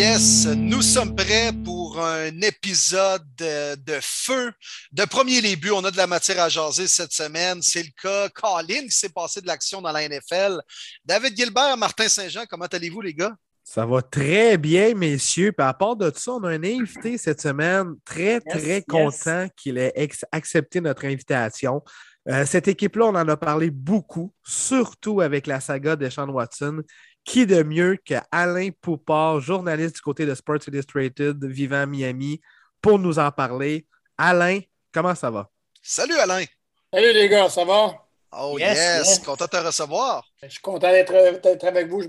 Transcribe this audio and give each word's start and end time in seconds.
yes, 0.00 0.46
nous 0.46 0.80
sommes 0.80 1.14
prêts 1.14 1.52
pour 1.62 2.02
un 2.02 2.34
épisode 2.40 3.22
de, 3.36 3.98
feu. 4.00 4.50
De 4.92 5.04
premier 5.04 5.42
début, 5.42 5.72
on 5.72 5.84
a 5.84 5.90
de 5.90 5.96
la 5.98 6.06
matière 6.06 6.40
à 6.42 6.48
jaser 6.48 6.86
cette 6.86 7.12
semaine. 7.12 7.60
C'est 7.60 7.82
le 7.82 7.90
cas. 8.00 8.30
Colin 8.30 8.84
qui 8.84 8.92
s'est 8.92 9.10
passé 9.10 9.42
de 9.42 9.46
l'action 9.46 9.82
dans 9.82 9.92
la 9.92 10.08
NFL. 10.08 10.58
David 11.04 11.36
Gilbert, 11.36 11.76
Martin 11.76 12.08
Saint-Jean, 12.08 12.44
comment 12.48 12.64
allez-vous, 12.64 13.02
les 13.02 13.12
gars? 13.12 13.34
Ça 13.62 13.84
va 13.84 14.00
très 14.00 14.56
bien, 14.56 14.94
messieurs. 14.94 15.52
Puis 15.52 15.66
à 15.66 15.74
part 15.74 15.96
de 15.96 16.10
ça, 16.16 16.32
on 16.32 16.44
a 16.44 16.48
un 16.48 16.64
invité 16.64 17.18
cette 17.18 17.42
semaine. 17.42 17.92
Très, 18.06 18.40
très 18.40 18.80
content 18.80 19.48
qu'il 19.54 19.76
ait 19.76 19.92
accepté 20.32 20.80
notre 20.80 21.04
invitation. 21.04 21.82
Euh, 22.28 22.46
cette 22.46 22.68
équipe-là, 22.68 23.06
on 23.06 23.14
en 23.14 23.28
a 23.28 23.36
parlé 23.36 23.70
beaucoup, 23.70 24.32
surtout 24.44 25.20
avec 25.20 25.46
la 25.46 25.60
saga 25.60 25.96
de 25.96 26.08
Sean 26.08 26.28
Watson. 26.28 26.82
Qui 27.24 27.46
de 27.46 27.62
mieux 27.62 27.96
que 28.04 28.14
Alain 28.30 28.70
Poupard, 28.80 29.40
journaliste 29.40 29.96
du 29.96 30.00
côté 30.00 30.26
de 30.26 30.34
Sports 30.34 30.66
Illustrated, 30.66 31.44
vivant 31.44 31.82
à 31.82 31.86
Miami, 31.86 32.40
pour 32.80 32.98
nous 32.98 33.18
en 33.18 33.30
parler? 33.30 33.86
Alain, 34.16 34.60
comment 34.92 35.14
ça 35.14 35.30
va? 35.30 35.50
Salut 35.82 36.16
Alain! 36.16 36.44
Salut 36.92 37.12
les 37.12 37.28
gars, 37.28 37.48
ça 37.48 37.64
va? 37.64 38.06
Oh 38.32 38.58
yes, 38.58 39.18
content 39.20 39.44
de 39.44 39.50
te 39.50 39.56
recevoir. 39.56 40.24
Je 40.42 40.48
suis 40.48 40.60
content 40.60 40.90
d'être 40.90 41.64
avec 41.64 41.88
vous. 41.88 42.02
Je, 42.02 42.08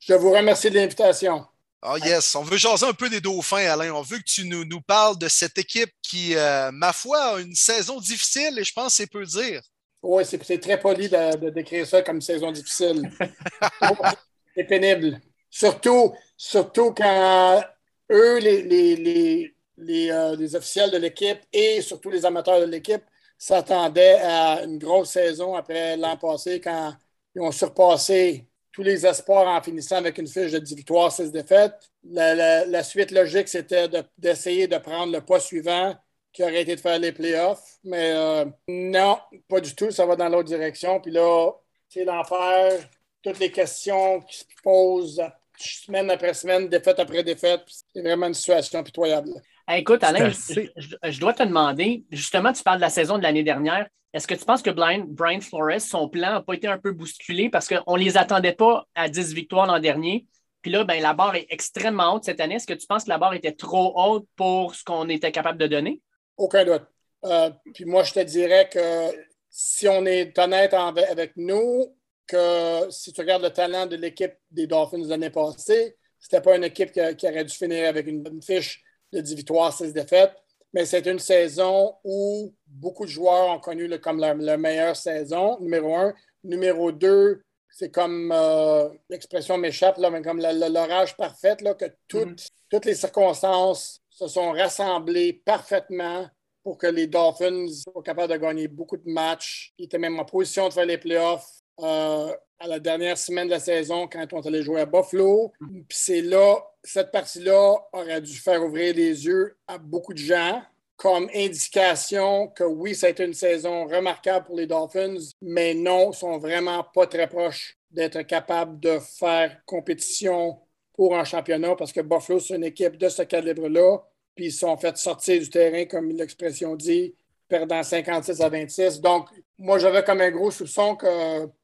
je 0.00 0.14
vous 0.14 0.30
remercie 0.30 0.70
de 0.70 0.76
l'invitation. 0.76 1.46
Oh 1.82 1.96
yes, 1.96 2.34
on 2.34 2.42
veut 2.42 2.56
jaser 2.56 2.86
un 2.86 2.92
peu 2.92 3.08
des 3.08 3.20
dauphins, 3.20 3.70
Alain. 3.70 3.92
On 3.92 4.02
veut 4.02 4.18
que 4.18 4.24
tu 4.24 4.44
nous, 4.46 4.64
nous 4.64 4.80
parles 4.80 5.16
de 5.18 5.28
cette 5.28 5.58
équipe 5.58 5.92
qui, 6.02 6.34
euh, 6.34 6.72
ma 6.72 6.92
foi, 6.92 7.36
a 7.36 7.40
une 7.40 7.54
saison 7.54 8.00
difficile 8.00 8.58
et 8.58 8.64
je 8.64 8.72
pense 8.72 8.86
que 8.86 8.96
c'est 8.96 9.06
peu 9.06 9.24
dire. 9.24 9.62
Oui, 10.02 10.24
c'est 10.24 10.58
très 10.58 10.78
poli 10.78 11.08
de, 11.08 11.50
décrire 11.50 11.86
ça 11.86 12.02
comme 12.02 12.20
saison 12.20 12.50
difficile. 12.50 13.10
c'est 14.58 14.64
pénible. 14.64 15.20
Surtout, 15.48 16.14
surtout 16.36 16.92
quand 16.92 17.62
eux, 18.10 18.38
les, 18.38 18.62
les, 18.62 19.54
les, 19.76 20.10
euh, 20.10 20.36
les 20.36 20.56
officiels 20.56 20.90
de 20.90 20.98
l'équipe 20.98 21.38
et 21.52 21.80
surtout 21.80 22.10
les 22.10 22.26
amateurs 22.26 22.60
de 22.60 22.66
l'équipe 22.66 23.02
s'attendaient 23.38 24.18
à 24.20 24.64
une 24.64 24.78
grosse 24.78 25.10
saison 25.10 25.54
après 25.54 25.96
l'an 25.96 26.16
passé 26.16 26.60
quand 26.60 26.92
ils 27.36 27.40
ont 27.40 27.52
surpassé 27.52 28.48
tous 28.72 28.82
les 28.82 29.06
espoirs 29.06 29.46
en 29.46 29.62
finissant 29.62 29.96
avec 29.96 30.18
une 30.18 30.26
fiche 30.26 30.52
de 30.52 30.58
10 30.58 30.74
victoires, 30.74 31.12
6 31.12 31.30
défaites. 31.30 31.90
La, 32.04 32.82
suite 32.82 33.12
logique, 33.12 33.48
c'était 33.48 33.88
d'essayer 34.16 34.66
de, 34.66 34.78
prendre 34.78 35.12
le 35.12 35.20
pas 35.20 35.40
suivant 35.40 35.94
qui 36.32 36.42
aurait 36.42 36.62
été 36.62 36.74
de 36.76 36.80
faire 36.80 36.98
les 36.98 37.12
playoffs. 37.12 37.78
Mais 37.84 38.12
euh, 38.12 38.44
non, 38.68 39.18
pas 39.48 39.60
du 39.60 39.74
tout. 39.74 39.90
Ça 39.90 40.06
va 40.06 40.16
dans 40.16 40.28
l'autre 40.28 40.48
direction. 40.48 41.00
Puis 41.00 41.12
là, 41.12 41.52
c'est 41.88 42.04
l'enfer. 42.04 42.88
Toutes 43.28 43.40
les 43.40 43.52
questions 43.52 44.20
qui 44.22 44.38
se 44.38 44.44
posent 44.62 45.22
semaine 45.58 46.10
après 46.10 46.34
semaine, 46.34 46.68
défaite 46.68 46.98
après 46.98 47.22
défaite. 47.22 47.62
C'est 47.92 48.00
vraiment 48.00 48.26
une 48.26 48.34
situation 48.34 48.82
pitoyable. 48.82 49.30
écoute, 49.70 50.02
Alain, 50.02 50.30
je, 50.30 51.20
dois 51.20 51.34
te 51.34 51.42
demander, 51.42 52.04
justement, 52.10 52.52
tu 52.52 52.62
parles 52.62 52.78
de 52.78 52.82
la 52.82 52.90
saison 52.90 53.18
de 53.18 53.22
l'année 53.22 53.42
dernière. 53.42 53.86
Est-ce 54.14 54.26
que 54.26 54.34
tu 54.34 54.44
penses 54.44 54.62
que 54.62 54.70
Brian, 54.70 55.40
Flores, 55.40 55.80
son 55.80 56.08
plan 56.08 56.32
n'a 56.32 56.40
pas 56.40 56.54
été 56.54 56.66
un 56.66 56.78
peu 56.78 56.92
bousculé 56.92 57.50
parce 57.50 57.68
qu'on 57.68 57.96
ne 57.96 58.02
les 58.02 58.16
attendait 58.16 58.54
pas 58.54 58.86
à 58.94 59.08
10 59.08 59.34
victoires 59.34 59.66
l'an 59.66 59.80
dernier? 59.80 60.26
Puis 60.62 60.70
là, 60.70 60.84
ben, 60.84 61.00
la 61.02 61.12
barre 61.12 61.36
est 61.36 61.46
extrêmement 61.50 62.14
haute 62.14 62.24
cette 62.24 62.40
année. 62.40 62.54
Est-ce 62.54 62.66
que 62.66 62.74
tu 62.74 62.86
penses 62.86 63.04
que 63.04 63.10
la 63.10 63.18
barre 63.18 63.34
était 63.34 63.52
trop 63.52 63.92
haute 63.96 64.26
pour 64.36 64.74
ce 64.74 64.82
qu'on 64.82 65.08
était 65.08 65.32
capable 65.32 65.58
de 65.58 65.66
donner? 65.66 66.00
Aucun 66.36 66.64
doute. 66.64 66.86
Euh, 67.24 67.50
puis 67.74 67.84
moi, 67.84 68.02
je 68.02 68.14
te 68.14 68.20
dirais 68.20 68.68
que 68.72 69.14
si 69.50 69.86
on 69.88 70.06
est 70.06 70.38
honnête 70.38 70.72
avec 70.72 71.32
nous, 71.36 71.97
que 72.28 72.90
si 72.90 73.12
tu 73.12 73.20
regardes 73.20 73.42
le 73.42 73.50
talent 73.50 73.86
de 73.86 73.96
l'équipe 73.96 74.34
des 74.50 74.66
Dolphins 74.66 75.06
l'année 75.06 75.30
passée, 75.30 75.96
ce 76.20 76.26
n'était 76.26 76.42
pas 76.42 76.56
une 76.56 76.64
équipe 76.64 76.92
qui, 76.92 77.00
aurait 77.00 77.44
dû 77.44 77.54
finir 77.54 77.88
avec 77.88 78.06
une, 78.06 78.22
bonne 78.22 78.42
fiche 78.42 78.82
de 79.12 79.20
10 79.20 79.34
victoires, 79.34 79.72
6 79.72 79.92
défaites, 79.92 80.34
mais 80.72 80.84
c'est 80.84 81.06
une 81.06 81.18
saison 81.18 81.94
où 82.04 82.54
beaucoup 82.66 83.06
de 83.06 83.10
joueurs 83.10 83.48
ont 83.48 83.58
connu 83.60 83.88
le, 83.88 83.98
comme 83.98 84.20
leur, 84.20 84.58
meilleure 84.58 84.96
saison, 84.96 85.58
numéro 85.60 85.96
un. 85.96 86.14
Numéro 86.44 86.92
deux, 86.92 87.42
c'est 87.70 87.90
comme 87.90 88.30
euh, 88.32 88.88
l'expression 89.08 89.58
m'échappe, 89.58 89.98
mais 89.98 90.22
comme 90.22 90.40
l'orage 90.40 91.16
parfait, 91.16 91.56
là, 91.62 91.74
que 91.74 91.86
toutes, 92.06 92.40
mm-hmm. 92.40 92.50
toutes 92.70 92.84
les 92.84 92.94
circonstances 92.94 94.02
se 94.10 94.28
sont 94.28 94.52
rassemblées 94.52 95.32
parfaitement 95.32 96.28
pour 96.62 96.76
que 96.76 96.86
les 96.86 97.06
Dolphins 97.06 97.66
soient 97.68 98.02
capables 98.02 98.32
de 98.32 98.38
gagner 98.38 98.68
beaucoup 98.68 98.96
de 98.96 99.08
matchs. 99.08 99.72
Ils 99.78 99.86
étaient 99.86 99.98
même 99.98 100.18
en 100.18 100.24
position 100.24 100.68
de 100.68 100.74
faire 100.74 100.84
les 100.84 100.98
playoffs. 100.98 101.48
Euh, 101.80 102.32
à 102.60 102.66
la 102.66 102.80
dernière 102.80 103.16
semaine 103.16 103.46
de 103.46 103.52
la 103.52 103.60
saison 103.60 104.08
quand 104.08 104.26
on 104.32 104.40
allait 104.40 104.62
jouer 104.62 104.80
à 104.80 104.86
Buffalo. 104.86 105.52
Puis 105.60 105.84
c'est 105.90 106.22
là, 106.22 106.56
cette 106.82 107.12
partie-là 107.12 107.76
aurait 107.92 108.20
dû 108.20 108.34
faire 108.34 108.64
ouvrir 108.64 108.94
les 108.94 109.26
yeux 109.26 109.56
à 109.66 109.78
beaucoup 109.78 110.12
de 110.12 110.18
gens 110.18 110.62
comme 110.96 111.30
indication 111.32 112.48
que 112.48 112.64
oui, 112.64 112.96
ça 112.96 113.06
a 113.06 113.10
été 113.10 113.24
une 113.24 113.34
saison 113.34 113.86
remarquable 113.86 114.46
pour 114.46 114.56
les 114.56 114.66
Dolphins, 114.66 115.18
mais 115.40 115.72
non, 115.72 116.10
sont 116.10 116.38
vraiment 116.38 116.82
pas 116.92 117.06
très 117.06 117.28
proches 117.28 117.78
d'être 117.92 118.22
capables 118.22 118.80
de 118.80 118.98
faire 118.98 119.60
compétition 119.64 120.58
pour 120.94 121.16
un 121.16 121.22
championnat 121.22 121.76
parce 121.76 121.92
que 121.92 122.00
Buffalo, 122.00 122.40
c'est 122.40 122.56
une 122.56 122.64
équipe 122.64 122.96
de 122.96 123.08
ce 123.08 123.22
calibre-là. 123.22 123.98
Puis 124.34 124.46
ils 124.46 124.52
sont 124.52 124.76
fait 124.76 124.96
sortir 124.96 125.40
du 125.40 125.48
terrain, 125.48 125.84
comme 125.84 126.10
l'expression 126.10 126.74
dit, 126.74 127.14
perdant 127.48 127.82
56 127.82 128.40
à 128.40 128.48
26. 128.48 129.00
Donc, 129.00 129.28
moi, 129.58 129.78
j'avais 129.78 130.04
comme 130.04 130.20
un 130.20 130.30
gros 130.30 130.50
soupçon 130.50 130.94
que 130.94 131.06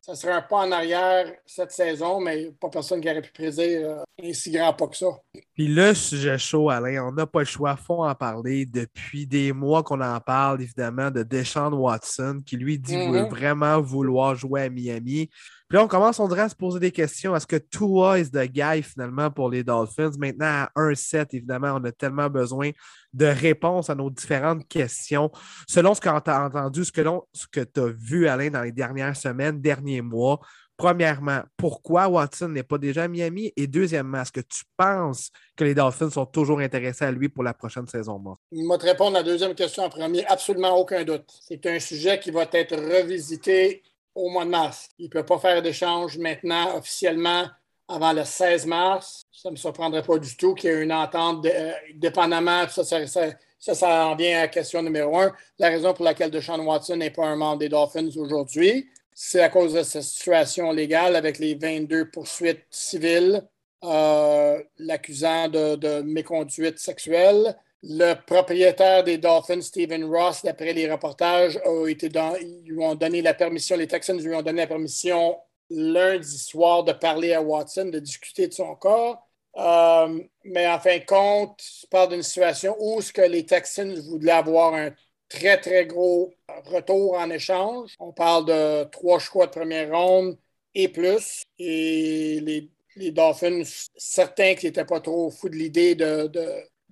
ça 0.01 0.15
serait 0.15 0.33
un 0.33 0.43
pas 0.43 0.57
en 0.57 0.73
arrière 0.73 1.33
cette 1.47 1.71
saison, 1.71 2.21
mais 2.21 2.51
pas 2.61 2.69
personne 2.69 3.01
qui 3.01 3.09
aurait 3.09 3.23
pu 3.23 3.33
prédire 3.33 3.91
euh, 3.91 4.03
un 4.23 4.33
si 4.33 4.51
grand 4.51 4.73
pas 4.73 4.89
que 4.89 4.97
ça. 4.97 5.07
Puis 5.55 5.69
le 5.69 5.95
sujet 5.95 6.37
chaud, 6.37 6.71
Alain, 6.71 7.07
on 7.07 7.13
n'a 7.13 7.27
pas 7.27 7.41
le 7.41 7.45
choix, 7.45 7.77
faut 7.77 8.05
en 8.05 8.15
parler. 8.15 8.67
Depuis 8.67 9.27
des 9.27 9.53
mois 9.53 9.83
qu'on 9.83 10.01
en 10.01 10.19
parle, 10.21 10.63
évidemment, 10.63 11.11
de 11.11 11.23
Deshaun 11.23 11.73
Watson, 11.73 12.41
qui 12.45 12.57
lui 12.57 12.79
dit 12.79 12.97
mm-hmm. 12.97 13.29
vraiment 13.29 13.81
vouloir 13.81 14.35
jouer 14.35 14.63
à 14.63 14.71
Miami. 14.71 15.31
Là, 15.75 15.83
on 15.83 15.89
commence, 15.89 16.21
on 16.21 16.29
dirait, 16.29 16.43
à 16.43 16.49
se 16.49 16.55
poser 16.55 16.79
des 16.79 16.93
questions. 16.93 17.35
Est-ce 17.35 17.49
que 17.49 17.57
Tua 17.57 18.21
est 18.21 18.33
the 18.33 18.49
guy 18.49 18.81
finalement 18.81 19.29
pour 19.29 19.51
les 19.51 19.65
Dolphins? 19.65 20.13
Maintenant, 20.17 20.47
à 20.47 20.71
1-7, 20.77 21.27
évidemment, 21.33 21.73
on 21.75 21.83
a 21.83 21.91
tellement 21.91 22.31
besoin 22.31 22.71
de 23.13 23.27
réponses 23.27 23.91
à 23.91 23.97
nos 23.97 24.09
différentes 24.09 24.69
questions. 24.69 25.33
Selon 25.69 25.93
ce 25.95 26.01
que 26.01 26.09
tu 26.21 26.31
as 26.31 26.45
entendu, 26.45 26.85
ce 26.85 26.93
que, 26.93 27.03
ce 27.33 27.49
que 27.51 27.63
tu 27.63 27.81
as 27.81 27.89
vu, 27.89 28.29
Alain, 28.29 28.51
dans 28.51 28.63
les 28.63 28.71
dernières 28.71 29.17
semaines, 29.17 29.61
derniers 29.61 30.01
mois, 30.01 30.39
premièrement, 30.77 31.41
pourquoi 31.57 32.07
Watson 32.07 32.51
n'est 32.51 32.63
pas 32.63 32.79
déjà 32.79 33.03
à 33.03 33.09
Miami? 33.09 33.53
Et 33.57 33.67
deuxièmement, 33.67 34.23
est-ce 34.23 34.31
que 34.31 34.43
tu 34.43 34.63
penses 34.77 35.33
que 35.57 35.65
les 35.65 35.75
Dolphins 35.75 36.11
sont 36.11 36.27
toujours 36.27 36.61
intéressés 36.61 37.07
à 37.07 37.11
lui 37.11 37.29
pour 37.29 37.43
la 37.43 37.53
prochaine 37.53 37.89
saison? 37.89 38.23
Je 38.53 38.59
vais 38.59 38.79
te 38.79 38.87
répondre 38.87 39.17
à 39.17 39.23
la 39.23 39.25
deuxième 39.25 39.57
question 39.57 39.83
en 39.83 39.89
premier. 39.89 40.25
Absolument 40.27 40.79
aucun 40.79 41.03
doute. 41.03 41.29
C'est 41.41 41.67
un 41.67 41.81
sujet 41.81 42.21
qui 42.21 42.31
va 42.31 42.47
être 42.53 42.77
revisité 42.77 43.83
au 44.15 44.29
mois 44.29 44.45
de 44.45 44.51
mars. 44.51 44.89
Il 44.99 45.07
ne 45.07 45.11
peut 45.11 45.25
pas 45.25 45.39
faire 45.39 45.63
d'échange 45.63 46.19
maintenant 46.19 46.77
officiellement 46.77 47.47
avant 47.89 48.13
le 48.13 48.25
16 48.25 48.67
mars. 48.67 49.23
Ça 49.33 49.49
ne 49.49 49.53
me 49.53 49.57
surprendrait 49.57 50.03
pas 50.03 50.19
du 50.19 50.37
tout 50.37 50.55
qu'il 50.55 50.71
y 50.71 50.73
ait 50.73 50.83
une 50.83 50.93
entente 50.93 51.45
euh, 51.47 51.73
dépendamment. 51.95 52.69
Ça 52.69 52.85
ça, 52.85 53.75
ça, 53.75 54.07
en 54.07 54.15
vient 54.15 54.39
à 54.39 54.41
la 54.43 54.49
question 54.49 54.83
numéro 54.83 55.19
un. 55.19 55.33
La 55.59 55.69
raison 55.69 55.95
pour 55.95 56.05
laquelle 56.05 56.31
Deshaun 56.31 56.61
Watson 56.61 56.97
n'est 56.97 57.11
pas 57.11 57.27
un 57.27 57.37
membre 57.37 57.59
des 57.59 57.69
Dolphins 57.69 58.11
aujourd'hui, 58.17 58.89
c'est 59.15 59.41
à 59.41 59.49
cause 59.49 59.73
de 59.75 59.83
cette 59.83 60.03
situation 60.03 60.71
légale 60.73 61.17
avec 61.17 61.39
les 61.39 61.55
22 61.55 62.11
poursuites 62.11 62.67
civiles 62.69 63.43
euh, 63.85 64.63
l'accusant 64.79 65.49
de, 65.49 65.77
de 65.77 66.03
méconduite 66.03 66.79
sexuelle 66.79 67.57
le 67.83 68.15
propriétaire 68.15 69.05
des 69.05 69.19
Dolphins, 69.19 69.61
Stephen 69.61 70.05
Ross, 70.05 70.43
d'après 70.43 70.73
les 70.73 70.91
reportages, 70.91 71.59
a 71.65 71.87
été 71.87 72.09
dans, 72.09 72.35
ils 72.37 72.63
lui 72.65 72.83
ont 72.83 72.95
donné 72.95 73.21
la 73.21 73.35
permission, 73.35 73.77
les 73.77 73.87
Texans 73.87 74.19
lui 74.19 74.35
ont 74.35 74.43
donné 74.43 74.63
la 74.63 74.67
permission 74.67 75.37
lundi 75.71 76.39
soir 76.39 76.85
de 76.85 76.93
parler 76.93 77.35
à 77.35 77.43
Watson, 77.43 77.87
de 77.87 77.99
discuter 77.99 78.49
de 78.49 78.55
son 78.55 78.75
corps. 78.77 79.29
Euh, 79.57 80.21
mais 80.45 80.67
en 80.67 80.81
fin 80.81 80.99
de 80.99 81.05
compte, 81.05 81.61
je 81.83 81.87
parle 81.87 82.11
d'une 82.11 82.23
situation 82.23 82.75
où 82.79 83.01
ce 83.01 83.13
que 83.13 83.23
les 83.23 83.47
Texans 83.47 83.95
voulaient 84.01 84.33
avoir 84.33 84.75
un 84.75 84.91
très, 85.29 85.61
très 85.61 85.87
gros 85.87 86.33
retour 86.67 87.19
en 87.19 87.31
échange. 87.31 87.95
On 87.99 88.13
parle 88.13 88.47
de 88.47 88.85
trois 88.85 89.19
choix 89.19 89.47
de 89.47 89.53
première 89.53 89.91
ronde 89.91 90.39
et 90.75 90.89
plus. 90.89 91.43
Et 91.59 92.41
les, 92.41 93.11
Dolphins, 93.11 93.63
certains 93.97 94.55
qui 94.55 94.67
n'étaient 94.67 94.85
pas 94.85 95.01
trop 95.01 95.31
fous 95.31 95.49
de 95.49 95.57
l'idée 95.57 95.95
de 95.95 96.31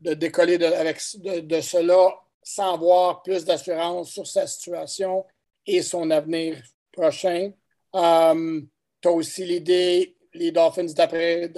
décoller 0.02 0.58
de, 0.58 0.66
avec, 0.66 1.00
de, 1.22 1.60
cela 1.60 2.14
sans 2.42 2.74
avoir 2.74 3.22
plus 3.22 3.44
d'assurance 3.44 4.10
sur 4.10 4.26
sa 4.26 4.46
situation 4.46 5.24
et 5.66 5.82
son 5.82 6.10
avenir 6.10 6.56
prochain. 6.92 7.52
Euh, 7.94 8.60
tu 9.00 9.08
as 9.08 9.12
aussi 9.12 9.44
l'idée, 9.44 10.16
les 10.34 10.50
Dolphins, 10.50 10.86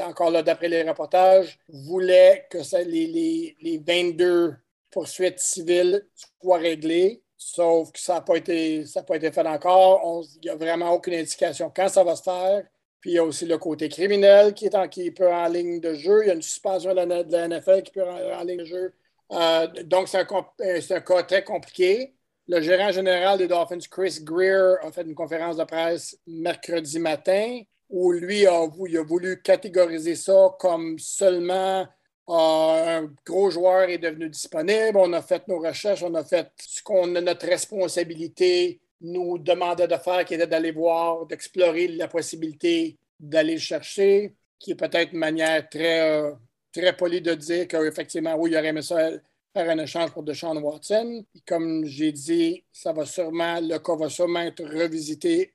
encore 0.00 0.30
là, 0.30 0.42
d'après 0.42 0.68
les 0.68 0.82
reportages, 0.82 1.58
voulaient 1.68 2.46
que 2.50 2.62
ça, 2.62 2.82
les, 2.82 3.56
les, 3.60 3.78
22 3.78 4.56
poursuites 4.90 5.38
civiles 5.38 6.06
soient 6.40 6.58
réglées, 6.58 7.22
sauf 7.36 7.92
que 7.92 7.98
ça 7.98 8.14
n'a 8.14 8.20
pas, 8.20 8.36
été, 8.36 8.84
pas 9.06 9.16
été 9.16 9.32
fait 9.32 9.46
encore. 9.46 10.24
Il 10.36 10.40
n'y 10.44 10.50
a 10.50 10.56
vraiment 10.56 10.92
aucune 10.92 11.14
indication 11.14 11.72
quand 11.74 11.88
ça 11.88 12.04
va 12.04 12.16
se 12.16 12.22
faire. 12.22 12.64
Puis 13.04 13.10
il 13.10 13.14
y 13.16 13.18
a 13.18 13.24
aussi 13.24 13.44
le 13.44 13.58
côté 13.58 13.90
criminel 13.90 14.54
qui, 14.54 14.64
est 14.64 14.74
en, 14.74 14.88
peut 14.88 15.30
en 15.30 15.46
ligne 15.48 15.78
de 15.78 15.92
jeu. 15.92 16.22
Il 16.24 16.28
y 16.28 16.30
a 16.30 16.32
une 16.32 16.40
suspension 16.40 16.94
de 16.94 16.96
la, 16.96 17.48
NFL 17.48 17.82
qui 17.82 17.92
peut 17.92 18.02
en, 18.02 18.42
ligne 18.44 18.60
de 18.60 18.64
jeu. 18.64 18.94
Euh, 19.30 19.66
donc, 19.84 20.08
c'est 20.08 20.20
un, 20.20 20.26
un, 20.26 21.00
cas 21.00 21.22
très 21.24 21.44
compliqué. 21.44 22.14
Le 22.48 22.62
gérant 22.62 22.92
général 22.92 23.36
des 23.36 23.46
Dolphins, 23.46 23.76
Chris 23.90 24.20
Greer, 24.22 24.76
a 24.80 24.90
fait 24.90 25.02
une 25.02 25.14
conférence 25.14 25.58
de 25.58 25.64
presse 25.64 26.18
mercredi 26.26 26.98
matin 26.98 27.60
où 27.90 28.10
lui 28.10 28.46
a 28.46 28.66
voulu 29.02 29.42
catégoriser 29.42 30.16
ça 30.16 30.56
comme 30.58 30.98
seulement 30.98 31.86
euh, 32.30 33.00
un 33.00 33.12
gros 33.26 33.50
joueur 33.50 33.90
est 33.90 33.98
devenu 33.98 34.30
disponible. 34.30 34.96
On 34.96 35.12
a 35.12 35.20
fait 35.20 35.46
nos 35.46 35.58
recherches, 35.58 36.02
on 36.02 36.14
a 36.14 36.24
fait 36.24 36.50
ce 36.58 36.82
qu'on 36.82 37.14
a 37.16 37.20
notre 37.20 37.46
responsabilité 37.46 38.80
nous 39.04 39.38
demandait 39.38 39.86
de 39.86 39.96
faire, 39.96 40.24
qui 40.24 40.34
était 40.34 40.46
d'aller 40.46 40.72
voir, 40.72 41.26
d'explorer 41.26 41.88
la 41.88 42.08
possibilité 42.08 42.96
d'aller 43.20 43.54
le 43.54 43.60
chercher, 43.60 44.34
qui 44.58 44.72
est 44.72 44.76
peut-être 44.76 45.12
une 45.12 45.18
manière 45.18 45.68
très, 45.68 46.00
euh, 46.00 46.32
très 46.72 46.96
polie 46.96 47.20
de 47.20 47.34
dire 47.34 47.68
qu'effectivement, 47.68 48.34
oui, 48.36 48.50
il 48.50 48.56
aurait 48.56 48.68
aimé 48.68 48.82
ça 48.82 49.10
faire 49.54 49.70
un 49.70 49.78
échange 49.78 50.10
pour 50.10 50.24
Deshaun 50.24 50.56
Watson. 50.58 51.24
comme 51.46 51.84
j'ai 51.84 52.12
dit, 52.12 52.64
ça 52.72 52.92
va 52.92 53.06
sûrement, 53.06 53.60
le 53.60 53.78
cas 53.78 53.94
va 53.94 54.08
sûrement 54.08 54.40
être 54.40 54.64
revisité. 54.64 55.52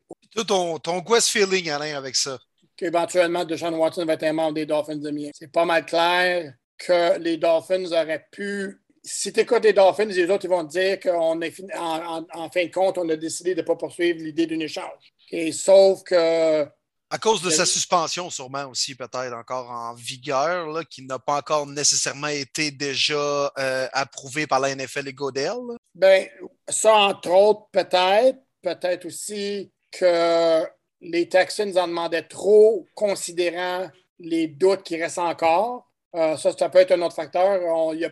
ton, 0.48 0.80
ton 0.80 1.04
West 1.04 1.30
feeling, 1.30 1.70
Alain, 1.70 1.98
avec 1.98 2.16
ça? 2.16 2.40
Qu'éventuellement, 2.78 3.44
Deshaun 3.44 3.74
Watson 3.74 4.06
va 4.06 4.14
être 4.14 4.24
un 4.24 4.34
membre 4.34 4.54
des 4.54 4.66
Dolphins 4.66 4.96
de 4.96 5.12
Miami. 5.12 5.32
C'est 5.34 5.52
pas 5.52 5.66
mal 5.66 5.86
clair 5.86 6.54
que 6.78 7.20
les 7.20 7.36
Dolphins 7.36 7.92
auraient 7.92 8.26
pu 8.32 8.80
si 9.04 9.34
tu 9.34 9.42
écoutes 9.42 9.64
les 9.64 9.74
Dolphins, 9.74 10.06
les 10.06 10.30
autres 10.30 10.46
ils 10.46 10.50
vont 10.50 10.66
te 10.66 10.72
dire 10.72 11.00
qu'en 11.00 11.40
en, 11.40 12.50
fin 12.50 12.66
de 12.66 12.72
compte, 12.72 12.98
on 12.98 13.10
a 13.10 13.16
décidé 13.16 13.56
de 13.56 13.62
ne 13.62 13.66
pas 13.66 13.76
poursuivre 13.76 14.20
l'idée 14.20 14.48
d'un 14.48 14.60
échange. 14.60 15.14
Et 15.32 15.52
sauf 15.52 16.04
que. 16.04 16.68
À 17.12 17.18
cause 17.18 17.42
de 17.42 17.50
sa 17.50 17.66
suspension, 17.66 18.30
sûrement 18.30 18.66
aussi, 18.66 18.94
peut-être 18.94 19.34
encore 19.34 19.72
en 19.72 19.96
vigueur, 19.96 20.68
là, 20.68 20.84
qui 20.84 21.02
n'a 21.02 21.18
pas 21.18 21.38
encore 21.38 21.66
nécessairement 21.66 22.28
été 22.28 22.70
déjà 22.70 23.52
euh, 23.58 23.88
approuvé 23.94 24.46
par 24.46 24.60
la 24.60 24.76
NFL 24.76 25.08
et 25.08 25.14
Godel. 25.14 25.58
Bien, 25.96 26.28
ça, 26.68 26.94
entre 26.94 27.32
autres, 27.32 27.68
peut-être. 27.72 28.38
Peut-être 28.62 29.06
aussi 29.06 29.72
que 29.92 30.64
les 31.02 31.30
Texans 31.30 31.76
en 31.78 31.88
demandaient 31.88 32.28
trop, 32.28 32.86
considérant 32.94 33.90
les 34.20 34.48
doutes 34.48 34.84
qui 34.84 35.02
restent 35.02 35.18
encore. 35.18 35.89
Euh, 36.16 36.38
ça, 36.38 36.52
ça 36.52 36.70
peut 36.70 36.80
être 36.80 36.92
un 36.92 37.02
autre 37.02 37.16
facteur. 37.16 37.62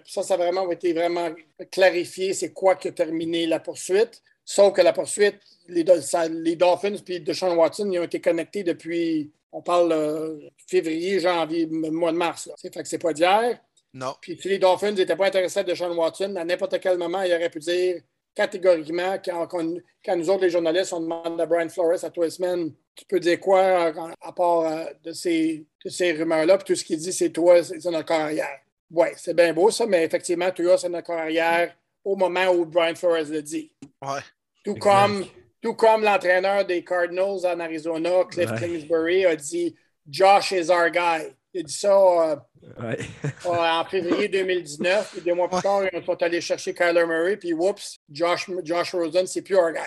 ça, 0.06 0.24
ça 0.24 0.34
a 0.36 0.38
vraiment 0.38 0.70
été 0.72 0.94
vraiment 0.94 1.30
clarifié, 1.72 2.34
c'est 2.34 2.54
quoi 2.54 2.76
qui 2.76 2.90
a 2.90 2.92
terminé 2.92 3.48
la 3.48 3.60
poursuite. 3.60 4.22
Sauf 4.46 4.74
que 4.74 4.82
la 4.82 4.94
poursuite, 4.94 5.40
les, 5.68 5.84
les 6.30 6.56
Dolphins 6.56 6.96
et 7.08 7.20
Deshaun 7.20 7.56
Watson, 7.56 7.90
ils 7.92 8.00
ont 8.00 8.04
été 8.04 8.22
connectés 8.22 8.64
depuis, 8.64 9.32
on 9.52 9.62
parle 9.62 9.92
euh, 9.92 10.40
février, 10.68 11.20
janvier, 11.20 11.66
mois 11.68 12.12
de 12.12 12.18
mars. 12.18 12.50
C'est 12.56 12.74
fait 12.74 12.84
que 12.84 12.88
c'est 12.88 12.98
pas 12.98 13.14
d'hier. 13.14 13.60
Non. 13.94 14.14
Puis 14.22 14.38
si 14.40 14.48
les 14.48 14.60
Dolphins 14.60 14.92
n'étaient 14.92 15.16
pas 15.16 15.28
intéressés 15.28 15.60
à 15.60 15.64
Deshaun 15.64 15.96
Watson, 15.96 16.36
à 16.38 16.46
n'importe 16.46 16.80
quel 16.80 16.98
moment, 16.98 17.24
ils 17.24 17.34
auraient 17.34 17.50
pu 17.50 17.60
dire 17.60 18.02
catégoriquement, 18.38 19.18
quand, 19.26 19.48
quand, 19.48 20.16
nous 20.16 20.30
autres, 20.30 20.44
les 20.44 20.52
journalistes, 20.52 20.94
on 20.94 21.00
demande 21.00 21.42
à 21.42 21.46
Brian 21.48 21.70
Flores 21.70 22.04
à 22.04 22.10
tous 22.12 22.22
les 22.22 22.30
semaines, 22.30 22.72
tu 22.94 23.04
peux 23.06 23.20
dire 23.20 23.40
quoi 23.40 23.92
à, 24.22 24.32
part 24.32 24.60
euh, 24.60 24.86
de 25.04 25.12
ces, 25.12 25.66
ces 25.84 26.12
rumeurs-là, 26.12 26.60
puis 26.60 26.68
tout 26.68 26.76
ce 26.80 26.86
qu'il 26.86 27.00
dit, 27.00 27.12
c'est 27.12 27.32
toi, 27.32 27.64
c'est 27.64 27.84
notre 27.86 28.06
carrière. 28.06 28.60
Oui, 28.92 29.08
c'est 29.16 29.36
bien 29.36 29.52
beau 29.54 29.72
ça, 29.72 29.88
mais 29.88 30.04
effectivement, 30.04 30.52
toi, 30.52 30.78
c'est 30.78 30.88
notre 30.88 31.08
carrière 31.08 31.76
au 32.06 32.16
moment 32.16 32.48
où 32.50 32.64
Brian 32.64 32.94
Flores 32.94 33.28
le 33.28 33.42
dit. 33.42 33.72
Ouais. 34.04 34.20
Tout 34.64 34.76
comme, 34.76 35.26
tout 35.60 35.74
comme 35.74 36.04
l'entraîneur 36.04 36.64
des 36.64 36.84
Cardinals 36.84 37.44
en 37.44 37.60
Arizona, 37.60 38.24
Cliff 38.30 38.52
Kingsbury, 38.60 39.26
a 39.26 39.36
dit 39.36 39.76
Josh 40.08 40.52
is 40.52 40.70
our 40.70 40.92
guy. 40.92 41.34
Il 41.58 41.62
a 41.62 41.64
dit 41.64 41.74
ça 41.74 41.90
euh, 41.90 42.96
en 43.46 43.86
février 43.86 44.28
2019. 44.28 45.12
Puis 45.12 45.22
deux 45.22 45.34
mois 45.34 45.50
plus 45.50 45.62
tard, 45.62 45.82
ils 45.92 46.06
sont 46.06 46.22
allés 46.22 46.40
chercher 46.40 46.72
Kyler 46.72 47.06
Murray. 47.06 47.38
Puis, 47.38 47.54
whoops, 47.54 48.00
Josh, 48.12 48.48
Josh 48.64 48.94
Rosen, 48.94 49.26
c'est 49.26 49.42
plus 49.42 49.56
our 49.56 49.72
guy. 49.72 49.80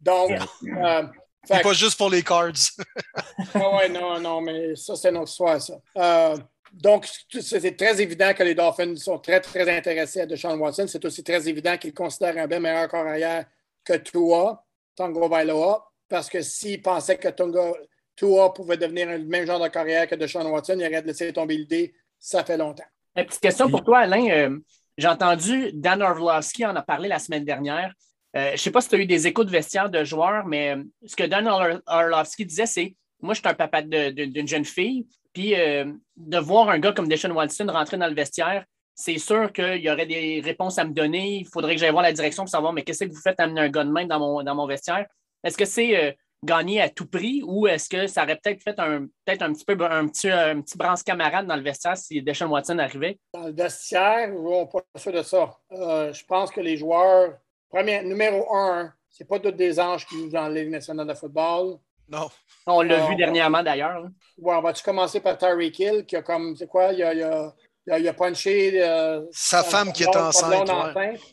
Donc, 0.00 0.30
euh, 0.30 1.02
c'est 1.44 1.62
pas 1.62 1.72
juste 1.74 1.98
pour 1.98 2.08
les 2.08 2.22
cards. 2.22 2.52
ah 3.54 3.76
ouais, 3.76 3.90
non, 3.90 4.18
non, 4.20 4.40
mais 4.40 4.74
ça, 4.74 4.96
c'est 4.96 5.12
notre 5.12 5.30
histoire, 5.30 5.60
ça. 5.60 5.74
Euh, 5.98 6.36
donc, 6.72 7.06
c'est 7.28 7.76
très 7.76 8.00
évident 8.00 8.32
que 8.32 8.42
les 8.42 8.54
Dolphins 8.54 8.96
sont 8.96 9.18
très, 9.18 9.40
très 9.40 9.76
intéressés 9.76 10.22
à 10.22 10.26
Deshaun 10.26 10.58
Watson. 10.58 10.86
C'est 10.88 11.04
aussi 11.04 11.22
très 11.22 11.46
évident 11.46 11.76
qu'ils 11.76 11.94
considèrent 11.94 12.38
un 12.38 12.46
bien 12.46 12.60
meilleur 12.60 12.88
corps 12.88 13.06
arrière 13.06 13.44
que 13.84 13.94
Tua, 13.94 14.64
Tongo 14.96 15.28
Vailoa, 15.28 15.90
parce 16.08 16.30
que 16.30 16.40
s'ils 16.40 16.80
pensaient 16.80 17.18
que 17.18 17.28
Tonga, 17.28 17.72
Tua 18.18 18.52
pouvait 18.52 18.76
devenir 18.76 19.06
le 19.06 19.24
même 19.24 19.46
genre 19.46 19.62
de 19.62 19.68
carrière 19.68 20.08
que 20.08 20.16
Deshaun 20.16 20.44
Watson, 20.46 20.76
il 20.78 20.86
aurait 20.86 21.02
laissé 21.02 21.32
tomber 21.32 21.56
l'idée, 21.56 21.94
ça 22.18 22.42
fait 22.42 22.56
longtemps. 22.56 22.84
Une 23.16 23.24
petite 23.24 23.40
question 23.40 23.70
pour 23.70 23.84
toi, 23.84 24.00
Alain. 24.00 24.28
Euh, 24.28 24.58
j'ai 24.96 25.06
entendu 25.06 25.70
Dan 25.72 26.02
Orlovsky 26.02 26.66
en 26.66 26.74
a 26.74 26.82
parlé 26.82 27.08
la 27.08 27.20
semaine 27.20 27.44
dernière. 27.44 27.92
Euh, 28.36 28.48
je 28.48 28.52
ne 28.52 28.56
sais 28.56 28.70
pas 28.72 28.80
si 28.80 28.88
tu 28.88 28.96
as 28.96 28.98
eu 28.98 29.06
des 29.06 29.28
échos 29.28 29.44
de 29.44 29.50
vestiaire 29.50 29.88
de 29.88 30.02
joueurs, 30.02 30.46
mais 30.46 30.74
euh, 30.74 30.82
ce 31.06 31.14
que 31.14 31.22
Dan 31.24 31.46
Orlovsky 31.86 32.44
disait, 32.44 32.66
c'est 32.66 32.96
moi, 33.20 33.34
je 33.34 33.40
suis 33.40 33.48
un 33.48 33.54
papa 33.54 33.82
d'une 33.82 34.46
jeune 34.46 34.64
fille, 34.64 35.06
puis 35.32 35.50
de 35.50 36.38
voir 36.38 36.68
un 36.68 36.78
gars 36.78 36.92
comme 36.92 37.08
Deshaun 37.08 37.32
Watson 37.32 37.66
rentrer 37.68 37.96
dans 37.96 38.06
le 38.06 38.14
vestiaire, 38.14 38.64
c'est 38.94 39.18
sûr 39.18 39.52
qu'il 39.52 39.78
y 39.78 39.90
aurait 39.90 40.06
des 40.06 40.40
réponses 40.40 40.78
à 40.78 40.84
me 40.84 40.92
donner. 40.92 41.38
Il 41.38 41.46
faudrait 41.46 41.74
que 41.74 41.80
j'aille 41.80 41.90
voir 41.90 42.04
la 42.04 42.12
direction 42.12 42.44
pour 42.44 42.50
savoir, 42.50 42.72
mais 42.72 42.84
qu'est-ce 42.84 43.04
que 43.04 43.10
vous 43.10 43.20
faites 43.20 43.40
amener 43.40 43.62
un 43.62 43.70
gars 43.70 43.82
de 43.82 43.90
main 43.90 44.06
dans 44.06 44.20
mon, 44.20 44.44
dans 44.44 44.54
mon 44.54 44.68
vestiaire? 44.68 45.04
Est-ce 45.42 45.58
que 45.58 45.64
c'est 45.64 46.16
gagner 46.44 46.80
à 46.80 46.88
tout 46.88 47.06
prix 47.06 47.42
ou 47.44 47.66
est-ce 47.66 47.88
que 47.88 48.06
ça 48.06 48.22
aurait 48.22 48.36
peut-être 48.36 48.62
fait 48.62 48.78
un, 48.78 49.06
peut-être 49.24 49.42
un 49.42 49.52
petit 49.52 49.64
peu 49.64 49.76
un 49.84 50.06
petit, 50.08 50.30
un 50.30 50.60
petit 50.60 50.76
branche 50.76 51.02
camarade 51.02 51.46
dans 51.46 51.56
le 51.56 51.62
vestiaire 51.62 51.96
si 51.96 52.22
Deshaun 52.22 52.48
Watson 52.48 52.78
arrivait? 52.78 53.18
Dans 53.32 53.46
le 53.46 53.52
vestiaire, 53.52 54.30
on 54.34 54.66
pas 54.66 54.82
sûr 54.96 55.12
de 55.12 55.22
ça. 55.22 55.56
Euh, 55.72 56.12
je 56.12 56.24
pense 56.24 56.50
que 56.50 56.60
les 56.60 56.76
joueurs, 56.76 57.34
premier, 57.68 58.02
numéro 58.02 58.54
un, 58.54 58.92
c'est 59.10 59.26
pas 59.26 59.40
tous 59.40 59.52
des 59.52 59.80
anges 59.80 60.06
qui 60.06 60.16
jouent 60.16 60.30
dans 60.30 60.48
la 60.48 60.60
Ligue 60.60 60.70
nationale 60.70 61.06
de 61.06 61.14
football. 61.14 61.78
Non. 62.08 62.28
On 62.66 62.82
l'a 62.82 63.06
vu 63.06 63.14
euh, 63.14 63.16
dernièrement 63.16 63.62
d'ailleurs. 63.62 64.04
Ouais, 64.38 64.54
on 64.54 64.62
va-tu 64.62 64.82
commencer 64.82 65.20
par 65.20 65.36
Tyreek 65.36 65.78
Hill 65.78 66.06
qui 66.06 66.16
a 66.16 66.22
comme, 66.22 66.56
c'est 66.56 66.68
quoi, 66.68 66.92
il 66.92 67.02
a, 67.02 67.12
il 67.12 67.22
a, 67.22 67.98
il 67.98 68.08
a, 68.08 68.12
punché. 68.12 68.80
Euh, 68.82 69.24
Sa 69.32 69.62
femme 69.62 69.92
qui 69.92 70.04
est 70.04 70.16
enceinte. 70.16 70.70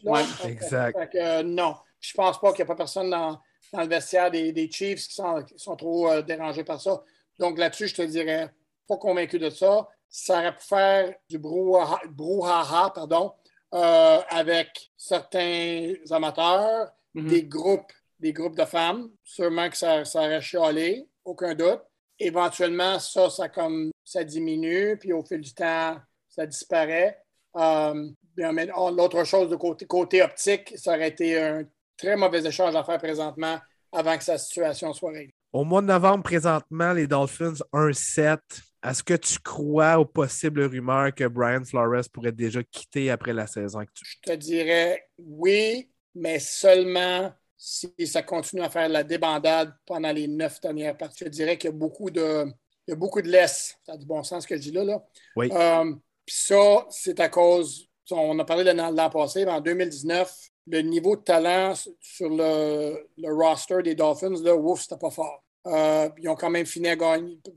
Ouais. 0.04 0.24
Exact. 0.46 1.16
non, 1.46 1.76
je 2.00 2.14
pense 2.14 2.40
pas 2.40 2.50
qu'il 2.54 2.66
n'y 2.66 2.72
a 2.72 2.74
pas 2.74 2.76
personne 2.76 3.10
dans 3.10 3.40
dans 3.76 3.82
le 3.82 3.90
vestiaire 3.90 4.32
des, 4.32 4.70
Chiefs 4.72 5.08
qui 5.08 5.16
sont, 5.16 5.76
trop 5.76 6.10
euh, 6.10 6.22
dérangés 6.22 6.64
par 6.64 6.82
ça. 6.82 7.04
Donc 7.40 7.58
là-dessus, 7.58 7.90
je 7.90 7.96
te 7.96 8.02
dirais, 8.02 8.50
pas 8.88 8.98
convaincu 8.98 9.40
de 9.40 9.50
ça. 9.50 9.88
Ça 10.10 10.40
aurait 10.40 10.56
pu 10.56 10.64
faire 10.64 11.14
du 11.30 11.38
brouhaha, 11.38 12.92
pardon, 12.94 13.34
euh, 13.74 14.20
avec 14.30 14.92
certains 14.96 15.94
amateurs, 16.12 16.92
mhm. 17.14 17.28
des 17.28 17.44
groupes, 17.44 17.92
des 18.20 18.32
groupes 18.32 18.56
de 18.56 18.66
femmes. 18.66 19.10
Sûrement 19.24 19.70
que 19.70 19.78
ça, 19.78 20.06
ça 20.06 20.20
aurait 20.20 20.42
chialé, 20.42 21.08
aucun 21.26 21.54
doute. 21.54 21.82
Éventuellement, 22.18 22.98
ça, 23.00 23.30
ça 23.30 23.50
comme 23.50 23.92
ça 24.06 24.24
diminue, 24.24 24.98
puis 24.98 25.12
au 25.12 25.24
fil 25.24 25.42
du 25.42 25.54
temps, 25.54 25.98
ça 26.30 26.46
disparaît. 26.46 27.22
Euh, 27.58 28.10
l'autre 28.38 29.24
chose 29.26 29.50
de 29.50 29.56
côté, 29.56 29.86
côté 29.86 30.22
optique, 30.22 30.74
ça 30.78 30.96
aurait 30.96 31.10
été 31.10 31.38
un 31.38 31.64
très 31.98 32.16
mauvais 32.16 32.46
échange 32.46 32.76
à 32.76 32.84
faire 32.84 32.98
présentement 32.98 33.58
avant 33.92 34.18
que 34.18 34.24
sa 34.24 34.38
situation 34.38 34.94
soit 34.94 35.12
réglée. 35.12 35.36
Au 35.54 35.64
mois 35.64 35.82
de 35.82 35.88
novembre, 35.88 36.24
présentement, 36.24 36.92
les 36.92 37.08
Dolphins 37.08 37.54
1-7. 37.74 38.38
Est-ce 38.84 39.02
que 39.02 39.14
tu 39.14 39.40
crois 39.40 39.98
aux 39.98 40.06
possibles 40.06 40.64
rumeurs 40.64 41.16
que 41.16 41.26
Brian 41.26 41.64
Flores 41.64 42.04
pourrait 42.12 42.34
déjà 42.34 42.62
quitter 42.62 43.10
après 43.10 43.34
la 43.34 43.48
saison 43.48 43.80
actuelle? 43.80 44.08
Je 44.08 44.32
te 44.32 44.38
dirais 44.38 45.08
oui, 45.18 45.90
mais 46.14 46.40
seulement 46.40 47.32
si 47.58 47.90
ça 48.06 48.22
continue 48.22 48.62
à 48.62 48.70
faire 48.70 48.90
la 48.90 49.04
débandade 49.04 49.74
pendant 49.86 50.12
les 50.12 50.28
neuf 50.28 50.60
dernières 50.62 50.98
parties. 50.98 51.24
Je 51.26 51.30
dirais 51.30 51.58
qu'il 51.58 51.70
y 51.72 51.74
a 51.74 51.76
beaucoup 51.76 52.12
de, 52.12 52.46
il 52.88 52.92
y 52.92 52.94
a 52.94 52.96
beaucoup 52.96 53.22
de 53.22 53.30
laisse. 53.30 53.76
Ça 53.86 53.94
a 53.94 53.98
du 53.98 54.06
bon 54.06 54.24
sens 54.24 54.44
ce 54.44 54.48
que 54.48 54.56
je 54.56 54.62
dis 54.62 54.72
là. 54.72 54.84
là. 54.84 55.04
Oui. 55.36 55.50
Euh, 55.52 55.94
puis 56.26 56.36
ça, 56.36 56.86
c'est 56.90 57.20
à 57.20 57.30
cause, 57.30 57.88
on 58.12 58.38
a 58.38 58.46
parlé 58.46 58.64
de 58.64 58.72
l'an 58.72 59.10
passé, 59.10 59.46
mais 59.46 59.52
en 59.52 59.62
2019, 59.62 60.32
le 60.68 60.82
niveau 60.82 61.16
de 61.16 61.22
talent 61.22 61.74
sur 62.00 62.30
le, 62.30 63.08
roster 63.24 63.82
des 63.84 63.96
Dolphins, 63.96 64.42
là, 64.44 64.56
ouf, 64.56 64.82
c'était 64.82 64.98
pas 64.98 65.12
fort. 65.12 65.44
Euh, 65.68 66.10
ils 66.18 66.30
ont 66.30 66.36
quand 66.36 66.50
même 66.50 66.66
fini 66.66 66.90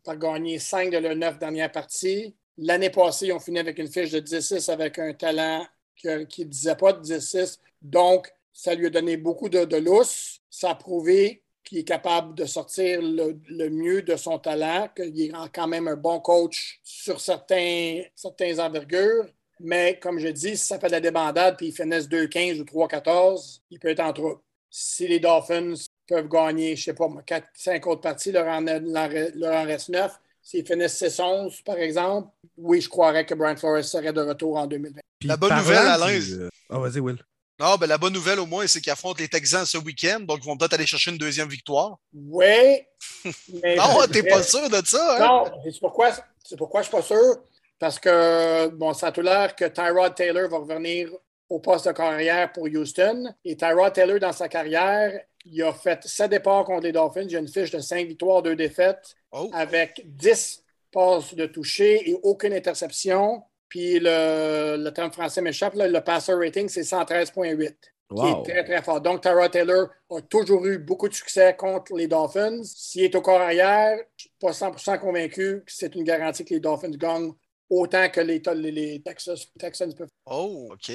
par 0.04 0.16
gagner 0.16 0.58
cinq 0.58 0.90
de 0.90 0.98
leurs 0.98 1.16
neuf 1.16 1.38
dernières 1.38 1.72
parties. 1.72 2.34
L'année 2.56 2.90
passée, 2.90 3.26
ils 3.26 3.32
ont 3.32 3.40
fini 3.40 3.58
avec 3.58 3.78
une 3.78 3.88
fiche 3.88 4.10
de 4.10 4.20
10-6 4.20 4.70
avec 4.70 4.98
un 4.98 5.12
talent 5.12 5.66
qui 5.94 6.08
ne 6.08 6.44
disait 6.44 6.76
pas 6.76 6.92
de 6.92 7.02
10-6. 7.02 7.58
Donc, 7.82 8.32
ça 8.52 8.74
lui 8.74 8.86
a 8.86 8.90
donné 8.90 9.16
beaucoup 9.16 9.48
de, 9.48 9.64
de 9.64 9.76
lousse. 9.76 10.40
Ça 10.50 10.70
a 10.70 10.74
prouvé 10.74 11.42
qu'il 11.68 11.78
est 11.78 11.84
capable 11.84 12.34
de 12.34 12.46
sortir 12.46 13.00
le, 13.02 13.68
mieux 13.68 14.02
de 14.02 14.16
son 14.16 14.38
talent, 14.38 14.88
qu'il 14.96 15.20
est 15.20 15.32
quand 15.52 15.68
même 15.68 15.86
un 15.86 15.96
bon 15.96 16.18
coach 16.18 16.80
sur 16.82 17.20
certains, 17.20 18.02
certains 18.14 18.58
envergures. 18.58 19.26
Mais 19.60 19.98
comme 19.98 20.18
je 20.18 20.28
dis, 20.28 20.56
si 20.56 20.66
ça 20.66 20.78
fait 20.78 20.86
de 20.86 20.92
la 20.92 21.00
débandade 21.00 21.56
puis 21.56 21.68
ils 21.68 21.72
finissent 21.72 22.08
2-15 22.08 22.60
ou 22.60 22.64
3-14, 22.64 23.60
il 23.70 23.78
peut 23.78 23.88
être 23.88 24.00
en 24.00 24.12
trouble. 24.12 24.40
Si 24.70 25.08
les 25.08 25.18
Dolphins 25.18 25.74
peuvent 26.06 26.28
gagner, 26.28 26.76
je 26.76 26.82
ne 26.82 26.84
sais 26.84 26.94
pas, 26.94 27.06
4-5 27.06 27.88
autres 27.88 28.00
parties, 28.00 28.32
leur 28.32 28.46
en, 28.46 28.60
leur 28.60 29.54
en 29.54 29.64
reste 29.64 29.88
9. 29.88 30.12
S'ils 30.42 30.66
finissent 30.66 31.02
6-11, 31.02 31.62
par 31.62 31.76
exemple, 31.76 32.28
oui, 32.56 32.80
je 32.80 32.88
croirais 32.88 33.26
que 33.26 33.34
Brian 33.34 33.56
Flores 33.56 33.84
serait 33.84 34.12
de 34.12 34.22
retour 34.22 34.56
en 34.56 34.66
2020. 34.66 35.00
la 35.24 35.36
bonne 35.36 35.56
nouvelle, 35.56 35.76
Alain. 35.76 36.20
Euh, 36.20 36.48
ah, 36.70 36.78
vas-y, 36.78 37.00
Will. 37.00 37.18
Non, 37.60 37.76
ben, 37.76 37.86
la 37.86 37.98
bonne 37.98 38.12
nouvelle 38.12 38.38
au 38.38 38.46
moins, 38.46 38.66
c'est 38.68 38.80
qu'ils 38.80 38.92
affrontent 38.92 39.18
les 39.18 39.28
Texans 39.28 39.66
ce 39.66 39.78
week-end, 39.78 40.20
donc 40.20 40.38
ils 40.42 40.46
vont 40.46 40.56
peut-être 40.56 40.74
aller 40.74 40.86
chercher 40.86 41.10
une 41.10 41.18
deuxième 41.18 41.48
victoire. 41.48 41.98
Oui. 42.14 42.80
non, 43.24 44.06
t'es 44.10 44.22
pas 44.22 44.42
sûr 44.44 44.70
de 44.70 44.80
ça. 44.86 45.16
Hein? 45.16 45.26
Non, 45.26 45.60
c'est 45.64 45.80
pourquoi, 45.80 46.12
pourquoi 46.56 46.82
je 46.82 46.88
suis 46.88 46.96
pas 46.96 47.02
sûr? 47.02 47.42
Parce 47.78 47.98
que, 47.98 48.68
bon, 48.68 48.92
ça 48.92 49.08
a 49.08 49.12
tout 49.12 49.20
l'air 49.20 49.54
que 49.54 49.64
Tyrod 49.64 50.14
Taylor 50.14 50.48
va 50.48 50.58
revenir 50.58 51.10
au 51.48 51.60
poste 51.60 51.86
de 51.86 51.92
carrière 51.92 52.52
pour 52.52 52.64
Houston. 52.64 53.32
Et 53.44 53.56
Tyrod 53.56 53.92
Taylor, 53.92 54.18
dans 54.18 54.32
sa 54.32 54.48
carrière, 54.48 55.20
il 55.44 55.62
a 55.62 55.72
fait 55.72 56.02
7 56.04 56.30
départs 56.30 56.64
contre 56.64 56.82
les 56.82 56.92
Dolphins. 56.92 57.26
Il 57.28 57.36
a 57.36 57.38
une 57.40 57.48
fiche 57.48 57.70
de 57.70 57.78
5 57.78 58.06
victoires, 58.06 58.42
2 58.42 58.56
défaites, 58.56 59.14
oh. 59.32 59.50
avec 59.52 60.02
10 60.04 60.64
passes 60.90 61.34
de 61.34 61.46
toucher 61.46 62.10
et 62.10 62.18
aucune 62.22 62.52
interception. 62.52 63.42
Puis 63.68 63.98
le, 64.00 64.76
le 64.78 64.90
terme 64.90 65.12
français 65.12 65.40
m'échappe, 65.40 65.74
le 65.76 66.00
passer 66.00 66.32
rating, 66.32 66.68
c'est 66.68 66.82
113,8. 66.82 67.74
Qui 68.16 68.26
est 68.26 68.42
très, 68.42 68.64
très 68.64 68.82
fort. 68.82 69.02
Donc, 69.02 69.20
Tyrod 69.20 69.50
Taylor 69.50 69.88
a 70.10 70.22
toujours 70.22 70.64
eu 70.64 70.78
beaucoup 70.78 71.10
de 71.10 71.14
succès 71.14 71.54
contre 71.54 71.94
les 71.94 72.06
Dolphins. 72.06 72.62
S'il 72.64 73.04
est 73.04 73.14
au 73.14 73.20
corps 73.20 73.42
arrière, 73.42 73.98
je 74.16 74.24
ne 74.24 74.30
suis 74.30 74.30
pas 74.40 74.52
100% 74.52 74.98
convaincu 74.98 75.62
que 75.66 75.70
c'est 75.70 75.94
une 75.94 76.04
garantie 76.04 76.42
que 76.42 76.54
les 76.54 76.60
Dolphins 76.60 76.90
gagnent 76.92 77.34
autant 77.70 78.08
que 78.08 78.20
les, 78.20 78.40
les, 78.70 79.02
Texans 79.02 79.94
peuvent. 79.96 80.08
Oh, 80.26 80.70
OK. 80.72 80.92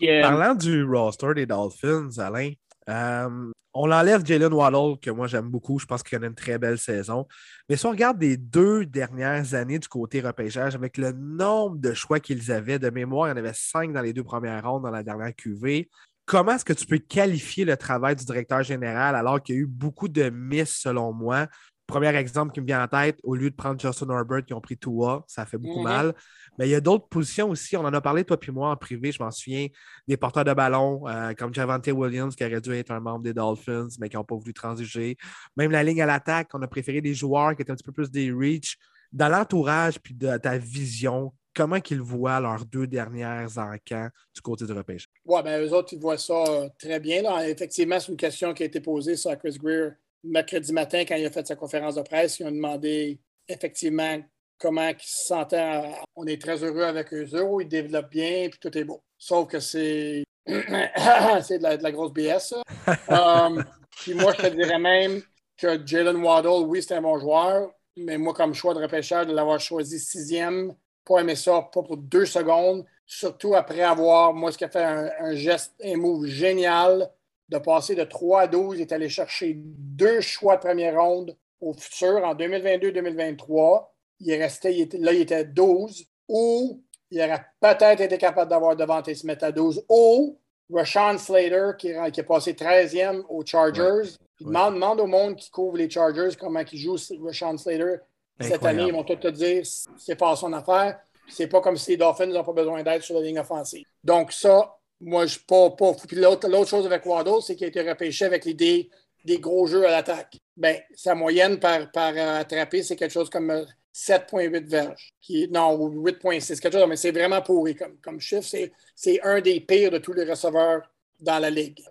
Parlant 0.00 0.54
du 0.54 0.84
roster 0.84 1.34
des 1.34 1.46
Dolphins, 1.46 2.18
Alain, 2.18 2.52
euh, 2.88 3.52
on 3.74 3.90
enlève 3.90 4.24
Jalen 4.24 4.52
Waddle, 4.52 4.98
que 5.00 5.10
moi 5.10 5.26
j'aime 5.26 5.48
beaucoup. 5.48 5.78
Je 5.78 5.86
pense 5.86 6.02
qu'il 6.02 6.22
a 6.22 6.26
une 6.26 6.34
très 6.34 6.58
belle 6.58 6.78
saison. 6.78 7.26
Mais 7.68 7.76
si 7.76 7.86
on 7.86 7.90
regarde 7.90 8.20
les 8.20 8.36
deux 8.36 8.84
dernières 8.84 9.54
années 9.54 9.78
du 9.78 9.88
côté 9.88 10.20
repêchage, 10.20 10.74
avec 10.74 10.98
le 10.98 11.12
nombre 11.12 11.78
de 11.78 11.94
choix 11.94 12.20
qu'ils 12.20 12.52
avaient, 12.52 12.78
de 12.78 12.90
mémoire, 12.90 13.28
il 13.28 13.30
y 13.30 13.34
en 13.34 13.36
avait 13.36 13.54
cinq 13.54 13.92
dans 13.92 14.02
les 14.02 14.12
deux 14.12 14.24
premières 14.24 14.68
rondes 14.68 14.82
dans 14.82 14.90
la 14.90 15.02
dernière 15.02 15.34
QV. 15.34 15.88
Comment 16.24 16.52
est-ce 16.52 16.64
que 16.64 16.72
tu 16.72 16.86
peux 16.86 16.98
qualifier 16.98 17.64
le 17.64 17.76
travail 17.76 18.14
du 18.14 18.24
directeur 18.24 18.62
général 18.62 19.16
alors 19.16 19.42
qu'il 19.42 19.54
y 19.54 19.58
a 19.58 19.60
eu 19.62 19.66
beaucoup 19.66 20.08
de 20.08 20.30
miss 20.30 20.80
selon 20.80 21.12
moi? 21.12 21.46
Premier 21.92 22.16
exemple 22.16 22.54
qui 22.54 22.62
me 22.62 22.66
vient 22.66 22.82
en 22.82 22.88
tête, 22.88 23.18
au 23.22 23.34
lieu 23.34 23.50
de 23.50 23.54
prendre 23.54 23.78
Justin 23.78 24.08
Herbert, 24.08 24.46
qui 24.46 24.54
ont 24.54 24.62
pris 24.62 24.78
Tua, 24.78 25.24
ça 25.28 25.44
fait 25.44 25.58
beaucoup 25.58 25.80
mhm. 25.80 25.84
mal. 25.84 26.14
Mais 26.58 26.66
il 26.66 26.70
y 26.70 26.74
a 26.74 26.80
d'autres 26.80 27.06
positions 27.06 27.50
aussi. 27.50 27.76
On 27.76 27.84
en 27.84 27.92
a 27.92 28.00
parlé, 28.00 28.24
toi 28.24 28.40
puis 28.40 28.50
moi, 28.50 28.70
en 28.70 28.76
privé. 28.76 29.12
Je 29.12 29.22
m'en 29.22 29.30
souviens 29.30 29.66
des 30.08 30.16
porteurs 30.16 30.44
de 30.44 30.54
ballon, 30.54 31.06
euh, 31.06 31.34
comme 31.34 31.52
Javante 31.52 31.86
Williams, 31.88 32.34
qui 32.34 32.46
aurait 32.46 32.62
dû 32.62 32.72
être 32.72 32.92
un 32.92 33.00
membre 33.00 33.24
des 33.24 33.34
Dolphins, 33.34 33.88
mais 34.00 34.08
qui 34.08 34.16
n'ont 34.16 34.24
pas 34.24 34.34
voulu 34.34 34.54
transiger. 34.54 35.18
Même 35.58 35.70
la 35.70 35.84
ligne 35.84 36.00
à 36.00 36.06
l'attaque, 36.06 36.48
on 36.54 36.62
a 36.62 36.66
préféré 36.66 37.02
des 37.02 37.12
joueurs 37.12 37.54
qui 37.54 37.60
étaient 37.60 37.72
un 37.72 37.76
petit 37.76 37.84
peu 37.84 37.92
plus 37.92 38.10
des 38.10 38.32
reach. 38.32 38.78
Dans 39.12 39.28
l'entourage 39.28 40.00
puis 40.00 40.14
de 40.14 40.34
ta 40.38 40.56
vision, 40.56 41.34
comment 41.54 41.80
qu'ils 41.80 42.00
voient 42.00 42.40
leurs 42.40 42.64
deux 42.64 42.86
dernières 42.86 43.58
encans 43.58 44.08
du 44.34 44.40
côté 44.40 44.64
du 44.64 44.72
repêchage? 44.72 45.10
Oui, 45.26 45.42
bien, 45.42 45.60
eux 45.60 45.74
autres, 45.74 45.92
ils 45.92 46.00
voient 46.00 46.16
ça 46.16 46.42
euh, 46.48 46.68
très 46.78 46.98
bien. 47.00 47.38
Effectivement, 47.40 48.00
c'est 48.00 48.12
une 48.12 48.16
question 48.16 48.54
qui 48.54 48.62
a 48.62 48.66
été 48.66 48.80
posée 48.80 49.14
sur 49.16 49.36
Chris 49.36 49.58
Greer 49.62 49.90
mercredi 50.24 50.72
matin 50.72 51.04
quand 51.06 51.16
il 51.16 51.26
a 51.26 51.30
fait 51.30 51.46
sa 51.46 51.56
conférence 51.56 51.96
de 51.96 52.02
presse. 52.02 52.38
Ils 52.38 52.46
ont 52.46 52.52
demandé 52.52 53.20
effectivement 53.48 54.18
comment 54.58 54.88
ils 54.88 54.96
se 55.00 55.26
sentaient. 55.26 55.82
On 56.16 56.26
est 56.26 56.40
très 56.40 56.62
heureux 56.62 56.82
avec 56.82 57.12
eux 57.12 57.34
autres, 57.34 57.62
ils 57.62 57.68
développent 57.68 58.10
bien, 58.10 58.48
puis 58.48 58.58
tout 58.60 58.76
est 58.76 58.84
beau. 58.84 59.02
Sauf 59.18 59.48
que 59.48 59.60
c'est 59.60 60.24
c'est 60.46 61.58
de, 61.58 61.82
la, 61.82 61.92
grosse 61.92 62.12
BS. 62.12 62.54
Um, 63.08 63.64
puis 64.00 64.14
moi, 64.14 64.32
je 64.36 64.42
te 64.42 64.46
dirais 64.48 64.78
même 64.78 65.22
que 65.56 65.86
Jalen 65.86 66.16
Waddle, 66.16 66.66
oui, 66.66 66.82
c'est 66.82 66.94
un 66.96 67.02
bon 67.02 67.18
joueur, 67.18 67.70
mais 67.96 68.18
moi, 68.18 68.34
comme 68.34 68.54
choix 68.54 68.74
de 68.74 68.80
repêchage, 68.80 69.28
de 69.28 69.32
l'avoir 69.32 69.60
choisi 69.60 70.00
sixième, 70.00 70.74
pas 71.04 71.20
aimer 71.20 71.36
ça, 71.36 71.68
pas 71.72 71.82
pour 71.82 71.96
deux 71.96 72.26
secondes, 72.26 72.84
surtout 73.06 73.54
après 73.54 73.82
avoir, 73.82 74.32
moi, 74.32 74.50
ce 74.50 74.58
qui 74.58 74.64
a 74.64 74.68
fait 74.68 74.82
un, 74.82 75.34
geste, 75.34 75.74
un 75.84 75.96
move 75.96 76.26
génial 76.26 77.10
de 77.48 77.58
passer 77.58 77.94
de 77.94 78.04
3 78.04 78.42
à 78.42 78.46
12, 78.46 78.78
il 78.78 78.82
est 78.82 78.92
allé 78.92 79.08
chercher 79.08 79.54
deux 79.56 80.20
choix 80.20 80.56
de 80.56 80.62
première 80.62 81.00
ronde 81.00 81.36
au 81.60 81.72
futur 81.74 82.24
en 82.24 82.34
2022-2023 82.34 83.86
il 84.22 84.30
est 84.30 84.42
resté, 84.42 84.88
là, 84.98 85.12
il 85.12 85.22
était 85.22 85.44
12, 85.44 86.04
ou 86.28 86.82
il 87.10 87.20
aurait 87.20 87.44
peut-être 87.60 88.00
été 88.00 88.16
capable 88.18 88.50
d'avoir 88.50 88.76
Devante 88.76 89.12
Smith 89.14 89.42
à 89.42 89.52
12, 89.52 89.84
ou 89.88 90.38
Rashawn 90.72 91.18
Slater, 91.18 91.72
qui, 91.76 91.88
est 91.88 92.22
passé 92.22 92.52
13e 92.54 93.22
aux 93.28 93.44
Chargers. 93.44 94.16
Demande, 94.40 95.00
au 95.00 95.06
monde 95.06 95.36
qui 95.36 95.50
couvre 95.50 95.76
les 95.76 95.90
Chargers 95.90 96.30
comment 96.38 96.60
il 96.60 96.78
joue 96.78 96.96
Rashawn 97.22 97.58
Slater. 97.58 97.96
Cette 98.40 98.64
année, 98.64 98.84
ils 98.88 98.92
vont 98.92 99.04
tout 99.04 99.16
te 99.16 99.28
dire 99.28 99.62
c'est 99.96 100.16
pas 100.16 100.34
son 100.36 100.52
affaire. 100.52 100.98
C'est 101.28 101.46
pas 101.46 101.60
comme 101.60 101.76
si 101.76 101.92
les 101.92 101.96
Dolphins 101.96 102.26
n'ont 102.26 102.42
pas 102.42 102.52
besoin 102.52 102.82
d'aide 102.82 103.02
sur 103.02 103.14
la 103.14 103.22
ligne 103.22 103.38
offensive. 103.38 103.84
Donc, 104.02 104.32
ça, 104.32 104.76
moi, 105.02 105.26
je 105.26 105.32
suis 105.32 105.44
pas, 105.44 105.70
pas 105.70 105.92
Puis 106.06 106.16
l'autre, 106.16 106.66
chose 106.66 106.86
avec 106.86 107.04
Waddle, 107.04 107.42
c'est 107.42 107.56
qu'il 107.56 107.64
a 107.64 107.68
été 107.68 107.82
repêché 107.82 108.24
avec 108.24 108.44
l'idée 108.44 108.88
des 109.24 109.38
gros 109.38 109.66
jeux 109.66 109.86
à 109.86 109.90
l'attaque. 109.90 110.36
Ben, 110.56 110.78
sa 110.94 111.14
moyenne 111.14 111.58
par, 111.58 111.90
par 111.90 112.16
attraper, 112.16 112.82
c'est 112.82 112.96
quelque 112.96 113.12
chose 113.12 113.28
comme 113.28 113.66
7,8 113.94 114.66
verges. 114.66 115.12
Qui, 115.20 115.48
non, 115.48 115.76
8,6, 115.76 116.60
quelque 116.60 116.78
chose, 116.78 116.88
mais 116.88 116.96
c'est 116.96 117.10
vraiment 117.10 117.42
pourri 117.42 117.74
comme, 117.74 117.96
comme 117.98 118.20
chiffre. 118.20 118.48
C'est 118.94 119.20
un 119.22 119.40
des 119.40 119.60
pires 119.60 119.90
de 119.90 119.98
tous 119.98 120.12
les 120.12 120.24
receveurs 120.24 120.82
dans 121.20 121.38
la 121.38 121.50
ligue. 121.50 121.82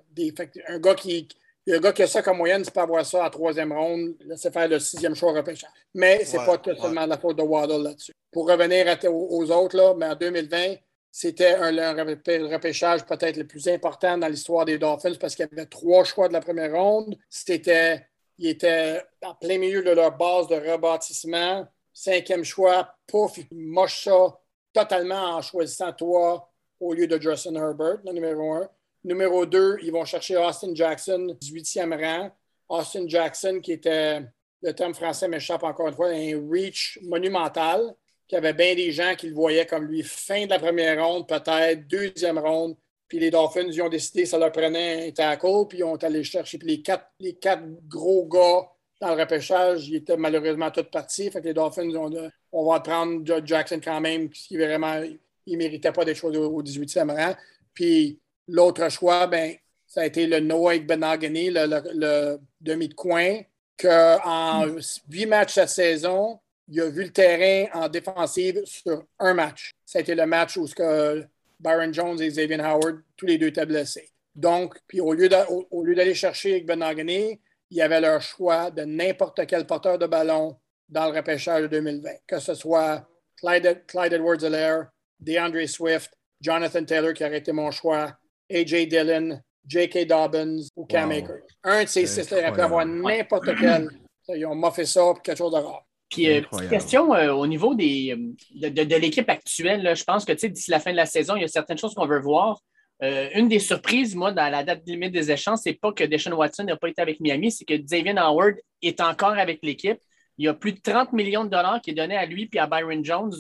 un, 0.68 0.80
gars 0.80 0.96
qui, 0.96 1.28
un 1.70 1.80
gars 1.80 1.94
qui 1.94 2.04
a 2.04 2.08
ça 2.08 2.22
comme 2.22 2.38
moyenne, 2.38 2.64
c'est 2.64 2.74
pas 2.74 2.84
avoir 2.84 3.06
ça 3.06 3.26
à 3.26 3.30
troisième 3.30 3.74
ronde, 3.74 4.16
c'est 4.36 4.54
faire 4.54 4.68
le 4.68 4.80
sixième 4.80 5.16
choix 5.16 5.34
repêchage. 5.34 5.70
Mais 5.94 6.24
c'est 6.26 6.38
pas 6.38 6.62
seulement 6.80 7.06
la 7.06 7.18
faute 7.18 7.38
de 7.38 7.44
Waddle 7.44 7.84
là-dessus. 7.84 8.14
Pour 8.32 8.50
revenir 8.50 8.86
aux 9.10 9.52
autres, 9.52 9.76
là, 9.76 9.94
mais 9.98 10.06
en 10.06 10.16
2020, 10.16 10.76
c'était 11.12 11.56
un, 11.56 11.94
repêchage 11.94 13.06
peut-être 13.06 13.36
le 13.36 13.46
plus 13.46 13.68
important 13.68 14.18
dans 14.18 14.28
l'histoire 14.28 14.64
des 14.64 14.78
Dolphins 14.78 15.16
parce 15.20 15.36
qu'il 15.36 15.46
y 15.46 15.54
avait 15.54 15.66
trois 15.66 16.06
choix 16.06 16.30
de 16.30 16.34
la 16.34 16.40
première 16.40 16.72
ronde. 16.72 17.18
C'était, 17.30 18.08
il 18.38 18.48
était 18.48 19.04
en 19.22 19.36
plein 19.36 19.58
milieu 19.58 19.84
de 19.84 19.92
leur 19.92 20.18
base 20.18 20.48
de 20.48 20.56
rebâtissement. 20.56 21.68
Cinquième 21.94 22.46
choix, 22.46 22.96
pouf, 23.06 23.38
il 23.38 23.48
moche 23.52 24.06
ça 24.06 24.40
totalement 24.72 25.36
en 25.36 25.42
choisissant 25.42 25.92
toi 25.92 26.50
au 26.80 26.94
lieu 26.94 27.08
de 27.08 27.22
Justin 27.22 27.56
Herbert, 27.56 28.00
le 28.06 28.14
numéro 28.14 28.54
un. 28.54 28.70
Numéro 29.04 29.46
deux, 29.46 29.78
ils 29.82 29.92
vont 29.92 30.06
chercher 30.06 30.38
Austin 30.38 30.74
Jackson, 30.74 31.36
18e 31.42 32.00
rang. 32.00 32.32
Austin 32.70 33.08
Jackson, 33.08 33.60
qui 33.62 33.74
était, 33.74 34.22
le 34.62 34.74
terme 34.74 34.94
français 34.94 35.28
m'échappe 35.28 35.64
encore 35.64 35.90
une 35.90 35.94
fois, 35.94 36.08
un 36.08 36.50
reach 36.50 37.00
monumental, 37.04 37.96
qui 38.32 38.38
avait 38.38 38.54
bien 38.54 38.76
des 38.76 38.94
gens 38.94 39.14
qui 39.14 39.28
le 39.28 39.36
voyaient 39.36 39.66
comme 39.66 39.84
lui 39.84 40.04
fin 40.04 40.46
de 40.46 40.52
la 40.52 40.58
première 40.58 41.06
ronde, 41.06 41.28
peut-être, 41.28 41.86
deuxième 41.86 42.40
ronde. 42.40 42.78
Puis 43.10 43.20
les 43.20 43.30
Dolphins, 43.30 43.68
ils 43.68 43.82
ont 43.82 43.90
décidé, 43.90 44.26
ça 44.26 44.38
leur 44.38 44.54
prenait 44.54 45.10
un 45.10 45.12
tackle, 45.12 45.68
puis 45.68 45.80
ils 45.80 45.84
ont 45.84 45.98
allé 45.98 46.24
chercher. 46.24 46.58
Puis 46.58 46.70
les 46.70 46.82
quatre, 46.82 47.12
les 47.20 47.34
quatre 47.34 47.62
gros 47.90 48.26
gars 48.28 48.70
dans 49.02 49.14
le 49.14 49.22
repêchage, 49.22 49.90
il 49.90 49.96
était 49.96 50.16
malheureusement 50.16 50.72
tout 50.72 50.86
parti. 50.86 51.30
Fait 51.30 51.42
que 51.42 51.48
les 51.48 51.54
Dolphins, 51.54 51.94
ont, 51.94 52.10
on 52.54 52.72
va 52.72 52.80
prendre 52.80 53.22
Jackson 53.46 53.82
quand 53.84 54.00
même, 54.00 54.30
qui 54.30 54.56
vraiment, 54.56 55.04
il 55.46 55.52
ne 55.52 55.58
méritait 55.58 55.92
pas 55.92 56.06
des 56.06 56.16
choses 56.16 56.38
au 56.38 56.64
18e 56.64 57.14
rang. 57.14 57.36
Puis 57.74 58.18
l'autre 58.48 58.88
choix, 58.88 59.28
ben, 59.28 59.56
ça 59.86 60.04
a 60.04 60.06
été 60.06 60.26
le 60.26 60.40
Noah 60.40 60.80
Benagani, 60.80 61.50
le, 61.50 61.66
le, 61.94 62.40
demi 62.62 62.88
de 62.88 62.94
coin, 62.94 63.42
qu'en 63.78 64.68
huit 65.10 65.26
matchs 65.26 65.56
cette 65.56 65.68
saison, 65.68 66.40
il 66.72 66.80
a 66.80 66.90
vu 66.90 67.04
le 67.04 67.12
terrain 67.12 67.70
en 67.74 67.90
défensive 67.90 68.62
sur 68.64 69.04
un 69.20 69.34
match. 69.34 69.74
Été 69.94 70.16
le 70.16 70.26
match 70.26 70.56
où 70.56 70.66
que 70.66 71.22
Byron 71.60 71.94
Jones 71.94 72.22
et 72.22 72.30
Xavier 72.30 72.62
Howard, 72.62 73.02
tous 73.18 73.26
les 73.26 73.38
deux 73.38 73.48
étaient 73.48 73.66
blessés. 73.66 74.10
Donc, 74.34 74.78
puis 74.88 75.02
au 75.02 75.12
lieu 75.12 75.28
d'aller 75.28 76.16
chercher 76.16 76.62
Benagani, 76.62 77.42
il 77.70 77.78
y 77.78 77.82
avait 77.82 78.00
leur 78.00 78.22
choix 78.22 78.72
de 78.72 78.84
n'importe 78.84 79.46
quel 79.46 79.68
porteur 79.68 79.98
de 79.98 80.08
ballon 80.08 80.58
dans 80.88 81.12
le 81.12 81.18
repêchage 81.18 81.64
de 81.64 81.68
2020, 81.68 82.10
que 82.26 82.40
ce 82.40 82.54
soit 82.54 83.06
Clyde, 83.38 83.84
Clyde 83.88 84.14
Edwards-Helaire, 84.14 84.88
DeAndre 85.20 85.68
Swift, 85.68 86.14
Jonathan 86.40 86.86
Taylor, 86.86 87.14
qui 87.14 87.26
aurait 87.26 87.40
été 87.40 87.52
mon 87.52 87.70
choix, 87.72 88.14
A.J. 88.50 88.88
Dillon, 88.88 89.42
J.K. 89.68 90.08
Dobbins 90.08 90.62
ou 90.78 90.86
Cam 90.86 91.12
Akers. 91.12 91.44
Un 91.64 91.84
de 91.84 91.90
ces 91.90 92.08
six-là, 92.08 92.48
il 92.48 92.54
pu 92.54 92.62
avoir 92.62 92.86
n'importe 92.86 93.50
quel. 93.60 93.90
Ils 94.30 94.46
ont 94.46 94.56
moffé 94.56 94.86
ça 94.86 95.02
pour 95.02 95.22
quelque 95.22 95.38
chose 95.38 95.52
de 95.52 95.58
rare. 95.58 95.86
Puis, 96.12 96.30
euh, 96.30 96.42
petite 96.42 96.70
question 96.70 97.16
euh, 97.16 97.32
au 97.32 97.48
niveau 97.48 97.74
des, 97.74 98.14
euh, 98.62 98.70
de, 98.70 98.96
l'équipe 98.98 99.30
actuelle, 99.30 99.96
je 99.96 100.04
pense 100.04 100.26
que 100.26 100.34
d'ici 100.34 100.70
la 100.70 100.80
fin 100.80 100.92
de 100.92 100.98
la 100.98 101.06
saison, 101.06 101.36
il 101.38 101.42
y 101.42 101.46
a 101.46 101.48
certaines 101.48 101.78
choses 101.78 101.96
qu'on 101.96 102.06
veut 102.06 102.20
voir. 102.20 102.62
Euh, 103.02 103.30
une 103.34 103.48
des 103.48 103.60
surprises, 103.60 104.14
moi, 104.14 104.32
dans 104.32 104.52
la 104.52 104.64
date 104.64 104.84
limite 104.86 105.14
des 105.14 105.32
échanges, 105.32 105.60
c'est 105.64 105.74
pas 105.74 105.94
que 105.94 106.04
Deshaun 106.04 106.34
Watson 106.34 106.66
n'a 106.66 106.76
pas 106.76 106.90
été 106.90 107.02
avec 107.02 107.20
Miami, 107.22 107.52
c'est 107.52 107.66
que 107.66 107.74
Xavier 107.74 108.14
Howard 108.18 108.56
est 108.82 109.00
encore 109.00 109.38
avec 109.38 109.60
l'équipe. 109.64 109.98
Il 110.38 110.46
y 110.46 110.48
a 110.50 110.54
plus 110.54 110.74
de 110.74 110.82
30 110.82 111.14
millions 111.14 111.46
de 111.46 111.50
dollars 111.50 111.82
qui 111.82 111.92
est 111.92 111.96
donné 111.96 112.18
à 112.18 112.26
lui 112.26 112.50
et 112.52 112.60
à 112.60 112.68
Byron 112.68 113.04
Jones, 113.04 113.34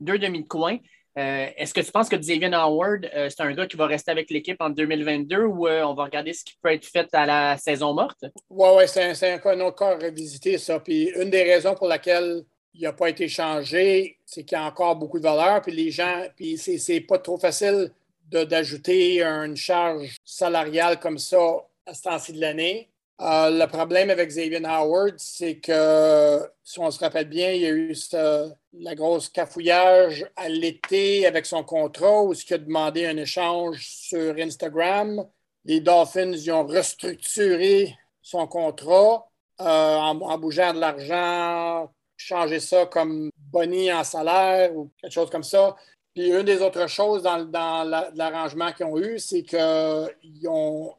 deux 0.00 0.18
demi 0.18 0.42
de 0.42 0.46
coin. 0.48 0.76
Est-ce 1.16 1.74
que 1.74 1.80
tu 1.80 1.90
penses 1.90 2.08
que 2.08 2.16
Xavier 2.16 2.52
Howard, 2.54 3.10
c'est 3.12 3.40
un 3.40 3.52
gars 3.52 3.66
qui 3.66 3.76
va 3.76 3.86
rester 3.86 4.10
avec 4.10 4.30
l'équipe 4.30 4.60
en 4.60 4.70
2022 4.70 5.42
ou 5.42 5.68
on 5.68 5.94
va 5.94 6.04
regarder 6.04 6.32
ce 6.32 6.44
qui 6.44 6.54
peut 6.62 6.72
être 6.72 6.86
fait 6.86 7.08
à 7.12 7.26
la 7.26 7.56
saison 7.58 7.92
morte? 7.94 8.24
Oui, 8.48 8.68
ouais, 8.76 8.86
c'est 8.86 9.02
un, 9.02 9.40
un, 9.44 9.60
autre 9.60 9.76
cas 9.76 9.96
à 9.96 9.98
revisiter, 9.98 10.56
ça. 10.58 10.80
Puis 10.80 11.10
une 11.16 11.30
des 11.30 11.42
raisons 11.42 11.74
pour 11.74 11.88
laquelle 11.88 12.44
il 12.74 12.82
n'a 12.82 12.92
pas 12.92 13.10
été 13.10 13.28
changé, 13.28 14.18
c'est 14.24 14.44
qu'il 14.44 14.56
y 14.56 14.60
a 14.60 14.64
encore 14.64 14.96
beaucoup 14.96 15.18
de 15.18 15.24
valeur, 15.24 15.60
puis 15.62 15.72
les 15.72 15.90
gens, 15.90 16.24
puis 16.36 16.56
c'est 16.56 17.00
pas 17.00 17.18
trop 17.18 17.38
facile 17.38 17.90
d'ajouter 18.30 19.22
une 19.22 19.56
charge 19.56 20.16
salariale 20.24 21.00
comme 21.00 21.18
ça 21.18 21.66
à 21.86 21.94
ce 21.94 22.02
temps-ci 22.02 22.32
de 22.32 22.40
l'année. 22.40 22.88
Euh, 23.20 23.50
le 23.50 23.66
problème 23.66 24.08
avec 24.08 24.30
Xavier 24.30 24.64
Howard, 24.64 25.14
c'est 25.18 25.56
que, 25.56 26.40
si 26.64 26.78
on 26.80 26.90
se 26.90 26.98
rappelle 27.00 27.28
bien, 27.28 27.52
il 27.52 27.60
y 27.60 27.66
a 27.66 27.70
eu 27.70 27.94
la 28.72 28.94
grosse 28.94 29.28
cafouillage 29.28 30.26
à 30.36 30.48
l'été 30.48 31.26
avec 31.26 31.44
son 31.44 31.62
contrat 31.62 32.22
où 32.22 32.32
il 32.32 32.54
a 32.54 32.58
demandé 32.58 33.04
un 33.04 33.18
échange 33.18 33.86
sur 33.86 34.34
Instagram. 34.38 35.26
Les 35.66 35.80
Dolphins 35.80 36.32
y 36.32 36.50
ont 36.50 36.66
restructuré 36.66 37.94
son 38.22 38.46
contrat 38.46 39.28
euh, 39.60 39.96
en, 39.96 40.38
bougeant 40.38 40.72
de 40.72 40.80
l'argent, 40.80 41.92
changer 42.16 42.60
ça 42.60 42.86
comme 42.86 43.30
boni 43.36 43.92
en 43.92 44.04
salaire 44.04 44.74
ou 44.74 44.90
quelque 44.98 45.12
chose 45.12 45.30
comme 45.30 45.42
ça. 45.42 45.76
Une 46.28 46.42
des 46.42 46.60
autres 46.62 46.86
choses 46.88 47.22
dans, 47.22 48.10
l'arrangement 48.14 48.72
qu'ils 48.72 48.86
ont 48.86 48.98
eu, 48.98 49.18
c'est 49.18 49.42
que 49.42 50.06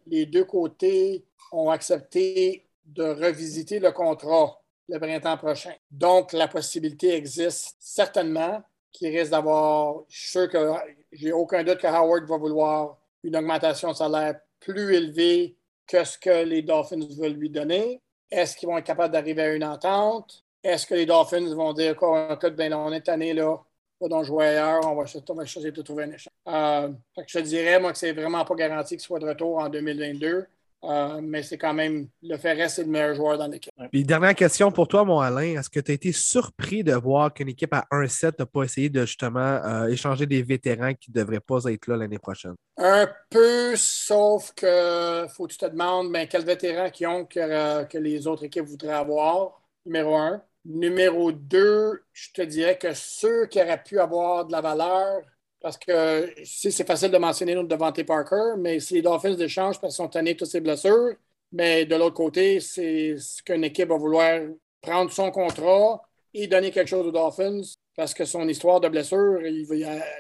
les 0.08 0.26
deux 0.26 0.46
côtés 0.46 1.26
ont 1.52 1.70
accepté 1.70 2.66
de 2.86 3.04
revisiter 3.04 3.80
le 3.80 3.92
contrat 3.92 4.62
le 4.92 5.00
printemps 5.00 5.38
prochain. 5.38 5.74
Donc, 5.90 6.34
la 6.34 6.48
possibilité 6.48 7.16
existe 7.16 7.76
certainement 7.80 8.62
qu'il 8.92 9.16
risque 9.16 9.32
d'avoir. 9.32 10.04
Je 10.10 10.20
suis 10.20 10.30
sûr 10.32 10.50
que 10.50 10.74
j'ai 11.12 11.32
aucun 11.32 11.64
doute 11.64 11.80
que 11.80 11.88
Howard 11.88 12.26
va 12.28 12.38
vouloir 12.38 12.98
une 13.24 13.36
augmentation 13.36 13.92
de 13.92 13.96
salaire 13.96 14.40
plus 14.60 14.94
élevée 14.96 15.56
que 15.88 16.04
ce 16.04 16.18
que 16.18 16.44
les 16.44 16.62
Dolphins 16.62 17.08
veulent 17.18 17.34
lui 17.34 17.50
donner. 17.50 18.02
Est-ce 18.30 18.56
qu'ils 18.56 18.68
vont 18.68 18.78
être 18.78 18.86
capables 18.86 19.14
d'arriver 19.14 19.42
à 19.42 19.54
une 19.54 19.64
entente? 19.64 20.44
Est-ce 20.64 20.86
que 20.86 20.94
les 20.94 21.06
Dolphins 21.06 21.54
vont 21.56 21.74
dire 21.74 21.96
quoi, 21.96 22.38
ben, 22.56 22.74
on 22.74 22.92
est 22.92 23.10
année 23.10 23.34
là, 23.34 23.58
pas 24.02 24.08
d'en 24.08 24.24
jouer 24.24 24.48
ailleurs, 24.48 24.82
on 24.86 24.96
va, 24.96 25.06
on 25.30 25.34
va 25.36 25.44
essayer 25.44 25.72
de 25.72 25.82
trouver 25.82 26.06
un 26.06 26.12
échange. 26.12 26.34
Euh, 26.48 26.90
je 27.28 27.40
te 27.40 27.44
dirais, 27.44 27.80
moi, 27.80 27.92
que 27.92 27.98
c'est 28.00 28.14
vraiment 28.14 28.44
pas 28.44 28.56
garanti 28.56 28.96
qu'il 28.96 29.04
soit 29.04 29.20
de 29.20 29.28
retour 29.28 29.60
en 29.60 29.70
2022. 29.70 30.48
Euh, 30.84 31.20
mais 31.22 31.44
c'est 31.44 31.60
quand 31.60 31.76
même 31.76 32.08
le 32.24 32.38
Ferret, 32.38 32.68
c'est 32.68 32.84
le 32.84 32.90
meilleur 32.90 33.14
joueur 33.14 33.38
dans 33.38 33.46
l'équipe. 33.46 33.72
Puis 33.92 34.04
dernière 34.04 34.34
question 34.34 34.72
pour 34.72 34.88
toi, 34.88 35.06
mon 35.06 35.20
Alain. 35.20 35.60
Est-ce 35.60 35.70
que 35.70 35.80
tu 35.80 35.92
as 35.92 35.94
été 35.94 36.12
surpris 36.12 36.84
de 36.84 36.94
voir 36.94 37.32
qu'une 37.32 37.50
équipe 37.50 37.72
à 37.72 37.86
1-7 37.92 38.40
n'a 38.40 38.48
pas 38.48 38.64
essayé 38.64 38.90
de 38.90 39.02
justement 39.02 39.40
euh, 39.40 39.90
échanger 39.90 40.26
des 40.26 40.42
vétérans 40.42 40.96
qui 40.96 41.12
ne 41.12 41.22
devraient 41.22 41.40
pas 41.40 41.60
être 41.66 41.86
là 41.86 41.98
l'année 41.98 42.18
prochaine? 42.18 42.56
Un 42.78 43.08
peu, 43.30 43.76
sauf 43.76 44.54
que 44.56 45.28
faut 45.36 45.46
que 45.46 45.52
tu 45.52 45.60
te 45.60 45.68
demandes 45.68 46.12
ben, 46.12 46.28
quels 46.28 46.46
vétérans 46.46 46.90
qui 46.90 47.06
ont 47.06 47.26
que, 47.26 47.84
que, 47.84 48.00
les 48.00 48.26
autres 48.26 48.46
équipes 48.46 48.66
voudraient 48.66 48.94
avoir, 48.94 49.62
numéro 49.86 50.16
un. 50.16 50.42
Numéro 50.66 51.32
deux, 51.32 52.04
je 52.14 52.32
te 52.34 52.42
dirais 52.42 52.78
que 52.78 52.94
ceux 52.94 53.48
qui 53.48 53.62
auraient 53.62 53.82
pu 53.84 54.00
avoir 54.00 54.46
de 54.46 54.52
la 54.52 54.62
valeur, 54.62 55.22
parce 55.60 55.78
que 55.78 56.34
c'est 56.44 56.86
facile 56.86 57.12
de 57.12 57.18
mentionner 57.18 57.56
notre 57.56 57.68
Devante 57.68 58.04
Parker, 58.04 58.56
mais 58.58 58.80
si 58.80 58.96
les 58.96 59.02
Dolphins 59.02 59.36
d'échange 59.36 59.80
parce 59.80 59.96
qu'ils 59.96 60.04
sont 60.04 60.10
tannés 60.10 60.36
toutes 60.36 60.50
ces 60.50 60.62
blessures, 60.62 61.16
mais 61.52 61.86
de 61.86 61.96
l'autre 61.96 62.16
côté, 62.16 62.60
c'est 62.60 63.16
ce 63.18 63.44
qu'une 63.44 63.64
équipe 63.64 63.90
va 63.90 63.98
vouloir 63.98 64.40
prendre 64.82 65.12
son 65.12 65.32
contrat 65.32 66.02
et 66.34 66.48
donner 66.48 66.72
quelque 66.72 66.88
chose 66.88 67.08
aux 67.08 67.12
Dolphins 67.12 67.62
parce 67.96 68.14
que 68.14 68.26
son 68.26 68.48
histoire 68.48 68.80
de 68.80 68.88
blessure, 68.88 69.40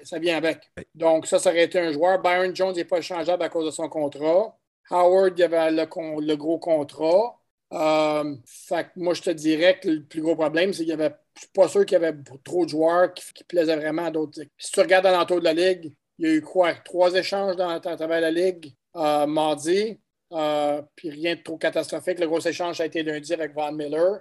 ça 0.04 0.20
vient 0.20 0.38
avec. 0.38 0.70
Donc, 0.94 1.26
ça, 1.26 1.40
ça 1.40 1.50
aurait 1.50 1.64
été 1.64 1.80
un 1.80 1.92
joueur. 1.92 2.22
Byron 2.22 2.56
Jones 2.56 2.76
n'est 2.76 2.86
pas 2.86 3.00
échangeable 3.00 3.44
à 3.44 3.50
cause 3.50 3.66
de 3.66 3.72
son 3.72 3.88
contrat. 3.88 4.56
Howard, 4.90 5.40
il 5.40 5.44
avait 5.44 5.72
le, 5.72 6.36
gros 6.36 6.60
contrat. 6.60 7.40
Euh, 7.74 8.36
fait 8.46 8.88
moi, 8.96 9.14
je 9.14 9.22
te 9.22 9.30
dirais 9.30 9.80
que 9.80 9.90
le 9.90 10.04
plus 10.04 10.22
gros 10.22 10.36
problème, 10.36 10.74
c'est 10.74 10.84
qu'il 10.84 10.90
y 10.90 10.94
avait 10.94 11.16
je 11.36 11.42
suis 11.42 11.50
pas 11.54 11.70
sûr 11.70 11.86
qu'il 11.86 11.94
y 11.94 12.04
avait 12.04 12.16
trop 12.44 12.66
de 12.66 12.70
joueurs 12.70 13.14
qui, 13.14 13.44
plaisaient 13.46 13.76
vraiment 13.76 14.06
à 14.06 14.12
d'autres 14.12 14.42
équipes. 14.42 14.54
Si 14.58 14.72
tu 14.72 14.80
regardes 14.82 15.06
dans 15.06 15.18
l'entour 15.18 15.40
de 15.40 15.46
la 15.46 15.54
Ligue, 15.54 15.94
il 16.20 16.28
y 16.28 16.30
a 16.30 16.34
eu 16.36 16.42
quoi? 16.42 16.74
Trois 16.74 17.16
échanges 17.16 17.56
dans, 17.56 17.70
à 17.70 17.80
travers 17.80 18.22
la 18.22 18.32
Ligue 18.32 18.74
euh, 18.98 19.26
mardi, 19.26 19.98
euh, 20.34 20.82
puis 20.96 21.10
rien 21.10 21.36
de 21.36 21.42
trop 21.42 21.58
catastrophique. 21.58 22.20
Le 22.20 22.28
gros 22.28 22.42
échange 22.42 22.82
a 22.82 22.86
été 22.86 23.02
lundi 23.02 23.34
avec 23.34 23.54
Van 23.54 23.72
Miller. 23.72 24.20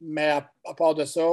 Mais 0.00 0.28
à, 0.28 0.74
part 0.76 0.94
de 0.94 1.04
ça, 1.04 1.26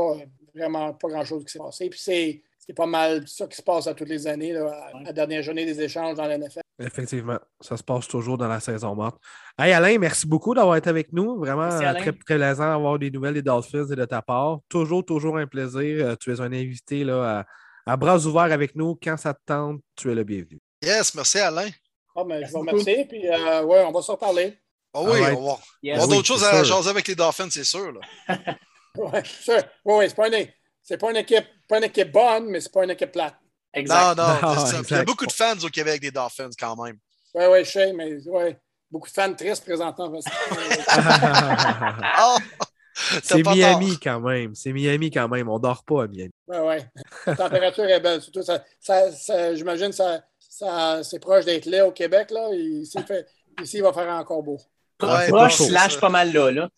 vraiment 0.56 0.93
pas 0.93 1.10
grand-chose 1.10 1.43
qui 1.43 1.52
s'est 1.52 1.60
passé. 1.60 1.89
Puis 1.89 2.00
c'est 2.00 2.74
pas 2.74 2.88
mal 2.88 3.28
ça 3.28 3.45
qui 3.47 3.58
se 3.58 3.62
passe 3.62 3.88
à 3.88 3.93
toutes 3.93 4.10
les 4.10 4.26
années, 4.28 4.56
à 4.56 4.91
la 5.04 5.13
dernière 5.13 5.43
journée 5.43 5.65
des 5.65 5.82
échanges 5.82 6.15
dans 6.15 6.26
l'NFL. 6.26 6.61
Effectivement, 6.79 7.38
ça 7.60 7.77
se 7.77 7.84
passe 7.84 8.07
toujours 8.07 8.38
dans 8.38 8.47
la 8.47 8.60
saison 8.60 8.95
morte. 8.95 9.17
Hey 9.57 9.71
Alain, 9.71 9.97
merci 9.99 10.27
beaucoup 10.27 10.53
d'avoir 10.55 10.77
été 10.77 10.89
avec 10.89 11.13
nous. 11.13 11.38
Vraiment 11.38 11.69
très, 11.69 11.93
très 11.93 12.12
plaisant 12.13 12.69
d'avoir 12.69 12.97
des 12.97 13.12
nouvelles 13.12 13.36
des 13.36 13.41
Dolphins 13.41 13.86
et 13.86 13.95
de 13.95 14.05
ta 14.05 14.21
part. 14.21 14.60
Toujours, 14.67 15.05
toujours 15.05 15.38
un 15.38 15.45
plaisir. 15.45 16.05
Euh, 16.05 16.15
tu 16.19 16.34
es 16.34 16.41
un 16.41 16.51
invité 16.51 17.03
là, 17.03 17.45
à, 17.86 17.97
bras 17.97 18.17
ouverts 18.25 18.51
avec 18.51 18.75
nous. 18.75 18.97
Quand 19.01 19.17
ça 19.17 19.34
te 19.34 19.41
tente, 19.45 19.81
tu 19.95 20.12
es 20.12 20.15
le 20.15 20.23
bienvenu. 20.23 20.60
Yes, 20.84 21.13
merci 21.13 21.39
Alain. 21.39 21.69
Ah, 22.15 22.23
ben, 22.23 22.43
je 22.45 22.51
vous 22.51 22.60
remercie. 22.60 23.05
Puis, 23.07 23.27
euh, 23.27 23.63
ouais, 23.63 23.84
on 23.84 23.91
va 23.91 24.01
s'en 24.01 24.17
parler. 24.17 24.57
Oh 24.93 25.07
oui, 25.10 25.19
on 25.38 25.45
va. 25.45 25.60
Yes. 25.81 25.99
On 25.99 26.03
a 26.03 26.07
d'autres 26.07 26.27
choses 26.27 26.43
à 26.43 26.63
jaser 26.63 26.89
avec 26.89 27.07
les 27.07 27.15
Dolphins, 27.15 27.49
c'est 27.49 27.63
sûr. 27.63 27.93
oui, 28.97 29.19
sûr. 29.23 29.62
Oui, 29.86 29.95
oui, 29.99 30.05
c'est 30.10 30.15
pas 30.15 30.27
une, 30.27 30.47
c'est 30.81 30.97
pas 30.97 31.12
une 31.12 31.17
équipe, 31.17 31.45
pas 31.67 31.77
une 31.77 31.86
équipe 31.86 32.12
bonne, 32.12 32.47
mais 32.47 32.60
c'est 32.60 32.73
pas 32.73 32.84
une 32.84 32.89
équipe 32.89 33.12
plate. 33.12 33.36
Exact. 33.73 34.17
Non, 34.17 34.23
non, 34.23 34.55
Il 34.89 34.95
y 34.95 34.99
a 34.99 35.03
beaucoup 35.03 35.25
de 35.25 35.31
fans 35.31 35.57
au 35.63 35.69
Québec 35.69 36.01
des 36.01 36.12
Dolphins 36.12 36.49
quand 36.60 36.75
même. 36.84 36.97
Oui, 37.34 37.45
oui, 37.49 37.63
je 37.63 37.71
sais, 37.71 37.93
mais 37.93 38.15
ouais, 38.27 38.60
beaucoup 38.89 39.07
de 39.07 39.13
fans 39.13 39.34
tristes 39.34 39.63
présentement. 39.63 40.12
oh, 42.19 42.38
c'est 43.23 43.45
Miami 43.45 43.97
quand 44.01 44.19
même. 44.19 44.53
C'est 44.53 44.73
Miami 44.73 45.10
quand 45.10 45.29
même. 45.29 45.47
On 45.47 45.60
dort 45.60 45.84
pas 45.84 46.03
à 46.03 46.07
Miami. 46.07 46.31
Oui, 46.47 46.57
oui. 46.62 46.75
La 47.25 47.36
température 47.36 47.86
est 47.86 48.01
belle. 48.01 48.21
Surtout, 48.21 48.43
ça, 48.43 48.63
ça, 48.79 49.55
j'imagine 49.55 49.93
ça, 49.93 50.21
ça, 50.38 51.01
c'est 51.03 51.19
proche 51.19 51.45
d'être 51.45 51.65
là 51.65 51.88
au 51.88 51.91
Québec. 51.91 52.31
Là. 52.31 52.49
Ici, 52.53 52.97
fait, 53.07 53.25
ici, 53.62 53.77
il 53.77 53.84
va 53.84 53.93
faire 53.93 54.10
encore 54.10 54.43
beau. 54.43 54.60
Ouais, 55.01 55.29
proche, 55.29 55.55
slash 55.55 55.99
pas 55.99 56.10
mal 56.10 56.31
là. 56.31 56.51
là. 56.51 56.69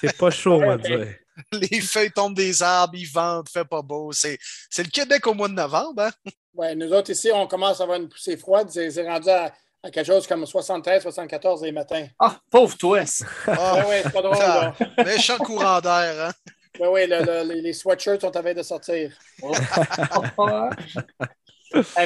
C'est 0.00 0.16
pas 0.16 0.30
chaud, 0.30 0.54
on 0.54 0.66
va 0.66 0.76
dire. 0.78 1.06
les 1.52 1.80
feuilles 1.80 2.10
tombent 2.10 2.34
des 2.34 2.62
arbres, 2.62 2.94
ils 2.94 3.06
vendent, 3.06 3.48
fait 3.48 3.64
pas 3.64 3.82
beau. 3.82 4.12
C'est, 4.12 4.38
le 4.78 4.90
Québec 4.90 5.26
au 5.26 5.34
mois 5.34 5.48
de 5.48 5.54
novembre. 5.54 6.02
Hein? 6.02 6.10
Oui, 6.52 6.74
nous 6.74 6.92
autres 6.92 7.10
ici, 7.10 7.30
on 7.32 7.46
commence 7.46 7.80
à 7.80 7.84
avoir 7.84 8.00
une 8.00 8.08
poussée 8.08 8.36
froide. 8.36 8.68
C'est, 8.70 8.90
rendu 9.06 9.30
à, 9.30 9.52
quelque 9.84 10.04
chose 10.04 10.26
comme 10.26 10.44
73, 10.44 11.00
74 11.00 11.62
les 11.62 11.70
matins. 11.70 12.06
Ah, 12.18 12.36
pauvre 12.50 12.76
toi! 12.76 13.04
Ah, 13.46 13.84
oui, 13.88 13.94
c'est 14.02 14.12
pas 14.12 14.20
drôle. 14.20 14.36
Là. 14.36 14.74
Méchant 15.04 15.38
courant 15.38 15.80
d'air. 15.80 16.26
Hein? 16.26 16.32
Oui, 16.80 16.88
oui, 16.90 17.62
les, 17.62 17.72
sweatshirts 17.72 18.20
sont 18.20 18.36
à 18.36 18.42
veille 18.42 18.56
de 18.56 18.64
sortir. 18.64 19.12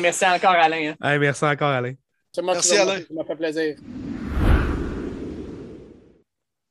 merci 0.00 0.26
encore, 0.26 0.50
Alain. 0.50 0.94
Hein. 1.00 1.18
merci 1.18 1.44
encore, 1.44 1.70
Alain. 1.70 1.94
merci, 2.42 2.76
Alain. 2.76 2.98
Ça 2.98 3.14
m'a 3.14 3.24
fait 3.24 3.36
plaisir. 3.36 3.76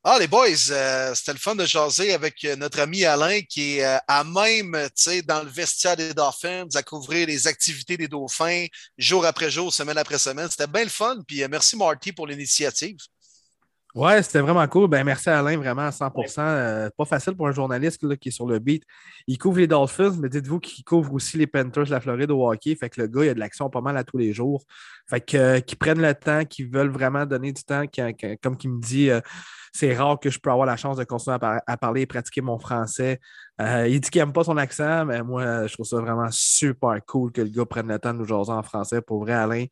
Ah, 0.06 0.18
les 0.20 0.28
boys, 0.28 0.70
euh, 0.72 1.16
c'était 1.16 1.32
le 1.32 1.40
fun 1.40 1.56
de 1.56 1.66
jaser 1.66 2.14
avec 2.14 2.44
euh, 2.44 2.58
notre 2.58 2.80
ami 2.82 3.06
Alain 3.06 3.42
qui 3.42 3.78
est 3.78 3.86
euh, 3.86 3.98
à 4.08 4.24
même, 4.26 4.74
tu 4.96 5.02
sais, 5.04 5.22
dans 5.22 5.42
le 5.44 5.50
vestiaire 5.50 5.96
des 5.96 6.14
Dolphins, 6.14 6.68
à 6.76 6.84
couvrir 6.84 7.28
les 7.28 7.48
activités 7.48 7.96
des 7.96 8.10
Dauphins 8.10 8.66
jour 8.98 9.26
après 9.26 9.50
jour, 9.50 9.74
semaine 9.74 9.98
après 9.98 10.18
semaine. 10.20 10.50
C'était 10.50 10.68
bien 10.68 10.84
le 10.84 10.90
fun. 10.90 11.20
Puis 11.26 11.42
merci 11.48 11.78
Marty 11.78 12.12
pour 12.12 12.28
l'initiative. 12.28 12.98
Ouais, 13.96 14.24
c'était 14.24 14.40
vraiment 14.40 14.68
cool. 14.68 14.88
Ben, 14.88 15.04
merci 15.04 15.30
Alain, 15.30 15.56
vraiment 15.58 15.84
à 15.84 15.92
100% 15.92 16.90
Pas 16.98 17.06
facile 17.06 17.36
pour 17.36 17.48
un 17.48 17.52
journaliste 17.52 18.18
qui 18.18 18.30
est 18.30 18.32
sur 18.32 18.48
le 18.48 18.58
beat. 18.58 18.84
Il 19.28 19.38
couvre 19.38 19.60
les 19.60 19.68
Dolphins, 19.68 20.16
mais 20.20 20.30
dites-vous 20.30 20.60
qu'il 20.60 20.84
couvre 20.84 21.14
aussi 21.14 21.38
les 21.38 21.46
Panthers 21.46 21.86
de 21.86 21.92
la 21.92 22.02
Floride 22.02 22.32
au 22.32 22.50
hockey. 22.50 22.76
Fait 22.76 22.90
que 22.90 23.00
le 23.02 23.08
gars, 23.08 23.26
il 23.26 23.30
a 23.30 23.34
de 23.36 23.40
l'action 23.40 23.70
pas 23.70 23.82
mal 23.82 23.96
à 23.96 24.04
tous 24.04 24.18
les 24.18 24.34
jours. 24.34 24.64
Fait 25.08 25.22
que 25.22 25.60
qu'ils 25.60 25.78
prennent 25.78 26.02
le 26.02 26.16
temps, 26.16 26.44
qu'ils 26.44 26.70
veulent 26.72 26.90
vraiment 26.90 27.28
donner 27.28 27.52
du 27.52 27.64
temps, 27.64 27.84
comme 28.42 28.58
qu'il 28.58 28.72
me 28.72 28.82
dit 28.82 29.12
c'est 29.74 29.96
rare 29.96 30.20
que 30.20 30.30
je 30.30 30.40
peux 30.40 30.52
avoir 30.52 30.68
la 30.68 30.78
chance 30.78 30.98
de 30.98 31.04
continuer 31.04 31.38
à, 31.42 31.78
parler 31.78 32.02
et 32.02 32.06
pratiquer 32.06 32.42
mon 32.42 32.60
français. 32.60 33.20
Euh, 33.60 33.88
il 33.88 34.00
dit 34.00 34.10
qu'il 34.10 34.22
n'aime 34.22 34.32
pas 34.32 34.44
son 34.44 34.58
accent, 34.58 35.06
mais 35.06 35.22
moi, 35.24 35.68
je 35.68 35.74
trouve 35.74 35.86
ça 35.86 35.98
vraiment 35.98 36.30
super 36.32 37.00
cool 37.08 37.32
que 37.32 37.42
le 37.42 37.50
gars 37.50 37.66
prenne 37.66 37.88
le 37.88 37.98
temps 37.98 38.14
de 38.14 38.20
nous 38.20 38.26
jaser 38.26 38.52
en 38.52 38.62
français. 38.62 39.02
Pour 39.02 39.22
vrai, 39.22 39.34
Alain, 39.34 39.66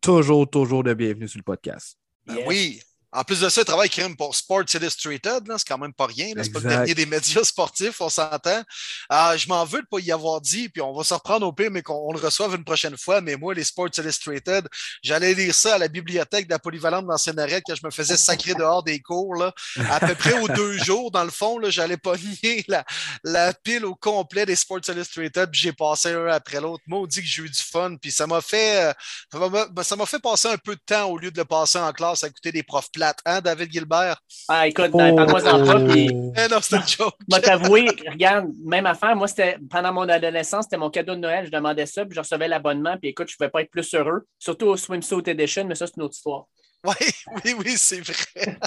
toujours, 0.00 0.48
toujours 0.48 0.84
de 0.84 0.94
bienvenue 0.94 1.26
sur 1.26 1.38
le 1.38 1.44
podcast. 1.44 1.98
Ben 2.24 2.38
oui, 2.46 2.80
En 3.12 3.24
plus 3.24 3.40
de 3.40 3.48
ça, 3.48 3.62
il 3.62 3.64
travaille 3.64 3.88
crème 3.88 4.16
pour 4.16 4.34
Sports 4.34 4.64
Illustrated. 4.74 5.44
C'est 5.56 5.66
quand 5.66 5.78
même 5.78 5.94
pas 5.94 6.06
rien. 6.06 6.32
C'est 6.42 6.52
pas 6.52 6.60
le 6.60 6.68
dernier 6.68 6.94
des 6.94 7.06
médias 7.06 7.42
sportifs, 7.44 8.00
on 8.00 8.10
s'entend. 8.10 8.62
Ah, 9.08 9.34
je 9.36 9.48
m'en 9.48 9.64
veux 9.64 9.80
de 9.80 9.86
pas 9.86 9.98
y 9.98 10.12
avoir 10.12 10.42
dit, 10.42 10.68
puis 10.68 10.82
on 10.82 10.92
va 10.92 11.04
se 11.04 11.14
reprendre 11.14 11.46
au 11.46 11.52
pire, 11.52 11.70
mais 11.70 11.82
qu'on 11.82 12.12
le 12.12 12.18
reçoive 12.18 12.54
une 12.54 12.64
prochaine 12.64 12.98
fois. 12.98 13.22
Mais 13.22 13.36
moi, 13.36 13.54
les 13.54 13.64
Sports 13.64 13.88
Illustrated, 13.96 14.68
j'allais 15.02 15.32
lire 15.32 15.54
ça 15.54 15.76
à 15.76 15.78
la 15.78 15.88
bibliothèque 15.88 16.46
de 16.46 16.52
la 16.52 16.58
polyvalente 16.58 17.06
d'ancienne 17.06 17.36
quand 17.66 17.74
je 17.74 17.86
me 17.86 17.90
faisais 17.90 18.16
sacrer 18.16 18.54
dehors 18.54 18.82
des 18.82 19.00
cours. 19.00 19.34
Là. 19.36 19.54
À 19.90 20.00
peu 20.00 20.14
près 20.14 20.38
aux 20.40 20.48
deux 20.48 20.72
jours, 20.84 21.10
dans 21.10 21.24
le 21.24 21.30
fond, 21.30 21.58
j'allais 21.70 21.96
pas 21.96 22.16
nier 22.16 22.64
la, 22.68 22.84
la, 23.24 23.54
pile 23.54 23.86
au 23.86 23.94
complet 23.94 24.44
des 24.44 24.56
Sports 24.56 24.80
Illustrated, 24.88 25.50
puis 25.50 25.60
j'ai 25.60 25.72
passé 25.72 26.12
un 26.12 26.26
après 26.26 26.60
l'autre. 26.60 26.82
Moi, 26.86 27.00
on 27.00 27.06
dit 27.06 27.20
que 27.20 27.26
j'ai 27.26 27.42
eu 27.42 27.48
du 27.48 27.62
fun, 27.62 27.96
puis 27.96 28.10
ça 28.10 28.26
m'a 28.26 28.40
fait, 28.40 28.94
euh, 29.32 29.82
ça 29.82 29.96
m'a 29.96 30.06
fait 30.06 30.18
passer 30.18 30.48
un 30.48 30.58
peu 30.58 30.74
de 30.74 30.80
temps 30.84 31.06
au 31.06 31.16
lieu 31.16 31.30
de 31.30 31.38
le 31.38 31.44
passer 31.44 31.78
en 31.78 31.92
classe 31.92 32.24
à 32.24 32.26
écouter 32.26 32.52
des 32.52 32.62
profs 32.62 32.90
plate, 32.98 33.18
hein, 33.24 33.40
David 33.40 33.72
Gilbert? 33.72 34.20
Ah, 34.48 34.66
écoute, 34.66 34.90
oh, 34.92 34.98
parle-moi 34.98 35.40
d'en 35.40 35.64
pas. 35.64 35.80
Puis... 35.80 36.08
Eh 36.08 36.48
non, 36.50 36.58
c'est 36.60 36.76
une 36.76 36.86
joke. 36.86 37.14
Moi, 37.28 37.40
t'avouer, 37.40 37.88
regarde, 38.10 38.48
même 38.64 38.86
affaire, 38.86 39.14
moi, 39.14 39.28
c'était 39.28 39.56
pendant 39.70 39.92
mon 39.92 40.08
adolescence, 40.08 40.64
c'était 40.64 40.76
mon 40.76 40.90
cadeau 40.90 41.14
de 41.14 41.20
Noël, 41.20 41.46
je 41.46 41.50
demandais 41.50 41.86
ça, 41.86 42.04
puis 42.04 42.14
je 42.14 42.20
recevais 42.20 42.48
l'abonnement, 42.48 42.96
puis 43.00 43.10
écoute, 43.10 43.28
je 43.28 43.34
ne 43.34 43.36
pouvais 43.38 43.50
pas 43.50 43.62
être 43.62 43.70
plus 43.70 43.94
heureux, 43.94 44.26
surtout 44.38 44.66
au 44.66 44.76
Swimsuit 44.76 45.22
Edition, 45.26 45.64
mais 45.64 45.74
ça, 45.74 45.86
c'est 45.86 45.96
une 45.96 46.02
autre 46.02 46.14
histoire. 46.14 46.46
Oui, 46.84 46.94
oui, 47.44 47.54
oui, 47.58 47.74
c'est 47.76 48.00
vrai. 48.00 48.58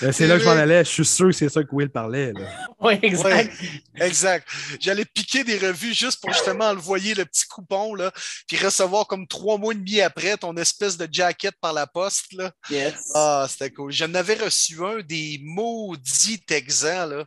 Ben, 0.00 0.12
c'est 0.12 0.26
là 0.26 0.36
que 0.36 0.42
je 0.42 0.48
m'en 0.48 0.52
allais. 0.52 0.84
Je 0.84 0.90
suis 0.90 1.04
sûr 1.04 1.26
que 1.28 1.32
c'est 1.32 1.48
ça 1.48 1.62
que 1.62 1.68
Will 1.72 1.90
parlait. 1.90 2.32
Oui, 2.84 2.98
exact. 3.00 3.54
exact. 3.94 4.48
J'allais 4.80 5.04
piquer 5.04 5.44
des 5.44 5.56
revues 5.56 5.94
juste 5.94 6.20
pour 6.20 6.32
justement 6.32 6.64
envoyer 6.64 7.14
le 7.14 7.24
petit 7.24 7.46
coupon, 7.46 7.94
là, 7.94 8.10
puis 8.48 8.56
recevoir 8.56 9.06
comme 9.06 9.28
trois 9.28 9.56
mois 9.56 9.72
et 9.72 9.76
demi 9.76 10.00
après 10.00 10.36
ton 10.36 10.56
espèce 10.56 10.96
de 10.96 11.06
jacket 11.08 11.54
par 11.60 11.72
la 11.72 11.86
poste. 11.86 12.32
Là. 12.32 12.50
Yes. 12.70 13.12
Ah, 13.14 13.46
c'était 13.48 13.70
cool. 13.70 13.92
J'en 13.92 14.12
avais 14.14 14.34
reçu 14.34 14.84
un 14.84 15.00
des 15.00 15.40
maudits 15.44 16.40
Texans. 16.40 17.22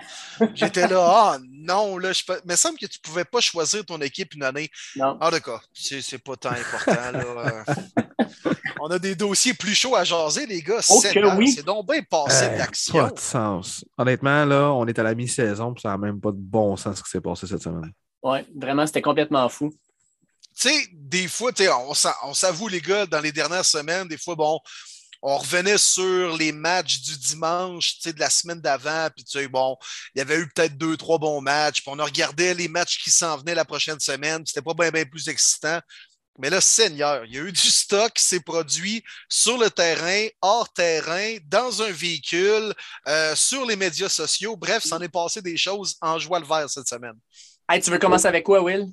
J'étais 0.55 0.89
là, 0.89 1.05
ah 1.07 1.37
non, 1.49 1.97
là, 1.97 2.11
je... 2.11 2.23
il 2.27 2.51
me 2.51 2.55
semble 2.57 2.77
que 2.77 2.87
tu 2.87 2.99
ne 3.01 3.09
pouvais 3.09 3.25
pas 3.25 3.39
choisir 3.39 3.85
ton 3.85 4.01
équipe 4.01 4.33
une 4.33 4.43
année. 4.43 4.69
Non. 4.97 5.17
Ah, 5.21 5.31
d'accord. 5.31 5.63
C'est 5.73 6.17
pas 6.17 6.35
tant 6.35 6.51
important. 6.51 7.11
Là. 7.13 7.63
On 8.87 8.91
a 8.91 8.99
des 8.99 9.15
dossiers 9.15 9.55
plus 9.55 9.73
chauds 9.73 9.95
à 9.95 10.03
jaser, 10.03 10.45
les 10.45 10.61
gars. 10.61 10.79
C'est 10.79 11.63
donc 11.63 11.87
bien 11.91 12.03
passé 12.03 12.45
euh, 12.45 12.57
d'action. 12.59 12.93
Pas 12.93 13.09
de 13.09 13.17
sens. 13.17 13.83
Honnêtement, 13.97 14.45
là, 14.45 14.71
on 14.73 14.85
est 14.85 14.99
à 14.99 15.01
la 15.01 15.15
mi-saison, 15.15 15.73
puis 15.73 15.81
ça 15.81 15.89
n'a 15.89 15.97
même 15.97 16.21
pas 16.21 16.29
de 16.29 16.37
bon 16.37 16.77
sens 16.77 16.99
ce 16.99 17.03
qui 17.03 17.09
s'est 17.09 17.19
passé 17.19 17.47
cette 17.47 17.63
semaine. 17.63 17.91
Oui, 18.21 18.37
vraiment, 18.55 18.85
c'était 18.85 19.01
complètement 19.01 19.49
fou. 19.49 19.71
Tu 20.55 20.69
sais, 20.69 20.87
des 20.93 21.27
fois, 21.27 21.51
on, 21.59 21.93
on 22.25 22.33
s'avoue, 22.35 22.67
les 22.67 22.79
gars, 22.79 23.07
dans 23.07 23.21
les 23.21 23.31
dernières 23.31 23.65
semaines, 23.65 24.07
des 24.07 24.19
fois, 24.19 24.35
bon, 24.35 24.59
on 25.23 25.37
revenait 25.39 25.79
sur 25.79 26.37
les 26.37 26.51
matchs 26.51 27.01
du 27.01 27.17
dimanche 27.17 27.99
de 28.03 28.19
la 28.19 28.29
semaine 28.29 28.61
d'avant, 28.61 29.07
puis 29.15 29.25
tu 29.25 29.39
sais, 29.39 29.47
bon, 29.47 29.75
il 30.13 30.19
y 30.19 30.21
avait 30.21 30.37
eu 30.37 30.47
peut-être 30.53 30.77
deux, 30.77 30.95
trois 30.95 31.17
bons 31.17 31.41
matchs, 31.41 31.81
puis 31.81 31.91
on 31.91 32.03
regardait 32.03 32.53
les 32.53 32.67
matchs 32.67 33.03
qui 33.03 33.09
s'en 33.09 33.35
venaient 33.37 33.55
la 33.55 33.65
prochaine 33.65 33.99
semaine, 33.99 34.43
c'était 34.45 34.61
pas 34.61 34.75
bien, 34.75 34.91
bien 34.91 35.05
plus 35.05 35.27
excitant. 35.27 35.79
Mais 36.37 36.49
là, 36.49 36.59
Seigneur, 36.59 37.23
il 37.25 37.33
y 37.33 37.37
a 37.37 37.43
eu 37.43 37.51
du 37.51 37.69
stock 37.69 38.11
qui 38.13 38.23
s'est 38.23 38.41
produit 38.41 39.03
sur 39.29 39.57
le 39.57 39.69
terrain, 39.69 40.27
hors 40.41 40.71
terrain, 40.73 41.37
dans 41.45 41.81
un 41.81 41.91
véhicule, 41.91 42.73
euh, 43.07 43.35
sur 43.35 43.65
les 43.65 43.77
médias 43.77 44.09
sociaux. 44.09 44.57
Bref, 44.57 44.83
s'en 44.83 44.99
est 44.99 45.09
passé 45.09 45.41
des 45.41 45.55
choses 45.55 45.95
en 46.01 46.19
joie 46.19 46.39
le 46.39 46.45
vert 46.45 46.69
cette 46.69 46.89
semaine. 46.89 47.15
Hey, 47.69 47.81
tu 47.81 47.89
veux 47.89 47.99
commencer 47.99 48.27
avec 48.27 48.43
quoi, 48.43 48.61
Will? 48.61 48.87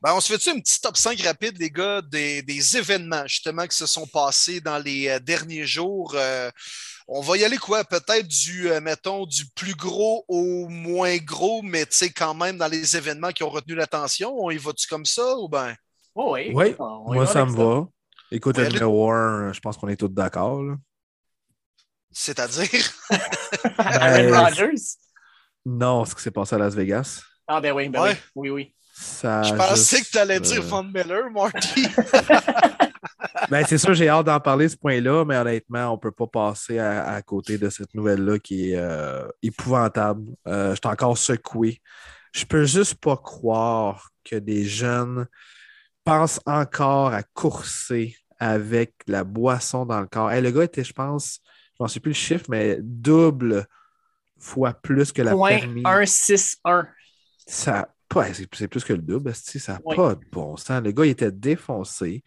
Ben, 0.00 0.14
on 0.14 0.20
se 0.20 0.32
fait-tu 0.32 0.50
un 0.50 0.60
petit 0.60 0.80
top 0.80 0.96
5 0.96 1.20
rapide, 1.22 1.58
les 1.58 1.70
gars, 1.70 2.02
des, 2.02 2.76
événements 2.76 3.26
justement 3.26 3.66
qui 3.66 3.76
se 3.76 3.86
sont 3.86 4.06
passés 4.06 4.60
dans 4.60 4.78
les 4.78 5.08
euh, 5.08 5.18
derniers 5.18 5.66
jours? 5.66 6.12
Euh, 6.14 6.50
on 7.08 7.20
va 7.20 7.36
y 7.36 7.44
aller 7.44 7.58
quoi? 7.58 7.84
Peut-être 7.84 8.28
du, 8.28 8.70
mettons, 8.80 9.26
du 9.26 9.44
plus 9.56 9.74
gros 9.74 10.24
au 10.28 10.68
moins 10.68 11.16
gros, 11.16 11.62
mais 11.62 11.84
tu 11.84 11.96
sais, 11.96 12.10
quand 12.10 12.34
même 12.34 12.58
dans 12.58 12.68
les 12.68 12.96
événements 12.96 13.32
qui 13.32 13.42
ont 13.42 13.50
retenu 13.50 13.74
l'attention. 13.74 14.34
On 14.38 14.50
y 14.50 14.56
va-tu 14.56 14.86
comme 14.86 15.04
ça 15.04 15.36
ou 15.36 15.48
ben? 15.48 15.74
Oh 16.14 16.34
oui. 16.34 16.52
Oui, 16.54 16.74
moi, 16.78 17.26
ça 17.26 17.44
me 17.44 17.52
va. 17.52 17.86
Écoute, 18.30 18.58
le 18.58 18.68
numéro 18.68 19.10
1, 19.10 19.52
je 19.52 19.60
pense 19.60 19.76
qu'on 19.76 19.88
est 19.88 19.96
tous 19.96 20.08
d'accord. 20.08 20.62
C'est-à-dire? 22.10 22.68
Aaron 23.78 24.30
ben, 24.30 24.34
Rodgers? 24.34 24.82
Non, 25.66 26.04
ce 26.04 26.14
qui 26.14 26.22
s'est 26.22 26.30
passé 26.30 26.54
à 26.54 26.58
Las 26.58 26.74
Vegas. 26.74 27.22
Ah, 27.46 27.60
ben 27.60 27.72
oui, 27.72 27.88
ben 27.88 28.02
oui. 28.02 28.10
Oui, 28.34 28.50
oui. 28.50 28.74
je 28.96 29.54
pensais 29.54 30.02
que 30.02 30.08
tu 30.08 30.18
allais 30.18 30.40
dire 30.40 30.62
euh, 30.62 30.66
Von 30.66 30.84
Miller, 30.84 31.30
Marty. 31.30 31.86
ben, 33.50 33.64
c'est 33.66 33.78
sûr, 33.78 33.94
j'ai 33.94 34.08
hâte 34.08 34.26
d'en 34.26 34.40
parler 34.40 34.68
ce 34.68 34.76
point-là, 34.76 35.24
mais 35.24 35.36
honnêtement, 35.36 35.90
on 35.90 35.94
ne 35.94 36.00
peut 36.00 36.12
pas 36.12 36.26
passer 36.26 36.78
à, 36.78 37.20
côté 37.22 37.58
de 37.58 37.68
cette 37.68 37.92
nouvelle-là 37.94 38.38
qui 38.38 38.70
est 38.70 38.76
euh, 38.76 39.26
épouvantable. 39.42 40.30
Euh, 40.46 40.70
je 40.70 40.76
suis 40.76 40.88
encore 40.88 41.18
secoué. 41.18 41.80
Je 42.32 42.44
peux 42.44 42.64
juste 42.64 42.94
pas 42.96 43.16
croire 43.16 44.10
que 44.24 44.36
des 44.36 44.64
jeunes 44.64 45.26
pense 46.04 46.40
encore 46.46 47.12
à 47.12 47.22
courser 47.22 48.16
avec 48.38 48.94
la 49.06 49.24
boisson 49.24 49.86
dans 49.86 50.00
le 50.00 50.06
corps. 50.06 50.30
le 50.30 50.50
gars 50.50 50.64
était, 50.64 50.84
je 50.84 50.92
pense, 50.92 51.40
je 51.78 51.84
ne 51.84 51.88
sais 51.88 52.00
plus 52.00 52.10
le 52.10 52.14
chiffre, 52.14 52.44
mais 52.48 52.78
double 52.80 53.66
fois 54.38 54.74
plus 54.74 55.12
que 55.12 55.22
la 55.22 55.30
Point 55.32 55.60
permis. 55.60 55.82
161. 55.82 56.88
Ça, 57.46 57.88
c'est 58.32 58.68
plus 58.68 58.84
que 58.84 58.92
le 58.92 59.02
double, 59.02 59.34
ça 59.34 59.72
n'a 59.72 59.80
pas 59.96 60.14
de 60.14 60.20
bon 60.30 60.56
sens. 60.56 60.80
Le 60.82 60.92
gars, 60.92 61.04
il 61.04 61.10
était 61.10 61.32
défoncé. 61.32 62.22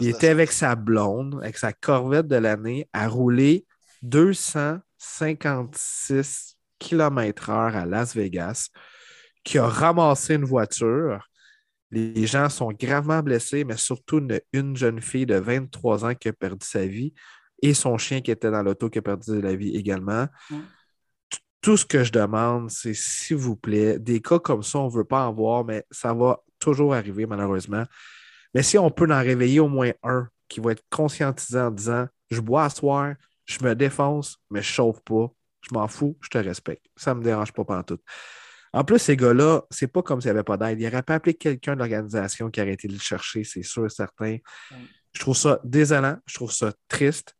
il 0.00 0.08
était 0.08 0.28
avec 0.28 0.52
sa 0.52 0.74
blonde, 0.74 1.38
avec 1.42 1.56
sa 1.56 1.72
corvette 1.72 2.26
de 2.26 2.36
l'année, 2.36 2.86
à 2.92 3.08
rouler 3.08 3.64
256 4.02 6.58
km/h 6.78 7.74
à 7.74 7.86
Las 7.86 8.14
Vegas, 8.14 8.68
qui 9.42 9.56
a 9.58 9.66
ramassé 9.66 10.34
une 10.34 10.44
voiture 10.44 11.26
les 11.94 12.26
gens 12.26 12.48
sont 12.48 12.72
gravement 12.72 13.22
blessés, 13.22 13.64
mais 13.64 13.76
surtout 13.76 14.26
une, 14.52 14.76
jeune 14.76 15.00
fille 15.00 15.26
de 15.26 15.36
23 15.36 16.04
ans 16.04 16.14
qui 16.14 16.28
a 16.28 16.32
perdu 16.32 16.66
sa 16.66 16.86
vie 16.86 17.14
et 17.62 17.72
son 17.72 17.96
chien 17.98 18.20
qui 18.20 18.30
était 18.30 18.50
dans 18.50 18.62
l'auto 18.62 18.90
qui 18.90 18.98
a 18.98 19.02
perdu 19.02 19.40
la 19.40 19.54
vie 19.54 19.76
également. 19.76 20.26
Tout 21.60 21.76
ce 21.76 21.86
que 21.86 22.04
je 22.04 22.12
demande, 22.12 22.70
c'est 22.70 22.94
s'il 22.94 23.36
vous 23.36 23.56
plaît, 23.56 23.98
des 23.98 24.20
cas 24.20 24.38
comme 24.38 24.62
ça, 24.62 24.80
on 24.80 24.88
ne 24.88 24.92
veut 24.92 25.04
pas 25.04 25.26
en 25.26 25.32
voir, 25.32 25.64
mais 25.64 25.84
ça 25.90 26.12
va 26.12 26.42
toujours 26.58 26.94
arriver 26.94 27.26
malheureusement. 27.26 27.84
Mais 28.52 28.62
si 28.62 28.76
on 28.76 28.90
peut 28.90 29.10
en 29.10 29.20
réveiller 29.20 29.60
au 29.60 29.68
moins 29.68 29.92
un 30.02 30.28
qui 30.48 30.60
va 30.60 30.72
être 30.72 30.84
conscientisant 30.90 31.68
en 31.68 31.70
disant 31.70 32.06
Je 32.30 32.40
bois 32.40 32.64
à 32.64 32.70
soir, 32.70 33.14
je 33.46 33.64
me 33.64 33.74
défonce, 33.74 34.38
mais 34.50 34.62
je 34.62 34.68
ne 34.68 34.74
chauffe 34.74 35.00
pas, 35.00 35.32
je 35.62 35.74
m'en 35.74 35.88
fous, 35.88 36.18
je 36.20 36.28
te 36.28 36.38
respecte. 36.38 36.84
Ça 36.96 37.14
ne 37.14 37.20
me 37.20 37.24
dérange 37.24 37.52
pas 37.52 37.64
pendant 37.64 37.82
tout. 37.82 38.00
En 38.74 38.82
plus, 38.82 38.98
ces 38.98 39.16
gars-là, 39.16 39.62
c'est 39.70 39.86
pas 39.86 40.02
comme 40.02 40.20
s'il 40.20 40.32
n'y 40.32 40.36
avait 40.36 40.42
pas 40.42 40.56
d'aide. 40.56 40.80
Il 40.80 40.86
aurait 40.88 41.04
pas 41.04 41.14
appelé 41.14 41.34
quelqu'un 41.34 41.74
de 41.74 41.78
l'organisation 41.78 42.50
qui 42.50 42.60
aurait 42.60 42.72
été 42.72 42.88
le 42.88 42.98
chercher, 42.98 43.44
c'est 43.44 43.62
sûr 43.62 43.86
et 43.86 43.88
certain. 43.88 44.38
Je 45.12 45.20
trouve 45.20 45.36
ça 45.36 45.60
désolant, 45.62 46.16
je 46.26 46.34
trouve 46.34 46.50
ça 46.50 46.72
triste. 46.88 47.36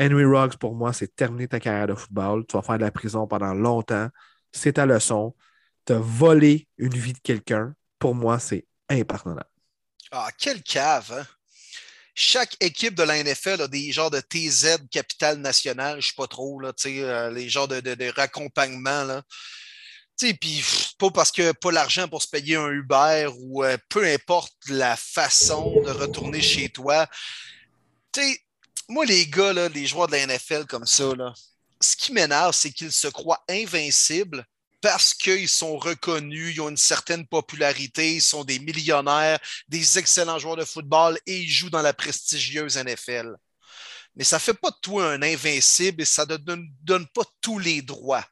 Henry 0.00 0.24
Ruggs, 0.24 0.56
pour 0.56 0.76
moi, 0.76 0.92
c'est 0.92 1.16
terminer 1.16 1.48
ta 1.48 1.58
carrière 1.58 1.88
de 1.88 1.94
football. 1.96 2.46
Tu 2.46 2.56
vas 2.56 2.62
faire 2.62 2.76
de 2.76 2.84
la 2.84 2.92
prison 2.92 3.26
pendant 3.26 3.54
longtemps. 3.54 4.08
C'est 4.52 4.74
ta 4.74 4.86
leçon. 4.86 5.34
Tu 5.84 5.94
as 5.94 5.98
volé 5.98 6.68
une 6.76 6.94
vie 6.94 7.12
de 7.12 7.18
quelqu'un. 7.18 7.74
Pour 7.98 8.14
moi, 8.14 8.38
c'est 8.38 8.64
impardonnable. 8.88 9.50
Ah, 10.12 10.28
quel 10.38 10.62
cave, 10.62 11.12
hein? 11.12 11.26
chaque 12.14 12.56
équipe 12.60 12.94
de 12.94 13.02
la 13.02 13.20
NFL 13.24 13.62
a 13.62 13.68
des 13.68 13.90
genres 13.90 14.12
de 14.12 14.20
TZ 14.20 14.78
Capital 14.92 15.38
National, 15.38 15.94
je 15.94 15.96
ne 15.96 16.02
sais 16.02 16.14
pas 16.16 16.28
trop, 16.28 16.60
là, 16.60 16.72
euh, 16.86 17.30
les 17.30 17.48
genres 17.48 17.66
de, 17.66 17.80
de, 17.80 17.94
de 17.94 18.12
raccompagnement. 18.14 19.02
Là 19.02 19.24
puis 20.18 20.64
pas 20.98 21.10
parce 21.10 21.30
que 21.30 21.52
pas 21.52 21.70
l'argent 21.70 22.08
pour 22.08 22.22
se 22.22 22.28
payer 22.28 22.56
un 22.56 22.70
Uber 22.70 23.28
ou 23.38 23.64
euh, 23.64 23.76
peu 23.88 24.04
importe 24.04 24.52
la 24.68 24.96
façon 24.96 25.80
de 25.82 25.90
retourner 25.90 26.42
chez 26.42 26.68
toi. 26.68 27.06
sais, 28.14 28.40
moi, 28.88 29.04
les 29.04 29.26
gars, 29.26 29.68
les 29.68 29.86
joueurs 29.86 30.08
de 30.08 30.12
la 30.12 30.26
NFL 30.26 30.66
comme 30.66 30.86
ça, 30.86 31.14
là, 31.14 31.32
ce 31.80 31.96
qui 31.96 32.12
m'énerve, 32.12 32.54
c'est 32.54 32.72
qu'ils 32.72 32.92
se 32.92 33.08
croient 33.08 33.44
invincibles 33.48 34.44
parce 34.80 35.14
qu'ils 35.14 35.48
sont 35.48 35.76
reconnus, 35.76 36.54
ils 36.54 36.60
ont 36.60 36.68
une 36.68 36.76
certaine 36.76 37.26
popularité, 37.26 38.14
ils 38.14 38.22
sont 38.22 38.44
des 38.44 38.58
millionnaires, 38.58 39.38
des 39.68 39.98
excellents 39.98 40.38
joueurs 40.38 40.56
de 40.56 40.64
football 40.64 41.18
et 41.26 41.38
ils 41.40 41.48
jouent 41.48 41.70
dans 41.70 41.82
la 41.82 41.92
prestigieuse 41.92 42.76
NFL. 42.76 43.36
Mais 44.16 44.24
ça 44.24 44.36
ne 44.36 44.40
fait 44.40 44.54
pas 44.54 44.70
de 44.70 44.76
toi 44.82 45.12
un 45.12 45.22
invincible 45.22 46.02
et 46.02 46.04
ça 46.04 46.26
ne 46.26 46.36
donne 46.36 47.06
pas 47.08 47.24
tous 47.40 47.58
les 47.58 47.82
droits. 47.82 48.24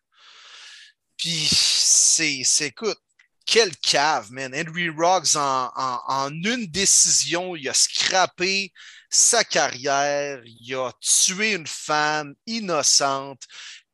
Puis 1.17 1.49
c'est, 1.51 2.67
écoute, 2.67 2.99
quel 3.47 3.75
cave, 3.77 4.31
man. 4.33 4.53
Henry 4.55 4.89
Roggs, 4.91 5.37
en, 5.37 6.31
une 6.31 6.67
décision, 6.67 7.55
il 7.57 7.69
a 7.69 7.75
scrappé 7.75 8.73
sa 9.09 9.45
carrière, 9.45 10.43
il 10.45 10.75
a 10.75 10.93
tué 11.01 11.53
une 11.53 11.67
femme 11.67 12.35
innocente, 12.47 13.43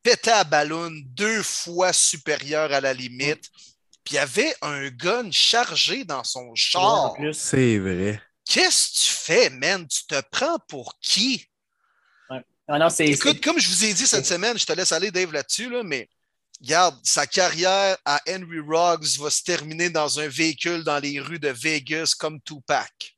pété 0.02 0.30
à 0.30 0.44
ballon 0.44 0.90
deux 1.06 1.42
fois 1.42 1.92
supérieur 1.92 2.72
à 2.72 2.80
la 2.80 2.94
limite, 2.94 3.50
puis 4.04 4.14
il 4.14 4.16
y 4.16 4.18
avait 4.18 4.54
un 4.62 4.88
gun 4.88 5.30
chargé 5.30 6.04
dans 6.04 6.24
son 6.24 6.54
char. 6.54 7.14
C'est 7.32 7.78
vrai. 7.78 8.20
Qu'est-ce 8.44 8.88
que 8.88 9.04
tu 9.04 9.12
fais, 9.12 9.50
man? 9.50 9.86
Tu 9.86 10.06
te 10.06 10.20
prends 10.30 10.58
pour 10.66 10.98
qui? 11.00 11.46
non, 12.68 12.88
Écoute, 12.98 13.40
comme 13.42 13.58
je 13.58 13.68
vous 13.68 13.84
ai 13.84 13.92
dit 13.92 14.06
cette 14.06 14.26
semaine, 14.26 14.58
je 14.58 14.64
te 14.64 14.72
laisse 14.72 14.92
aller, 14.92 15.10
Dave, 15.10 15.32
là-dessus, 15.32 15.70
là, 15.70 15.82
mais 15.84 16.08
regarde, 16.62 16.96
sa 17.02 17.26
carrière 17.26 17.96
à 18.04 18.20
Henry 18.28 18.60
Ruggs 18.60 19.18
va 19.18 19.30
se 19.30 19.42
terminer 19.42 19.90
dans 19.90 20.20
un 20.20 20.28
véhicule 20.28 20.84
dans 20.84 20.98
les 20.98 21.20
rues 21.20 21.38
de 21.38 21.48
Vegas 21.48 22.14
comme 22.18 22.40
Tupac. 22.40 23.16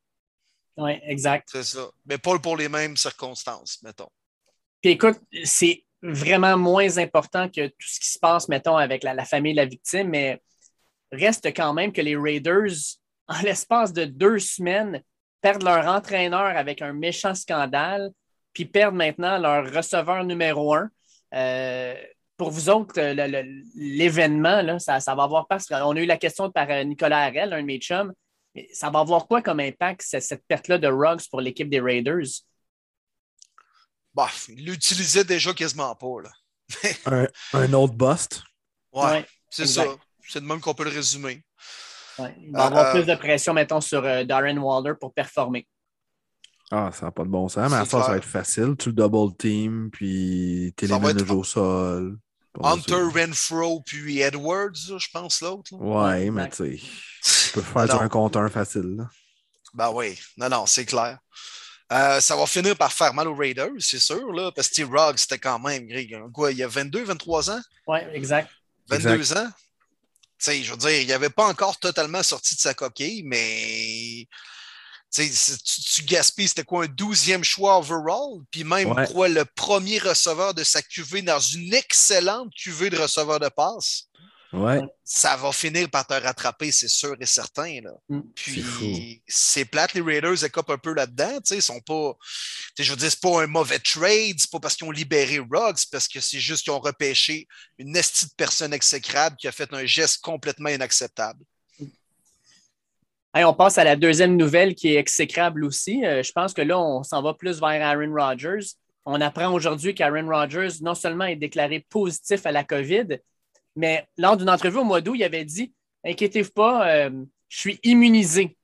Oui, 0.77 0.93
exact. 1.05 1.49
C'est 1.53 1.63
ça. 1.63 1.89
Mais 2.07 2.19
pas 2.19 2.39
pour 2.39 2.57
les 2.57 2.69
mêmes 2.69 2.97
circonstances, 2.97 3.81
mettons. 3.83 4.09
Puis 4.81 4.93
écoute, 4.93 5.21
c'est 5.45 5.85
vraiment 6.03 6.57
moins 6.57 6.99
important 6.99 7.49
que 7.49 7.69
tout 7.69 7.89
ce 7.89 8.01
qui 8.01 8.09
se 8.09 8.19
passe, 8.19 8.49
mettons, 8.49 8.77
avec 8.77 9.03
la, 9.03 9.25
famille 9.25 9.53
de 9.53 9.59
la 9.59 9.67
victime, 9.67 10.09
mais 10.09 10.43
reste 11.13 11.47
quand 11.55 11.73
même 11.73 11.93
que 11.93 12.01
les 12.01 12.17
Raiders, 12.17 12.99
en 13.29 13.41
l'espace 13.43 13.93
de 13.93 14.05
deux 14.05 14.39
semaines, 14.39 15.03
perdent 15.41 15.63
leur 15.63 15.87
entraîneur 15.87 16.57
avec 16.57 16.83
un 16.83 16.93
méchant 16.93 17.35
scandale, 17.35 18.11
puis 18.53 18.65
perdent 18.65 18.95
maintenant 18.95 19.39
leur 19.39 19.73
receveur 19.73 20.25
numéro 20.25 20.75
un. 20.75 20.91
Euh, 21.35 21.95
pour 22.37 22.51
vous 22.51 22.69
autres, 22.69 23.01
l'événement, 23.75 24.79
ça, 24.79 25.01
ça, 25.01 25.15
va 25.15 25.25
avoir 25.25 25.47
parce 25.47 25.67
qu'on 25.67 25.97
a 25.97 26.01
eu 26.01 26.07
la 26.07 26.17
question 26.17 26.51
par 26.51 26.69
euh, 26.71 26.83
Nicolas 26.85 27.25
Harel, 27.25 27.53
un 27.53 27.61
de 27.61 27.67
mes 27.67 27.79
chums. 27.79 28.13
Ça 28.73 28.91
va 28.91 29.01
avoir 29.01 29.27
quoi 29.27 29.43
comme 29.43 29.61
impact, 29.61 30.03
cette, 30.03 30.45
perte-là 30.47 30.79
de 30.79 30.89
Ruggs 30.89 31.29
pour 31.31 31.41
l'équipe 31.41 31.69
des 31.69 31.81
Raiders? 31.81 32.43
Bah, 34.15 34.29
il 34.49 34.65
l'utilisait 34.65 35.25
déjà 35.25 35.53
quasiment 35.53 35.95
pas. 35.95 36.07
un, 37.07 37.27
un, 37.53 37.73
autre 37.73 37.95
bust? 37.95 38.43
Ouais, 38.93 39.27
c'est 39.51 39.67
ça. 39.67 39.85
C'est 40.29 40.41
de 40.41 40.47
même 40.47 40.61
qu'on 40.61 40.75
peut 40.75 40.85
le 40.85 40.91
résumer. 40.91 41.45
il 42.19 42.53
va 42.53 42.67
avoir 42.67 42.87
euh, 42.87 42.93
plus 42.93 43.05
de 43.05 43.15
pression, 43.17 43.55
mettons, 43.55 43.81
sur 43.81 44.05
euh, 44.05 44.25
Darren 44.25 44.57
Waller 44.57 44.95
pour 45.01 45.13
performer. 45.13 45.67
Ah, 46.71 46.91
ça 46.93 47.07
n'a 47.07 47.13
pas 47.13 47.25
de 47.25 47.29
bon 47.29 47.49
sens, 47.49 47.71
mais 47.71 47.77
à 47.77 47.85
ça, 47.85 48.03
ça 48.03 48.11
va 48.11 48.17
être 48.17 48.25
facile. 48.25 48.75
Tu 48.79 48.89
le 48.89 48.95
double 48.95 49.37
team, 49.37 49.91
puis 49.93 50.73
t'élimines 50.77 51.13
le 51.13 51.27
jeu 51.27 51.35
au 51.35 51.45
sol. 51.45 52.19
Hunter 52.63 53.09
Renfro 53.15 53.81
puis 53.81 54.21
Edwards, 54.21 54.75
je 54.75 55.09
pense, 55.13 55.41
l'autre. 55.41 55.73
Ouais, 55.73 56.31
mais 56.31 56.49
tu 56.51 56.79
sais, 57.23 57.47
tu 57.47 57.53
peux 57.53 57.63
faire 57.63 58.01
un 58.01 58.09
compteur 58.09 58.51
facile. 58.51 58.97
Là. 58.97 59.09
Ben 59.75 59.91
oui, 59.91 60.19
non, 60.37 60.49
non, 60.49 60.67
c'est 60.67 60.85
clair. 60.85 61.19
Euh, 61.93 62.21
ça 62.21 62.37
va 62.37 62.47
finir 62.47 62.77
par 62.77 62.93
faire 62.93 63.13
mal 63.13 63.29
aux 63.29 63.35
Raiders, 63.35 63.71
c'est 63.79 63.99
sûr, 63.99 64.33
là, 64.33 64.51
parce 64.53 64.69
que 64.69 64.83
Ruggs, 64.83 65.19
c'était 65.19 65.39
quand 65.39 65.59
même, 65.59 65.87
quoi, 66.33 66.51
il 66.51 66.59
y 66.59 66.63
a 66.63 66.69
22, 66.69 67.05
23 67.05 67.51
ans? 67.51 67.61
Oui, 67.87 67.99
exact. 68.13 68.51
22 68.89 69.37
ans? 69.37 69.49
Tu 70.39 70.45
sais, 70.47 70.63
je 70.63 70.71
veux 70.71 70.79
dire, 70.79 71.01
il 71.03 71.09
n'avait 71.09 71.31
pas 71.31 71.47
encore 71.47 71.79
totalement 71.79 72.23
sorti 72.23 72.55
de 72.55 72.61
sa 72.61 72.75
coquille, 72.75 73.23
mais 73.25 74.27
tu, 75.15 76.03
gaspilles, 76.03 76.49
c'était 76.49 76.65
quoi, 76.65 76.85
un 76.85 76.89
douzième 76.89 77.45
choix 77.45 77.79
overall? 77.79 78.43
Puis 78.51 78.65
même, 78.65 78.95
quoi, 79.13 79.29
le 79.29 79.45
premier 79.45 79.99
receveur 79.99 80.55
de 80.55 80.65
sa 80.65 80.83
QV 80.83 81.23
dans 81.23 81.39
une 81.39 81.73
excellente 81.73 82.53
QV 82.55 82.91
de 82.91 82.99
receveur 82.99 83.39
de 83.39 83.49
passe. 83.49 84.09
Ouais. 84.53 84.81
Ça 85.03 85.37
va 85.37 85.51
finir 85.51 85.91
par 85.91 86.07
te 86.07 86.15
rattraper, 86.15 86.71
c'est 86.71 86.89
sûr 86.89 87.17
et 87.19 87.27
certain. 87.27 87.81
Là. 87.83 87.91
Mm. 88.09 88.21
Puis 88.37 89.23
c'est 89.27 89.65
plate, 89.65 89.95
les 89.95 90.01
Raiders 90.01 90.45
écopent 90.45 90.71
un 90.71 90.79
peu 90.79 90.95
là-dedans. 90.95 91.41
Ils 91.51 91.61
sont 91.61 91.81
pas. 91.81 92.17
Je 92.79 92.89
veux 92.91 92.97
dire, 92.97 93.11
c'est 93.11 93.21
pas 93.21 93.43
un 93.43 93.49
mauvais 93.49 93.81
trade, 93.81 94.37
c'est 94.39 94.51
pas 94.51 94.61
parce 94.61 94.77
qu'ils 94.77 94.87
ont 94.87 94.93
libéré 94.93 95.39
Ruggs, 95.39 95.87
parce 95.91 96.07
que 96.07 96.21
c'est 96.21 96.39
juste 96.39 96.63
qu'ils 96.63 96.73
ont 96.73 96.79
repêché 96.79 97.49
une 97.79 97.97
estie 97.97 98.27
de 98.27 98.33
personne 98.37 98.73
exécrable 98.73 99.37
qui 99.37 99.49
a 99.49 99.53
fait 99.53 99.73
un 99.73 99.87
geste 99.87 100.23
complètement 100.23 100.69
inacceptable 100.71 101.45
on 103.43 103.55
passe 103.55 103.79
à 103.79 103.85
la 103.85 103.97
deuxième 103.97 104.37
nouvelle 104.37 104.77
qui 104.77 104.95
est 104.95 104.97
exécrable 104.97 105.65
aussi. 105.65 106.05
Euh, 106.07 106.23
je 106.23 106.31
pense 106.31 106.55
que 106.55 106.63
là, 106.63 106.79
on 106.79 107.03
s'en 107.03 107.21
va 107.21 107.35
plus 107.35 107.61
vers 107.61 107.85
Aaron 107.85 108.15
Rodgers. 108.15 108.65
On 109.05 109.21
apprend 109.21 109.53
aujourd'hui 109.53 109.95
qu'Aaron 109.95 110.29
Rodgers, 110.29 110.81
non 110.81 110.95
seulement 110.95 111.25
est 111.25 111.37
déclaré 111.37 111.85
positif 111.91 112.47
à 112.47 112.53
la 112.53 112.63
COVID, 112.63 113.19
mais 113.77 114.07
lors 114.17 114.37
d'une 114.37 114.49
entrevue 114.49 114.79
au 114.79 114.85
mois 114.85 115.01
d'août, 115.01 115.17
il 115.17 115.25
avait 115.25 115.45
dit 115.45 115.73
Inquiétez-vous 116.05 116.53
pas, 116.53 116.89
euh, 116.89 117.11
je 117.49 117.59
suis 117.59 117.81
immunisé. 117.83 118.57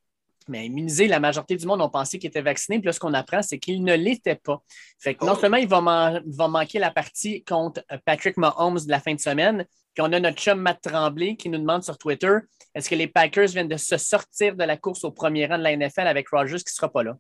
Mais 0.49 0.67
immunisé, 0.67 1.09
la 1.09 1.21
majorité 1.21 1.57
du 1.57 1.67
monde 1.67 1.81
ont 1.81 1.89
pensé 1.89 2.19
qu'il 2.19 2.29
était 2.29 2.43
vacciné. 2.43 2.79
Puis 2.79 2.87
là, 2.87 2.93
ce 2.93 3.01
qu'on 3.01 3.15
apprend, 3.15 3.43
c'est 3.43 3.59
qu'il 3.59 3.83
ne 3.83 3.95
l'était 3.95 4.37
pas. 4.37 4.63
Fait 4.99 5.15
que 5.15 5.25
non 5.25 5.33
oh. 5.37 5.41
seulement 5.41 5.57
il 5.57 5.69
va, 5.69 6.21
va, 6.27 6.49
manquer 6.49 6.79
la 6.79 6.91
partie 6.91 7.43
contre 7.45 7.85
Patrick 8.05 8.37
Mahomes 8.37 8.81
de 8.81 8.91
la 8.91 9.01
fin 9.01 9.15
de 9.15 9.21
semaine, 9.21 9.65
puis 9.95 10.03
on 10.03 10.13
a 10.13 10.21
notre 10.21 10.39
chum 10.39 10.61
Matt 10.61 10.81
Tremblay 10.83 11.37
qui 11.37 11.49
nous 11.49 11.59
demande 11.59 11.83
sur 11.83 11.99
Twitter 11.99 12.39
est-ce 12.75 12.89
que 12.89 12.95
les 12.95 13.09
Packers 13.09 13.49
viennent 13.49 13.69
de 13.69 13.77
se 13.77 13.97
sortir 13.97 14.55
de 14.55 14.65
la 14.65 14.77
course 14.77 15.05
au 15.05 15.11
premier 15.11 15.47
rang 15.47 15.59
de 15.59 15.63
la 15.63 15.77
NFL 15.77 16.07
avec 16.07 16.29
Rogers 16.29 16.59
qui 16.59 16.73
ne 16.73 16.77
sera 16.77 16.91
pas 16.91 17.03
là? 17.03 17.17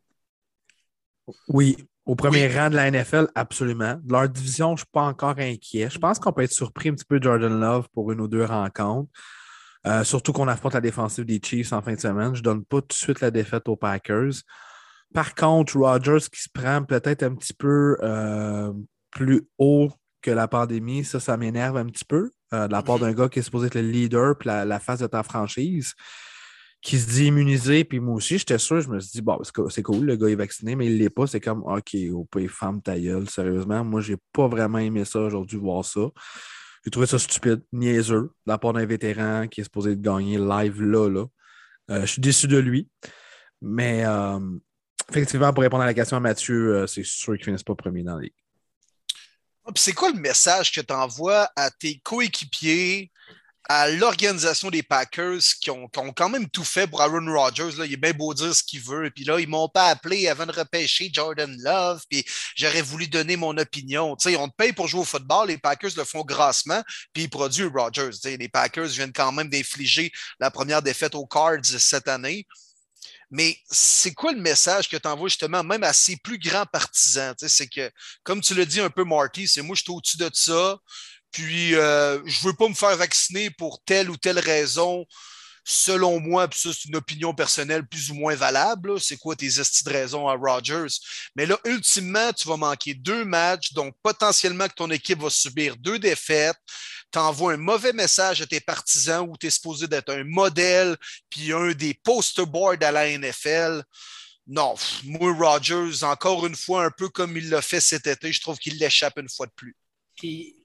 Oui, 1.49 1.77
au 2.07 2.15
premier 2.15 2.47
rang 2.47 2.71
de 2.71 2.77
la 2.77 2.91
NFL, 2.91 3.29
absolument. 3.35 3.97
De 4.03 4.13
leur 4.13 4.29
division, 4.29 4.69
je 4.69 4.73
ne 4.73 4.79
suis 4.79 4.91
pas 4.93 5.03
encore 5.03 5.39
inquiet. 5.39 5.91
Je 5.91 5.99
pense 5.99 6.19
qu'on 6.19 6.33
peut 6.33 6.43
être 6.43 6.53
surpris 6.53 6.89
un 6.89 6.95
petit 6.95 7.05
peu 7.05 7.19
de 7.19 7.25
Jordan 7.25 7.61
Love 7.61 7.89
pour 7.93 8.13
une 8.13 8.21
ou 8.21 8.29
deux 8.29 8.45
rencontres. 8.45 9.11
Euh, 9.87 10.05
surtout 10.05 10.33
qu'on 10.33 10.47
affronte 10.47 10.75
la 10.75 10.81
défensive 10.81 11.25
des 11.25 11.41
Chiefs 11.43 11.73
en 11.73 11.83
fin 11.83 11.95
de 11.95 12.01
semaine. 12.01 12.35
Je 12.35 12.41
ne 12.41 12.45
donne 12.45 12.65
pas 12.65 12.81
tout 12.81 12.89
de 12.89 12.93
suite 12.93 13.21
la 13.21 13.31
défaite 13.31 13.69
aux 13.69 13.77
Packers. 13.77 14.35
Par 15.15 15.35
contre, 15.35 15.77
Rogers 15.77 16.29
qui 16.33 16.43
se 16.43 16.49
prend 16.53 16.85
peut-être 16.85 17.23
un 17.23 17.35
petit 17.35 17.55
peu 17.55 17.97
euh, 18.03 18.73
plus 19.11 19.49
haut 19.59 19.91
que 20.23 20.31
la 20.31 20.47
pandémie, 20.47 21.05
ça, 21.05 21.19
ça 21.19 21.37
m'énerve 21.37 21.77
un 21.77 21.87
petit 21.87 22.05
peu. 22.05 22.31
Euh, 22.53 22.67
de 22.67 22.73
la 22.73 22.83
part 22.83 22.99
d'un 22.99 23.13
gars 23.13 23.29
qui 23.29 23.39
est 23.39 23.43
supposé 23.43 23.69
être 23.69 23.77
le 23.77 23.83
leader 23.83 24.37
puis 24.37 24.49
la, 24.49 24.81
face 24.81 24.99
de 24.99 25.07
ta 25.07 25.23
franchise, 25.23 25.95
qui 26.83 26.99
se 26.99 27.09
dit 27.09 27.27
immunisé. 27.27 27.85
Puis 27.85 28.01
moi 28.01 28.17
aussi, 28.17 28.39
j'étais 28.39 28.59
sûr, 28.59 28.81
je 28.81 28.89
me 28.89 28.99
suis 28.99 29.13
dit, 29.13 29.23
bon, 29.23 29.39
c'est 29.69 29.83
cool, 29.83 30.05
le 30.05 30.17
gars 30.17 30.29
est 30.29 30.35
vacciné, 30.35 30.75
mais 30.75 30.87
il 30.87 30.95
ne 30.95 30.99
l'est 30.99 31.11
pas. 31.11 31.27
C'est 31.29 31.41
comme, 31.41 31.63
OK, 31.63 31.97
au 32.13 32.25
pays, 32.25 32.49
femme 32.49 32.83
ta 32.83 32.99
gueule, 32.99 33.29
sérieusement. 33.31 33.85
Moi, 33.85 34.01
j'ai 34.01 34.17
pas 34.33 34.49
vraiment 34.49 34.79
aimé 34.79 35.05
ça 35.05 35.21
aujourd'hui, 35.21 35.59
voir 35.59 35.85
ça. 35.85 36.01
J'ai 36.85 36.91
trouvé 36.91 37.07
ça 37.07 37.19
stupide, 37.19 37.63
niaiseux, 37.73 38.23
de 38.23 38.33
la 38.47 38.59
part 38.59 38.73
d'un 38.73 38.87
vétéran 38.87 39.47
qui 39.47 39.61
est 39.61 39.65
supposé 39.65 39.95
de 39.95 40.03
gagner 40.03 40.39
live 40.39 40.83
là. 40.83 41.09
là. 41.09 41.27
Euh, 41.91 42.01
je 42.01 42.07
suis 42.07 42.23
déçu 42.23 42.49
de 42.49 42.59
lui. 42.59 42.89
Mais 43.63 44.05
euh, 44.07 44.41
effectivement, 45.09 45.53
pour 45.53 45.63
répondre 45.63 45.83
à 45.83 45.87
la 45.87 45.95
question 45.95 46.17
à 46.17 46.21
Mathieu, 46.21 46.87
c'est 46.89 47.05
sûr 47.05 47.35
qu'il 47.35 47.41
ne 47.41 47.45
finisse 47.45 47.63
pas 47.63 47.75
premier 47.75 48.03
dans 48.03 48.19
les 48.19 48.33
c'est 49.77 49.93
quoi 49.93 50.11
le 50.11 50.21
message 50.21 50.73
que 50.73 50.81
tu 50.81 50.93
envoies 50.93 51.49
à 51.57 51.71
tes 51.71 52.01
coéquipiers, 52.03 53.11
à 53.69 53.89
l'organisation 53.89 54.69
des 54.69 54.83
Packers 54.83 55.39
qui 55.61 55.71
ont, 55.71 55.89
quand 55.89 56.29
même 56.29 56.49
tout 56.49 56.65
fait 56.65 56.89
pour 56.89 57.01
Aaron 57.03 57.33
Rodgers. 57.33 57.71
Là, 57.79 57.87
il 57.87 57.93
est 57.93 57.97
bien 57.97 58.13
beau 58.13 58.35
dire 58.35 58.53
ce 58.53 58.65
qu'il 58.65 58.81
veut. 58.81 59.09
Puis 59.15 59.23
là, 59.23 59.39
ils 59.39 59.49
m'ont 59.49 59.69
pas 59.69 59.91
appelé 59.91 60.27
avant 60.27 60.45
de 60.45 60.51
repêcher 60.51 61.09
Jordan 61.13 61.57
Love. 61.61 62.03
Puis 62.11 62.25
j'aurais 62.57 62.83
voulu 62.83 63.07
donner 63.07 63.37
mon 63.37 63.57
opinion. 63.57 64.17
sais, 64.19 64.35
on 64.37 64.49
te 64.49 64.57
paye 64.57 64.73
pour 64.73 64.89
jouer 64.89 65.03
au 65.03 65.05
football. 65.05 65.47
Les 65.47 65.59
Packers 65.59 65.93
le 65.97 66.03
font 66.03 66.25
grassement. 66.25 66.83
Puis 67.13 67.25
ils 67.25 67.31
produisent 67.31 67.71
Rodgers. 67.73 68.11
les 68.25 68.49
Packers 68.49 68.89
viennent 68.89 69.13
quand 69.13 69.31
même 69.31 69.49
d'infliger 69.49 70.11
la 70.41 70.51
première 70.51 70.83
défaite 70.83 71.15
aux 71.15 71.27
Cards 71.27 71.65
cette 71.65 72.09
année. 72.09 72.49
Mais 73.31 73.57
c'est 73.71 74.13
quoi 74.13 74.33
le 74.33 74.41
message 74.41 74.89
que 74.89 74.97
tu 74.97 75.07
envoies 75.07 75.29
justement 75.29 75.63
même 75.63 75.85
à 75.85 75.93
ses 75.93 76.17
plus 76.17 76.39
grands 76.39 76.67
partisans? 76.67 77.35
C'est 77.39 77.69
que, 77.69 77.91
comme 78.23 78.41
tu 78.41 78.55
l'as 78.55 78.65
dit 78.65 78.81
un 78.81 78.91
peu, 78.91 79.05
Marty, 79.05 79.47
c'est 79.47 79.63
moi, 79.63 79.77
je 79.77 79.83
suis 79.83 79.93
au-dessus 79.93 80.17
de 80.17 80.31
ça. 80.33 80.79
Puis, 81.31 81.77
euh, 81.77 82.21
je 82.27 82.41
ne 82.41 82.51
veux 82.51 82.57
pas 82.57 82.69
me 82.69 82.75
faire 82.75 82.97
vacciner 82.97 83.51
pour 83.51 83.81
telle 83.85 84.11
ou 84.11 84.17
telle 84.17 84.41
raison. 84.41 85.07
Selon 85.63 86.19
moi, 86.19 86.49
puis 86.49 86.59
ça, 86.59 86.71
c'est 86.73 86.89
une 86.89 86.97
opinion 86.97 87.35
personnelle 87.35 87.87
plus 87.87 88.11
ou 88.11 88.15
moins 88.15 88.35
valable. 88.35 88.99
C'est 89.01 89.19
quoi 89.19 89.37
tes 89.37 89.47
estis 89.47 89.85
de 89.85 89.91
raison 89.91 90.27
à 90.27 90.35
Rogers? 90.35 90.99
Mais 91.37 91.47
là, 91.47 91.59
ultimement, 91.65 92.33
tu 92.33 92.49
vas 92.49 92.57
manquer 92.57 92.95
deux 92.95 93.25
matchs, 93.25 93.73
donc 93.75 93.95
potentiellement 94.03 94.67
que 94.67 94.75
ton 94.75 94.91
équipe 94.91 95.21
va 95.21 95.31
subir 95.31 95.77
deux 95.77 95.99
défaites 95.99 96.57
tu 97.13 97.19
envoies 97.19 97.55
un 97.55 97.59
mauvais 97.59 97.93
message 97.93 98.41
à 98.43 98.47
tes 98.47 98.61
partisans 98.61 99.27
où 99.29 99.37
tu 99.37 99.47
es 99.47 99.51
supposé 99.51 99.87
d'être 99.87 100.11
un 100.13 100.25
modèle 100.25 100.97
puis 101.29 101.53
un 101.53 101.73
des 101.73 101.95
poster 101.95 102.47
boards 102.47 102.83
à 102.83 102.93
la 102.93 103.17
NFL. 103.17 103.83
Non, 104.47 104.75
moi, 105.05 105.33
Rogers, 105.33 106.03
encore 106.03 106.47
une 106.47 106.57
fois, 106.57 106.85
un 106.85 106.91
peu 106.91 107.09
comme 107.09 107.37
il 107.37 107.51
l'a 107.51 107.63
fait 107.63 107.81
cet 107.81 108.07
été, 108.07 108.33
je 108.33 108.41
trouve 108.41 108.59
qu'il 108.59 108.79
l'échappe 108.79 109.19
une 109.19 109.29
fois 109.29 109.47
de 109.47 109.53
plus. 109.53 109.77
Puis, 110.17 110.57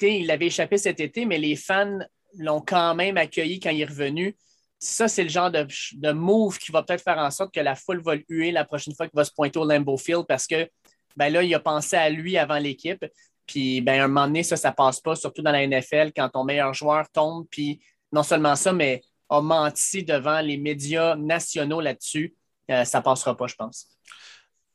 il 0.00 0.30
avait 0.30 0.46
échappé 0.46 0.78
cet 0.78 1.00
été, 1.00 1.26
mais 1.26 1.38
les 1.38 1.56
fans 1.56 1.98
l'ont 2.38 2.60
quand 2.60 2.94
même 2.94 3.16
accueilli 3.16 3.60
quand 3.60 3.70
il 3.70 3.82
est 3.82 3.86
revenu. 3.86 4.36
Ça, 4.78 5.08
c'est 5.08 5.24
le 5.24 5.30
genre 5.30 5.50
de, 5.50 5.66
de 5.92 6.12
move 6.12 6.58
qui 6.58 6.72
va 6.72 6.82
peut-être 6.82 7.02
faire 7.02 7.18
en 7.18 7.30
sorte 7.30 7.54
que 7.54 7.60
la 7.60 7.74
foule 7.74 8.02
va 8.02 8.14
le 8.16 8.24
huer 8.28 8.50
la 8.50 8.64
prochaine 8.64 8.94
fois 8.94 9.06
qu'il 9.06 9.16
va 9.16 9.24
se 9.24 9.32
pointer 9.32 9.58
au 9.58 9.64
Lambeau 9.64 9.96
Field 9.96 10.24
parce 10.26 10.46
que 10.46 10.68
ben 11.16 11.32
là, 11.32 11.42
il 11.42 11.54
a 11.54 11.60
pensé 11.60 11.96
à 11.96 12.10
lui 12.10 12.36
avant 12.36 12.58
l'équipe. 12.58 13.04
Puis, 13.46 13.80
ben, 13.80 14.00
un 14.00 14.08
moment 14.08 14.26
donné, 14.26 14.42
ça, 14.42 14.56
ça 14.56 14.72
passe 14.72 15.00
pas, 15.00 15.16
surtout 15.16 15.42
dans 15.42 15.52
la 15.52 15.66
NFL, 15.66 16.12
quand 16.16 16.28
ton 16.28 16.44
meilleur 16.44 16.72
joueur 16.74 17.08
tombe, 17.10 17.46
puis 17.50 17.80
non 18.12 18.22
seulement 18.22 18.56
ça, 18.56 18.72
mais 18.72 19.02
a 19.28 19.40
menti 19.40 20.04
devant 20.04 20.40
les 20.40 20.56
médias 20.56 21.16
nationaux 21.16 21.80
là-dessus, 21.80 22.34
euh, 22.70 22.84
ça 22.84 23.00
passera 23.00 23.36
pas, 23.36 23.46
je 23.46 23.54
pense. 23.54 23.88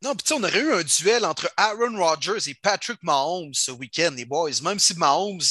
Non, 0.01 0.15
puis 0.15 0.34
on 0.34 0.41
aurait 0.41 0.62
eu 0.62 0.71
un 0.71 0.82
duel 0.82 1.25
entre 1.25 1.51
Aaron 1.58 1.97
Rodgers 1.97 2.49
et 2.49 2.53
Patrick 2.53 3.03
Mahomes 3.03 3.53
ce 3.53 3.69
week-end, 3.71 4.12
les 4.15 4.23
boys. 4.23 4.51
Même 4.63 4.79
si 4.79 4.97
Mahomes 4.97 5.41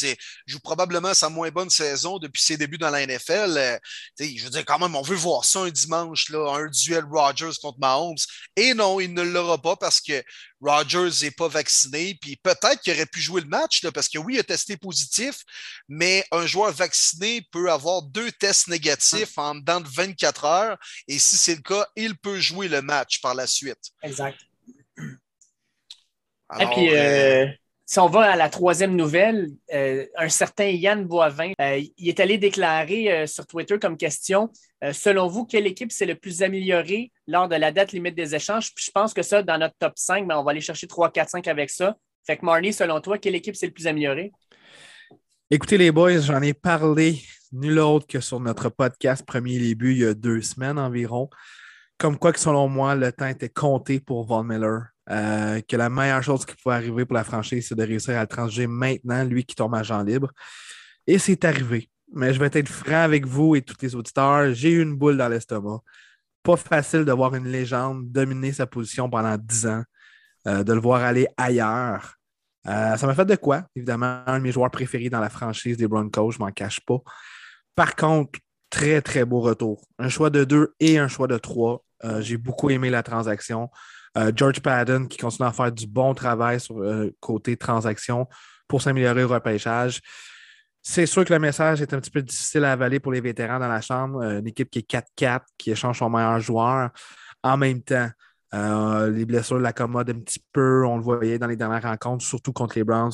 joue 0.46 0.60
probablement 0.60 1.12
sa 1.12 1.28
moins 1.28 1.50
bonne 1.50 1.68
saison 1.68 2.18
depuis 2.18 2.42
ses 2.42 2.56
débuts 2.56 2.78
dans 2.78 2.88
la 2.88 3.06
NFL, 3.06 3.58
euh, 3.58 3.78
je 4.18 4.42
veux 4.42 4.50
dire, 4.50 4.64
quand 4.64 4.78
même, 4.78 4.96
on 4.96 5.02
veut 5.02 5.16
voir 5.16 5.44
ça 5.44 5.60
un 5.60 5.70
dimanche, 5.70 6.30
là, 6.30 6.50
un 6.54 6.66
duel 6.70 7.04
Rodgers 7.10 7.58
contre 7.60 7.78
Mahomes. 7.78 8.16
Et 8.56 8.72
non, 8.72 9.00
il 9.00 9.12
ne 9.12 9.20
l'aura 9.20 9.58
pas 9.60 9.76
parce 9.76 10.00
que 10.00 10.24
Rogers 10.60 11.22
n'est 11.22 11.30
pas 11.30 11.48
vacciné, 11.48 12.18
puis 12.20 12.36
peut-être 12.36 12.80
qu'il 12.80 12.92
aurait 12.92 13.06
pu 13.06 13.20
jouer 13.20 13.40
le 13.40 13.48
match, 13.48 13.82
là, 13.82 13.92
parce 13.92 14.08
que 14.08 14.18
oui, 14.18 14.34
il 14.34 14.40
a 14.40 14.44
testé 14.44 14.76
positif, 14.76 15.36
mais 15.88 16.24
un 16.32 16.46
joueur 16.46 16.72
vacciné 16.72 17.42
peut 17.52 17.70
avoir 17.70 18.02
deux 18.02 18.32
tests 18.32 18.68
négatifs 18.68 19.38
en 19.38 19.54
dedans 19.54 19.80
de 19.80 19.88
24 19.88 20.44
heures, 20.44 20.78
et 21.06 21.18
si 21.18 21.36
c'est 21.36 21.54
le 21.54 21.62
cas, 21.62 21.86
il 21.96 22.16
peut 22.16 22.40
jouer 22.40 22.68
le 22.68 22.82
match 22.82 23.20
par 23.20 23.34
la 23.34 23.46
suite. 23.46 23.78
Exact. 24.02 24.38
et 26.58 26.66
puis, 26.66 26.96
euh, 26.96 27.46
si 27.90 27.98
on 28.00 28.06
va 28.06 28.32
à 28.32 28.36
la 28.36 28.50
troisième 28.50 28.94
nouvelle, 28.94 29.48
euh, 29.72 30.04
un 30.18 30.28
certain 30.28 30.66
Yann 30.66 31.06
Boivin, 31.06 31.52
euh, 31.58 31.80
il 31.96 32.08
est 32.10 32.20
allé 32.20 32.36
déclarer 32.36 33.10
euh, 33.10 33.26
sur 33.26 33.46
Twitter 33.46 33.78
comme 33.78 33.96
question 33.96 34.50
selon 34.92 35.26
vous, 35.26 35.44
quelle 35.44 35.66
équipe 35.66 35.90
s'est 35.90 36.06
le 36.06 36.14
plus 36.14 36.42
améliorée 36.42 37.10
lors 37.26 37.48
de 37.48 37.56
la 37.56 37.72
date 37.72 37.90
limite 37.90 38.14
des 38.14 38.36
échanges? 38.36 38.70
Je 38.76 38.90
pense 38.92 39.12
que 39.12 39.22
ça, 39.22 39.42
dans 39.42 39.58
notre 39.58 39.74
top 39.76 39.94
5, 39.96 40.28
ben, 40.28 40.36
on 40.36 40.44
va 40.44 40.52
aller 40.52 40.60
chercher 40.60 40.86
3, 40.86 41.10
4, 41.10 41.30
5 41.30 41.48
avec 41.48 41.70
ça. 41.70 41.96
Fait 42.24 42.36
que 42.36 42.44
Marnie, 42.44 42.72
selon 42.72 43.00
toi, 43.00 43.18
quelle 43.18 43.34
équipe 43.34 43.56
s'est 43.56 43.66
le 43.66 43.72
plus 43.72 43.88
améliorée? 43.88 44.30
Écoutez, 45.50 45.78
les 45.78 45.90
boys, 45.90 46.20
j'en 46.20 46.42
ai 46.42 46.54
parlé 46.54 47.20
nul 47.50 47.78
autre 47.80 48.06
que 48.06 48.20
sur 48.20 48.38
notre 48.38 48.68
podcast 48.68 49.24
Premier 49.26 49.58
Début 49.58 49.92
il 49.92 49.98
y 49.98 50.04
a 50.04 50.14
deux 50.14 50.42
semaines 50.42 50.78
environ. 50.78 51.28
Comme 51.96 52.18
quoi 52.18 52.32
que 52.32 52.38
selon 52.38 52.68
moi, 52.68 52.94
le 52.94 53.10
temps 53.10 53.26
était 53.26 53.48
compté 53.48 53.98
pour 53.98 54.24
Von 54.26 54.44
Miller. 54.44 54.90
Euh, 55.10 55.60
que 55.66 55.76
la 55.76 55.88
meilleure 55.88 56.22
chose 56.22 56.44
qui 56.44 56.54
pouvait 56.56 56.74
arriver 56.74 57.06
pour 57.06 57.14
la 57.14 57.24
franchise, 57.24 57.66
c'est 57.68 57.74
de 57.74 57.82
réussir 57.82 58.16
à 58.16 58.22
le 58.22 58.26
transiger 58.26 58.66
maintenant, 58.66 59.24
lui 59.24 59.44
qui 59.44 59.54
tombe 59.54 59.74
à 59.74 59.82
Jean 59.82 60.02
libre. 60.02 60.30
Et 61.06 61.18
c'est 61.18 61.44
arrivé. 61.44 61.88
Mais 62.12 62.34
je 62.34 62.40
vais 62.40 62.50
être 62.52 62.68
franc 62.68 63.02
avec 63.02 63.26
vous 63.26 63.56
et 63.56 63.62
tous 63.62 63.76
les 63.80 63.94
auditeurs. 63.94 64.52
J'ai 64.52 64.70
eu 64.70 64.82
une 64.82 64.96
boule 64.96 65.16
dans 65.16 65.28
l'estomac. 65.28 65.80
Pas 66.42 66.56
facile 66.56 67.04
de 67.04 67.12
voir 67.12 67.34
une 67.34 67.48
légende 67.48 68.10
dominer 68.10 68.52
sa 68.52 68.66
position 68.66 69.08
pendant 69.08 69.36
10 69.36 69.66
ans, 69.66 69.82
euh, 70.46 70.62
de 70.62 70.72
le 70.72 70.80
voir 70.80 71.02
aller 71.02 71.26
ailleurs. 71.36 72.14
Euh, 72.66 72.96
ça 72.96 73.06
m'a 73.06 73.14
fait 73.14 73.24
de 73.24 73.36
quoi? 73.36 73.64
Évidemment, 73.74 74.22
un 74.26 74.38
de 74.38 74.42
mes 74.42 74.52
joueurs 74.52 74.70
préférés 74.70 75.08
dans 75.08 75.20
la 75.20 75.30
franchise 75.30 75.78
des 75.78 75.88
Broncos, 75.88 76.32
je 76.32 76.38
m'en 76.38 76.50
cache 76.50 76.80
pas. 76.80 76.98
Par 77.74 77.96
contre, 77.96 78.38
très, 78.68 79.00
très 79.00 79.24
beau 79.24 79.40
retour. 79.40 79.86
Un 79.98 80.10
choix 80.10 80.28
de 80.28 80.44
deux 80.44 80.74
et 80.80 80.98
un 80.98 81.08
choix 81.08 81.28
de 81.28 81.38
trois. 81.38 81.82
J'ai 82.20 82.36
beaucoup 82.36 82.70
aimé 82.70 82.90
la 82.90 83.02
transaction. 83.02 83.70
Euh, 84.16 84.32
George 84.34 84.60
Padden 84.60 85.08
qui 85.08 85.18
continue 85.18 85.48
à 85.48 85.52
faire 85.52 85.72
du 85.72 85.86
bon 85.86 86.14
travail 86.14 86.60
sur 86.60 86.78
le 86.78 86.88
euh, 86.88 87.10
côté 87.20 87.56
transaction 87.56 88.26
pour 88.66 88.82
s'améliorer 88.82 89.24
au 89.24 89.28
repêchage. 89.28 90.00
C'est 90.82 91.06
sûr 91.06 91.24
que 91.24 91.32
le 91.32 91.38
message 91.38 91.82
est 91.82 91.92
un 91.92 92.00
petit 92.00 92.10
peu 92.10 92.22
difficile 92.22 92.64
à 92.64 92.72
avaler 92.72 93.00
pour 93.00 93.12
les 93.12 93.20
vétérans 93.20 93.58
dans 93.58 93.68
la 93.68 93.80
chambre. 93.80 94.22
Euh, 94.22 94.38
une 94.40 94.46
équipe 94.46 94.70
qui 94.70 94.78
est 94.78 94.90
4-4, 94.90 95.40
qui 95.58 95.70
échange 95.70 95.98
son 95.98 96.08
meilleur 96.08 96.40
joueur. 96.40 96.90
En 97.42 97.56
même 97.56 97.82
temps, 97.82 98.08
les 98.52 99.24
blessures 99.26 99.58
l'accommodent 99.58 100.10
un 100.10 100.20
petit 100.20 100.42
peu. 100.52 100.84
On 100.86 100.96
le 100.96 101.02
voyait 101.02 101.38
dans 101.38 101.46
les 101.46 101.56
dernières 101.56 101.82
rencontres, 101.82 102.24
surtout 102.24 102.52
contre 102.52 102.76
les 102.76 102.84
Browns. 102.84 103.12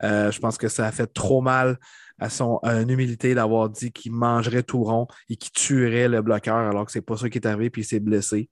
je 0.00 0.38
pense 0.38 0.56
que 0.56 0.68
ça 0.68 0.86
a 0.86 0.92
fait 0.92 1.08
trop 1.08 1.42
mal 1.42 1.76
à 2.18 2.30
son 2.30 2.60
humilité 2.88 3.34
d'avoir 3.34 3.68
dit 3.68 3.92
qu'il 3.92 4.12
mangerait 4.12 4.62
tout 4.62 4.82
rond 4.82 5.08
et 5.28 5.36
qu'il 5.36 5.52
tuerait 5.52 6.08
le 6.08 6.22
bloqueur 6.22 6.56
alors 6.56 6.86
que 6.86 6.92
c'est 6.92 7.02
pas 7.02 7.16
ça 7.18 7.28
qui 7.28 7.36
est 7.36 7.46
arrivé 7.46 7.68
puis 7.68 7.82
il 7.82 7.84
s'est 7.84 8.00
blessé. 8.00 8.48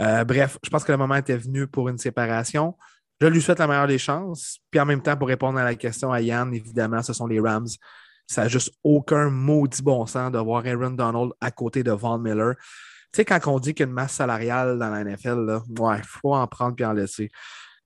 Euh, 0.00 0.24
bref, 0.24 0.58
je 0.62 0.70
pense 0.70 0.84
que 0.84 0.92
le 0.92 0.98
moment 0.98 1.14
était 1.14 1.36
venu 1.36 1.66
pour 1.66 1.88
une 1.88 1.98
séparation. 1.98 2.76
Je 3.20 3.26
lui 3.26 3.40
souhaite 3.40 3.58
la 3.58 3.66
meilleure 3.66 3.86
des 3.86 3.98
chances. 3.98 4.58
Puis 4.70 4.78
en 4.78 4.84
même 4.84 5.02
temps, 5.02 5.16
pour 5.16 5.28
répondre 5.28 5.58
à 5.58 5.64
la 5.64 5.74
question 5.74 6.12
à 6.12 6.20
Yann, 6.20 6.52
évidemment, 6.54 7.02
ce 7.02 7.12
sont 7.12 7.26
les 7.26 7.40
Rams. 7.40 7.68
Ça 8.26 8.42
n'a 8.42 8.48
juste 8.48 8.74
aucun 8.82 9.30
maudit 9.30 9.82
bon 9.82 10.04
sens 10.06 10.32
de 10.32 10.38
voir 10.38 10.66
Aaron 10.66 10.90
Donald 10.90 11.32
à 11.40 11.50
côté 11.50 11.82
de 11.82 11.92
Von 11.92 12.18
Miller. 12.18 12.54
Tu 13.12 13.18
sais, 13.18 13.24
quand 13.24 13.40
on 13.46 13.58
dit 13.58 13.74
qu'une 13.74 13.90
masse 13.90 14.12
salariale 14.12 14.78
dans 14.78 14.90
la 14.90 15.04
NFL, 15.04 15.60
il 15.68 16.02
faut 16.04 16.34
en 16.34 16.46
prendre 16.46 16.74
puis 16.74 16.84
en 16.84 16.92
laisser. 16.92 17.30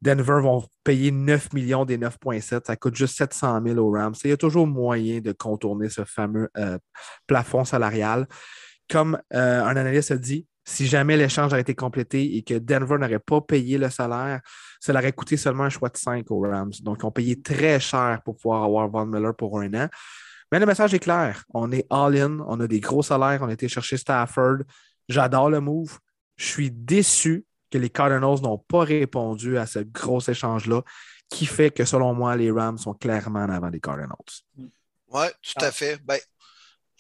Denver 0.03 0.41
vont 0.41 0.65
payer 0.83 1.11
9 1.11 1.53
millions 1.53 1.85
des 1.85 1.99
9,7. 1.99 2.67
Ça 2.67 2.77
coûte 2.77 2.97
juste 2.97 3.19
700 3.19 3.61
000 3.65 3.79
aux 3.79 3.93
Rams. 3.93 4.15
Il 4.25 4.31
y 4.31 4.33
a 4.33 4.37
toujours 4.37 4.67
moyen 4.67 5.21
de 5.21 5.33
contourner 5.33 5.91
ce 5.91 6.05
fameux 6.05 6.49
euh, 6.57 6.79
plafond 7.27 7.65
salarial. 7.65 8.27
Comme 8.89 9.21
euh, 9.35 9.63
un 9.63 9.77
analyste 9.77 10.11
a 10.11 10.17
dit, 10.17 10.47
si 10.71 10.87
jamais 10.87 11.17
l'échange 11.17 11.53
a 11.53 11.59
été 11.59 11.75
complété 11.75 12.37
et 12.37 12.43
que 12.43 12.55
Denver 12.55 12.97
n'aurait 12.99 13.19
pas 13.19 13.41
payé 13.41 13.77
le 13.77 13.91
salaire, 13.91 14.41
ça 14.79 14.93
leur 14.93 15.03
aurait 15.03 15.13
coûté 15.13 15.37
seulement 15.37 15.65
un 15.65 15.69
choix 15.69 15.89
de 15.89 15.97
5 15.97 16.31
aux 16.31 16.41
Rams. 16.41 16.73
Donc, 16.83 16.99
ils 17.01 17.07
ont 17.07 17.11
payé 17.11 17.43
très 17.43 17.81
cher 17.81 18.21
pour 18.25 18.37
pouvoir 18.37 18.63
avoir 18.63 18.89
Von 18.89 19.07
Miller 19.07 19.35
pour 19.35 19.61
un 19.61 19.75
an. 19.75 19.89
Mais 20.53 20.61
le 20.61 20.67
message 20.67 20.95
est 20.95 21.01
clair. 21.01 21.45
On 21.53 21.73
est 21.73 21.87
all-in, 21.91 22.39
on 22.47 22.61
a 22.61 22.69
des 22.69 22.79
gros 22.81 23.03
salaires, 23.03 23.41
on 23.43 23.49
a 23.49 23.53
été 23.53 23.69
chercher 23.69 23.97
Stafford. 23.97 24.59
J'adore 25.09 25.51
le 25.51 25.61
move. 25.61 25.99
Je 26.37 26.47
suis 26.47 26.71
déçu 26.71 27.45
que 27.71 27.79
les 27.79 27.91
Cardinals 27.91 28.41
n'ont 28.43 28.59
pas 28.59 28.85
répondu 28.85 29.59
à 29.59 29.67
ce 29.67 29.81
gros 29.81 30.21
échange-là, 30.21 30.83
qui 31.29 31.47
fait 31.47 31.71
que, 31.71 31.85
selon 31.85 32.15
moi, 32.15 32.37
les 32.37 32.51
Rams 32.51 32.79
sont 32.79 32.95
clairement 32.95 33.41
en 33.41 33.51
avant 33.51 33.71
des 33.71 33.81
Cardinals. 33.81 34.17
Oui, 34.57 35.27
tout 35.43 35.65
à 35.65 35.71
fait. 35.73 36.01
Ben, 36.05 36.19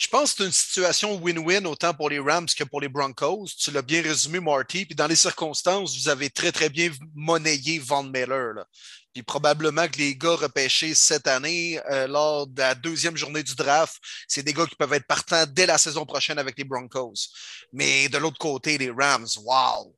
je 0.00 0.08
pense 0.08 0.32
que 0.32 0.38
c'est 0.38 0.46
une 0.46 0.52
situation 0.52 1.14
win-win 1.20 1.66
autant 1.66 1.92
pour 1.92 2.08
les 2.08 2.18
Rams 2.18 2.46
que 2.46 2.64
pour 2.64 2.80
les 2.80 2.88
Broncos. 2.88 3.48
Tu 3.58 3.70
l'as 3.70 3.82
bien 3.82 4.00
résumé, 4.00 4.40
Marty. 4.40 4.86
Puis 4.86 4.94
dans 4.94 5.06
les 5.06 5.14
circonstances, 5.14 5.94
vous 5.94 6.08
avez 6.08 6.30
très, 6.30 6.50
très 6.52 6.70
bien 6.70 6.90
monnayé 7.14 7.78
Von 7.78 8.04
Miller. 8.04 8.64
Puis 9.12 9.22
probablement 9.22 9.86
que 9.88 9.98
les 9.98 10.16
gars 10.16 10.36
repêchés 10.36 10.94
cette 10.94 11.26
année, 11.26 11.78
euh, 11.90 12.06
lors 12.06 12.46
de 12.46 12.62
la 12.62 12.74
deuxième 12.74 13.18
journée 13.18 13.42
du 13.42 13.54
draft, 13.54 13.96
c'est 14.26 14.42
des 14.42 14.54
gars 14.54 14.64
qui 14.64 14.74
peuvent 14.74 14.94
être 14.94 15.06
partants 15.06 15.44
dès 15.46 15.66
la 15.66 15.76
saison 15.76 16.06
prochaine 16.06 16.38
avec 16.38 16.56
les 16.56 16.64
Broncos. 16.64 17.28
Mais 17.74 18.08
de 18.08 18.16
l'autre 18.16 18.38
côté, 18.38 18.78
les 18.78 18.90
Rams, 18.90 19.28
wow! 19.44 19.94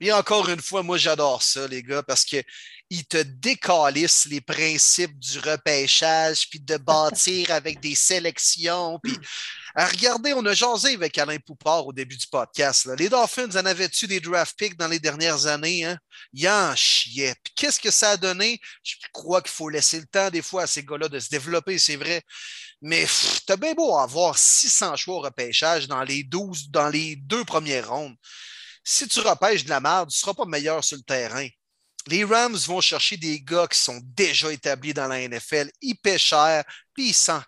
Et 0.00 0.12
encore 0.12 0.48
une 0.48 0.60
fois, 0.60 0.82
moi, 0.82 0.98
j'adore 0.98 1.42
ça, 1.42 1.68
les 1.68 1.84
gars, 1.84 2.02
parce 2.02 2.24
que 2.24 2.42
ils 2.90 3.06
te 3.06 3.18
décalissent 3.18 4.26
les 4.26 4.40
principes 4.40 5.16
du 5.16 5.38
repêchage, 5.38 6.50
puis 6.50 6.58
de 6.58 6.76
bâtir 6.76 7.52
avec 7.52 7.78
des 7.78 7.94
sélections. 7.94 8.98
Puis, 9.00 9.16
euh, 9.78 9.86
regardez, 9.86 10.32
on 10.34 10.44
a 10.44 10.54
jasé 10.54 10.94
avec 10.94 11.16
Alain 11.16 11.38
Poupard 11.38 11.86
au 11.86 11.92
début 11.92 12.16
du 12.16 12.26
podcast. 12.26 12.90
Les 12.98 13.08
Dolphins 13.08 13.50
en 13.50 13.64
avaient-tu 13.64 14.08
des 14.08 14.18
draft 14.18 14.58
picks 14.58 14.76
dans 14.76 14.88
les 14.88 14.98
dernières 14.98 15.46
années? 15.46 15.84
Hein? 15.84 15.98
Ils 16.32 16.48
en. 16.48 16.74
Puis 16.74 17.34
qu'est-ce 17.54 17.78
que 17.78 17.92
ça 17.92 18.10
a 18.10 18.16
donné? 18.16 18.60
Je 18.82 18.96
crois 19.12 19.40
qu'il 19.40 19.52
faut 19.52 19.68
laisser 19.68 20.00
le 20.00 20.06
temps 20.06 20.30
des 20.30 20.42
fois 20.42 20.62
à 20.62 20.66
ces 20.66 20.82
gars-là 20.82 21.08
de 21.08 21.20
se 21.20 21.28
développer, 21.28 21.78
c'est 21.78 21.96
vrai. 21.96 22.22
Mais 22.82 23.06
t'as 23.46 23.56
bien 23.56 23.74
beau 23.74 23.96
avoir 23.96 24.36
600 24.36 24.96
choix 24.96 25.16
au 25.16 25.20
repêchage 25.20 25.86
dans 25.86 26.02
les 26.02 26.24
12, 26.24 26.70
dans 26.70 26.88
les 26.88 27.14
deux 27.14 27.44
premières 27.44 27.90
rondes. 27.90 28.16
Si 28.82 29.06
tu 29.06 29.20
repêches 29.20 29.64
de 29.64 29.68
la 29.68 29.78
merde, 29.78 30.08
tu 30.10 30.16
ne 30.16 30.20
seras 30.20 30.34
pas 30.34 30.46
meilleur 30.46 30.82
sur 30.82 30.96
le 30.96 31.04
terrain. 31.04 31.46
Les 32.08 32.24
Rams 32.24 32.56
vont 32.66 32.80
chercher 32.80 33.16
des 33.16 33.40
gars 33.40 33.66
qui 33.66 33.78
sont 33.78 34.00
déjà 34.02 34.52
établis 34.52 34.94
dans 34.94 35.06
la 35.06 35.26
NFL, 35.28 35.70
hyper 35.80 36.18
cher, 36.18 36.64
puis 37.00 37.08
ils 37.08 37.14
s'en. 37.14 37.40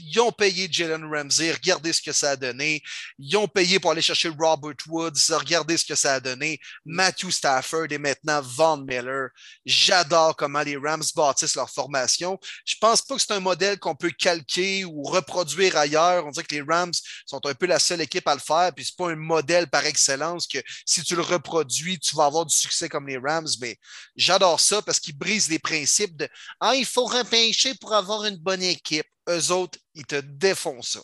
Ils 0.00 0.20
ont 0.20 0.32
payé 0.32 0.68
Jalen 0.70 1.04
Ramsey, 1.04 1.52
regardez 1.52 1.92
ce 1.92 2.02
que 2.02 2.12
ça 2.12 2.30
a 2.30 2.36
donné. 2.36 2.82
Ils 3.18 3.36
ont 3.36 3.48
payé 3.48 3.78
pour 3.78 3.90
aller 3.90 4.02
chercher 4.02 4.28
Robert 4.28 4.74
Woods, 4.86 5.30
regardez 5.30 5.76
ce 5.76 5.84
que 5.84 5.94
ça 5.94 6.14
a 6.14 6.20
donné. 6.20 6.58
Matthew 6.84 7.30
Stafford 7.30 7.86
et 7.90 7.98
maintenant 7.98 8.40
Von 8.42 8.78
Miller. 8.78 9.28
J'adore 9.64 10.36
comment 10.36 10.62
les 10.62 10.76
Rams 10.76 11.04
bâtissent 11.14 11.54
leur 11.54 11.70
formation. 11.70 12.38
Je 12.64 12.74
pense 12.80 13.02
pas 13.02 13.16
que 13.16 13.20
c'est 13.20 13.32
un 13.32 13.40
modèle 13.40 13.78
qu'on 13.78 13.94
peut 13.94 14.10
calquer 14.10 14.84
ou 14.84 15.02
reproduire 15.02 15.76
ailleurs. 15.76 16.26
On 16.26 16.30
dirait 16.30 16.44
que 16.44 16.54
les 16.54 16.62
Rams 16.62 16.92
sont 17.26 17.44
un 17.46 17.54
peu 17.54 17.66
la 17.66 17.78
seule 17.78 18.00
équipe 18.00 18.26
à 18.28 18.34
le 18.34 18.40
faire, 18.40 18.72
puis 18.74 18.84
c'est 18.84 18.96
pas 18.96 19.10
un 19.10 19.16
modèle 19.16 19.68
par 19.68 19.84
excellence 19.86 20.46
que 20.46 20.58
si 20.84 21.02
tu 21.02 21.14
le 21.16 21.22
reproduis, 21.22 21.98
tu 21.98 22.14
vas 22.16 22.26
avoir 22.26 22.46
du 22.46 22.54
succès 22.54 22.88
comme 22.88 23.08
les 23.08 23.18
Rams. 23.18 23.48
Mais 23.60 23.78
j'adore 24.16 24.60
ça 24.60 24.82
parce 24.82 25.00
qu'ils 25.00 25.16
brisent 25.16 25.48
les 25.48 25.58
principes 25.58 26.16
de 26.16 26.28
Ah, 26.60 26.74
il 26.74 26.86
faut 26.86 27.06
repêcher 27.06 27.74
pour 27.74 27.94
avoir 27.94 28.24
une 28.28 28.36
bonne 28.36 28.62
équipe. 28.62 29.06
Eux 29.28 29.52
autres, 29.52 29.78
ils 29.94 30.06
te 30.06 30.16
défoncent 30.16 30.92
ça. 30.92 31.02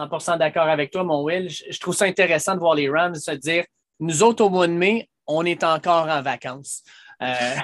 100% 0.00 0.38
d'accord 0.38 0.68
avec 0.68 0.90
toi, 0.90 1.04
mon 1.04 1.22
Will. 1.22 1.48
Je, 1.50 1.78
trouve 1.78 1.94
ça 1.94 2.06
intéressant 2.06 2.54
de 2.54 2.60
voir 2.60 2.74
les 2.74 2.88
Rams 2.88 3.14
se 3.14 3.32
dire 3.32 3.64
nous 4.00 4.22
autres, 4.22 4.44
au 4.44 4.50
mois 4.50 4.66
de 4.66 4.72
mai, 4.72 5.08
on 5.26 5.44
est 5.44 5.62
encore 5.62 6.08
en 6.08 6.22
vacances. 6.22 6.82
Euh, 7.22 7.54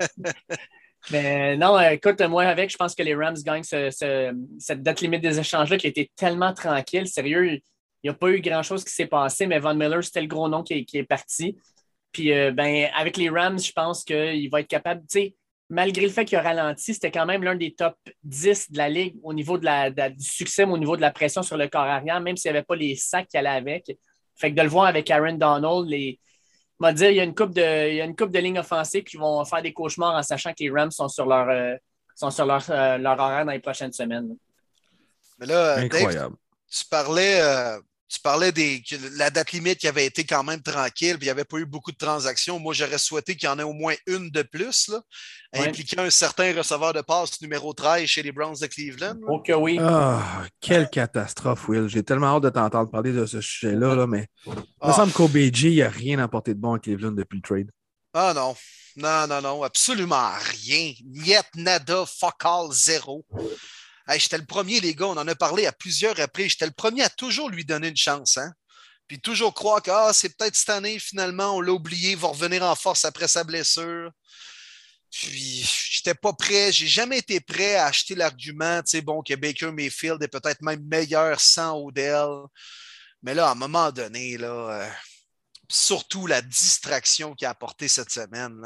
mais 1.10 1.56
non, 1.56 1.78
écoute, 1.78 2.20
moi, 2.22 2.44
avec, 2.44 2.70
je 2.70 2.76
pense 2.76 2.94
que 2.94 3.02
les 3.02 3.14
Rams 3.14 3.36
gagnent 3.44 3.62
cette 3.62 4.82
date 4.82 5.00
limite 5.00 5.22
des 5.22 5.38
échanges-là 5.38 5.76
qui 5.76 5.86
a 5.86 5.90
été 5.90 6.10
tellement 6.16 6.52
tranquille. 6.52 7.06
Sérieux, 7.06 7.52
il 7.52 7.60
n'y 8.02 8.10
a 8.10 8.14
pas 8.14 8.28
eu 8.28 8.40
grand-chose 8.40 8.84
qui 8.84 8.92
s'est 8.92 9.06
passé, 9.06 9.46
mais 9.46 9.60
Von 9.60 9.74
Miller, 9.74 10.02
c'était 10.02 10.22
le 10.22 10.26
gros 10.26 10.48
nom 10.48 10.62
qui, 10.62 10.86
est 10.92 11.04
parti. 11.04 11.56
Puis, 12.10 12.32
euh, 12.32 12.50
ben, 12.50 12.88
avec 12.96 13.16
les 13.16 13.28
Rams, 13.28 13.60
je 13.60 13.72
pense 13.72 14.02
qu'il 14.02 14.50
va 14.50 14.60
être 14.60 14.68
capable, 14.68 15.02
tu 15.02 15.20
sais, 15.20 15.36
malgré 15.68 16.02
le 16.02 16.12
fait 16.12 16.24
qu'il 16.24 16.38
a 16.38 16.42
ralenti, 16.42 16.94
c'était 16.94 17.10
quand 17.10 17.26
même 17.26 17.42
l'un 17.42 17.56
des 17.56 17.74
top 17.74 17.96
10 18.22 18.70
de 18.72 18.78
la 18.78 18.88
Ligue 18.88 19.16
au 19.22 19.32
niveau 19.32 19.58
de 19.58 19.64
la, 19.64 19.90
du 19.90 20.24
succès, 20.24 20.64
au 20.64 20.78
niveau 20.78 20.96
de 20.96 21.00
la 21.00 21.10
pression 21.10 21.42
sur 21.42 21.56
le 21.56 21.68
corps 21.68 21.82
arrière, 21.82 22.20
même 22.20 22.36
s'il 22.36 22.50
n'y 22.50 22.56
avait 22.56 22.64
pas 22.64 22.76
les 22.76 22.94
sacs 22.94 23.28
qui 23.28 23.36
allaient 23.36 23.48
avec. 23.48 23.96
Fait 24.36 24.50
que 24.50 24.56
de 24.56 24.62
le 24.62 24.68
voir 24.68 24.86
avec 24.86 25.10
Aaron 25.10 25.32
Donald, 25.32 25.88
les, 25.88 26.20
m'a 26.78 26.92
dire, 26.92 27.10
il 27.10 27.16
y 27.16 27.20
a 27.20 27.24
une 27.24 27.34
coupe 27.34 27.54
de, 27.54 27.90
il 27.90 27.96
y 27.96 28.00
a 28.00 28.04
une 28.04 28.16
coupe 28.16 28.30
de 28.30 28.38
lignes 28.38 28.58
offensives 28.58 29.04
qui 29.04 29.16
vont 29.16 29.44
faire 29.44 29.62
des 29.62 29.72
cauchemars 29.72 30.14
en 30.14 30.22
sachant 30.22 30.50
que 30.50 30.62
les 30.62 30.70
Rams 30.70 30.90
sont 30.90 31.08
sur 31.08 31.26
leur, 31.26 31.48
euh, 31.48 31.74
sont 32.14 32.30
sur 32.30 32.46
leur, 32.46 32.64
euh, 32.70 32.98
leur, 32.98 33.18
horaire 33.18 33.44
dans 33.44 33.52
les 33.52 33.60
prochaines 33.60 33.92
semaines. 33.92 34.36
Mais 35.38 35.46
là, 35.46 35.76
Incroyable. 35.78 36.36
tu 36.70 36.84
parlais, 36.86 37.40
euh, 37.40 37.78
tu 38.08 38.20
parlais 38.20 38.52
des, 38.52 38.82
que 38.82 38.94
la 39.16 39.30
date 39.30 39.52
limite 39.52 39.78
qui 39.78 39.88
avait 39.88 40.06
été 40.06 40.24
quand 40.24 40.44
même 40.44 40.62
tranquille, 40.62 41.16
puis 41.18 41.22
il 41.22 41.26
n'y 41.26 41.30
avait 41.30 41.44
pas 41.44 41.58
eu 41.58 41.66
beaucoup 41.66 41.90
de 41.90 41.96
transactions. 41.96 42.58
Moi, 42.58 42.72
j'aurais 42.72 42.98
souhaité 42.98 43.34
qu'il 43.34 43.48
y 43.48 43.52
en 43.52 43.58
ait 43.58 43.64
au 43.64 43.72
moins 43.72 43.94
une 44.06 44.30
de 44.30 44.42
plus, 44.42 44.88
là, 44.88 45.02
impliquant 45.54 46.02
un 46.02 46.10
certain 46.10 46.54
receveur 46.56 46.92
de 46.92 47.00
passe 47.00 47.40
numéro 47.40 47.72
13 47.72 48.06
chez 48.06 48.22
les 48.22 48.32
Browns 48.32 48.56
de 48.60 48.66
Cleveland. 48.66 49.18
Ok, 49.28 49.50
oui. 49.56 49.78
Ah, 49.80 50.44
quelle 50.60 50.88
catastrophe, 50.88 51.68
Will. 51.68 51.88
J'ai 51.88 52.02
tellement 52.02 52.36
hâte 52.36 52.44
de 52.44 52.50
t'entendre 52.50 52.90
parler 52.90 53.12
de 53.12 53.26
ce 53.26 53.40
sujet-là, 53.40 53.94
là, 53.94 54.06
mais 54.06 54.28
il 54.46 54.88
me 54.88 54.92
semble 54.92 55.12
qu'OBG, 55.12 55.62
il 55.64 55.74
n'y 55.74 55.82
a 55.82 55.90
rien 55.90 56.18
apporté 56.20 56.54
de 56.54 56.60
bon 56.60 56.74
à 56.74 56.78
Cleveland 56.78 57.12
depuis 57.12 57.36
le 57.36 57.42
trade. 57.42 57.70
Ah 58.14 58.32
non. 58.34 58.54
Non, 58.96 59.26
non, 59.26 59.42
non, 59.42 59.62
absolument 59.62 60.30
rien. 60.38 60.94
Niet, 61.04 61.44
nada, 61.54 62.06
fuck 62.06 62.44
all, 62.44 62.72
zéro. 62.72 63.26
J'étais 64.14 64.38
le 64.38 64.46
premier, 64.46 64.80
les 64.80 64.94
gars, 64.94 65.06
on 65.06 65.16
en 65.16 65.28
a 65.28 65.34
parlé 65.34 65.66
à 65.66 65.72
plusieurs 65.72 66.16
reprises. 66.16 66.52
J'étais 66.52 66.66
le 66.66 66.72
premier 66.72 67.02
à 67.02 67.10
toujours 67.10 67.50
lui 67.50 67.64
donner 67.64 67.88
une 67.88 67.96
chance. 67.96 68.36
Hein? 68.36 68.52
Puis 69.08 69.20
toujours 69.20 69.54
croire 69.54 69.82
que 69.82 69.90
ah, 69.90 70.12
c'est 70.12 70.36
peut-être 70.36 70.56
cette 70.56 70.70
année, 70.70 70.98
finalement, 70.98 71.56
on 71.56 71.60
l'a 71.60 71.72
oublié, 71.72 72.12
il 72.12 72.16
va 72.16 72.28
revenir 72.28 72.62
en 72.62 72.74
force 72.74 73.04
après 73.04 73.28
sa 73.28 73.44
blessure. 73.44 74.10
Puis, 75.10 75.68
j'étais 75.90 76.14
pas 76.14 76.32
prêt, 76.32 76.72
j'ai 76.72 76.88
jamais 76.88 77.18
été 77.18 77.40
prêt 77.40 77.76
à 77.76 77.86
acheter 77.86 78.14
l'argument, 78.14 78.82
tu 78.82 78.90
sais, 78.90 79.00
bon, 79.00 79.22
que 79.22 79.34
Baker 79.34 79.70
Mayfield 79.70 80.22
est 80.22 80.28
peut-être 80.28 80.60
même 80.62 80.84
meilleur 80.84 81.40
sans 81.40 81.78
Odell. 81.78 82.28
Mais 83.22 83.34
là, 83.34 83.48
à 83.48 83.52
un 83.52 83.54
moment 83.54 83.92
donné, 83.92 84.36
là, 84.36 84.82
euh, 84.82 84.90
surtout 85.68 86.26
la 86.26 86.42
distraction 86.42 87.34
qu'il 87.34 87.46
a 87.46 87.50
apportée 87.50 87.88
cette 87.88 88.10
semaine, 88.10 88.60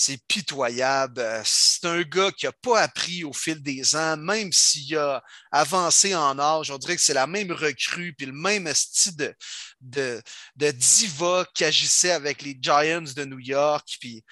c'est 0.00 0.24
pitoyable. 0.28 1.20
C'est 1.44 1.84
un 1.84 2.02
gars 2.02 2.30
qui 2.30 2.46
n'a 2.46 2.52
pas 2.52 2.82
appris 2.82 3.24
au 3.24 3.32
fil 3.32 3.60
des 3.60 3.96
ans, 3.96 4.16
même 4.16 4.52
s'il 4.52 4.96
a 4.96 5.20
avancé 5.50 6.14
en 6.14 6.38
âge. 6.38 6.70
On 6.70 6.78
dirait 6.78 6.94
que 6.94 7.02
c'est 7.02 7.14
la 7.14 7.26
même 7.26 7.50
recrue, 7.50 8.14
puis 8.16 8.26
le 8.26 8.32
même 8.32 8.72
style 8.74 9.16
de, 9.16 9.34
de, 9.80 10.22
de 10.54 10.70
diva 10.70 11.44
qui 11.52 11.64
agissait 11.64 12.12
avec 12.12 12.42
les 12.42 12.56
Giants 12.60 13.12
de 13.16 13.24
New 13.24 13.40
York. 13.40 13.96
Puis 14.00 14.22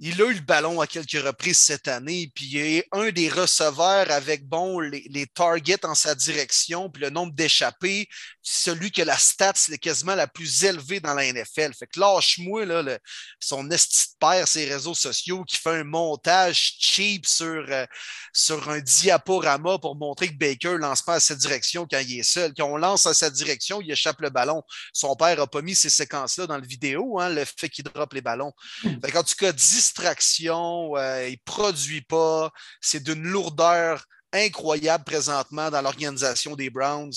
il 0.00 0.20
a 0.20 0.26
eu 0.26 0.34
le 0.34 0.40
ballon 0.40 0.80
à 0.80 0.86
quelques 0.86 1.22
reprises 1.24 1.58
cette 1.58 1.86
année, 1.86 2.30
puis 2.34 2.46
il 2.46 2.58
est 2.58 2.88
un 2.92 3.10
des 3.10 3.28
receveurs 3.28 4.10
avec 4.10 4.46
bon 4.46 4.80
les, 4.80 5.26
targets 5.32 5.84
en 5.86 5.94
sa 5.94 6.14
direction, 6.14 6.90
puis 6.90 7.02
le 7.02 7.10
nombre 7.10 7.32
d'échappées, 7.32 8.08
celui 8.42 8.90
que 8.90 9.02
la 9.02 9.16
stat 9.16 9.52
c'est 9.54 9.78
quasiment 9.78 10.14
la 10.14 10.26
plus 10.26 10.64
élevée 10.64 11.00
dans 11.00 11.14
la 11.14 11.32
NFL. 11.32 11.72
Fait 11.74 11.86
que 11.86 12.00
lâche-moi 12.00 12.64
là, 12.64 12.98
son 13.38 13.70
esti 13.70 14.08
de 14.08 14.18
père, 14.18 14.48
ses 14.48 14.64
réseaux 14.64 14.94
sociaux, 14.94 15.44
qui 15.44 15.56
fait 15.56 15.78
un 15.78 15.84
montage 15.84 16.74
cheap 16.78 17.26
sur, 17.26 17.64
euh, 17.68 17.86
sur 18.32 18.68
un 18.68 18.80
diaporama 18.80 19.78
pour 19.78 19.96
montrer 19.96 20.28
que 20.28 20.36
Baker 20.36 20.76
lance 20.78 21.02
pas 21.02 21.14
à 21.14 21.20
cette 21.20 21.38
direction 21.38 21.86
quand 21.88 22.00
il 22.00 22.18
est 22.18 22.24
seul. 22.24 22.52
Quand 22.56 22.66
on 22.66 22.76
lance 22.76 23.06
à 23.06 23.14
cette 23.14 23.34
direction, 23.34 23.80
il 23.80 23.90
échappe 23.90 24.20
le 24.20 24.30
ballon. 24.30 24.62
Son 24.92 25.14
père 25.14 25.36
n'a 25.36 25.46
pas 25.46 25.62
mis 25.62 25.74
ces 25.74 25.90
séquences-là 25.90 26.46
dans 26.46 26.58
le 26.58 26.66
vidéo, 26.66 27.20
hein, 27.20 27.28
le 27.28 27.44
fait 27.44 27.68
qu'il 27.68 27.84
droppe 27.84 28.12
les 28.12 28.20
ballons. 28.20 28.52
Hmm. 28.82 28.96
Fait 29.04 29.16
en 29.16 29.22
tout 29.22 29.34
cas, 29.38 29.52
distraction, 29.84 30.96
euh, 30.96 31.28
il 31.28 31.32
ne 31.32 31.44
produit 31.44 32.02
pas. 32.02 32.50
C'est 32.80 33.02
d'une 33.02 33.22
lourdeur 33.22 34.04
incroyable 34.32 35.04
présentement 35.04 35.70
dans 35.70 35.82
l'organisation 35.82 36.56
des 36.56 36.70
Browns. 36.70 37.12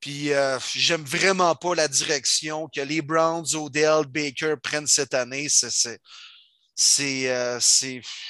Puis 0.00 0.32
euh, 0.32 0.58
j'aime 0.74 1.04
vraiment 1.04 1.54
pas 1.54 1.74
la 1.74 1.88
direction 1.88 2.68
que 2.74 2.80
les 2.80 3.02
Browns, 3.02 3.54
Odell, 3.54 4.06
Baker 4.06 4.54
prennent 4.62 4.86
cette 4.86 5.14
année. 5.14 5.48
C'est, 5.48 5.98
c'est, 6.74 7.30
euh, 7.30 7.58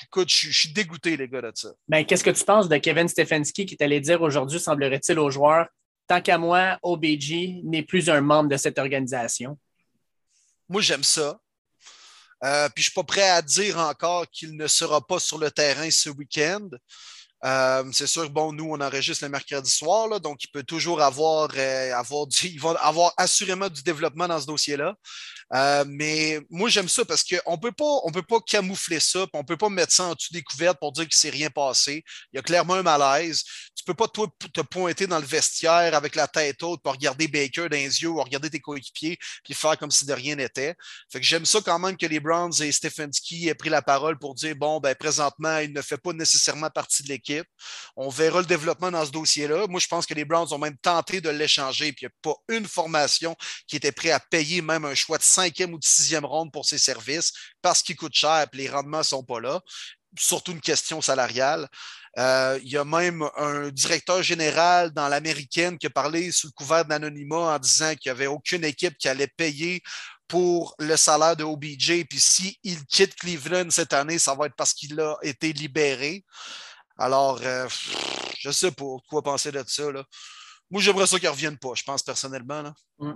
écoute, 0.05 0.31
je, 0.31 0.51
suis 0.51 0.73
dégoûté, 0.73 1.17
les 1.17 1.29
gars, 1.29 1.43
de 1.43 1.53
ça. 1.55 1.69
Ben, 1.89 2.05
qu'est-ce 2.05 2.25
que 2.25 2.31
tu 2.31 2.45
penses 2.45 2.69
de 2.69 2.77
Kevin 2.79 3.07
Stefanski 3.07 3.67
qui 3.67 3.77
t'allait 3.77 4.01
dire 4.01 4.23
aujourd'hui, 4.23 4.59
semblerait-il 4.59 5.19
aux 5.19 5.31
joueurs, 5.31 5.67
tant 6.07 6.21
qu'à 6.23 6.39
moi, 6.39 6.79
OBG 6.83 7.61
n'est 7.65 7.83
plus 7.83 8.09
un 8.09 8.23
membre 8.23 8.49
de 8.49 8.57
cette 8.57 8.79
organisation? 8.79 9.59
Moi, 10.69 10.81
j'aime 10.81 11.05
ça. 11.05 11.39
Euh, 12.45 12.69
puis 12.69 12.83
je 12.83 12.89
ne 12.89 12.93
suis 12.93 12.95
pas 12.95 13.05
prêt 13.05 13.29
à 13.29 13.43
dire 13.43 13.79
encore 13.79 14.29
qu'il 14.31 14.57
ne 14.57 14.67
sera 14.67 15.05
pas 15.05 15.19
sur 15.19 15.39
le 15.39 15.51
terrain 15.51 15.91
ce 15.91 16.09
week-end. 16.11 16.69
Euh, 17.45 17.85
c'est 17.93 18.07
sûr, 18.07 18.29
bon, 18.31 18.53
nous, 18.53 18.69
on 18.71 18.81
enregistre 18.81 19.25
le 19.25 19.31
mercredi 19.31 19.71
soir, 19.71 20.21
donc 20.21 20.43
il 20.43 20.49
peut 20.49 20.65
toujours 20.65 21.01
avoir, 21.01 21.49
euh, 21.57 21.95
avoir 21.95 22.27
du, 22.27 22.37
il 22.49 22.61
va 22.61 22.71
avoir 22.81 23.13
assurément 23.17 23.69
du 23.69 23.83
développement 23.83 24.27
dans 24.27 24.41
ce 24.41 24.47
dossier-là. 24.47 24.95
Euh, 25.55 25.85
mais 25.89 26.41
moi, 26.51 26.69
j'aime 26.69 26.89
ça 26.89 27.05
parce 27.05 27.23
qu'on 27.23 27.53
ne 27.53 28.13
peut 28.13 28.23
pas 28.23 28.41
camoufler 28.41 29.01
ça, 29.01 29.27
on 29.33 29.39
ne 29.39 29.45
peut 29.45 29.57
pas 29.57 29.69
mettre 29.69 29.93
ça 29.93 30.05
en 30.05 30.15
dessous 30.15 30.33
des 30.33 30.43
couvertes 30.43 30.79
pour 30.79 30.93
dire 30.93 31.05
qu'il 31.05 31.17
ne 31.17 31.21
s'est 31.21 31.31
rien 31.31 31.49
passé. 31.49 32.05
Il 32.33 32.37
y 32.37 32.39
a 32.39 32.43
clairement 32.43 32.75
un 32.75 32.83
malaise. 32.83 33.43
Tu 33.75 33.83
ne 33.87 33.93
peux 33.93 33.95
pas, 33.95 34.09
toi, 34.09 34.27
te 34.53 34.61
pointer 34.61 35.07
dans 35.07 35.19
le 35.19 35.25
vestiaire 35.25 35.95
avec 35.95 36.17
la 36.17 36.29
tête 36.29 36.63
haute 36.63 36.83
pour 36.83 36.93
regarder 36.93 37.29
Baker 37.29 37.69
dans 37.69 37.77
les 37.77 38.03
yeux 38.03 38.09
ou 38.09 38.23
regarder 38.23 38.51
tes 38.51 38.61
coéquipiers 38.61 39.17
puis 39.45 39.55
faire 39.55 39.79
comme 39.79 39.91
si 39.91 40.05
de 40.05 40.13
rien 40.13 40.35
n'était. 40.37 40.75
J'aime 41.15 41.47
ça 41.47 41.61
quand 41.65 41.79
même 41.79 41.97
que 41.97 42.07
les 42.07 42.21
Browns 42.21 42.53
et 42.61 42.73
Stefanski 42.73 43.49
aient 43.49 43.55
pris 43.55 43.71
la 43.71 43.81
parole 43.81 44.19
pour 44.19 44.35
dire 44.35 44.55
bon, 44.57 44.81
ben 44.81 44.95
présentement, 44.95 45.59
il 45.59 45.73
ne 45.73 45.81
fait 45.81 45.97
pas 45.97 46.13
nécessairement 46.13 46.71
partie 46.71 47.03
de 47.03 47.09
l'équipe. 47.09 47.28
On 47.97 48.09
verra 48.09 48.41
le 48.41 48.47
développement 48.47 48.91
dans 48.91 49.05
ce 49.05 49.11
dossier-là. 49.11 49.67
Moi, 49.69 49.81
je 49.81 49.87
pense 49.87 50.07
que 50.07 50.15
les 50.15 50.25
Browns 50.25 50.53
ont 50.53 50.59
même 50.59 50.77
tenté 50.79 51.21
de 51.21 51.31
l'échanger, 51.31 51.93
puis 51.93 52.07
il 52.07 52.09
n'y 52.09 52.13
a 52.13 52.35
pas 52.35 52.55
une 52.55 52.67
formation 52.67 53.37
qui 53.67 53.77
était 53.77 53.93
prête 53.93 54.13
à 54.13 54.21
payer 54.21 54.63
même 54.63 54.85
un 54.85 54.95
choix 54.95 55.19
de 55.19 55.23
cinquième 55.23 55.75
ou 55.75 55.79
de 55.79 55.85
sixième 55.85 56.25
ronde 56.25 56.53
pour 56.53 56.67
ses 56.67 56.79
services 56.79 57.33
parce 57.63 57.83
qu'il 57.83 57.97
coûte 57.97 58.15
cher 58.15 58.47
et 58.53 58.57
les 58.57 58.69
rendements 58.69 58.99
ne 58.99 59.03
sont 59.03 59.25
pas 59.25 59.41
là. 59.41 59.61
Surtout 60.19 60.53
une 60.53 60.61
question 60.61 61.01
salariale. 61.03 61.69
Euh, 62.19 62.59
il 62.65 62.71
y 62.71 62.77
a 62.77 62.85
même 62.85 63.29
un 63.37 63.69
directeur 63.69 64.23
général 64.23 64.91
dans 64.91 65.09
l'américaine 65.09 65.79
qui 65.79 65.87
a 65.87 65.91
parlé 65.91 66.33
sous 66.33 66.49
le 66.49 66.53
couvert 66.53 66.85
d'anonymat 66.85 67.55
en 67.55 67.59
disant 67.59 67.95
qu'il 67.95 68.11
n'y 68.11 68.17
avait 68.17 68.27
aucune 68.27 68.65
équipe 68.65 68.97
qui 68.99 69.09
allait 69.09 69.29
payer 69.29 69.83
pour 70.27 70.75
le 70.79 70.97
salaire 70.97 71.37
de 71.37 71.45
OBJ. 71.45 72.05
Puis 72.09 72.21
s'il 72.21 72.87
quitte 72.87 73.15
Cleveland 73.17 73.71
cette 73.71 73.93
année, 73.93 74.19
ça 74.19 74.35
va 74.35 74.47
être 74.47 74.57
parce 74.57 74.75
qu'il 74.75 74.99
a 75.01 75.17
été 75.23 75.53
libéré. 75.53 76.25
Alors, 76.99 77.41
euh, 77.43 77.69
je 78.39 78.49
ne 78.49 78.53
sais 78.53 78.73
pas 78.73 78.97
quoi 79.09 79.23
penser 79.23 79.53
de 79.53 79.63
ça. 79.67 79.91
Là. 79.91 80.05
Moi, 80.71 80.83
j'aimerais 80.83 81.07
ça 81.07 81.19
qu'il 81.19 81.29
ne 81.29 81.33
revienne 81.33 81.57
pas, 81.57 81.71
je 81.75 81.85
pense 81.85 82.03
personnellement. 82.03 82.63
Là. 82.63 82.75
Mm. 82.99 83.13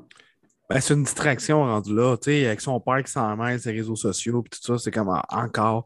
Ben, 0.71 0.81
c'est 0.81 0.95
une 0.95 1.03
distraction 1.03 1.65
rendue 1.65 1.95
là, 1.95 2.17
tu 2.17 2.31
sais, 2.31 2.47
avec 2.47 2.61
son 2.61 2.81
père 2.81 3.03
qui 3.03 3.13
s'en 3.13 3.37
mêle, 3.37 3.61
ses 3.61 3.73
réseaux 3.73 3.97
sociaux, 3.97 4.43
tout 4.51 4.59
ça, 4.63 4.79
c'est 4.79 4.91
comme 4.91 5.21
encore. 5.29 5.85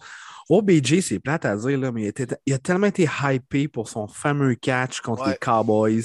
OBJ, 0.49 1.01
c'est 1.01 1.19
plate 1.19 1.45
à 1.45 1.57
dire, 1.57 1.79
là, 1.79 1.91
mais 1.91 2.13
il, 2.47 2.53
a 2.53 2.59
tellement 2.59 2.87
été 2.87 3.09
hypé 3.25 3.67
pour 3.67 3.89
son 3.89 4.07
fameux 4.07 4.55
catch 4.55 5.01
contre 5.01 5.29
les 5.29 5.37
Cowboys. 5.37 6.05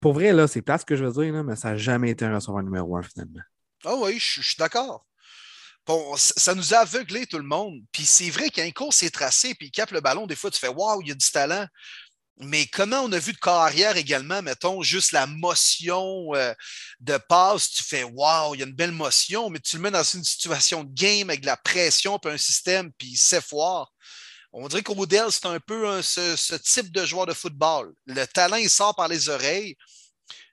Pour 0.00 0.14
vrai, 0.14 0.32
là, 0.32 0.46
c'est 0.46 0.62
plate 0.62 0.82
ce 0.82 0.86
que 0.86 0.96
je 0.96 1.04
veux 1.04 1.22
dire, 1.22 1.34
là, 1.34 1.42
mais 1.42 1.56
ça 1.56 1.72
n'a 1.72 1.76
jamais 1.76 2.10
été 2.10 2.24
un 2.24 2.34
receveur 2.34 2.62
numéro 2.62 2.96
un 2.96 3.02
finalement. 3.02 3.42
Ah 3.84 3.94
oui, 3.96 4.18
je 4.18 4.40
suis 4.40 4.56
d'accord. 4.58 5.04
Bon, 5.86 6.16
ça 6.16 6.54
nous 6.54 6.74
a 6.74 6.78
aveuglé 6.78 7.26
tout 7.26 7.38
le 7.38 7.44
monde. 7.44 7.80
Puis 7.92 8.04
c'est 8.06 8.30
vrai 8.30 8.50
qu'un 8.50 8.70
course 8.72 9.02
est 9.04 9.10
tracé, 9.10 9.54
puis 9.54 9.68
il 9.68 9.70
capte 9.70 9.92
le 9.92 10.00
ballon, 10.00 10.26
des 10.26 10.34
fois, 10.34 10.50
tu 10.50 10.58
fais 10.58 10.68
Waouh, 10.68 11.02
il 11.02 11.08
y 11.08 11.12
a 11.12 11.14
du 11.14 11.30
talent. 11.30 11.66
Mais 12.38 12.66
comment 12.66 13.00
on 13.00 13.12
a 13.12 13.18
vu 13.18 13.32
de 13.32 13.38
carrière 13.38 13.96
également, 13.96 14.42
mettons, 14.42 14.82
juste 14.82 15.12
la 15.12 15.26
motion 15.26 16.34
euh, 16.34 16.52
de 17.00 17.16
passe, 17.16 17.70
tu 17.70 17.82
fais 17.82 18.02
Waouh, 18.02 18.54
il 18.54 18.58
y 18.58 18.62
a 18.62 18.66
une 18.66 18.74
belle 18.74 18.92
motion, 18.92 19.48
mais 19.48 19.60
tu 19.60 19.76
le 19.76 19.82
mets 19.82 19.90
dans 19.90 20.02
une 20.02 20.24
situation 20.24 20.84
de 20.84 20.92
game 20.92 21.30
avec 21.30 21.40
de 21.42 21.46
la 21.46 21.56
pression, 21.56 22.18
puis 22.18 22.32
un 22.32 22.36
système, 22.36 22.92
puis 22.98 23.10
il 23.12 23.16
s'effoire. 23.16 23.90
On 24.52 24.68
dirait 24.68 24.82
qu'Odell, 24.82 25.30
c'est 25.30 25.46
un 25.46 25.60
peu 25.60 26.02
ce, 26.02 26.56
type 26.56 26.90
de 26.90 27.04
joueur 27.04 27.26
de 27.26 27.34
football. 27.34 27.92
Le 28.06 28.26
talent, 28.26 28.56
il 28.56 28.70
sort 28.70 28.94
par 28.96 29.08
les 29.08 29.28
oreilles, 29.28 29.76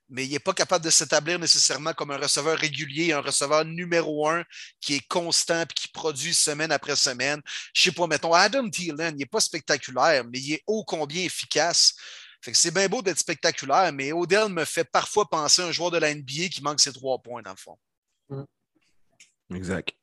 mais 0.09 0.25
il 0.25 0.31
n'est 0.31 0.39
pas 0.39 0.53
capable 0.53 0.85
de 0.85 0.89
s'établir 0.89 1.39
nécessairement 1.39 1.93
comme 1.93 2.11
un 2.11 2.17
receveur 2.17 2.57
régulier, 2.57 3.13
un 3.13 3.21
receveur 3.21 3.65
numéro 3.65 4.27
un 4.27 4.43
qui 4.81 4.95
est 4.95 5.07
constant 5.07 5.61
et 5.61 5.73
qui 5.73 5.87
produit 5.87 6.33
semaine 6.33 6.71
après 6.71 6.95
semaine. 6.95 7.41
Je 7.73 7.81
ne 7.81 7.93
sais 7.93 7.95
pas, 7.95 8.07
mettons, 8.07 8.33
Adam 8.33 8.69
Thielen, 8.69 9.15
il 9.15 9.19
n'est 9.19 9.25
pas 9.25 9.39
spectaculaire, 9.39 10.23
mais 10.25 10.39
il 10.39 10.53
est 10.53 10.63
ô 10.67 10.83
combien 10.83 11.23
efficace. 11.23 11.95
c'est 12.41 12.73
bien 12.73 12.87
beau 12.87 13.01
d'être 13.01 13.19
spectaculaire, 13.19 13.91
mais 13.93 14.11
Odell 14.11 14.49
me 14.49 14.65
fait 14.65 14.83
parfois 14.83 15.29
penser 15.29 15.61
à 15.61 15.65
un 15.67 15.71
joueur 15.71 15.91
de 15.91 15.97
la 15.97 16.13
NBA 16.13 16.49
qui 16.51 16.61
manque 16.61 16.79
ses 16.79 16.93
trois 16.93 17.19
points, 17.19 17.41
dans 17.41 17.51
le 17.51 17.57
fond. 17.57 17.77
Exact. 19.53 19.93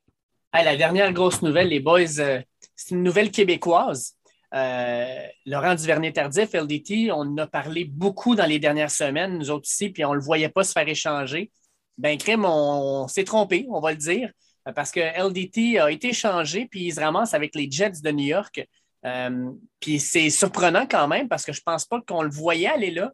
la 0.52 0.76
dernière 0.76 1.12
grosse 1.12 1.42
nouvelle, 1.42 1.68
les 1.68 1.80
boys, 1.80 2.18
euh, 2.18 2.40
c'est 2.74 2.94
une 2.94 3.02
nouvelle 3.02 3.30
québécoise. 3.30 4.16
Euh, 4.52 5.26
Laurent 5.46 5.74
Duvernay-Tardif, 5.74 6.54
LDT, 6.54 7.12
on 7.12 7.20
en 7.20 7.38
a 7.38 7.46
parlé 7.46 7.84
beaucoup 7.84 8.34
dans 8.34 8.46
les 8.46 8.58
dernières 8.58 8.90
semaines, 8.90 9.38
nous 9.38 9.50
autres 9.50 9.68
ici, 9.68 9.90
puis 9.90 10.04
on 10.04 10.10
ne 10.10 10.16
le 10.16 10.22
voyait 10.22 10.48
pas 10.48 10.64
se 10.64 10.72
faire 10.72 10.88
échanger. 10.88 11.50
Ben, 11.98 12.18
Crème, 12.18 12.44
on, 12.44 13.06
s'est 13.08 13.24
trompé, 13.24 13.66
on 13.70 13.80
va 13.80 13.92
le 13.92 13.98
dire, 13.98 14.30
parce 14.74 14.90
que 14.90 15.00
LDT 15.00 15.78
a 15.78 15.90
été 15.90 16.08
échangé, 16.08 16.66
puis 16.66 16.86
il 16.86 16.94
se 16.94 17.00
ramasse 17.00 17.34
avec 17.34 17.54
les 17.54 17.70
Jets 17.70 18.00
de 18.02 18.10
New 18.10 18.26
York. 18.26 18.66
Euh, 19.06 19.50
puis 19.78 20.00
c'est 20.00 20.30
surprenant 20.30 20.86
quand 20.86 21.08
même, 21.08 21.28
parce 21.28 21.44
que 21.44 21.52
je 21.52 21.60
ne 21.60 21.64
pense 21.64 21.84
pas 21.84 22.00
qu'on 22.00 22.22
le 22.22 22.30
voyait 22.30 22.68
aller 22.68 22.90
là. 22.90 23.12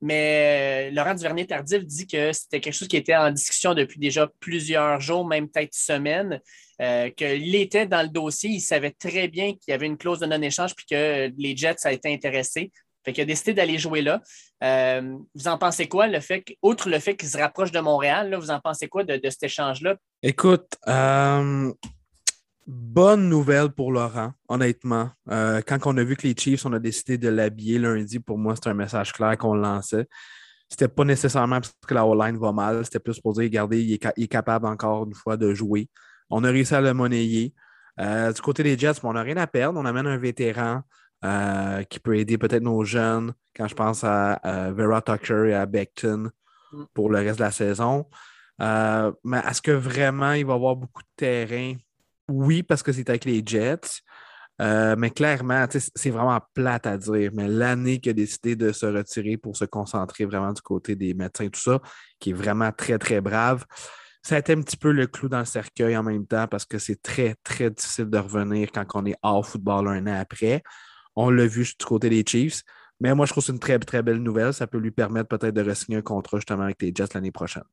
Mais 0.00 0.90
Laurent 0.90 1.14
Duvernay-Tardif 1.14 1.84
dit 1.84 2.06
que 2.06 2.32
c'était 2.32 2.60
quelque 2.60 2.74
chose 2.74 2.88
qui 2.88 2.96
était 2.96 3.16
en 3.16 3.30
discussion 3.30 3.74
depuis 3.74 3.98
déjà 3.98 4.30
plusieurs 4.40 5.00
jours, 5.00 5.26
même 5.26 5.48
peut-être 5.48 5.74
semaines. 5.74 6.40
Euh, 6.82 7.08
qu'il 7.10 7.54
était 7.54 7.86
dans 7.86 8.02
le 8.02 8.08
dossier, 8.08 8.50
il 8.50 8.60
savait 8.60 8.90
très 8.90 9.28
bien 9.28 9.52
qu'il 9.52 9.68
y 9.68 9.72
avait 9.72 9.86
une 9.86 9.96
clause 9.96 10.18
de 10.18 10.26
non-échange 10.26 10.74
puis 10.74 10.84
que 10.90 11.32
les 11.38 11.56
Jets 11.56 11.84
a 11.84 11.92
été 11.92 12.12
intéressés. 12.12 12.70
Fait 13.02 13.12
qu'il 13.12 13.22
a 13.22 13.26
décidé 13.26 13.54
d'aller 13.54 13.78
jouer 13.78 14.02
là. 14.02 14.20
Euh, 14.64 15.16
vous 15.34 15.48
en 15.48 15.58
pensez 15.58 15.86
quoi, 15.86 16.08
le 16.08 16.20
fait 16.20 16.44
outre 16.60 16.90
le 16.90 16.98
fait 16.98 17.16
qu'il 17.16 17.28
se 17.28 17.38
rapproche 17.38 17.70
de 17.70 17.78
Montréal, 17.78 18.34
vous 18.34 18.50
en 18.50 18.60
pensez 18.60 18.88
quoi 18.88 19.04
de, 19.04 19.20
cet 19.30 19.44
échange-là? 19.44 19.96
Écoute, 20.22 20.76
euh, 20.88 21.72
bonne 22.66 23.28
nouvelle 23.28 23.70
pour 23.70 23.92
Laurent, 23.92 24.32
honnêtement. 24.48 25.10
Euh, 25.30 25.60
quand 25.66 25.78
on 25.86 25.96
a 25.96 26.04
vu 26.04 26.16
que 26.16 26.26
les 26.26 26.34
Chiefs, 26.36 26.66
on 26.66 26.72
a 26.72 26.78
décidé 26.78 27.18
de 27.18 27.28
l'habiller 27.28 27.78
lundi, 27.78 28.18
pour 28.18 28.38
moi, 28.38 28.54
c'était 28.54 28.70
un 28.70 28.74
message 28.74 29.12
clair 29.12 29.36
qu'on 29.38 29.54
lançait. 29.54 30.06
C'était 30.68 30.88
pas 30.88 31.04
nécessairement 31.04 31.60
parce 31.60 31.72
que 31.86 31.94
la 31.94 32.04
O-line 32.04 32.38
va 32.38 32.52
mal, 32.52 32.84
c'était 32.84 32.98
plus 32.98 33.20
pour 33.20 33.34
dire, 33.34 33.44
regardez, 33.44 33.82
il 33.82 33.92
est, 33.94 34.28
capable 34.28 34.66
encore 34.66 35.06
une 35.06 35.14
fois 35.14 35.36
de 35.36 35.54
jouer. 35.54 35.88
On 36.28 36.42
a 36.42 36.48
réussi 36.48 36.74
à 36.74 36.80
le 36.80 36.92
monnayer. 36.92 37.54
du 37.98 38.42
côté 38.42 38.64
des 38.64 38.76
Jets, 38.76 39.00
on 39.04 39.12
n'a 39.12 39.22
rien 39.22 39.36
à 39.36 39.46
perdre. 39.46 39.78
On 39.78 39.84
amène 39.84 40.06
un 40.08 40.18
vétéran. 40.18 40.82
Euh, 41.24 41.82
qui 41.84 41.98
peut 41.98 42.18
aider 42.18 42.36
peut-être 42.36 42.62
nos 42.62 42.84
jeunes 42.84 43.32
quand 43.56 43.66
je 43.66 43.74
pense 43.74 44.04
à, 44.04 44.38
Vera 44.72 45.00
Tucker 45.00 45.48
et 45.48 45.54
à 45.54 45.64
Beckton 45.64 46.30
pour 46.92 47.08
le 47.10 47.18
reste 47.18 47.38
de 47.38 47.44
la 47.44 47.50
saison. 47.50 48.06
Euh, 48.60 49.10
mais 49.24 49.38
est-ce 49.48 49.62
que 49.62 49.70
vraiment 49.70 50.32
il 50.32 50.44
va 50.44 50.54
avoir 50.54 50.76
beaucoup 50.76 51.02
de 51.02 51.08
terrain? 51.16 51.74
Oui, 52.28 52.62
parce 52.62 52.82
que 52.82 52.92
c'est 52.92 53.08
avec 53.08 53.24
les 53.24 53.42
Jets. 53.44 54.00
Euh, 54.60 54.96
mais 54.96 55.10
clairement, 55.10 55.66
c'est 55.70 56.10
vraiment 56.10 56.40
plate 56.54 56.86
à 56.86 56.96
dire. 56.96 57.30
Mais 57.34 57.46
l'année 57.48 58.00
qu'il 58.00 58.10
a 58.10 58.12
décidé 58.14 58.56
de 58.56 58.72
se 58.72 58.86
retirer 58.86 59.36
pour 59.36 59.56
se 59.56 59.64
concentrer 59.64 60.24
vraiment 60.24 60.52
du 60.52 60.62
côté 60.62 60.96
des 60.96 61.14
médecins, 61.14 61.48
tout 61.48 61.60
ça, 61.60 61.80
qui 62.18 62.30
est 62.30 62.32
vraiment 62.32 62.72
très, 62.72 62.98
très 62.98 63.20
brave, 63.20 63.64
ça 64.22 64.36
a 64.36 64.38
été 64.38 64.54
un 64.54 64.62
petit 64.62 64.76
peu 64.76 64.90
le 64.92 65.06
clou 65.06 65.28
dans 65.28 65.38
le 65.38 65.44
cercueil 65.44 65.96
en 65.96 66.02
même 66.02 66.26
temps 66.26 66.48
parce 66.48 66.64
que 66.64 66.78
c'est 66.78 67.00
très, 67.00 67.36
très 67.44 67.70
difficile 67.70 68.06
de 68.10 68.18
revenir 68.18 68.72
quand 68.72 68.84
on 68.94 69.06
est 69.06 69.16
hors 69.22 69.46
football 69.46 69.88
un 69.88 70.06
an 70.06 70.18
après. 70.20 70.62
On 71.14 71.30
l'a 71.30 71.46
vu 71.46 71.64
du 71.64 71.84
côté 71.84 72.08
des 72.10 72.24
Chiefs. 72.26 72.62
Mais 73.00 73.14
moi, 73.14 73.26
je 73.26 73.32
trouve 73.32 73.42
que 73.42 73.46
c'est 73.46 73.52
une 73.52 73.58
très, 73.60 73.78
très 73.78 74.02
belle 74.02 74.22
nouvelle. 74.22 74.54
Ça 74.54 74.66
peut 74.66 74.78
lui 74.78 74.90
permettre 74.90 75.28
peut-être 75.28 75.54
de 75.54 75.62
re-signer 75.70 75.98
un 75.98 76.02
contrat 76.02 76.38
justement 76.38 76.64
avec 76.64 76.80
les 76.82 76.92
Jets 76.94 77.08
l'année 77.14 77.30
prochaine. 77.32 77.64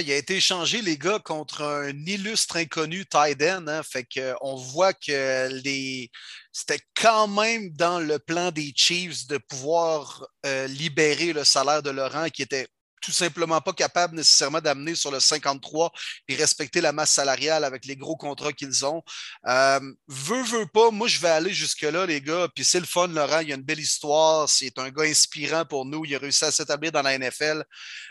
Il 0.00 0.10
a 0.10 0.16
été 0.16 0.36
échangé, 0.36 0.80
les 0.80 0.96
gars, 0.96 1.18
contre 1.18 1.62
un 1.62 2.06
illustre 2.06 2.56
inconnu, 2.56 3.04
Tyden. 3.04 3.68
Hein. 3.68 3.82
Fait 3.82 4.06
qu'on 4.06 4.56
voit 4.56 4.94
que 4.94 5.48
les... 5.62 6.10
c'était 6.50 6.80
quand 6.94 7.28
même 7.28 7.70
dans 7.70 7.98
le 7.98 8.18
plan 8.18 8.50
des 8.50 8.72
Chiefs 8.74 9.26
de 9.26 9.36
pouvoir 9.36 10.26
euh, 10.46 10.66
libérer 10.66 11.32
le 11.32 11.44
salaire 11.44 11.82
de 11.82 11.90
Laurent 11.90 12.28
qui 12.30 12.42
était 12.42 12.68
tout 13.02 13.12
simplement 13.12 13.60
pas 13.60 13.72
capable 13.72 14.16
nécessairement 14.16 14.60
d'amener 14.60 14.94
sur 14.94 15.10
le 15.10 15.20
53 15.20 15.92
et 16.28 16.36
respecter 16.36 16.80
la 16.80 16.92
masse 16.92 17.12
salariale 17.12 17.64
avec 17.64 17.84
les 17.84 17.96
gros 17.96 18.16
contrats 18.16 18.52
qu'ils 18.52 18.86
ont. 18.86 19.02
Euh, 19.46 19.80
veux, 20.08 20.42
veux 20.44 20.66
pas, 20.66 20.90
moi 20.90 21.08
je 21.08 21.18
vais 21.18 21.28
aller 21.28 21.52
jusque-là, 21.52 22.06
les 22.06 22.20
gars. 22.20 22.48
Puis 22.54 22.64
c'est 22.64 22.80
le 22.80 22.86
fun, 22.86 23.08
Laurent. 23.08 23.40
Il 23.40 23.48
y 23.48 23.52
a 23.52 23.56
une 23.56 23.62
belle 23.62 23.80
histoire. 23.80 24.48
C'est 24.48 24.78
un 24.78 24.90
gars 24.90 25.04
inspirant 25.04 25.64
pour 25.64 25.84
nous. 25.84 26.04
Il 26.04 26.14
a 26.14 26.18
réussi 26.18 26.44
à 26.44 26.52
s'établir 26.52 26.92
dans 26.92 27.02
la 27.02 27.18
NFL. 27.18 27.64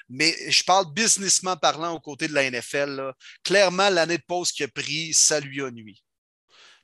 Mais 0.09 0.35
je 0.51 0.63
parle 0.63 0.93
businessment 0.93 1.57
parlant 1.57 1.93
aux 1.93 1.99
côtés 1.99 2.27
de 2.27 2.33
la 2.33 2.49
NFL. 2.49 3.13
Clairement, 3.43 3.89
l'année 3.89 4.17
de 4.17 4.23
pause 4.27 4.51
qu'il 4.51 4.65
a 4.65 4.67
pris, 4.67 5.13
ça 5.13 5.39
lui 5.39 5.63
a 5.63 5.71
nuit 5.71 6.03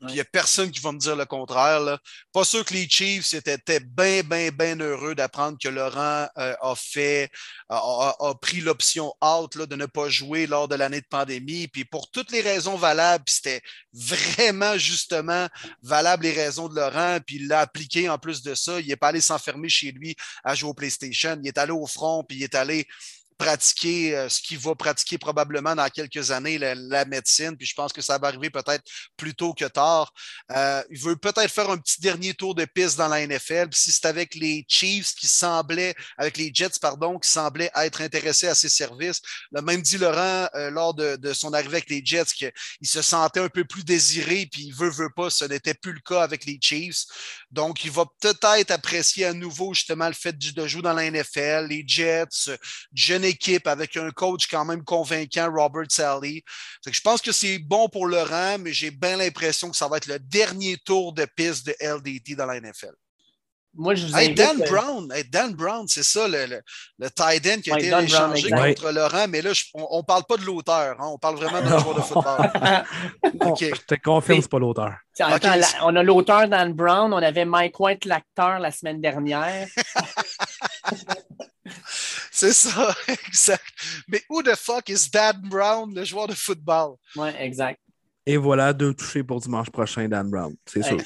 il 0.02 0.08
n'y 0.08 0.20
a 0.20 0.26
personne 0.26 0.70
qui 0.70 0.80
va 0.80 0.92
me 0.92 1.00
dire 1.00 1.16
le 1.16 1.26
contraire. 1.26 1.98
Pas 2.32 2.44
sûr 2.44 2.64
que 2.64 2.74
les 2.74 2.88
Chiefs 2.88 3.34
étaient 3.34 3.80
bien, 3.80 4.22
bien, 4.22 4.50
bien 4.52 4.80
heureux 4.80 5.16
d'apprendre 5.16 5.58
que 5.62 5.70
Laurent 5.70 6.28
euh, 6.38 6.56
a 6.62 6.76
fait, 6.76 7.32
a, 7.70 8.34
pris 8.40 8.62
l'option 8.62 9.12
out 9.24 9.58
de 9.58 9.76
ne 9.76 9.88
pas 9.88 10.08
jouer 10.10 10.46
lors 10.46 10.68
de 10.68 10.76
l'année 10.76 11.02
de 11.02 11.08
pandémie. 11.08 11.68
Puis 11.68 11.84
pour 11.84 12.12
toutes 12.12 12.32
les 12.32 12.42
raisons 12.42 12.76
valables, 12.78 13.24
c'était 13.28 13.62
vraiment 13.94 14.78
justement 14.78 15.48
valable 15.82 16.24
les 16.24 16.34
raisons 16.34 16.70
de 16.70 16.76
Laurent. 16.76 17.20
Puis 17.26 17.38
il 17.38 17.48
l'a 17.48 17.62
appliqué 17.62 18.08
en 18.08 18.20
plus 18.20 18.44
de 18.44 18.54
ça. 18.54 18.80
Il 18.80 18.88
n'est 18.88 18.96
pas 18.96 19.08
allé 19.08 19.22
s'enfermer 19.22 19.70
chez 19.70 19.92
lui 19.92 20.16
à 20.44 20.54
jouer 20.54 20.70
au 20.70 20.76
PlayStation. 20.76 21.40
Il 21.42 21.48
est 21.48 21.58
allé 21.58 21.72
au 21.72 21.88
front, 21.88 22.24
puis 22.24 22.38
il 22.38 22.44
est 22.44 22.56
allé 22.56 22.88
pratiquer 23.38 24.16
euh, 24.16 24.30
ce 24.30 24.42
qu'il 24.42 24.58
va 24.58 24.76
pratiquer 24.76 25.18
probablement 25.18 25.76
dans 25.76 25.88
quelques 25.90 26.32
années, 26.32 26.58
la, 26.58 27.06
médecine. 27.06 27.56
Puis 27.56 27.68
je 27.68 27.76
pense 27.76 27.94
que 27.94 28.02
ça 28.02 28.18
va 28.18 28.28
arriver 28.28 28.50
peut-être 28.50 28.84
plus 29.16 29.34
tôt 29.34 29.54
que 29.54 29.66
tard. 29.66 30.12
Euh, 30.52 30.84
il 30.90 31.00
veut 31.00 31.16
peut-être 31.16 31.52
faire 31.52 31.70
un 31.70 31.78
petit 31.78 32.02
dernier 32.02 32.34
tour 32.34 32.56
de 32.56 32.66
piste 32.66 32.98
dans 32.98 33.08
la 33.08 33.26
NFL. 33.26 33.70
Puis 33.70 33.80
si 33.80 33.92
c'est 33.92 34.06
avec 34.06 34.36
les 34.36 34.66
Chiefs 34.68 35.14
qui 35.16 35.28
semblaient, 35.28 35.96
avec 36.18 36.38
les 36.38 36.52
Jets, 36.54 36.80
pardon, 36.82 37.20
qui 37.20 37.30
semblaient 37.30 37.72
être 37.76 38.02
intéressés 38.02 38.48
à 38.48 38.56
ses 38.56 38.70
services. 38.70 39.22
Le 39.52 39.62
même 39.62 39.82
dit 39.82 39.98
Laurent 39.98 40.50
euh, 40.56 40.70
lors 40.70 40.94
de, 40.94 41.34
son 41.34 41.54
arrivée 41.54 41.78
avec 41.78 41.90
les 41.90 42.02
Jets 42.04 42.34
qu'il 42.36 42.52
se 42.84 43.02
sentait 43.02 43.40
un 43.40 43.50
peu 43.50 43.66
plus 43.66 43.84
désiré, 43.84 44.48
puis 44.52 44.64
il 44.64 44.74
veut, 44.74 44.90
veut 44.90 45.12
pas. 45.16 45.30
Ce 45.30 45.46
n'était 45.46 45.74
plus 45.74 45.94
le 45.94 46.00
cas 46.00 46.24
avec 46.24 46.46
les 46.46 46.58
Chiefs. 46.62 47.06
Donc, 47.50 47.86
il 47.86 47.92
va 47.92 48.06
peut-être 48.20 48.72
apprécier 48.72 49.26
à 49.26 49.34
nouveau 49.34 49.74
justement 49.74 50.08
le 50.08 50.14
fait 50.14 50.38
de 50.38 50.68
jouer 50.68 50.82
dans 50.82 50.94
la 50.94 51.10
NFL, 51.10 51.68
les 51.70 51.84
Jets, 51.88 52.52
jeune 52.94 53.24
équipe 53.24 53.68
avec 53.68 53.96
un 53.96 54.12
coach 54.12 54.48
quand 54.48 54.66
même 54.66 54.84
convaincant, 54.84 55.50
Robert 55.52 55.90
Sally. 55.90 56.44
je 56.86 57.02
pense 57.02 57.22
que 57.22 57.32
c'est 57.32 57.60
bon 57.60 57.88
pour 57.88 58.06
Laurent, 58.06 58.58
mais 58.60 58.74
j'ai 58.74 58.92
bien 58.92 59.18
l'impression 59.18 59.70
que 59.70 59.78
ça 59.78 59.88
va 59.88 59.98
être 59.98 60.08
le 60.08 60.20
dernier 60.20 60.78
tour 60.78 61.14
de 61.14 61.26
piste 61.26 61.66
de 61.68 61.76
LDT 61.80 62.36
dans 62.36 62.46
la 62.46 62.60
NFL. 62.60 62.94
Moi, 63.78 63.94
je 63.94 64.08
vous 64.08 64.18
hey, 64.18 64.34
Dan, 64.34 64.58
Brown, 64.58 65.08
Dan 65.32 65.54
Brown, 65.54 65.88
c'est 65.88 66.04
ça, 66.04 66.28
le, 66.28 66.48
le, 66.48 66.62
le 66.98 67.10
tight 67.12 67.46
end 67.46 67.62
qui 67.62 67.72
a 67.72 67.78
été 67.78 67.90
échangé 68.04 68.50
contre 68.50 68.92
Laurent, 68.92 69.28
mais 69.30 69.44
là, 69.44 69.52
on 69.76 70.00
ne 70.00 70.04
parle 70.04 70.24
pas 70.28 70.38
de 70.38 70.46
l'auteur, 70.46 71.00
hein, 71.00 71.08
on 71.12 71.20
parle 71.20 71.36
vraiment 71.36 71.62
d'un 71.62 71.78
joueur 71.80 71.96
de 71.96 72.02
football. 72.02 72.52
okay. 73.52 73.72
Je 73.76 73.82
te 73.82 73.96
confirme, 74.02 74.40
ce 74.40 74.46
n'est 74.46 74.50
pas 74.50 74.60
l'auteur. 74.60 74.96
on 75.84 75.96
a 75.96 76.04
l'auteur 76.04 76.48
Dan 76.48 76.74
Brown, 76.74 77.14
on 77.14 77.18
avait 77.18 77.46
Mike 77.46 77.80
White, 77.80 78.06
l'acteur, 78.06 78.58
la 78.60 78.72
semaine 78.72 79.00
dernière. 79.00 79.68
C'est 82.32 82.54
ça, 82.54 82.96
exact. 83.28 83.64
Mais 84.08 84.22
who 84.30 84.42
the 84.42 84.56
fuck 84.56 84.90
is 84.90 85.10
Dan 85.12 85.42
Brown, 85.44 85.94
le 85.94 86.04
joueur 86.04 86.28
de 86.28 86.34
football? 86.34 86.96
Oui, 87.16 87.30
exact. 87.40 87.80
Et 88.26 88.38
voilà, 88.38 88.74
deux 88.74 88.94
touchés 88.94 89.24
pour 89.24 89.40
dimanche 89.40 89.70
prochain, 89.70 90.08
Dan 90.08 90.30
Brown. 90.30 90.56
C'est 90.66 90.84
sûr. 90.84 90.98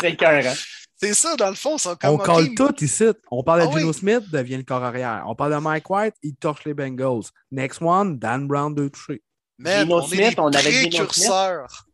C'est 0.00 0.16
cœur, 0.16 0.44
hein? 0.44 0.54
C'est 1.00 1.14
ça, 1.14 1.36
dans 1.36 1.48
le 1.48 1.54
fond. 1.54 1.76
on 2.02 2.18
colle 2.18 2.54
tout 2.54 2.74
ici. 2.82 3.04
On 3.30 3.44
parle 3.44 3.62
de 3.62 3.66
ah 3.72 3.78
Gino 3.78 3.92
Smith, 3.92 4.28
devient 4.32 4.56
le 4.56 4.64
corps 4.64 4.82
arrière. 4.82 5.24
On 5.28 5.34
parle 5.36 5.54
de 5.54 5.58
Mike 5.58 5.88
White, 5.88 6.14
il 6.24 6.34
torche 6.34 6.64
les 6.64 6.74
Bengals. 6.74 7.30
Next 7.52 7.80
one, 7.80 8.18
Dan 8.18 8.48
Brown, 8.48 8.74
deux 8.74 8.90
touchés. 8.90 9.22
Mais 9.58 9.84
on 9.88 10.02
Smith, 10.02 10.20
est 10.20 10.38
on 10.40 10.48
avait 10.48 10.88
précurseurs. 10.88 11.86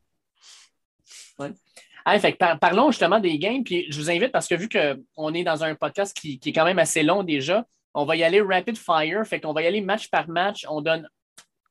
Ah, 2.06 2.18
fait, 2.18 2.38
parlons 2.60 2.90
justement 2.90 3.20
des 3.20 3.38
games. 3.38 3.62
Puis 3.62 3.86
je 3.90 3.98
vous 3.98 4.10
invite 4.10 4.32
parce 4.32 4.48
que 4.48 4.54
vu 4.54 4.68
qu'on 4.68 5.34
est 5.34 5.44
dans 5.44 5.64
un 5.64 5.74
podcast 5.74 6.16
qui, 6.16 6.38
qui, 6.38 6.50
est 6.50 6.52
quand 6.52 6.64
même 6.64 6.78
assez 6.78 7.02
long 7.02 7.22
déjà, 7.22 7.64
on 7.94 8.04
va 8.04 8.16
y 8.16 8.24
aller 8.24 8.40
rapid 8.40 8.76
fire. 8.76 9.26
Fait 9.26 9.40
qu'on 9.40 9.52
va 9.52 9.62
y 9.62 9.66
aller 9.66 9.80
match 9.80 10.08
par 10.08 10.28
match. 10.28 10.66
On 10.68 10.80
donne 10.80 11.08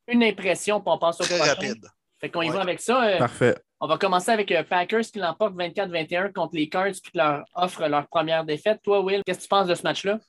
une 0.07 0.23
impression, 0.23 0.79
puis 0.81 0.91
on 0.91 0.97
passe 0.97 1.21
au 1.21 1.23
Très 1.23 1.39
rapide. 1.39 1.85
Fait 2.19 2.29
qu'on 2.29 2.41
y 2.41 2.49
va 2.49 2.61
avec 2.61 2.79
ça. 2.79 3.03
Euh, 3.03 3.17
Parfait. 3.17 3.55
On 3.83 3.87
va 3.87 3.97
commencer 3.97 4.31
avec 4.31 4.49
euh, 4.53 4.63
Packers 4.63 5.01
qui 5.01 5.19
l'emportent 5.19 5.57
24-21 5.57 6.31
contre 6.31 6.55
les 6.55 6.69
Cards 6.69 6.93
qui 6.93 7.11
leur 7.15 7.43
offre 7.53 7.85
leur 7.85 8.07
première 8.07 8.45
défaite. 8.45 8.79
Toi, 8.81 9.01
Will, 9.01 9.21
qu'est-ce 9.25 9.39
que 9.39 9.43
tu 9.43 9.49
penses 9.49 9.67
de 9.67 9.75
ce 9.75 9.83
match-là? 9.83 10.19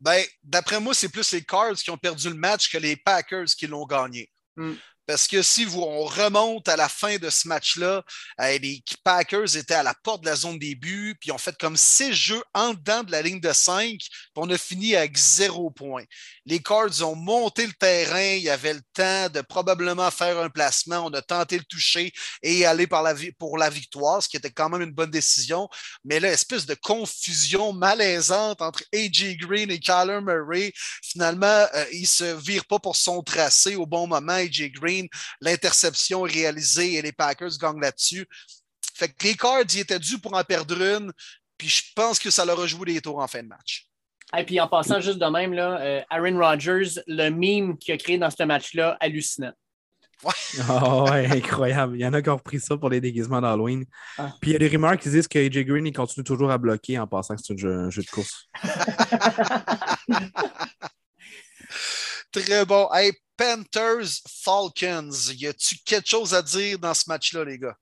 Ben, 0.00 0.22
d'après 0.44 0.78
moi, 0.78 0.94
c'est 0.94 1.08
plus 1.08 1.32
les 1.32 1.42
Cards 1.42 1.74
qui 1.74 1.90
ont 1.90 1.96
perdu 1.96 2.28
le 2.28 2.36
match 2.36 2.70
que 2.70 2.78
les 2.78 2.94
Packers 2.94 3.46
qui 3.46 3.66
l'ont 3.66 3.84
gagné. 3.84 4.30
Hmm. 4.54 4.74
Parce 5.06 5.28
que 5.28 5.42
si 5.42 5.64
vous, 5.64 5.82
on 5.82 6.04
remonte 6.04 6.68
à 6.68 6.76
la 6.76 6.88
fin 6.88 7.16
de 7.16 7.28
ce 7.28 7.46
match-là, 7.46 8.02
euh, 8.40 8.58
les 8.58 8.82
Packers 9.02 9.56
étaient 9.56 9.74
à 9.74 9.82
la 9.82 9.94
porte 9.94 10.22
de 10.22 10.28
la 10.28 10.36
zone 10.36 10.58
début, 10.58 11.14
puis 11.20 11.30
ont 11.30 11.38
fait 11.38 11.56
comme 11.58 11.76
six 11.76 12.12
jeux 12.14 12.42
en 12.54 12.72
dedans 12.72 13.02
de 13.02 13.12
la 13.12 13.20
ligne 13.20 13.40
de 13.40 13.52
cinq, 13.52 13.98
puis 13.98 14.36
on 14.36 14.48
a 14.50 14.56
fini 14.56 14.96
avec 14.96 15.16
zéro 15.16 15.70
point. 15.70 16.04
Les 16.46 16.60
Cards 16.60 17.02
ont 17.02 17.16
monté 17.16 17.66
le 17.66 17.72
terrain, 17.72 18.34
il 18.34 18.42
y 18.42 18.50
avait 18.50 18.74
le 18.74 18.82
temps 18.94 19.28
de 19.28 19.40
probablement 19.40 20.10
faire 20.10 20.38
un 20.38 20.50
placement, 20.50 21.06
on 21.06 21.12
a 21.12 21.22
tenté 21.22 21.58
le 21.58 21.64
toucher 21.64 22.12
et 22.42 22.64
aller 22.64 22.86
pour 23.38 23.58
la 23.58 23.70
victoire, 23.70 24.22
ce 24.22 24.28
qui 24.28 24.36
était 24.36 24.50
quand 24.50 24.68
même 24.70 24.82
une 24.82 24.92
bonne 24.92 25.10
décision. 25.10 25.68
Mais 26.04 26.20
là, 26.20 26.30
espèce 26.30 26.66
de 26.66 26.74
confusion 26.74 27.72
malaisante 27.72 28.62
entre 28.62 28.84
A.J. 28.94 29.36
Green 29.36 29.70
et 29.70 29.78
Kyler 29.78 30.20
Murray. 30.22 30.72
Finalement, 31.02 31.66
euh, 31.74 31.84
il 31.92 32.02
ne 32.02 32.06
se 32.06 32.24
vire 32.24 32.64
pas 32.66 32.78
pour 32.78 32.96
son 32.96 33.22
tracé 33.22 33.76
au 33.76 33.86
bon 33.86 34.06
moment, 34.06 34.32
A.J. 34.32 34.70
Green 34.70 34.93
L'interception 35.40 36.22
réalisée 36.22 36.94
et 36.94 37.02
les 37.02 37.12
Packers 37.12 37.56
gagnent 37.60 37.80
là-dessus. 37.80 38.26
Fait 38.94 39.08
que 39.08 39.24
les 39.24 39.34
Cards, 39.34 39.64
ils 39.72 39.80
étaient 39.80 39.98
dû 39.98 40.18
pour 40.18 40.34
en 40.34 40.44
perdre 40.44 40.80
une. 40.80 41.12
Puis 41.58 41.68
je 41.68 41.82
pense 41.94 42.18
que 42.18 42.30
ça 42.30 42.44
leur 42.44 42.60
a 42.60 42.66
joué 42.66 42.92
des 42.92 43.00
tours 43.00 43.18
en 43.18 43.26
fin 43.26 43.42
de 43.42 43.48
match. 43.48 43.88
Et 44.36 44.44
puis 44.44 44.60
en 44.60 44.68
passant 44.68 45.00
juste 45.00 45.18
de 45.18 45.26
même, 45.26 45.52
là, 45.52 45.80
euh, 45.80 46.02
Aaron 46.10 46.38
Rodgers, 46.38 47.00
le 47.06 47.30
meme 47.30 47.78
qu'il 47.78 47.94
a 47.94 47.96
créé 47.96 48.18
dans 48.18 48.30
ce 48.30 48.42
match-là, 48.42 48.96
hallucinant. 49.00 49.52
Ouais. 50.22 50.32
Oh, 50.70 51.08
ouais, 51.10 51.26
incroyable. 51.26 51.96
Il 51.96 52.00
y 52.00 52.06
en 52.06 52.12
a 52.14 52.22
qui 52.22 52.30
ont 52.30 52.36
repris 52.36 52.60
ça 52.60 52.76
pour 52.76 52.88
les 52.88 53.00
déguisements 53.00 53.40
d'Halloween. 53.40 53.84
Ah. 54.16 54.32
Puis 54.40 54.50
il 54.50 54.52
y 54.54 54.56
a 54.56 54.58
des 54.58 54.68
rumeurs 54.68 54.96
qui 54.96 55.10
disent 55.10 55.28
que 55.28 55.38
AJ 55.38 55.66
Green 55.66 55.86
il 55.86 55.92
continue 55.92 56.24
toujours 56.24 56.50
à 56.50 56.58
bloquer 56.58 56.98
en 56.98 57.06
pensant 57.06 57.36
que 57.36 57.42
c'est 57.44 57.52
un 57.52 57.90
jeu, 57.90 58.02
de 58.02 58.10
course. 58.10 58.48
Très 62.32 62.64
bon. 62.64 62.88
Hey, 62.92 63.12
Panthers 63.36 64.22
Falcons. 64.28 65.32
Y 65.32 65.46
a-tu 65.46 65.76
quelque 65.84 66.08
chose 66.08 66.34
à 66.34 66.42
dire 66.42 66.78
dans 66.78 66.94
ce 66.94 67.04
match-là, 67.08 67.44
les 67.44 67.58
gars? 67.58 67.76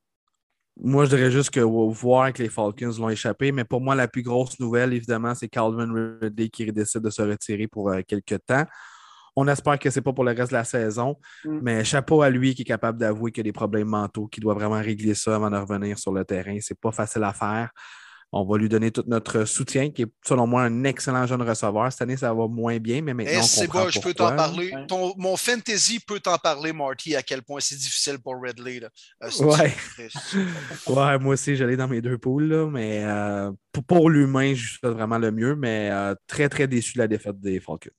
Moi, 0.81 1.05
je 1.05 1.11
dirais 1.11 1.31
juste 1.31 1.51
que 1.51 1.61
voir 1.61 2.33
que 2.33 2.43
les 2.43 2.49
Falcons 2.49 2.93
l'ont 2.99 3.11
échappé, 3.11 3.53
mais 3.53 3.65
pour 3.65 3.81
moi, 3.81 3.95
la 3.95 4.09
plus 4.09 4.23
grosse 4.23 4.59
nouvelle, 4.59 4.95
évidemment, 4.95 5.35
c'est 5.35 5.49
Calvin 5.49 5.93
Ridley 6.21 6.49
qui 6.49 6.71
décide 6.73 7.03
de 7.03 7.11
se 7.11 7.23
retirer 7.23 7.69
pour 7.69 7.91
euh, 7.91 8.01
quelques 8.07 8.39
temps. 8.47 8.65
On 9.37 9.49
espère 9.49 9.79
que 9.79 9.91
ce 9.91 9.99
n'est 9.99 10.03
pas 10.03 10.13
pour 10.13 10.25
le 10.25 10.33
reste 10.33 10.51
de 10.51 10.57
la 10.57 10.65
saison, 10.65 11.17
mm. 11.45 11.59
mais 11.63 11.85
chapeau 11.85 12.23
à 12.23 12.31
lui 12.31 12.55
qui 12.55 12.63
est 12.63 12.67
capable 12.67 12.99
d'avouer 12.99 13.33
qu'il 13.33 13.41
y 13.41 13.49
a 13.49 13.51
des 13.51 13.53
problèmes 13.53 13.89
mentaux, 13.89 14.27
qu'il 14.29 14.43
doit 14.43 14.55
vraiment 14.55 14.81
régler 14.81 15.15
ça 15.15 15.37
avant 15.37 15.51
de 15.51 15.57
revenir 15.57 15.99
sur 15.99 16.13
le 16.13 16.25
terrain. 16.25 16.57
C'est 16.61 16.79
pas 16.79 16.93
facile 16.93 17.25
à 17.25 17.33
faire. 17.33 17.71
On 18.35 18.45
va 18.45 18.57
lui 18.57 18.71
donner 18.71 18.91
tout 18.91 19.05
notre 19.07 19.45
soutien, 19.45 19.91
qui 19.91 20.03
est 20.03 20.13
selon 20.27 20.47
moi 20.47 20.63
un 20.63 20.85
excellent 20.85 21.27
jeune 21.27 21.43
receveur. 21.43 21.93
Cette 21.93 22.01
année, 22.03 22.17
ça 22.17 22.33
va 22.33 22.49
moins 22.49 22.79
bien, 22.79 23.03
mais 23.03 23.13
maintenant. 23.13 23.43
c'est 23.43 23.69
bon, 23.69 23.91
je 23.91 24.01
peux 24.01 24.15
t'en 24.15 24.35
parler. 24.35 24.73
mon 25.19 25.37
fantasy 25.37 26.01
peut 26.01 26.19
t'en 26.19 26.39
parler, 26.39 26.73
Marty, 26.73 27.15
à 27.15 27.23
quel 27.23 27.43
point 27.43 27.61
c'est 27.61 27.77
difficile 27.77 28.19
pour 28.19 28.41
Ridley. 28.41 28.81
Là. 28.81 28.89
Euh, 29.23 29.45
ouais. 29.45 29.75
ouais, 30.87 31.19
moi 31.19 31.35
aussi, 31.35 31.57
j'allais 31.57 31.77
dans 31.77 31.89
mes 31.89 32.01
deux 32.01 32.17
poules, 32.17 32.71
mais 32.71 33.05
euh, 33.05 33.53
pour, 33.87 34.09
l'humain, 34.09 34.55
je 34.55 34.79
fais 34.81 34.91
vraiment 34.91 35.19
le 35.19 35.31
mieux, 35.31 35.55
mais 35.55 35.91
euh, 35.93 36.15
très, 36.27 36.49
très 36.49 36.67
déçu 36.67 36.95
de 36.95 37.01
la 37.01 37.09
défaite 37.09 37.39
des 37.39 37.61
Falcons. 37.61 37.91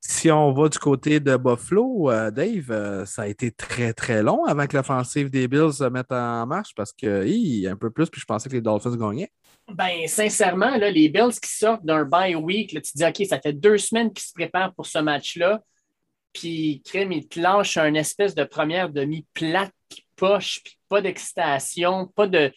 Si 0.00 0.30
on 0.30 0.52
va 0.52 0.68
du 0.68 0.78
côté 0.78 1.20
de 1.20 1.36
Buffalo, 1.36 2.10
euh, 2.10 2.30
Dave, 2.30 2.70
euh, 2.70 3.04
ça 3.04 3.22
a 3.22 3.26
été 3.26 3.50
très, 3.50 3.92
très 3.92 4.22
long 4.22 4.44
avant 4.44 4.66
que 4.66 4.76
l'offensive 4.76 5.30
des 5.30 5.46
Bills 5.46 5.74
se 5.74 5.84
mette 5.84 6.10
en 6.10 6.46
marche 6.46 6.74
parce 6.74 6.92
que, 6.92 7.26
y 7.26 7.68
un 7.68 7.76
peu 7.76 7.90
plus, 7.90 8.08
puis 8.08 8.20
je 8.20 8.24
pensais 8.24 8.48
que 8.48 8.54
les 8.54 8.62
Dolphins 8.62 8.96
gagnaient. 8.96 9.30
Ben, 9.68 10.06
sincèrement, 10.06 10.74
les 10.76 11.08
Bills 11.10 11.38
qui 11.40 11.50
sortent 11.50 11.84
d'un 11.84 12.04
bye 12.04 12.34
week, 12.34 12.72
là, 12.72 12.80
tu 12.80 12.92
dis, 12.94 13.04
OK, 13.04 13.26
ça 13.28 13.40
fait 13.40 13.52
deux 13.52 13.76
semaines 13.76 14.10
qu'ils 14.12 14.24
se 14.24 14.32
préparent 14.32 14.74
pour 14.74 14.86
ce 14.86 14.98
match-là, 14.98 15.60
puis 16.32 16.82
Crème, 16.84 17.12
il 17.12 17.28
te 17.28 17.38
lâche 17.38 17.76
un 17.76 17.94
espèce 17.94 18.34
de 18.34 18.44
première 18.44 18.88
demi-plate, 18.88 19.72
poche, 20.16 20.60
puis 20.64 20.78
pas 20.88 21.02
d'excitation, 21.02 22.06
pas 22.06 22.26
de, 22.26 22.52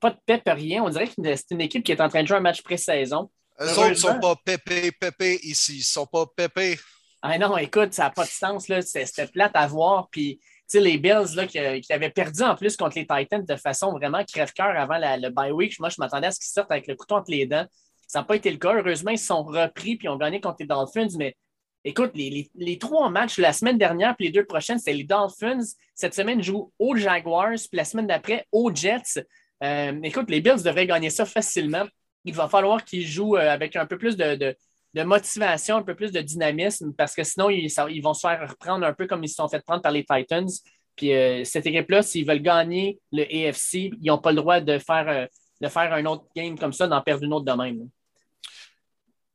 pas 0.00 0.10
de 0.10 0.18
pep, 0.24 0.42
rien. 0.46 0.82
On 0.82 0.88
dirait 0.88 1.08
que 1.08 1.14
c'est 1.16 1.50
une 1.50 1.60
équipe 1.60 1.84
qui 1.84 1.92
est 1.92 2.00
en 2.00 2.08
train 2.08 2.22
de 2.22 2.28
jouer 2.28 2.38
un 2.38 2.40
match 2.40 2.62
pré-saison. 2.62 3.30
Eux 3.60 3.70
autres 3.70 3.88
ne 3.88 3.94
sont 3.94 4.20
pas 4.20 4.36
pépé, 4.36 4.92
pépé 4.92 5.38
ici. 5.42 5.76
Ils 5.76 5.78
ne 5.78 5.84
sont 5.84 6.06
pas 6.06 6.26
pépé. 6.26 6.78
Ah 7.22 7.36
non, 7.38 7.56
écoute, 7.56 7.92
ça 7.92 8.04
n'a 8.04 8.10
pas 8.10 8.24
de 8.24 8.30
sens. 8.30 8.66
C'était 8.66 9.26
plate 9.26 9.52
à 9.54 9.66
voir. 9.66 10.08
Puis, 10.10 10.40
les 10.74 10.98
Bills 10.98 11.34
là, 11.34 11.46
qui, 11.46 11.58
avaient 11.58 12.10
perdu 12.10 12.42
en 12.42 12.54
plus 12.54 12.76
contre 12.76 12.96
les 12.96 13.06
Titans 13.06 13.44
de 13.44 13.56
façon 13.56 13.92
vraiment 13.92 14.22
crève-cœur 14.24 14.78
avant 14.78 14.98
le 14.98 15.30
bye 15.30 15.50
week. 15.50 15.78
Moi, 15.80 15.88
je 15.88 15.96
m'attendais 15.98 16.28
à 16.28 16.30
ce 16.30 16.38
qu'ils 16.38 16.50
sortent 16.50 16.70
avec 16.70 16.86
le 16.86 16.94
couteau 16.94 17.16
entre 17.16 17.30
les 17.30 17.46
dents. 17.46 17.66
Ça 18.06 18.20
n'a 18.20 18.24
pas 18.24 18.36
été 18.36 18.50
le 18.50 18.58
cas. 18.58 18.74
Heureusement, 18.74 19.10
ils 19.10 19.18
se 19.18 19.26
sont 19.26 19.42
repris 19.42 19.98
et 20.02 20.08
ont 20.08 20.16
gagné 20.16 20.40
contre 20.40 20.58
les 20.60 20.66
Dolphins. 20.66 21.16
Mais 21.16 21.36
écoute, 21.84 22.12
les, 22.14 22.78
trois 22.78 23.10
matchs 23.10 23.38
la 23.38 23.52
semaine 23.52 23.78
dernière 23.78 24.14
puis 24.16 24.26
les 24.26 24.32
deux 24.32 24.44
prochaines, 24.44 24.78
c'est 24.78 24.92
les 24.92 25.04
Dolphins. 25.04 25.64
Cette 25.94 26.14
semaine, 26.14 26.38
ils 26.38 26.44
jouent 26.44 26.72
aux 26.78 26.94
Jaguars. 26.94 27.56
Puis 27.56 27.76
la 27.76 27.84
semaine 27.84 28.06
d'après, 28.06 28.46
aux 28.52 28.72
Jets. 28.72 29.24
Euh, 29.64 29.98
écoute, 30.04 30.30
les 30.30 30.40
Bills 30.40 30.62
devraient 30.62 30.86
gagner 30.86 31.10
ça 31.10 31.24
facilement 31.24 31.84
il 32.28 32.34
va 32.34 32.48
falloir 32.48 32.84
qu'ils 32.84 33.06
jouent 33.06 33.36
euh, 33.36 33.50
avec 33.50 33.74
un 33.74 33.86
peu 33.86 33.96
plus 33.96 34.16
de, 34.16 34.54
motivation, 34.94 35.76
un 35.76 35.82
peu 35.82 35.94
plus 35.94 36.12
de 36.12 36.20
dynamisme, 36.20 36.92
parce 36.92 37.14
que 37.14 37.24
sinon, 37.24 37.48
ils, 37.50 38.00
vont 38.02 38.14
se 38.14 38.20
faire 38.20 38.48
reprendre 38.48 38.84
un 38.86 38.92
peu 38.92 39.06
comme 39.06 39.24
ils 39.24 39.28
se 39.28 39.36
sont 39.36 39.48
fait 39.48 39.64
prendre 39.64 39.82
par 39.82 39.92
les 39.92 40.04
Titans. 40.04 40.48
Puis 40.96 41.14
euh, 41.14 41.44
cette 41.44 41.66
équipe-là, 41.66 42.02
s'ils 42.02 42.26
veulent 42.26 42.42
gagner 42.42 42.98
le 43.12 43.22
AFC, 43.22 43.74
ils 43.74 43.98
n'ont 44.02 44.18
pas 44.18 44.32
le 44.32 44.36
droit 44.36 44.60
de 44.60 44.78
faire, 44.78 45.08
euh, 45.08 45.26
de 45.60 45.68
faire 45.68 45.92
un 45.92 46.04
autre 46.04 46.26
game 46.36 46.58
comme 46.58 46.72
ça, 46.72 46.86
d'en 46.86 47.00
perdre 47.00 47.24
une 47.24 47.32
autre 47.32 47.44
de 47.44 47.52
même. 47.52 47.88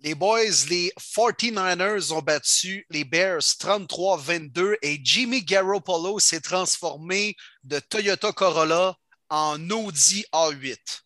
Les 0.02 0.16
boys, 0.16 0.68
les 0.70 0.91
49ers 1.00 2.12
ont 2.12 2.22
battu 2.22 2.86
les 2.89 3.06
Bears 3.06 3.39
33-22 3.39 4.76
et 4.82 5.00
Jimmy 5.02 5.41
Garoppolo 5.41 6.20
s'est 6.20 6.41
transformé 6.41 7.36
de 7.64 7.80
Toyota 7.80 8.34
Corolla 8.34 8.98
en 9.30 9.70
Audi 9.70 10.26
A8. 10.34 11.03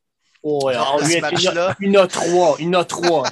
Oh, 0.50 0.72
une 1.82 1.98
a 1.98 2.08
trois. 2.08 2.56
Une 2.60 2.76
a 2.76 2.86
trois. 2.86 3.24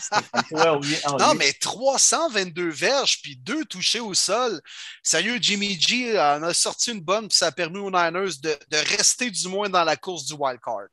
non, 0.51 1.33
mais 1.37 1.53
322 1.53 2.69
verges 2.69 3.21
puis 3.21 3.37
deux 3.37 3.63
touchés 3.63 4.01
au 4.01 4.13
sol. 4.13 4.59
Sérieux, 5.01 5.37
Jimmy 5.39 5.79
G 5.79 6.19
en 6.19 6.43
a 6.43 6.53
sorti 6.53 6.91
une 6.91 6.99
bonne, 6.99 7.29
puis 7.29 7.37
ça 7.37 7.47
a 7.47 7.51
permis 7.53 7.77
aux 7.77 7.89
Niners 7.89 8.35
de, 8.43 8.77
rester 8.97 9.31
du 9.31 9.47
moins 9.47 9.69
dans 9.69 9.85
la 9.85 9.95
course 9.95 10.25
du 10.25 10.33
wild 10.33 10.59
card. 10.59 10.87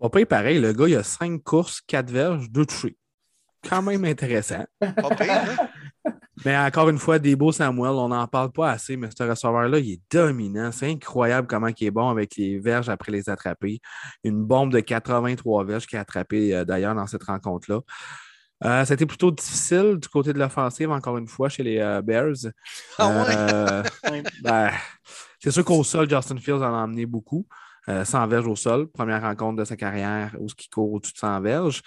Pas 0.00 0.24
pareil, 0.24 0.58
le 0.58 0.72
gars, 0.72 0.88
il 0.88 0.96
a 0.96 1.02
cinq 1.02 1.42
courses, 1.42 1.82
quatre 1.86 2.10
verges, 2.10 2.48
deux 2.48 2.64
touchés. 2.64 2.96
Quand 3.68 3.82
même 3.82 4.06
intéressant. 4.06 4.64
Pas 4.80 5.10
hein? 5.20 5.56
Mais 6.44 6.56
encore 6.56 6.88
une 6.88 6.98
fois, 6.98 7.18
Debo 7.18 7.52
Samuel, 7.52 7.92
on 7.92 8.08
n'en 8.08 8.26
parle 8.26 8.50
pas 8.50 8.70
assez, 8.70 8.96
mais 8.96 9.08
ce 9.16 9.22
receveur-là, 9.22 9.78
il 9.78 9.92
est 9.92 10.00
dominant. 10.10 10.72
C'est 10.72 10.90
incroyable 10.90 11.46
comment 11.46 11.68
il 11.68 11.86
est 11.86 11.90
bon 11.90 12.08
avec 12.08 12.36
les 12.36 12.58
verges 12.58 12.88
après 12.88 13.12
les 13.12 13.28
attraper. 13.28 13.80
Une 14.24 14.42
bombe 14.44 14.72
de 14.72 14.80
83 14.80 15.64
verges 15.64 15.86
qui 15.86 15.96
a 15.96 16.00
attrapé 16.00 16.54
euh, 16.54 16.64
d'ailleurs 16.64 16.94
dans 16.94 17.06
cette 17.06 17.22
rencontre-là. 17.22 17.80
Euh, 18.64 18.84
C'était 18.84 19.06
plutôt 19.06 19.30
difficile 19.30 19.98
du 20.00 20.08
côté 20.08 20.32
de 20.32 20.38
l'offensive, 20.38 20.90
encore 20.90 21.18
une 21.18 21.28
fois, 21.28 21.48
chez 21.48 21.62
les 21.62 21.78
euh, 21.78 22.02
Bears. 22.02 22.50
Ah 22.98 23.82
ben, 24.42 24.70
c'est 25.38 25.50
sûr 25.50 25.64
qu'au 25.64 25.84
sol, 25.84 26.08
Justin 26.08 26.38
Fields 26.38 26.62
en 26.62 26.74
a 26.74 26.84
emmené 26.84 27.06
beaucoup. 27.06 27.46
100 27.88 28.28
verges 28.28 28.46
au 28.46 28.54
sol, 28.54 28.88
première 28.92 29.22
rencontre 29.22 29.56
de 29.56 29.64
sa 29.64 29.76
carrière 29.76 30.36
où 30.38 30.46
il 30.46 30.68
court 30.70 30.92
au-dessus 30.92 31.14
de 31.14 31.18
100 31.18 31.40
verges. 31.40 31.82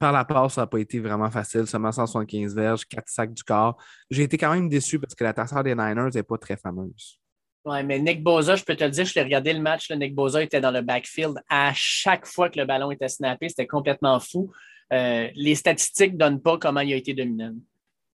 Par 0.00 0.12
la 0.12 0.24
passe, 0.24 0.54
ça 0.54 0.62
n'a 0.62 0.66
pas 0.66 0.78
été 0.78 0.98
vraiment 0.98 1.30
facile. 1.30 1.66
Seulement 1.66 1.92
175 1.92 2.54
verges, 2.54 2.86
4 2.86 3.04
sacs 3.06 3.34
du 3.34 3.44
corps. 3.44 3.76
J'ai 4.10 4.22
été 4.22 4.38
quand 4.38 4.54
même 4.54 4.66
déçu 4.66 4.98
parce 4.98 5.14
que 5.14 5.22
la 5.22 5.34
tasseur 5.34 5.62
des 5.62 5.74
Niners 5.74 6.08
n'est 6.14 6.22
pas 6.22 6.38
très 6.38 6.56
fameuse. 6.56 7.20
Oui, 7.66 7.84
mais 7.84 7.98
Nick 7.98 8.22
Boza, 8.22 8.56
je 8.56 8.64
peux 8.64 8.74
te 8.74 8.82
le 8.82 8.88
dire, 8.88 9.04
je 9.04 9.14
l'ai 9.14 9.22
regardé 9.22 9.52
le 9.52 9.60
match. 9.60 9.90
Nick 9.90 10.14
Boza 10.14 10.42
était 10.42 10.62
dans 10.62 10.70
le 10.70 10.80
backfield 10.80 11.34
à 11.50 11.72
chaque 11.74 12.26
fois 12.26 12.48
que 12.48 12.58
le 12.58 12.64
ballon 12.64 12.90
était 12.90 13.10
snappé. 13.10 13.50
C'était 13.50 13.66
complètement 13.66 14.18
fou. 14.18 14.50
Euh, 14.94 15.28
les 15.34 15.54
statistiques 15.54 16.14
ne 16.14 16.18
donnent 16.18 16.40
pas 16.40 16.56
comment 16.56 16.80
il 16.80 16.94
a 16.94 16.96
été 16.96 17.12
dominant. 17.12 17.52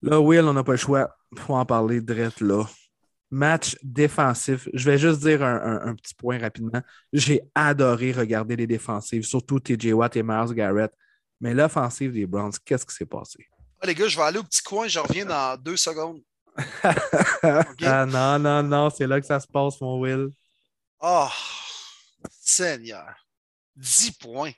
Là, 0.03 0.21
Will, 0.21 0.41
on 0.41 0.55
n'a 0.55 0.65
pas 0.65 0.73
le 0.73 0.79
choix. 0.79 1.09
Il 1.31 1.39
faut 1.39 1.55
en 1.55 1.65
parler 1.65 2.01
direct 2.01 2.41
là. 2.41 2.65
Match 3.31 3.77
défensif. 3.85 4.69
Je 4.75 4.91
vais 4.91 4.99
juste 4.99 5.21
dire 5.21 5.45
un, 5.45 5.95
petit 5.95 6.15
point 6.15 6.39
rapidement. 6.39 6.83
J'ai 7.13 7.43
adoré 7.55 8.11
regarder 8.11 8.57
les 8.57 8.67
défensives, 8.67 9.23
surtout 9.23 9.61
TJ 9.61 9.93
Watt 9.93 10.17
et 10.17 10.25
Miles 10.25 10.53
Garrett. 10.53 10.93
Mais 11.41 11.55
l'offensive 11.55 12.13
des 12.13 12.27
Browns, 12.27 12.53
qu'est-ce 12.65 12.87
qui 12.87 12.95
s'est 12.95 13.07
passé? 13.07 13.47
Ah, 13.81 13.87
les 13.87 13.95
gars, 13.95 14.09
je 14.09 14.17
vais 14.17 14.23
aller 14.25 14.39
au 14.39 14.45
petit 14.45 14.63
coin, 14.63 14.89
je 14.89 14.99
reviens 14.99 15.27
dans 15.27 15.61
deux 15.61 15.77
secondes. 15.77 16.23
Ah 17.43 18.07
non, 18.07 18.39
non, 18.39 18.63
non, 18.63 18.91
c'est 18.91 19.07
là 19.07 19.21
que 19.21 19.27
ça 19.27 19.39
se 19.39 19.47
passe, 19.47 19.81
mon 19.81 20.01
Will. 20.01 20.31
Oh, 21.01 21.29
Seigneur. 22.31 23.15
10 23.77 24.13
points. 24.13 24.53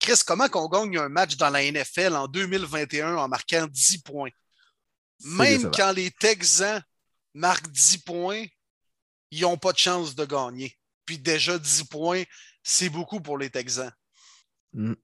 Chris, 0.00 0.20
comment 0.26 0.48
qu'on 0.48 0.68
gagne 0.68 0.98
un 0.98 1.08
match 1.08 1.36
dans 1.36 1.50
la 1.50 1.70
NFL 1.70 2.16
en 2.16 2.26
2021 2.26 3.16
en 3.16 3.28
marquant 3.28 3.66
10 3.66 3.98
points? 3.98 4.30
Même 5.24 5.70
quand 5.70 5.92
les 5.92 6.10
Texans 6.10 6.82
marquent 7.32 7.70
10 7.70 7.98
points, 7.98 8.44
ils 9.30 9.42
n'ont 9.42 9.56
pas 9.56 9.72
de 9.72 9.78
chance 9.78 10.14
de 10.14 10.24
gagner. 10.24 10.76
Puis 11.04 11.18
déjà 11.18 11.58
10 11.58 11.84
points, 11.84 12.24
c'est 12.62 12.88
beaucoup 12.88 13.20
pour 13.20 13.38
les 13.38 13.50
Texans. 13.50 13.92
Mm. 14.72 14.94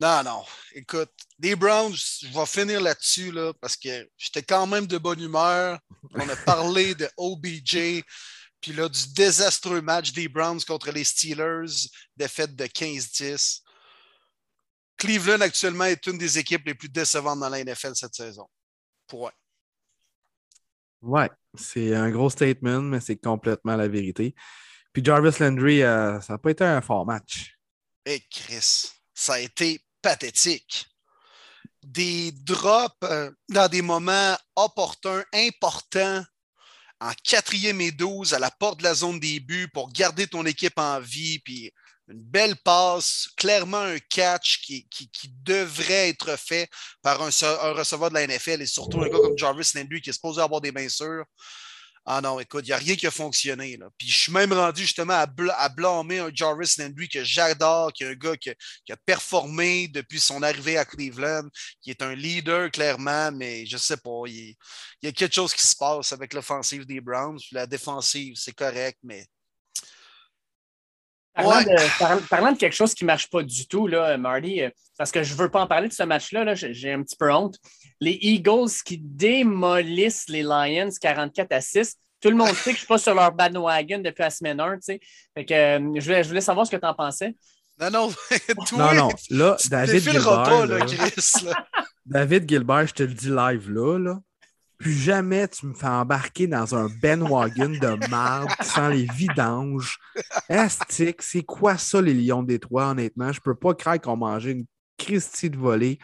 Non, 0.00 0.22
non. 0.22 0.44
Écoute, 0.74 1.10
les 1.40 1.56
Browns, 1.56 1.94
je 1.94 2.28
vais 2.28 2.46
finir 2.46 2.80
là-dessus 2.80 3.32
là, 3.32 3.52
parce 3.60 3.76
que 3.76 4.08
j'étais 4.16 4.42
quand 4.42 4.66
même 4.66 4.86
de 4.86 4.96
bonne 4.96 5.20
humeur. 5.20 5.80
On 6.14 6.28
a 6.28 6.36
parlé 6.36 6.94
de 6.94 7.08
OBJ, 7.16 8.04
puis 8.60 8.72
là, 8.72 8.88
du 8.88 9.12
désastreux 9.12 9.80
match 9.80 10.12
des 10.12 10.28
Browns 10.28 10.60
contre 10.64 10.92
les 10.92 11.04
Steelers, 11.04 11.88
défaite 12.16 12.54
de 12.54 12.64
15-10. 12.64 13.62
Cleveland, 14.96 15.40
actuellement, 15.40 15.84
est 15.84 16.06
une 16.06 16.18
des 16.18 16.38
équipes 16.38 16.66
les 16.66 16.74
plus 16.74 16.88
décevantes 16.88 17.40
dans 17.40 17.48
la 17.48 17.64
NFL 17.64 17.94
cette 17.94 18.14
saison. 18.14 18.48
Point. 19.08 19.32
Ouais, 21.02 21.30
c'est 21.56 21.94
un 21.94 22.10
gros 22.10 22.30
statement, 22.30 22.82
mais 22.82 23.00
c'est 23.00 23.16
complètement 23.16 23.76
la 23.76 23.88
vérité. 23.88 24.34
Puis 24.92 25.04
Jarvis 25.04 25.38
Landry, 25.40 25.82
euh, 25.82 26.20
ça 26.20 26.34
n'a 26.34 26.38
pas 26.38 26.50
été 26.50 26.64
un 26.64 26.80
fort 26.80 27.06
match. 27.06 27.56
Et 28.04 28.14
eh, 28.14 28.26
Chris, 28.30 28.90
ça 29.14 29.34
a 29.34 29.40
été 29.40 29.80
pathétique. 30.02 30.86
Des 31.82 32.32
drops 32.32 32.94
euh, 33.04 33.30
dans 33.48 33.68
des 33.68 33.82
moments 33.82 34.36
opportuns, 34.56 35.24
importants, 35.32 36.24
en 37.00 37.12
quatrième 37.22 37.80
et 37.80 37.92
douze 37.92 38.34
à 38.34 38.38
la 38.38 38.50
porte 38.50 38.80
de 38.80 38.84
la 38.84 38.94
zone 38.94 39.20
des 39.20 39.40
buts 39.40 39.68
pour 39.72 39.92
garder 39.92 40.26
ton 40.26 40.44
équipe 40.44 40.78
en 40.78 41.00
vie, 41.00 41.38
puis 41.38 41.72
une 42.08 42.20
belle 42.20 42.56
passe, 42.56 43.28
clairement 43.36 43.80
un 43.80 43.98
catch 43.98 44.62
qui, 44.62 44.88
devrait 45.42 46.08
être 46.08 46.36
fait 46.36 46.68
par 47.02 47.20
un, 47.22 47.30
receveur 47.72 48.08
de 48.10 48.14
la 48.14 48.26
NFL 48.26 48.62
et 48.62 48.66
surtout 48.66 49.00
un 49.00 49.08
gars 49.08 49.18
comme 49.18 49.36
Jarvis 49.36 49.72
Landry 49.74 50.00
qui 50.00 50.10
est 50.10 50.14
supposé 50.14 50.40
avoir 50.40 50.60
des 50.60 50.72
mains. 50.72 50.88
Ah 52.10 52.22
non, 52.22 52.40
écoute, 52.40 52.64
il 52.64 52.68
n'y 52.68 52.72
a 52.72 52.78
rien 52.78 52.96
qui 52.96 53.06
a 53.06 53.10
fonctionné. 53.10 53.76
Là. 53.76 53.90
Puis 53.98 54.08
je 54.08 54.18
suis 54.18 54.32
même 54.32 54.50
rendu 54.54 54.80
justement 54.80 55.12
à, 55.12 55.26
blâmer 55.68 56.20
un 56.20 56.30
Jarvis 56.32 56.76
Landry 56.78 57.06
que 57.06 57.22
j'adore, 57.22 57.92
qui 57.92 58.02
est 58.02 58.06
un 58.06 58.14
gars 58.14 58.34
qui, 58.34 58.48
a 58.50 58.96
performé 59.04 59.88
depuis 59.88 60.18
son 60.18 60.42
arrivée 60.42 60.78
à 60.78 60.86
Cleveland, 60.86 61.46
qui 61.82 61.90
est 61.90 62.00
un 62.00 62.14
leader 62.14 62.70
clairement, 62.70 63.30
mais 63.32 63.66
je 63.66 63.76
ne 63.76 63.78
sais 63.78 63.98
pas. 63.98 64.22
Il, 64.24 64.56
y 65.02 65.08
a 65.08 65.12
quelque 65.12 65.34
chose 65.34 65.52
qui 65.52 65.66
se 65.66 65.76
passe 65.76 66.14
avec 66.14 66.32
l'offensive 66.32 66.86
des 66.86 67.02
Browns. 67.02 67.38
la 67.52 67.66
défensive, 67.66 68.36
c'est 68.38 68.54
correct, 68.54 68.98
mais 69.02 69.26
Parlant, 71.34 72.52
de, 72.52 72.56
quelque 72.56 72.74
chose 72.74 72.94
qui 72.94 73.04
ne 73.04 73.08
marche 73.08 73.28
pas 73.28 73.42
du 73.42 73.68
tout, 73.68 73.86
là, 73.86 74.16
Marty, 74.16 74.62
euh, 74.62 74.70
parce 74.96 75.12
que 75.12 75.22
je 75.22 75.34
ne 75.34 75.38
veux 75.38 75.50
pas 75.50 75.60
en 75.60 75.66
parler 75.68 75.88
de 75.88 75.92
ce 75.92 76.02
match-là, 76.02 76.44
-là, 76.44 76.54
j'ai 76.54 76.92
un 76.92 77.02
petit 77.02 77.16
peu 77.16 77.30
honte. 77.30 77.58
Les 78.00 78.18
Eagles 78.20 78.70
qui 78.84 78.98
démolissent 78.98 80.28
les 80.28 80.42
Lions 80.42 80.90
44 81.00 81.52
à 81.52 81.60
6. 81.60 81.96
Tout 82.20 82.30
le 82.30 82.36
monde 82.36 82.48
sait 82.48 82.54
que 82.54 82.62
je 82.64 82.70
ne 82.70 82.76
suis 82.76 82.86
pas 82.86 82.98
sur 82.98 83.14
leur 83.14 83.32
bandwagon 83.32 83.98
depuis 83.98 84.22
la 84.22 84.30
semaine 84.30 84.60
1. 84.60 84.78
Fait 84.80 85.00
que, 85.44 85.54
euh, 85.54 85.78
je, 85.96 86.04
voulais, 86.04 86.22
je, 86.24 86.28
voulais, 86.28 86.40
savoir 86.40 86.66
ce 86.66 86.72
que 86.72 86.76
tu 86.76 86.86
en 86.86 86.94
pensais. 86.94 87.34
Non, 87.80 87.90
non, 87.90 88.08
non, 88.76 88.94
non. 88.94 89.08
Là, 89.30 89.56
David 89.70 90.00
Gilbert. 90.00 90.66
là, 90.66 90.80
Chris, 90.80 91.46
David 92.06 92.48
Gilbert, 92.48 92.86
je 92.88 92.94
te 92.94 93.02
le 93.04 93.14
dis 93.14 93.30
live 93.30 93.70
là, 93.70 93.98
là. 93.98 94.18
Plus 94.78 94.94
jamais 94.94 95.48
tu 95.48 95.66
me 95.66 95.74
fais 95.74 95.88
embarquer 95.88 96.46
dans 96.46 96.76
un 96.76 96.88
Ben 97.02 97.20
Wagon 97.20 97.70
de 97.70 98.08
marde 98.08 98.50
sans 98.62 98.88
les 98.88 99.08
vidanges. 99.12 99.98
Estique, 100.48 101.20
c'est 101.20 101.42
quoi 101.42 101.76
ça, 101.76 102.00
les 102.00 102.14
Lions 102.14 102.44
des 102.44 102.60
Trois, 102.60 102.90
honnêtement? 102.90 103.32
Je 103.32 103.40
peux 103.40 103.56
pas 103.56 103.74
croire 103.74 104.00
qu'on 104.00 104.16
mangeait 104.16 104.52
une 104.52 104.66
Christie 104.96 105.50
de 105.50 105.56
volée 105.56 105.98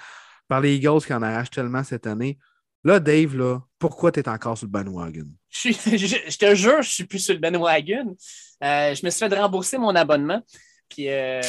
par 0.48 0.60
les 0.60 0.76
Eagles 0.76 1.04
qui 1.04 1.12
en 1.12 1.22
arrachent 1.22 1.50
tellement 1.50 1.84
cette 1.84 2.06
année. 2.06 2.38
Là, 2.84 3.00
Dave, 3.00 3.36
là, 3.36 3.60
pourquoi 3.78 4.12
tu 4.12 4.20
es 4.20 4.28
encore 4.28 4.58
sur 4.58 4.66
le 4.66 4.72
bandwagon? 4.72 5.26
Je, 5.50 5.70
je, 5.70 6.36
te 6.36 6.54
jure, 6.54 6.82
je 6.82 6.90
suis 6.90 7.04
plus 7.04 7.20
sur 7.20 7.32
le 7.32 7.40
bandwagon. 7.40 8.16
Euh, 8.62 8.94
je 8.94 9.06
me 9.06 9.10
suis 9.10 9.20
fait 9.20 9.34
rembourser 9.34 9.78
mon 9.78 9.94
abonnement. 9.94 10.42
Puis, 10.88 11.08
euh, 11.08 11.40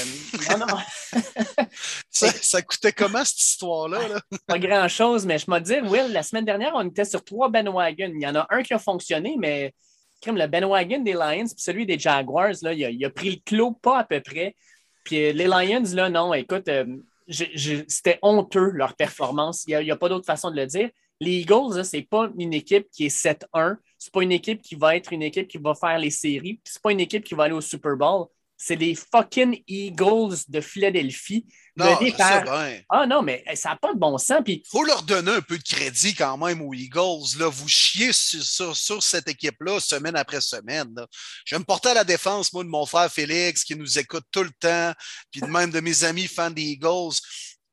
non, 0.51 0.65
non. 0.65 0.77
ça, 2.09 2.61
coûtait 2.61 2.93
comment 2.93 3.23
cette 3.25 3.41
histoire-là? 3.41 3.99
Pas 4.47 4.59
grand-chose, 4.59 5.25
mais 5.25 5.37
je 5.37 5.49
me 5.49 5.59
dis, 5.59 5.79
Will, 5.89 6.11
la 6.11 6.23
semaine 6.23 6.45
dernière, 6.45 6.71
on 6.75 6.87
était 6.87 7.05
sur 7.05 7.23
trois 7.23 7.49
bandwagons. 7.49 8.11
Il 8.15 8.21
y 8.21 8.27
en 8.27 8.35
a 8.35 8.47
un 8.49 8.63
qui 8.63 8.73
a 8.73 8.79
fonctionné, 8.79 9.35
mais 9.37 9.73
comme 10.23 10.37
le 10.37 10.47
bandwagon 10.47 11.01
des 11.01 11.13
Lions 11.13 11.45
puis 11.45 11.55
celui 11.57 11.85
des 11.85 11.99
Jaguars, 11.99 12.53
là, 12.61 12.73
il, 12.73 13.05
a, 13.05 13.09
pris 13.09 13.31
le 13.31 13.41
clos 13.45 13.71
pas 13.71 13.99
à 13.99 14.03
peu 14.03 14.21
près. 14.21 14.55
Puis 15.03 15.25
euh, 15.25 15.31
les 15.33 15.45
Lions, 15.45 15.83
là, 15.93 16.09
non, 16.09 16.33
écoute, 16.33 16.67
euh, 16.67 16.85
c'était 17.27 18.19
honteux 18.21 18.71
leur 18.71 18.95
performance. 18.95 19.65
Il 19.67 19.77
n'y 19.79 19.91
a, 19.91 19.95
pas 19.95 20.09
d'autre 20.09 20.25
façon 20.25 20.51
de 20.51 20.55
le 20.55 20.65
dire. 20.65 20.89
Les 21.19 21.39
Eagles, 21.39 21.85
ce 21.85 21.97
n'est 21.97 22.03
pas 22.03 22.29
une 22.37 22.53
équipe 22.53 22.89
qui 22.91 23.05
est 23.05 23.15
7-1. 23.15 23.77
Ce 23.97 24.07
n'est 24.07 24.11
pas 24.11 24.23
une 24.23 24.31
équipe 24.31 24.61
qui 24.61 24.75
va 24.75 24.95
être 24.95 25.13
une 25.13 25.23
équipe 25.23 25.47
qui 25.47 25.57
va 25.57 25.73
faire 25.73 25.97
les 25.97 26.09
séries. 26.09 26.59
Ce 26.63 26.77
n'est 26.77 26.81
pas 26.81 26.91
une 26.91 26.99
équipe 26.99 27.23
qui 27.23 27.33
va 27.33 27.43
aller 27.43 27.53
au 27.53 27.61
Super 27.61 27.95
Bowl 27.95 28.27
c'est 28.57 28.75
les 28.75 28.95
fucking 28.95 29.61
Eagles 29.67 30.37
de 30.47 30.61
Philadelphie. 30.61 31.45
Non, 31.77 31.97
Ah 32.89 33.05
non, 33.05 33.21
mais 33.21 33.43
ça 33.55 33.69
n'a 33.69 33.75
pas 33.75 33.93
de 33.93 33.99
bon 33.99 34.17
sens. 34.17 34.41
Il 34.47 34.61
faut 34.69 34.85
leur 34.85 35.03
donner 35.03 35.31
un 35.31 35.41
peu 35.41 35.57
de 35.57 35.63
crédit 35.63 36.13
quand 36.13 36.37
même 36.37 36.61
aux 36.61 36.73
Eagles. 36.73 37.37
Là. 37.37 37.49
Vous 37.49 37.67
chiez 37.67 38.11
sur, 38.13 39.03
cette 39.03 39.27
équipe-là 39.27 39.81
semaine 39.81 40.15
après 40.15 40.39
semaine. 40.39 40.95
Je 41.43 41.55
vais 41.55 41.59
me 41.59 41.65
porter 41.65 41.89
à 41.89 41.93
la 41.95 42.05
défense, 42.05 42.53
moi, 42.53 42.63
de 42.63 42.69
mon 42.69 42.85
frère 42.85 43.11
Félix, 43.11 43.65
qui 43.65 43.75
nous 43.75 43.99
écoute 43.99 44.23
tout 44.31 44.43
le 44.43 44.51
temps, 44.57 44.93
puis 45.31 45.41
même 45.41 45.71
de 45.71 45.81
mes 45.81 46.05
amis 46.05 46.27
fans 46.27 46.49
des 46.49 46.63
Eagles. 46.63 47.15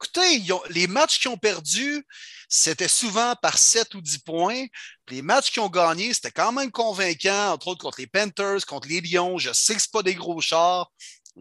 Écoutez, 0.02 0.42
les 0.70 0.88
matchs 0.88 1.20
qu'ils 1.20 1.30
ont 1.30 1.36
perdus, 1.36 2.04
c'était 2.48 2.88
souvent 2.88 3.36
par 3.40 3.56
7 3.56 3.94
ou 3.94 4.00
10 4.00 4.18
points. 4.18 4.64
Les 5.08 5.22
matchs 5.22 5.52
qu'ils 5.52 5.62
ont 5.62 5.68
gagnés, 5.68 6.12
c'était 6.12 6.32
quand 6.32 6.50
même 6.50 6.72
convaincant, 6.72 7.52
entre 7.52 7.68
autres 7.68 7.82
contre 7.82 8.00
les 8.00 8.08
Panthers, 8.08 8.66
contre 8.66 8.88
les 8.88 9.00
Lions. 9.00 9.38
Je 9.38 9.52
sais 9.52 9.76
que 9.76 9.80
ce 9.80 9.88
pas 9.88 10.02
des 10.02 10.14
gros 10.14 10.40
chars. 10.40 10.90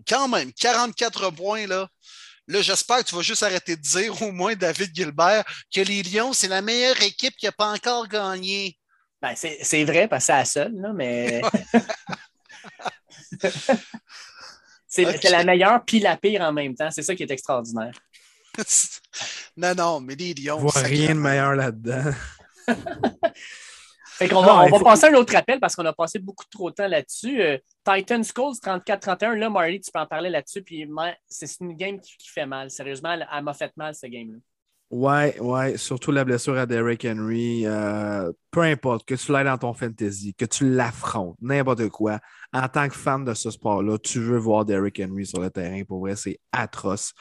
Quand 0.07 0.27
même, 0.27 0.53
44 0.53 1.31
points, 1.31 1.65
là. 1.65 1.87
Là, 2.47 2.61
j'espère 2.61 2.99
que 2.99 3.09
tu 3.09 3.15
vas 3.15 3.23
juste 3.23 3.41
arrêter 3.41 3.75
de 3.75 3.81
dire, 3.81 4.21
au 4.21 4.31
moins, 4.31 4.53
David 4.55 4.91
Gilbert, 4.93 5.43
que 5.73 5.81
les 5.81 6.03
Lions, 6.03 6.33
c'est 6.33 6.47
la 6.47 6.61
meilleure 6.61 7.01
équipe 7.01 7.35
qui 7.35 7.45
n'a 7.45 7.51
pas 7.51 7.71
encore 7.71 8.07
gagné. 8.07 8.77
Ben, 9.21 9.33
c'est 9.35 9.83
vrai, 9.85 10.07
parce 10.07 10.23
que 10.23 10.27
c'est 10.27 10.33
la 10.33 10.45
seule, 10.45 10.75
là, 10.75 10.93
mais. 10.93 11.41
c'est 14.87 15.29
la 15.29 15.43
meilleure 15.43 15.83
puis 15.83 15.99
la 15.99 16.15
pire 16.17 16.41
en 16.41 16.53
même 16.53 16.75
temps. 16.75 16.91
C'est 16.91 17.03
ça 17.03 17.15
qui 17.15 17.23
est 17.23 17.31
extraordinaire. 17.31 17.93
Non, 19.57 19.73
non, 19.75 19.99
mais 20.01 20.15
les 20.15 20.33
Lions. 20.33 20.57
Je 20.57 20.61
vois 20.61 20.81
rien 20.81 21.15
de 21.15 21.19
meilleur 21.19 21.55
là-dedans. 21.55 22.11
fait 24.03 24.29
qu'on 24.29 24.41
va, 24.41 24.63
on 24.63 24.69
va 24.69 24.79
passer 24.79 25.05
à 25.05 25.09
un 25.09 25.13
autre 25.15 25.35
appel 25.35 25.59
parce 25.59 25.75
qu'on 25.75 25.85
a 25.85 25.93
passé 25.93 26.19
beaucoup 26.19 26.45
trop 26.49 26.69
de 26.69 26.75
temps 26.75 26.87
là-dessus. 26.87 27.41
Euh, 27.41 27.57
Titan 27.83 28.23
Skulls 28.23 28.59
34-31, 28.63 29.35
là, 29.35 29.49
Marty, 29.49 29.81
tu 29.81 29.91
peux 29.91 29.99
en 29.99 30.07
parler 30.07 30.29
là-dessus. 30.29 30.61
Puis 30.61 30.87
c'est 31.27 31.59
une 31.59 31.75
game 31.75 31.99
qui, 31.99 32.29
fait 32.29 32.45
mal. 32.45 32.69
Sérieusement, 32.69 33.13
elle, 33.13 33.43
m'a 33.43 33.53
fait 33.53 33.71
mal, 33.75 33.95
cette 33.95 34.11
game-là. 34.11 34.37
Ouais, 34.91 35.39
ouais, 35.39 35.77
surtout 35.77 36.11
la 36.11 36.25
blessure 36.25 36.57
à 36.57 36.65
Derrick 36.65 37.05
Henry. 37.05 37.65
Euh, 37.65 38.29
peu 38.51 38.59
importe, 38.59 39.05
que 39.05 39.15
tu 39.15 39.31
l'aies 39.31 39.45
dans 39.45 39.57
ton 39.57 39.73
fantasy, 39.73 40.33
que 40.33 40.43
tu 40.43 40.69
l'affrontes, 40.69 41.37
n'importe 41.39 41.87
quoi. 41.87 42.19
En 42.51 42.67
tant 42.67 42.89
que 42.89 42.95
fan 42.95 43.23
de 43.23 43.33
ce 43.33 43.51
sport-là, 43.51 43.97
tu 43.99 44.19
veux 44.19 44.37
voir 44.37 44.65
Derrick 44.65 44.99
Henry 44.99 45.25
sur 45.25 45.39
le 45.39 45.49
terrain. 45.49 45.83
Pour 45.85 46.01
vrai, 46.01 46.17
c'est 46.17 46.41
atroce. 46.51 47.13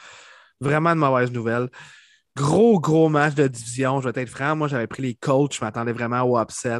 Vraiment 0.61 0.95
de 0.95 0.99
mauvaises 0.99 1.31
nouvelles. 1.31 1.69
Gros, 2.35 2.79
gros 2.79 3.09
match 3.09 3.33
de 3.33 3.47
division. 3.47 3.99
Je 3.99 4.07
vais 4.07 4.21
être 4.21 4.29
franc. 4.29 4.55
Moi, 4.55 4.67
j'avais 4.67 4.87
pris 4.87 5.01
les 5.01 5.15
coachs. 5.15 5.55
Je 5.55 5.65
m'attendais 5.65 5.91
vraiment 5.91 6.21
au 6.21 6.39
upset. 6.39 6.79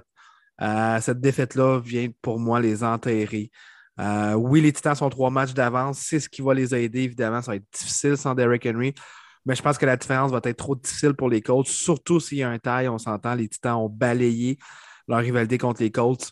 Euh, 0.62 1.02
cette 1.02 1.20
défaite-là 1.20 1.80
vient 1.80 2.08
pour 2.22 2.40
moi 2.40 2.60
les 2.60 2.84
enterrer. 2.84 3.52
Euh, 4.00 4.34
oui, 4.34 4.62
les 4.62 4.72
Titans 4.72 4.96
sont 4.96 5.10
trois 5.10 5.30
matchs 5.30 5.54
d'avance. 5.54 6.00
C'est 6.00 6.20
ce 6.20 6.30
qui 6.30 6.42
va 6.42 6.54
les 6.54 6.74
aider. 6.74 7.02
Évidemment, 7.02 7.42
ça 7.42 7.52
va 7.52 7.56
être 7.58 7.66
difficile 7.74 8.16
sans 8.16 8.36
Derrick 8.36 8.66
Henry. 8.66 8.94
Mais 9.46 9.56
je 9.56 9.62
pense 9.62 9.78
que 9.78 9.86
la 9.86 9.98
différence 9.98 10.32
va 10.32 10.40
être 10.44 10.58
trop 10.58 10.76
difficile 10.76 11.14
pour 11.14 11.28
les 11.28 11.42
Colts, 11.42 11.68
surtout 11.68 12.20
s'il 12.20 12.38
y 12.38 12.44
a 12.44 12.50
un 12.50 12.60
taille. 12.60 12.88
On 12.88 13.00
s'entend, 13.00 13.34
les 13.34 13.50
Titans 13.50 13.76
ont 13.76 13.90
balayé 13.90 14.60
leur 15.08 15.20
rivalité 15.20 15.58
contre 15.58 15.82
les 15.82 15.92
Colts. 15.92 16.32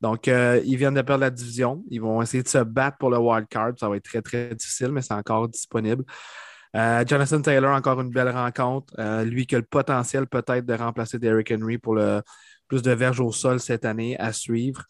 Donc, 0.00 0.28
euh, 0.28 0.60
ils 0.64 0.76
viennent 0.76 0.94
de 0.94 1.02
perdre 1.02 1.20
la 1.22 1.30
division. 1.30 1.84
Ils 1.90 2.00
vont 2.00 2.20
essayer 2.22 2.42
de 2.42 2.48
se 2.48 2.58
battre 2.58 2.96
pour 2.98 3.10
le 3.10 3.18
wild 3.18 3.46
card. 3.48 3.72
Ça 3.78 3.88
va 3.88 3.96
être 3.96 4.04
très, 4.04 4.22
très 4.22 4.54
difficile, 4.54 4.88
mais 4.88 5.02
c'est 5.02 5.14
encore 5.14 5.48
disponible. 5.48 6.04
Euh, 6.76 7.04
Jonathan 7.06 7.40
Taylor, 7.40 7.74
encore 7.74 8.00
une 8.02 8.10
belle 8.10 8.28
rencontre. 8.28 8.92
Euh, 8.98 9.24
lui 9.24 9.46
qui 9.46 9.54
a 9.54 9.58
le 9.58 9.64
potentiel 9.64 10.26
peut-être 10.26 10.66
de 10.66 10.74
remplacer 10.74 11.18
Derrick 11.18 11.50
Henry 11.50 11.78
pour 11.78 11.94
le 11.94 12.20
plus 12.68 12.82
de 12.82 12.90
verges 12.90 13.20
au 13.20 13.32
sol 13.32 13.60
cette 13.60 13.86
année 13.86 14.18
à 14.18 14.32
suivre. 14.32 14.84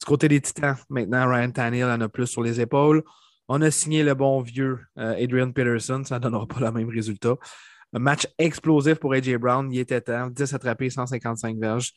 Du 0.00 0.06
côté 0.06 0.26
des 0.26 0.40
Titans, 0.40 0.76
maintenant, 0.88 1.28
Ryan 1.28 1.50
Tannehill 1.50 1.84
en 1.84 2.00
a 2.00 2.08
plus 2.08 2.26
sur 2.26 2.42
les 2.42 2.60
épaules. 2.60 3.04
On 3.46 3.62
a 3.62 3.70
signé 3.70 4.02
le 4.02 4.14
bon 4.14 4.40
vieux 4.40 4.80
euh, 4.98 5.14
Adrian 5.22 5.52
Peterson, 5.52 6.02
ça 6.04 6.16
ne 6.16 6.24
donnera 6.24 6.46
pas 6.46 6.60
le 6.60 6.72
même 6.72 6.88
résultat. 6.88 7.36
Un 7.92 8.00
match 8.00 8.26
explosif 8.36 8.96
pour 8.96 9.14
AJ 9.14 9.36
Brown, 9.36 9.72
il 9.72 9.78
était 9.78 10.00
temps, 10.00 10.28
10 10.28 10.54
attrapés, 10.54 10.90
155 10.90 11.56
verges. 11.56 11.92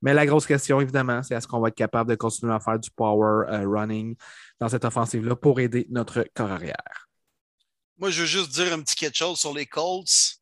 Mais 0.00 0.14
la 0.14 0.26
grosse 0.26 0.46
question, 0.46 0.80
évidemment, 0.80 1.22
c'est 1.22 1.34
est-ce 1.34 1.46
qu'on 1.46 1.60
va 1.60 1.68
être 1.68 1.74
capable 1.74 2.10
de 2.10 2.16
continuer 2.16 2.52
à 2.52 2.60
faire 2.60 2.78
du 2.78 2.90
power 2.90 3.46
running 3.64 4.16
dans 4.58 4.68
cette 4.68 4.84
offensive-là 4.84 5.36
pour 5.36 5.60
aider 5.60 5.86
notre 5.90 6.26
corps 6.34 6.50
arrière? 6.50 7.05
Moi, 7.98 8.10
je 8.10 8.20
veux 8.20 8.26
juste 8.26 8.50
dire 8.50 8.72
un 8.72 8.82
petit 8.82 8.94
quelque 8.94 9.16
chose 9.16 9.40
sur 9.40 9.54
les 9.54 9.66
Colts. 9.66 10.38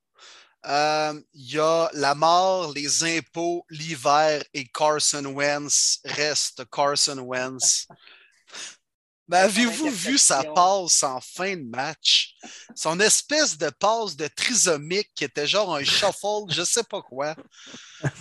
Euh, 0.66 1.20
il 1.34 1.52
y 1.52 1.58
a 1.58 1.90
la 1.92 2.14
mort, 2.14 2.72
les 2.72 3.04
impôts, 3.18 3.64
l'hiver 3.68 4.42
et 4.54 4.66
Carson 4.66 5.24
Wentz 5.26 6.00
reste 6.04 6.64
Carson 6.70 7.18
Wentz. 7.18 7.86
Mais 9.28 9.38
avez-vous 9.38 9.90
vu 9.90 10.18
sa 10.18 10.42
passe 10.42 11.02
en 11.02 11.20
fin 11.20 11.56
de 11.56 11.64
match? 11.64 12.34
Son 12.74 13.00
espèce 13.00 13.56
de 13.56 13.70
passe 13.70 14.16
de 14.16 14.26
trisomique 14.28 15.10
qui 15.14 15.24
était 15.24 15.46
genre 15.46 15.74
un 15.74 15.84
shuffle, 15.84 16.50
je 16.50 16.62
sais 16.62 16.84
pas 16.84 17.02
quoi. 17.02 17.34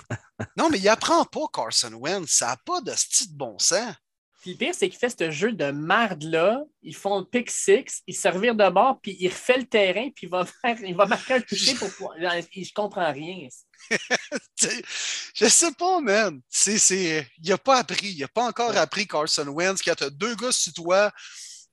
Non, 0.58 0.70
mais 0.70 0.80
il 0.80 0.90
apprend 0.90 1.24
pas 1.24 1.48
Carson 1.54 1.94
Wentz. 1.94 2.30
Ça 2.30 2.48
n'a 2.48 2.58
pas 2.58 2.82
de 2.82 2.92
style 2.92 3.32
de 3.32 3.38
bon 3.38 3.58
sens. 3.60 3.96
Puis 4.44 4.52
le 4.52 4.58
pire, 4.58 4.76
c'est 4.78 4.90
qu'il 4.90 5.00
fait 5.00 5.18
ce 5.18 5.32
jeu 5.32 5.54
de 5.54 5.72
marde-là. 5.72 6.62
Ils 6.82 6.94
font 6.94 7.20
le 7.20 7.24
pick 7.24 7.50
six, 7.50 8.04
ils 8.06 8.14
servir 8.14 8.56
de 8.56 8.70
bord, 8.70 9.00
puis 9.02 9.16
il 9.18 9.30
refait 9.30 9.58
le 9.58 9.66
terrain, 9.66 10.10
puis 10.14 10.28
il 10.28 10.30
va, 10.30 10.44
faire, 10.62 10.78
il 10.84 10.94
va 10.94 11.06
marquer 11.06 11.36
un 11.36 11.40
toucher 11.40 11.76
pour 11.76 11.90
pouvoir. 11.94 12.18
Je 12.20 12.74
comprends 12.74 13.10
rien. 13.10 13.48
je 15.34 15.46
sais 15.48 15.72
pas, 15.72 16.02
man. 16.02 16.42
il 16.68 17.26
n'a 17.48 17.58
pas 17.58 17.78
appris. 17.78 18.10
Il 18.10 18.20
n'a 18.20 18.28
pas 18.28 18.44
encore 18.44 18.76
appris 18.76 19.08
Carson 19.08 19.48
Wentz, 19.48 19.82
qui 19.82 19.90
a 19.90 19.96
deux 20.10 20.36
gars 20.36 20.52
sur 20.52 20.74
toi 20.74 21.10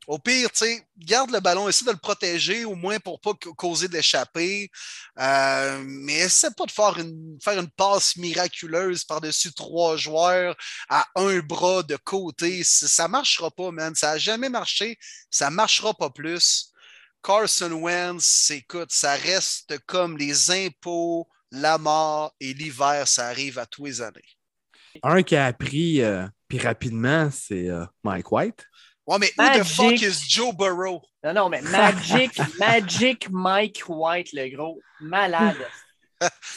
au 0.06 0.18
pire, 0.18 0.50
tu 0.50 0.64
garde 0.96 1.30
le 1.30 1.40
ballon, 1.40 1.68
essaie 1.68 1.84
de 1.84 1.90
le 1.90 1.96
protéger, 1.96 2.64
au 2.64 2.74
moins 2.74 2.98
pour 2.98 3.20
ne 3.24 3.32
pas 3.32 3.38
causer 3.56 3.88
d'échapper. 3.88 4.70
Euh, 5.18 5.82
mais 5.84 6.14
essaie 6.14 6.50
pas 6.50 6.64
de 6.64 6.70
faire 6.70 6.98
une, 6.98 7.38
faire 7.42 7.58
une 7.58 7.70
passe 7.70 8.16
miraculeuse 8.16 9.04
par-dessus 9.04 9.52
trois 9.52 9.96
joueurs 9.96 10.56
à 10.88 11.06
un 11.16 11.38
bras 11.40 11.82
de 11.82 11.96
côté. 11.96 12.64
Ça 12.64 13.04
ne 13.04 13.12
marchera 13.12 13.50
pas, 13.50 13.70
man. 13.70 13.94
Ça 13.94 14.12
n'a 14.12 14.18
jamais 14.18 14.48
marché. 14.48 14.98
Ça 15.30 15.50
ne 15.50 15.54
marchera 15.54 15.94
pas 15.94 16.10
plus. 16.10 16.72
Carson 17.22 17.72
Wentz, 17.72 18.50
écoute, 18.50 18.90
ça 18.92 19.14
reste 19.14 19.78
comme 19.86 20.16
les 20.16 20.50
impôts, 20.50 21.28
la 21.50 21.76
mort 21.76 22.34
et 22.40 22.54
l'hiver, 22.54 23.06
ça 23.06 23.28
arrive 23.28 23.58
à 23.58 23.66
tous 23.66 23.84
les 23.84 24.00
années. 24.00 24.24
Un 25.02 25.22
qui 25.22 25.36
a 25.36 25.46
appris, 25.46 26.02
euh, 26.02 26.26
puis 26.48 26.58
rapidement, 26.58 27.30
c'est 27.30 27.68
euh, 27.68 27.84
Mike 28.02 28.32
White. 28.32 28.66
Ouais, 29.10 29.18
mais 29.18 29.32
Magic... 29.36 29.62
who 29.62 29.64
the 29.64 29.66
fuck 29.66 30.02
is 30.02 30.20
Joe 30.28 30.52
Burrow? 30.52 31.02
Non, 31.24 31.32
non, 31.34 31.48
mais 31.48 31.62
Magic, 31.62 32.40
Magic 32.60 33.28
Mike 33.28 33.82
White, 33.88 34.32
le 34.32 34.48
gros. 34.54 34.80
Malade. 35.00 35.56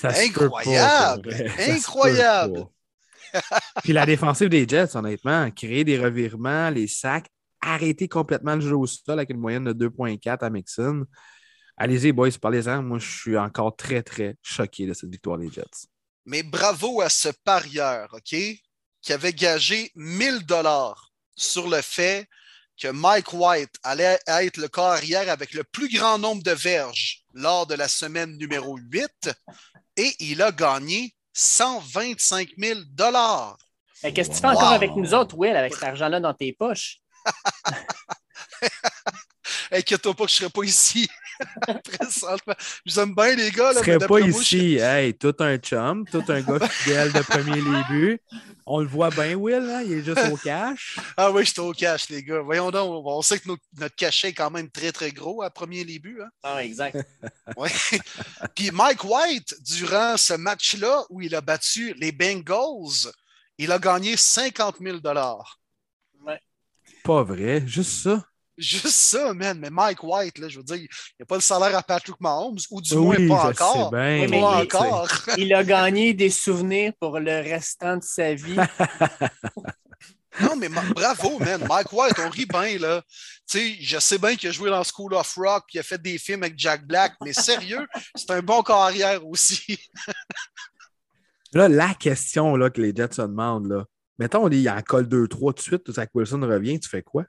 Incroyable! 0.04 1.34
Incroyable! 1.58 2.68
Puis 3.84 3.91
la 3.91 4.06
défensive 4.06 4.49
des 4.49 4.68
Jets, 4.68 4.95
honnêtement, 4.95 5.49
créer 5.49 5.84
des 5.84 5.97
revirements, 5.97 6.70
les 6.70 6.88
sacs, 6.88 7.26
arrêté 7.60 8.08
complètement 8.08 8.54
le 8.54 8.62
jeu 8.62 8.76
au 8.76 8.86
sol 8.86 9.18
avec 9.18 9.32
une 9.32 9.39
moyenne 9.39 9.74
de 9.74 9.89
2,4 9.89 10.45
à 10.45 10.49
Mixon. 10.51 11.06
Allez-y, 11.76 12.12
boys, 12.12 12.30
parlez-en. 12.39 12.84
Moi, 12.84 12.99
je 12.99 13.10
suis 13.10 13.38
encore 13.38 13.76
très, 13.76 14.04
très 14.04 14.36
choqué 14.43 14.86
de 14.86 14.93
cette 14.93 15.10
victoire 15.10 15.39
des 15.39 15.49
Jets. 15.49 15.88
Mais 16.28 16.43
bravo 16.43 17.01
à 17.01 17.10
ce 17.10 17.30
parieur, 17.43 18.10
OK, 18.14 18.36
qui 19.01 19.12
avait 19.12 19.34
gagé 19.34 19.91
1000 19.95 20.45
dollars 20.45 21.12
sur 21.36 21.68
le 21.68 21.82
fait 21.82 22.28
que 22.80 22.88
Mike 22.88 23.34
White 23.34 23.76
allait 23.84 24.20
être 24.28 24.58
le 24.58 24.68
corps 24.68 24.92
arrière 24.92 25.30
avec 25.30 25.54
le 25.54 25.64
plus 25.64 25.94
grand 25.94 26.18
nombre 26.18 26.44
de 26.44 26.52
verges 26.52 27.24
lors 27.34 27.68
de 27.68 27.76
la 27.76 27.88
semaine 27.88 28.38
numéro 28.38 28.78
8 28.78 29.32
et 29.98 30.16
il 30.20 30.42
a 30.42 30.52
gagné 30.52 31.14
125 31.34 32.50
000 32.58 32.80
dollars. 32.92 33.58
Qu'est-ce 34.02 34.30
que 34.30 34.36
tu 34.36 34.42
fais 34.42 34.48
encore 34.48 34.74
avec 34.74 34.96
nous 34.96 35.14
autres, 35.14 35.38
Will, 35.38 35.56
avec 35.56 35.74
cet 35.74 35.84
argent-là 35.84 36.20
dans 36.20 36.34
tes 36.34 36.54
poches? 36.54 37.00
Inquiète-toi 39.72 40.14
pas 40.14 40.26
que 40.26 40.32
je 40.32 40.36
ne 40.36 40.39
serai 40.39 40.49
pas 40.49 40.64
ici. 40.64 41.08
je 41.68 42.54
vous 42.86 42.99
aime 42.99 43.16
bien, 43.16 43.36
les 43.36 43.51
gars. 43.51 43.72
Je 43.74 43.80
ne 43.80 43.84
serais 43.84 44.08
pas 44.08 44.20
ici. 44.20 44.76
Hey, 44.76 45.14
tout 45.14 45.36
un 45.39 45.58
chum, 45.58 46.06
tout 46.10 46.24
un 46.28 46.41
gars 46.41 46.68
fidèle 46.68 47.12
de 47.12 47.22
premier 47.22 47.56
début. 47.56 48.20
On 48.66 48.80
le 48.80 48.88
voit 48.88 49.10
bien, 49.10 49.36
Will, 49.36 49.70
hein? 49.70 49.84
il 49.86 49.93
est 49.93 50.04
juste 50.04 50.32
au 50.32 50.38
cash. 50.38 50.97
Ah 51.18 51.32
oui, 51.32 51.45
je 51.45 51.51
suis 51.51 51.60
au 51.60 51.74
cash, 51.74 52.10
les 52.10 52.24
gars. 52.24 52.41
Voyons 52.41 52.72
donc, 52.72 53.06
on 53.06 53.22
sait 53.22 53.39
que 53.39 53.49
notre, 53.49 53.95
cachet 53.95 54.30
est 54.30 54.34
quand 54.34 54.49
même 54.51 54.70
très, 54.70 54.91
très 54.91 55.12
gros 55.12 55.43
à 55.43 55.49
premier 55.49 55.86
début. 55.86 56.22
Hein? 56.22 56.30
Ah, 56.43 56.64
exact. 56.64 56.97
ouais. 57.58 57.72
Puis 58.56 58.72
Mike 58.72 59.04
White, 59.04 59.56
durant 59.62 60.18
ce 60.18 60.34
match-là 60.34 61.04
où 61.10 61.22
il 61.22 61.36
a 61.36 61.41
battu 61.41 61.93
les 61.97 62.12
Bengals, 62.12 63.12
il 63.58 63.72
a 63.72 63.80
gagné 63.80 64.18
50 64.18 64.78
000 64.80 64.97
ouais. 66.26 66.39
Pas 67.04 67.24
vrai, 67.24 67.64
juste 67.68 68.04
ça? 68.04 68.26
Juste 68.58 68.88
ça, 68.88 69.34
man. 69.34 69.58
Mais 69.60 69.70
Mike 69.70 70.04
White, 70.04 70.38
là, 70.38 70.47
je 70.47 70.58
veux 70.58 70.64
dire, 70.64 70.78
il 70.78 70.88
n'a 71.20 71.26
pas 71.26 71.36
le 71.36 71.41
salaire 71.41 71.76
à 71.76 71.82
Patrick 71.82 72.20
Mahomes, 72.20 72.60
ou 72.70 72.82
du 72.82 72.95
moins 72.95 73.16
pas 73.28 73.49
encore. 73.49 73.91
Bien, 73.91 74.30
pas 74.30 74.62
encore. 74.62 75.10
il 75.38 75.54
a 75.54 75.64
gagné 75.64 76.14
des 76.14 76.30
souvenirs 76.30 76.93
pour 76.99 77.20
le 77.20 77.41
restant 77.41 77.97
de 77.97 78.04
sa 78.04 78.34
vie. 78.36 78.58
non, 80.41 80.56
mais 80.56 80.70
bravo, 80.70 81.39
man. 81.39 81.66
Mike 81.68 81.91
White, 81.91 82.20
on 82.20 82.30
rit 82.30 82.45
bien, 82.45 82.78
là. 82.78 83.01
Tu 83.49 83.60
sais, 83.60 83.78
je 83.82 83.99
sais 83.99 84.20
bien 84.20 84.36
qu'il 84.36 84.49
a 84.49 84.51
joué 84.51 84.70
dans 84.70 84.84
School 84.84 85.16
of 85.16 85.34
Rock 85.36 85.66
puis 85.68 85.78
il 85.78 85.80
a 85.80 85.84
fait 85.84 86.01
des 86.01 86.18
films 86.18 86.43
avec 86.43 86.58
Jack 86.58 86.86
Black, 86.86 87.14
mais 87.24 87.34
sérieux, 87.34 87.86
c'est 88.16 88.32
un 88.32 88.41
bon 88.41 88.62
carrière 88.62 89.26
aussi. 89.28 89.78
là, 91.54 91.68
la 91.68 91.93
question 91.95 92.56
là, 92.56 92.70
que 92.70 92.82
les 92.82 92.93
Jets 92.95 93.14
se 93.14 93.22
demandent, 93.24 93.68
là. 93.68 93.86
Mettons, 94.20 94.47
il 94.47 94.62
y 94.62 94.68
a 94.68 94.76
un 94.76 94.82
col 94.84 95.06
2-3 95.06 95.28
tout 95.28 95.51
de 95.54 95.60
suite, 95.60 95.91
Zach 95.91 96.10
Wilson 96.14 96.41
revient, 96.41 96.80
tu 96.80 96.88
fais 96.88 97.01
quoi? 97.01 97.26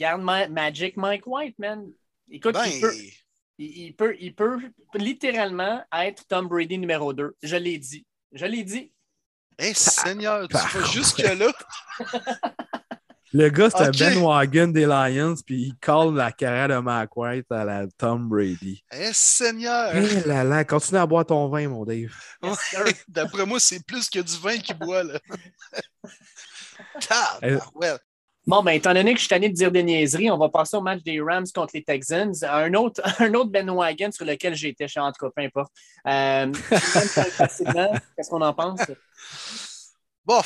Regarde 0.00 0.50
Magic 0.50 0.96
Mike 0.96 1.26
White, 1.26 1.58
man. 1.58 1.92
Écoute, 2.30 2.54
ben, 2.54 2.64
il, 2.64 2.80
peut, 2.80 2.94
il, 3.58 3.94
peut, 3.94 4.16
il, 4.18 4.34
peut, 4.34 4.58
littéralement 4.94 5.84
être 5.92 6.26
Tom 6.26 6.48
Brady 6.48 6.78
numéro 6.78 7.12
2. 7.12 7.36
Je 7.42 7.56
l'ai 7.56 7.76
dit. 7.76 8.06
Je 8.32 8.46
l'ai 8.46 8.64
dit. 8.64 8.94
Hé, 9.58 9.74
Seigneur, 9.74 10.48
tu 10.48 10.56
vas 10.56 10.86
jusque-là? 10.86 11.52
Le 13.32 13.48
gars, 13.50 13.68
c'est 13.70 13.82
un 13.82 13.90
Ben 13.90 14.18
Wagon 14.18 14.68
des 14.68 14.86
Lions, 14.86 15.36
puis 15.46 15.66
il 15.66 15.76
colle 15.78 16.16
la 16.16 16.32
carrière 16.32 16.68
de 16.68 16.82
Mike 16.82 17.16
White 17.16 17.52
à 17.52 17.64
la 17.64 17.86
Tom 17.98 18.26
Brady. 18.28 18.82
Eh, 18.90 19.12
Seigneur! 19.12 19.94
Eh 19.94 20.26
là 20.26 20.42
là, 20.42 20.64
continue 20.64 20.98
à 20.98 21.06
boire 21.06 21.26
ton 21.26 21.46
vin, 21.48 21.68
mon 21.68 21.84
Dave. 21.84 22.10
D'après 23.06 23.44
moi, 23.44 23.60
c'est 23.60 23.84
plus 23.86 24.08
que 24.08 24.18
du 24.18 24.36
vin 24.38 24.56
qu'il 24.56 24.78
boit, 24.78 25.04
là. 25.04 25.20
ah, 27.10 27.38
ouais. 27.74 27.96
Bon, 28.50 28.64
ben, 28.64 28.72
étant 28.72 28.92
donné 28.92 29.12
que 29.12 29.18
je 29.18 29.26
suis 29.26 29.28
tanné 29.28 29.48
de 29.48 29.54
dire 29.54 29.70
des 29.70 29.84
niaiseries, 29.84 30.28
on 30.28 30.36
va 30.36 30.48
passer 30.48 30.76
au 30.76 30.80
match 30.80 31.04
des 31.04 31.20
Rams 31.20 31.46
contre 31.54 31.70
les 31.72 31.84
Texans. 31.84 32.34
Un 32.42 32.74
autre, 32.74 33.00
un 33.20 33.32
autre 33.34 33.48
Ben 33.48 33.70
Wagon 33.70 34.10
sur 34.10 34.24
lequel 34.24 34.56
j'ai 34.56 34.70
été 34.70 34.86
en 34.96 35.12
tout 35.12 35.24
cas, 35.24 35.30
peu 35.36 35.42
importe. 35.44 35.72
Euh, 36.08 36.52
Qu'est-ce 36.68 38.28
qu'on 38.28 38.42
en 38.42 38.52
pense? 38.52 38.80
Bon, 40.24 40.42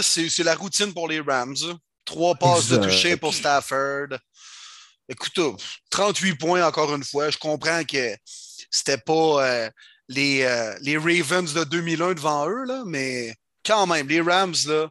c'est 0.00 0.44
la 0.44 0.54
routine 0.54 0.94
pour 0.94 1.08
les 1.08 1.18
Rams. 1.18 1.56
Trois 2.04 2.36
passes 2.36 2.68
de 2.68 2.76
toucher 2.76 3.16
pour 3.16 3.34
Stafford. 3.34 4.16
Écoute, 5.08 5.40
38 5.90 6.36
points 6.36 6.64
encore 6.64 6.94
une 6.94 7.02
fois. 7.02 7.30
Je 7.30 7.38
comprends 7.38 7.82
que 7.82 8.14
c'était 8.70 8.98
pas 8.98 9.44
euh, 9.44 9.70
les, 10.06 10.42
euh, 10.42 10.78
les 10.82 10.96
Ravens 10.96 11.52
de 11.52 11.64
2001 11.64 12.14
devant 12.14 12.48
eux, 12.48 12.64
là, 12.64 12.84
mais 12.86 13.34
quand 13.66 13.88
même, 13.88 14.06
les 14.06 14.20
Rams, 14.20 14.54
là, 14.68 14.88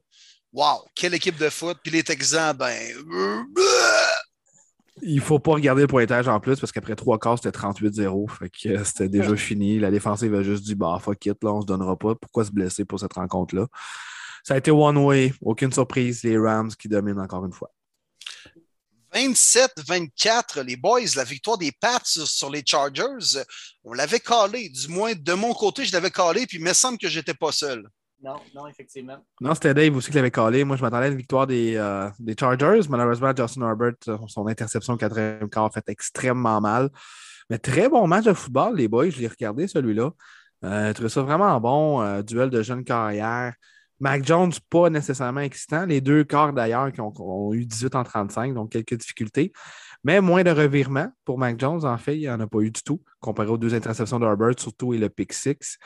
Wow, 0.51 0.85
quelle 0.95 1.13
équipe 1.13 1.37
de 1.37 1.49
foot. 1.49 1.77
Puis 1.83 1.91
les 1.91 2.03
Texans, 2.03 2.55
ben. 2.55 2.75
Il 5.01 5.21
faut 5.21 5.39
pas 5.39 5.53
regarder 5.53 5.83
le 5.83 5.87
pointage 5.87 6.27
en 6.27 6.39
plus 6.39 6.59
parce 6.59 6.71
qu'après 6.71 6.95
trois 6.95 7.19
quarts, 7.19 7.37
c'était 7.41 7.57
38-0. 7.57 8.29
Fait 8.29 8.49
que 8.49 8.69
euh, 8.69 8.83
c'était 8.83 9.07
déjà 9.07 9.35
fini. 9.37 9.79
La 9.79 9.91
défensive 9.91 10.33
a 10.35 10.43
juste 10.43 10.63
dit 10.63 10.75
bah 10.75 10.97
fuck 11.01 11.25
it, 11.25 11.43
là, 11.43 11.53
on 11.53 11.61
se 11.61 11.65
donnera 11.65 11.97
pas. 11.97 12.15
Pourquoi 12.15 12.45
se 12.45 12.51
blesser 12.51 12.85
pour 12.85 12.99
cette 12.99 13.13
rencontre-là? 13.13 13.67
Ça 14.43 14.55
a 14.55 14.57
été 14.57 14.71
one 14.71 14.97
way. 14.97 15.33
Aucune 15.41 15.71
surprise. 15.71 16.23
Les 16.23 16.37
Rams 16.37 16.71
qui 16.71 16.87
dominent 16.87 17.19
encore 17.19 17.45
une 17.45 17.53
fois. 17.53 17.71
27-24, 19.13 20.61
les 20.61 20.75
boys, 20.75 21.01
la 21.15 21.23
victoire 21.23 21.57
des 21.57 21.71
Pats 21.71 21.99
sur 22.03 22.49
les 22.49 22.63
Chargers, 22.63 23.41
on 23.83 23.93
l'avait 23.93 24.19
calé. 24.19 24.69
Du 24.69 24.87
moins, 24.87 25.13
de 25.15 25.33
mon 25.33 25.53
côté, 25.53 25.83
je 25.83 25.91
l'avais 25.93 26.11
calé, 26.11 26.45
puis 26.45 26.57
il 26.57 26.63
me 26.63 26.73
semble 26.73 26.97
que 26.97 27.07
j'étais 27.07 27.33
pas 27.33 27.51
seul. 27.51 27.89
Non, 28.21 28.35
non, 28.53 28.67
effectivement. 28.67 29.17
Non, 29.39 29.53
c'était 29.53 29.73
Dave 29.73 29.95
aussi 29.95 30.09
qui 30.09 30.15
l'avait 30.17 30.31
collé. 30.31 30.63
Moi, 30.65 30.75
je 30.75 30.81
m'attendais 30.81 31.05
à 31.05 31.09
une 31.09 31.17
victoire 31.17 31.47
des, 31.47 31.75
euh, 31.77 32.09
des, 32.19 32.35
Chargers. 32.37 32.81
Malheureusement, 32.89 33.33
Justin 33.35 33.61
Herbert, 33.61 33.93
euh, 34.09 34.17
son 34.27 34.47
interception 34.47 34.93
au 34.93 34.97
quatrième 34.97 35.49
quart 35.49 35.71
fait 35.73 35.87
extrêmement 35.87 36.59
mal. 36.59 36.89
Mais 37.49 37.57
très 37.57 37.87
bon 37.87 38.07
match 38.07 38.25
de 38.25 38.33
football, 38.33 38.75
les 38.75 38.87
boys. 38.87 39.09
Je 39.09 39.19
l'ai 39.21 39.27
regardé, 39.27 39.67
celui-là. 39.67 40.11
Euh, 40.65 40.89
je 40.89 40.93
trouvais 40.93 41.09
ça 41.09 41.21
vraiment 41.21 41.59
bon. 41.61 42.21
duel 42.23 42.49
de 42.49 42.61
jeunes 42.61 42.83
carrières. 42.83 43.53
Mac 44.01 44.25
Jones, 44.25 44.51
pas 44.69 44.89
nécessairement 44.89 45.41
excitant. 45.41 45.85
Les 45.85 46.01
deux 46.01 46.23
corps 46.23 46.53
d'ailleurs 46.53 46.91
qui 46.91 47.01
ont, 47.01 47.53
eu 47.53 47.65
18 47.65 47.95
en 47.95 48.03
35, 48.03 48.53
donc 48.53 48.71
quelques 48.71 48.95
difficultés. 48.95 49.51
Mais 50.03 50.21
moins 50.21 50.43
de 50.43 50.51
revirements 50.51 51.11
pour 51.25 51.37
Mac 51.37 51.59
Jones, 51.59 51.83
en 51.85 51.97
fait, 51.97 52.15
il 52.15 52.21
n'y 52.21 52.29
en 52.29 52.39
a 52.39 52.47
pas 52.47 52.59
eu 52.59 52.71
du 52.71 52.81
tout, 52.81 53.01
comparé 53.19 53.49
aux 53.49 53.57
deux 53.57 53.73
interceptions 53.73 54.19
de 54.19 54.25
Herbert, 54.25 54.57
surtout 54.57 54.93
et 54.93 54.97
le 54.97 55.09
pick 55.09 55.33
six. 55.33 55.77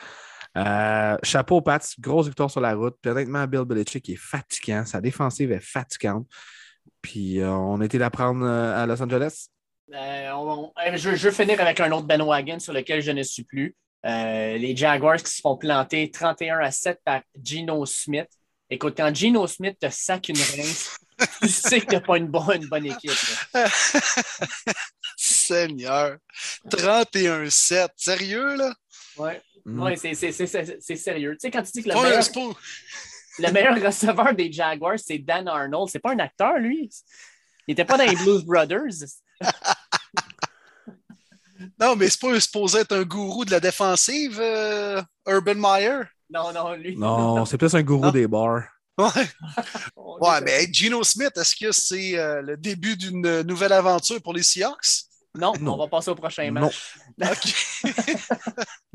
Euh, 0.56 1.16
chapeau 1.22 1.60
Pats, 1.60 1.80
grosse 1.98 2.26
victoire 2.26 2.50
sur 2.50 2.60
la 2.60 2.74
route. 2.74 2.96
Puis 3.00 3.10
honnêtement, 3.10 3.46
Bill 3.46 3.64
Belichick 3.64 4.08
est 4.08 4.16
fatigant. 4.16 4.84
Sa 4.84 5.00
défensive 5.00 5.52
est 5.52 5.64
fatigante. 5.64 6.26
Puis 7.02 7.40
euh, 7.40 7.50
on 7.50 7.80
été 7.80 7.98
la 7.98 8.10
prendre 8.10 8.44
euh, 8.44 8.82
à 8.82 8.86
Los 8.86 9.02
Angeles? 9.02 9.48
je, 9.90 11.10
veux 11.10 11.30
finir 11.30 11.60
avec 11.60 11.80
un 11.80 11.90
autre 11.92 12.06
Ben 12.06 12.22
Wagon 12.22 12.58
sur 12.58 12.72
lequel 12.72 13.02
je 13.02 13.10
ne 13.10 13.22
suis 13.22 13.44
plus. 13.44 13.76
les 14.04 14.74
Jaguars 14.76 15.22
qui 15.22 15.30
se 15.30 15.40
font 15.40 15.56
planter 15.56 16.10
31 16.10 16.58
à 16.58 16.70
7 16.70 17.00
par 17.04 17.20
Geno 17.42 17.84
Smith. 17.84 18.28
Écoute, 18.70 18.94
quand 18.96 19.14
Geno 19.14 19.46
Smith 19.46 19.78
te 19.78 19.90
sac 19.90 20.28
une 20.30 20.36
rince, 20.36 20.98
tu 21.42 21.48
sais 21.48 21.80
que 21.80 21.86
tu 21.86 21.94
n'as 21.94 22.00
pas 22.00 22.16
une 22.16 22.28
bonne, 22.28 22.62
une 22.62 22.68
bonne 22.68 22.86
équipe. 22.86 23.12
Seigneur. 25.16 26.16
31-7. 26.70 27.88
Sérieux, 27.96 28.56
là? 28.56 28.74
Ouais. 29.16 29.40
Mm. 29.64 29.82
Oui, 29.82 29.96
c'est 29.96 30.96
sérieux. 30.96 31.32
Tu 31.32 31.38
sais, 31.40 31.50
quand 31.50 31.62
tu 31.62 31.72
dis 31.72 31.82
que 31.82 31.88
le, 31.88 31.94
meilleur, 31.94 32.22
le 33.38 33.52
meilleur 33.52 33.82
receveur 33.82 34.34
des 34.34 34.52
Jaguars, 34.52 34.98
c'est 34.98 35.18
Dan 35.18 35.48
Arnold, 35.48 35.88
c'est 35.90 35.98
pas 35.98 36.12
un 36.12 36.18
acteur, 36.18 36.58
lui. 36.58 36.90
Il 37.66 37.72
n'était 37.72 37.84
pas 37.84 37.96
dans 37.96 38.04
les 38.04 38.16
Blues 38.16 38.44
Brothers. 38.44 39.06
non, 41.80 41.96
mais 41.96 42.10
c'est 42.10 42.20
pas 42.20 42.38
supposé 42.38 42.80
être 42.80 42.92
un 42.92 43.04
gourou 43.04 43.44
de 43.44 43.50
la 43.50 43.60
défensive, 43.60 44.38
euh, 44.38 45.00
Urban 45.26 45.54
Meyer? 45.54 46.00
Non, 46.28 46.52
non, 46.52 46.74
lui. 46.74 46.96
Non, 46.96 47.44
c'est 47.46 47.56
plus 47.56 47.74
un 47.74 47.82
gourou 47.82 48.10
des 48.10 48.26
bars. 48.26 48.64
Ouais, 48.96 49.08
ouais 49.96 50.40
mais 50.42 50.72
Gino 50.72 51.02
Smith, 51.02 51.32
est-ce 51.36 51.56
que 51.56 51.72
c'est 51.72 52.16
euh, 52.16 52.42
le 52.42 52.56
début 52.56 52.96
d'une 52.96 53.42
nouvelle 53.42 53.72
aventure 53.72 54.22
pour 54.22 54.34
les 54.34 54.44
Seahawks? 54.44 55.06
Non, 55.36 55.52
on 55.60 55.76
va 55.76 55.88
passer 55.88 56.10
au 56.10 56.14
prochain 56.14 56.50
match. 56.50 56.96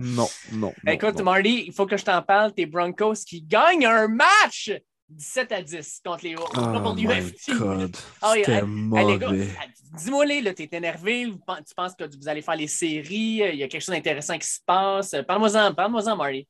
Non. 0.02 0.30
non, 0.54 0.72
non. 0.72 0.74
Écoute, 0.88 1.22
Marty, 1.22 1.66
il 1.68 1.74
faut 1.74 1.86
que 1.86 1.98
je 1.98 2.06
t'en 2.06 2.22
parle. 2.22 2.54
Tes 2.54 2.66
Broncos 2.66 3.26
qui 3.28 3.42
gagnent 3.42 3.86
un 3.86 4.08
match 4.08 4.72
17 5.10 5.52
à 5.52 5.62
10 5.62 6.02
contre 6.06 6.24
les 6.24 6.36
oh 6.38 6.48
God. 6.54 7.98
Oh, 8.22 8.32
C'était 8.34 8.62
mauvais. 8.62 9.48
Dis-moi, 9.94 10.26
là, 10.26 10.54
t'es 10.54 10.70
énervé, 10.72 11.26
tu 11.26 11.74
penses 11.76 11.96
que 11.96 12.06
vous 12.06 12.28
allez 12.28 12.42
faire 12.42 12.56
les 12.56 12.68
séries, 12.68 13.42
il 13.52 13.56
y 13.56 13.64
a 13.64 13.68
quelque 13.68 13.82
chose 13.82 13.96
d'intéressant 13.96 14.38
qui 14.38 14.48
se 14.48 14.60
passe. 14.66 15.16
Parle-moi-en, 15.28 15.74
parle-moi-en, 15.74 16.16
Marty 16.16 16.48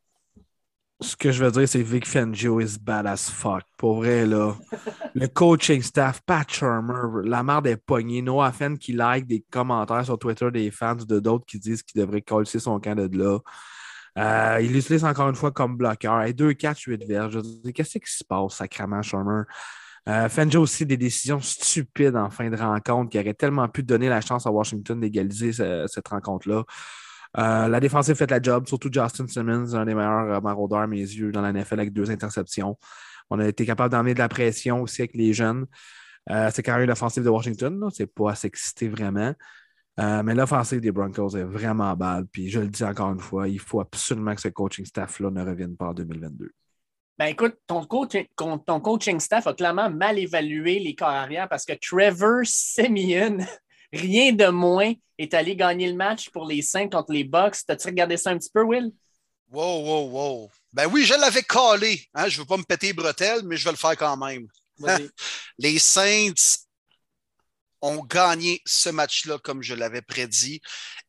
ce 1.01 1.15
que 1.15 1.31
je 1.31 1.43
veux 1.43 1.51
dire, 1.51 1.67
c'est 1.67 1.81
Vic 1.81 2.05
Fangio 2.05 2.59
is 2.59 2.77
bad 2.77 3.07
as 3.07 3.29
fuck. 3.29 3.63
Pour 3.77 3.97
vrai, 3.97 4.25
là. 4.25 4.55
le 5.15 5.27
coaching 5.27 5.81
staff, 5.81 6.21
Pat 6.25 6.49
Shermer, 6.51 7.25
la 7.27 7.41
merde 7.41 7.67
est 7.67 7.77
pognée. 7.77 8.21
Noah 8.21 8.51
Fenn 8.51 8.77
qui 8.77 8.91
like 8.91 9.25
des 9.25 9.43
commentaires 9.49 10.03
sur 10.03 10.19
Twitter 10.19 10.51
des 10.51 10.71
fans 10.71 10.95
de 10.95 11.19
d'autres 11.19 11.45
qui 11.45 11.57
disent 11.57 11.83
qu'il 11.83 12.01
devrait 12.01 12.21
coller 12.21 12.45
son 12.45 12.79
camp 12.79 12.95
de 12.95 13.17
là. 13.17 13.39
Euh, 14.17 14.59
il 14.61 14.73
l'utilise 14.73 15.05
encore 15.05 15.29
une 15.29 15.35
fois 15.35 15.51
comme 15.51 15.77
bloqueur. 15.77 16.23
Et 16.23 16.33
2, 16.33 16.53
4, 16.53 16.81
8 16.81 17.05
verges. 17.05 17.39
Qu'est-ce 17.73 17.97
qui 17.97 18.11
se 18.11 18.23
passe, 18.25 18.55
sacrément, 18.55 19.01
Shermer? 19.01 19.43
Euh, 20.09 20.27
Fenjo 20.27 20.61
aussi 20.61 20.85
des 20.85 20.97
décisions 20.97 21.39
stupides 21.39 22.15
en 22.15 22.29
fin 22.29 22.49
de 22.49 22.57
rencontre 22.57 23.11
qui 23.11 23.19
auraient 23.19 23.33
tellement 23.33 23.67
pu 23.67 23.83
donner 23.83 24.09
la 24.09 24.21
chance 24.21 24.45
à 24.45 24.51
Washington 24.51 24.99
d'égaliser 24.99 25.53
cette 25.53 26.07
rencontre-là. 26.07 26.63
Euh, 27.37 27.67
la 27.67 27.79
défensive 27.79 28.15
fait 28.15 28.29
la 28.29 28.41
job, 28.41 28.67
surtout 28.67 28.89
Justin 28.91 29.27
Simmons, 29.27 29.75
un 29.75 29.85
des 29.85 29.93
meilleurs 29.93 30.31
euh, 30.31 30.41
maraudeurs 30.41 30.79
à 30.79 30.87
mes 30.87 30.97
yeux 30.97 31.31
dans 31.31 31.41
la 31.41 31.53
NFL 31.53 31.79
avec 31.79 31.93
deux 31.93 32.09
interceptions. 32.09 32.77
On 33.29 33.39
a 33.39 33.47
été 33.47 33.65
capable 33.65 33.91
d'emmener 33.91 34.15
de 34.15 34.19
la 34.19 34.29
pression 34.29 34.81
aussi 34.81 35.01
avec 35.01 35.13
les 35.13 35.33
jeunes. 35.33 35.67
Euh, 36.31 36.49
c'est 36.51 36.63
quand 36.63 36.77
l'offensive 36.77 37.23
de 37.23 37.29
Washington, 37.29 37.89
c'est 37.93 38.11
pas 38.11 38.31
à 38.31 38.35
s'exciter 38.35 38.87
vraiment. 38.87 39.33
mais 39.97 40.33
l'offensive 40.33 40.79
des 40.79 40.91
Broncos 40.91 41.35
est 41.35 41.43
vraiment 41.43 41.95
balle. 41.95 42.25
Puis 42.31 42.49
je 42.49 42.59
le 42.61 42.67
dis 42.67 42.83
encore 42.83 43.11
une 43.11 43.19
fois, 43.19 43.47
il 43.47 43.59
faut 43.59 43.81
absolument 43.81 44.33
que 44.33 44.41
ce 44.41 44.47
coaching 44.47 44.85
staff-là 44.85 45.29
ne 45.29 45.45
revienne 45.45 45.75
pas 45.75 45.87
en 45.87 45.93
2022. 45.93 46.51
Ben 47.19 47.25
écoute, 47.25 47.57
ton, 47.67 47.85
ton 47.85 48.79
coaching 48.79 49.19
staff 49.19 49.45
a 49.45 49.53
clairement 49.53 49.89
mal 49.89 50.17
évalué 50.17 50.79
les 50.79 50.95
corps 50.95 51.09
arrière 51.09 51.49
parce 51.49 51.65
que 51.65 51.73
Trevor 51.73 52.45
Simeon 52.45 53.39
rien 53.91 54.33
de 54.33 54.47
moins 54.47 54.93
est 55.17 55.33
allé 55.33 55.55
gagner 55.55 55.87
le 55.87 55.95
match 55.95 56.29
pour 56.29 56.45
les 56.45 56.61
Saints 56.61 56.89
contre 56.89 57.11
les 57.11 57.23
Bucks. 57.23 57.57
T'as-tu 57.67 57.87
regardé 57.87 58.17
ça 58.17 58.31
un 58.31 58.37
petit 58.37 58.49
peu, 58.53 58.63
Will? 58.63 58.91
Wow, 59.51 59.83
wow, 59.83 60.09
wow. 60.09 60.51
Ben 60.71 60.85
oui, 60.87 61.03
je 61.03 61.15
l'avais 61.15 61.43
collé. 61.43 62.05
Hein? 62.13 62.29
Je 62.29 62.37
ne 62.37 62.41
veux 62.41 62.47
pas 62.47 62.57
me 62.57 62.63
péter 62.63 62.87
les 62.87 62.93
bretelles, 62.93 63.41
mais 63.43 63.57
je 63.57 63.65
vais 63.65 63.71
le 63.71 63.77
faire 63.77 63.97
quand 63.97 64.17
même. 64.17 64.47
les 65.57 65.79
Saints 65.79 66.33
ont 67.81 68.03
gagné 68.03 68.61
ce 68.65 68.89
match-là 68.89 69.39
comme 69.39 69.63
je 69.63 69.73
l'avais 69.73 70.01
prédit 70.01 70.61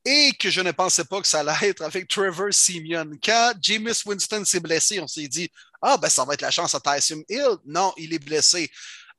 et 0.04 0.32
que 0.38 0.50
je 0.50 0.60
ne 0.60 0.70
pensais 0.70 1.04
pas 1.04 1.20
que 1.20 1.26
ça 1.26 1.40
allait 1.40 1.68
être 1.68 1.82
avec 1.82 2.08
Trevor 2.08 2.52
Simeon. 2.52 3.10
Quand 3.22 3.54
Jameis 3.60 4.02
Winston 4.06 4.44
s'est 4.44 4.60
blessé, 4.60 5.00
on 5.00 5.08
s'est 5.08 5.28
dit 5.28 5.50
Ah, 5.82 5.96
ben 5.96 6.08
ça 6.08 6.24
va 6.24 6.34
être 6.34 6.42
la 6.42 6.50
chance 6.50 6.74
à 6.74 6.80
Tyson 6.80 7.22
Hill. 7.28 7.56
Non, 7.64 7.92
il 7.96 8.14
est 8.14 8.18
blessé. 8.24 8.70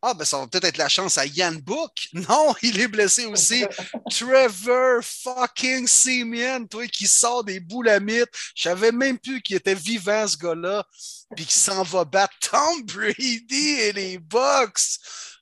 Ah, 0.03 0.15
ben 0.15 0.25
ça 0.25 0.39
va 0.39 0.47
peut-être 0.47 0.65
être 0.65 0.77
la 0.77 0.89
chance 0.89 1.17
à 1.17 1.25
Yann 1.25 1.57
Book. 1.59 1.91
Non, 2.13 2.55
il 2.61 2.79
est 2.79 2.87
blessé 2.87 3.25
aussi. 3.25 3.63
Trevor 4.09 5.03
fucking 5.03 5.87
Simeon, 5.87 6.65
toi 6.65 6.87
qui 6.87 7.07
sort 7.07 7.43
des 7.43 7.59
boulamites. 7.59 8.29
Je 8.55 8.63
savais 8.63 8.91
même 8.91 9.19
plus 9.19 9.41
qu'il 9.41 9.55
était 9.55 9.75
vivant, 9.75 10.27
ce 10.27 10.37
gars-là. 10.37 10.85
Puis 11.35 11.45
qui 11.45 11.57
s'en 11.57 11.83
va 11.83 12.03
battre 12.03 12.33
Tom 12.39 12.83
Brady 12.83 13.69
et 13.79 13.93
les 13.93 14.17
Bucks. 14.17 14.99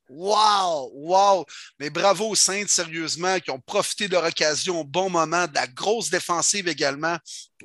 Wow, 0.10 0.90
wow. 0.92 1.46
Mais 1.80 1.92
bravo 1.92 2.30
aux 2.30 2.36
Saints, 2.36 2.68
sérieusement, 2.68 3.40
qui 3.40 3.52
ont 3.52 3.60
profité 3.60 4.08
de 4.08 4.14
leur 4.14 4.26
occasion 4.26 4.82
au 4.82 4.84
bon 4.84 5.08
moment, 5.08 5.46
de 5.46 5.54
la 5.54 5.68
grosse 5.68 6.10
défensive 6.10 6.68
également. 6.68 7.16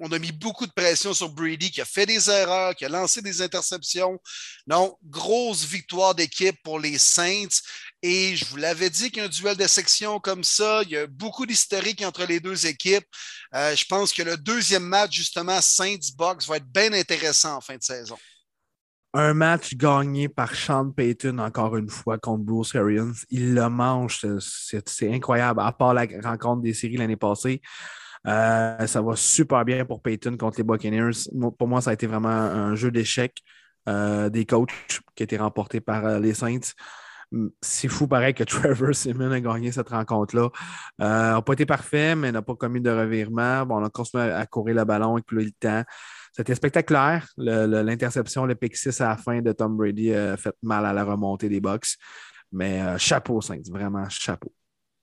On 0.01 0.13
a 0.13 0.19
mis 0.19 0.33
beaucoup 0.33 0.67
de 0.67 0.73
pression 0.73 1.15
sur 1.15 1.31
Brady, 1.31 1.71
qui 1.71 1.81
a 1.81 1.87
fait 1.87 2.05
des 2.05 2.29
erreurs, 2.29 2.75
qui 2.75 2.85
a 2.85 2.91
lancé 2.91 3.23
des 3.23 3.41
interceptions. 3.41 4.19
Non, 4.67 4.95
grosse 5.05 5.65
victoire 5.65 6.15
d'équipe 6.15 6.57
pour 6.63 6.79
les 6.79 6.99
Saints. 6.99 7.63
Et 8.03 8.37
je 8.37 8.45
vous 8.45 8.57
l'avais 8.57 8.91
dit 8.91 9.11
qu'un 9.11 9.29
duel 9.29 9.57
de 9.57 9.67
section 9.67 10.21
comme 10.21 10.45
ça, 10.45 10.83
il 10.83 10.91
y 10.91 10.99
a 10.99 11.07
beaucoup 11.07 11.47
d'historique 11.47 12.03
entre 12.03 12.27
les 12.27 12.41
deux 12.41 12.67
équipes. 12.67 13.07
Euh, 13.55 13.75
je 13.75 13.87
pense 13.87 14.13
que 14.13 14.23
le 14.23 14.37
deuxième 14.37 14.85
match, 14.85 15.15
justement, 15.15 15.63
Saints-Box, 15.63 16.47
va 16.47 16.59
être 16.59 16.71
bien 16.71 16.93
intéressant 16.93 17.57
en 17.57 17.61
fin 17.63 17.77
de 17.77 17.83
saison 17.83 18.19
un 19.15 19.33
match 19.33 19.77
gagné 19.77 20.29
par 20.29 20.55
Sean 20.55 20.91
Payton, 20.91 21.39
encore 21.39 21.77
une 21.77 21.89
fois, 21.89 22.19
contre 22.19 22.45
Bruce 22.45 22.75
Arians. 22.75 23.13
Il 23.31 23.55
le 23.55 23.69
mange. 23.69 24.27
C'est 24.41 25.15
incroyable. 25.15 25.61
À 25.61 25.73
part 25.73 25.95
la 25.95 26.07
rencontre 26.23 26.63
des 26.63 26.75
séries 26.75 26.97
l'année 26.97 27.17
passée, 27.17 27.63
euh, 28.27 28.87
ça 28.87 29.03
va 29.03 29.15
super 29.15 29.65
bien 29.65 29.85
pour 29.85 30.03
Payton 30.03 30.37
contre 30.37 30.59
les 30.59 30.65
Buccaneers. 30.65 31.29
Pour 31.59 31.69
moi, 31.69 31.81
ça 31.81 31.91
a 31.91 31.93
été 31.93 32.09
vraiment 32.09 32.29
un 32.29 32.75
jeu 32.75 32.91
d'échecs 32.91 33.41
euh, 33.89 34.31
des 34.31 34.47
coachs 34.47 34.73
qui 35.15 35.23
a 35.23 35.25
été 35.25 35.37
remporté 35.37 35.81
par 35.81 36.05
euh, 36.05 36.19
les 36.19 36.35
Saints. 36.35 36.73
C'est 37.61 37.89
fou, 37.89 38.09
pareil, 38.09 38.35
que 38.35 38.43
Trevor 38.45 38.95
Simmons 38.97 39.31
a 39.31 39.41
gagné 39.41 39.71
cette 39.71 39.91
rencontre-là. 39.91 40.49
n'a 40.99 41.41
pas 41.41 41.53
été 41.53 41.67
parfait, 41.67 42.17
mais 42.17 42.33
n'a 42.33 42.43
pas 42.43 42.57
commis 42.57 42.81
de 42.81 42.91
revirement. 42.91 43.65
Bon, 43.65 43.81
on 43.81 43.85
a 43.85 43.91
continué 43.91 44.25
à 44.25 44.45
courir 44.47 44.75
le 44.75 44.85
ballon 44.85 45.15
avec 45.15 45.27
plus 45.27 45.45
le 45.45 45.53
temps. 45.53 45.85
C'était 46.37 46.57
spectaculaire. 46.57 47.29
L'interception, 47.37 48.45
le, 48.45 48.57
pick 48.57 48.77
6 48.77 49.01
à 49.01 49.09
la 49.11 49.17
fin 49.17 49.41
de 49.41 49.53
Tom 49.53 49.77
Brady 49.77 50.13
a 50.13 50.37
fait 50.37 50.55
mal 50.63 50.85
à 50.85 50.93
la 50.93 51.05
remontée 51.05 51.49
des 51.49 51.61
box. 51.61 51.97
Mais 52.51 52.81
euh, 52.83 52.99
chapeau, 52.99 53.41
Saints, 53.41 53.63
vraiment 53.71 54.09
chapeau. 54.09 54.53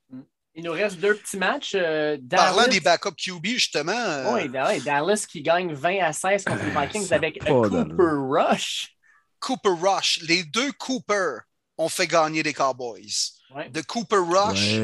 Mm. 0.10 0.22
Il 0.56 0.64
nous 0.66 0.74
reste 0.74 1.00
deux 1.00 1.16
petits 1.16 1.38
matchs. 1.38 1.74
Euh, 1.76 2.18
Parlant 2.30 2.68
des 2.68 2.82
backup 2.82 3.16
QB, 3.16 3.46
justement. 3.46 3.94
Euh, 3.94 4.34
oui, 4.34 4.50
Dallas 4.84 5.26
qui 5.30 5.42
gagne 5.42 5.74
20 5.74 6.00
à 6.00 6.12
16 6.12 6.44
contre 6.44 6.66
les 6.66 6.72
Vikings 6.72 7.14
avec 7.14 7.40
Cooper 7.40 7.84
Rush. 7.98 8.94
Cooper 9.40 9.76
Rush. 9.82 10.20
Les 10.28 10.44
deux 10.44 10.74
Cooper 10.74 11.38
ont 11.78 11.90
fait 11.90 12.08
gagner 12.08 12.44
les 12.44 12.54
Cowboys. 12.54 13.32
De 13.70 13.82
Cooper 13.82 14.18
Rush 14.18 14.78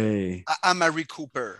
à 0.45 0.69
Amari 0.69 1.05
Cooper. 1.05 1.55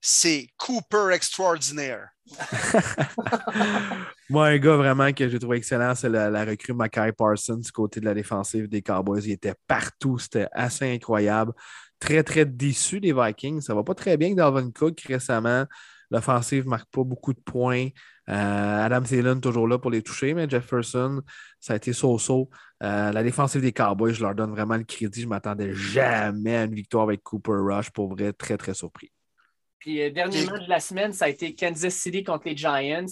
C'est 0.00 0.46
Cooper 0.56 1.12
extraordinaire. 1.12 2.08
Moi, 4.30 4.46
un 4.46 4.58
gars 4.58 4.76
vraiment 4.76 5.12
que 5.12 5.28
j'ai 5.28 5.38
trouvé 5.38 5.58
excellent, 5.58 5.94
c'est 5.94 6.08
la, 6.08 6.44
recrue 6.44 6.72
Mackay 6.72 7.12
Parsons 7.12 7.56
du 7.56 7.72
côté 7.72 8.00
de 8.00 8.06
la 8.06 8.14
défensive 8.14 8.68
des 8.68 8.82
Cowboys. 8.82 9.22
Il 9.24 9.32
était 9.32 9.54
partout, 9.66 10.18
c'était 10.18 10.46
assez 10.52 10.90
incroyable. 10.90 11.52
Très, 11.98 12.22
très 12.22 12.46
déçu 12.46 13.00
des 13.00 13.12
Vikings. 13.12 13.60
Ça 13.60 13.74
va 13.74 13.82
pas 13.82 13.94
très 13.94 14.16
bien 14.16 14.34
Dalvin 14.34 14.70
Cook 14.70 15.00
récemment. 15.00 15.66
L'offensive 16.10 16.64
ne 16.64 16.70
marque 16.70 16.90
pas 16.90 17.04
beaucoup 17.04 17.34
de 17.34 17.40
points. 17.40 17.88
Euh, 18.28 18.84
Adam 18.84 19.02
Thielen 19.02 19.40
toujours 19.40 19.68
là 19.68 19.78
pour 19.78 19.90
les 19.90 20.02
toucher, 20.02 20.34
mais 20.34 20.48
Jefferson, 20.48 21.20
ça 21.58 21.74
a 21.74 21.76
été 21.76 21.92
so-so. 21.92 22.48
Euh, 22.82 23.12
la 23.12 23.22
défensive 23.22 23.60
des 23.60 23.72
Cowboys, 23.72 24.14
je 24.14 24.22
leur 24.22 24.34
donne 24.34 24.50
vraiment 24.50 24.76
le 24.76 24.84
crédit. 24.84 25.20
Je 25.20 25.26
ne 25.26 25.30
m'attendais 25.30 25.74
jamais 25.74 26.56
à 26.56 26.64
une 26.64 26.74
victoire 26.74 27.04
avec 27.04 27.22
Cooper 27.22 27.56
Rush. 27.56 27.90
Pour 27.90 28.08
vrai, 28.08 28.32
très, 28.32 28.56
très 28.56 28.74
surpris. 28.74 29.12
Puis, 29.80 30.02
euh, 30.02 30.10
dernier 30.10 30.44
match 30.44 30.62
de 30.62 30.68
la 30.68 30.80
semaine, 30.80 31.12
ça 31.12 31.24
a 31.24 31.28
été 31.28 31.54
Kansas 31.54 31.94
City 31.94 32.22
contre 32.22 32.46
les 32.46 32.56
Giants. 32.56 33.06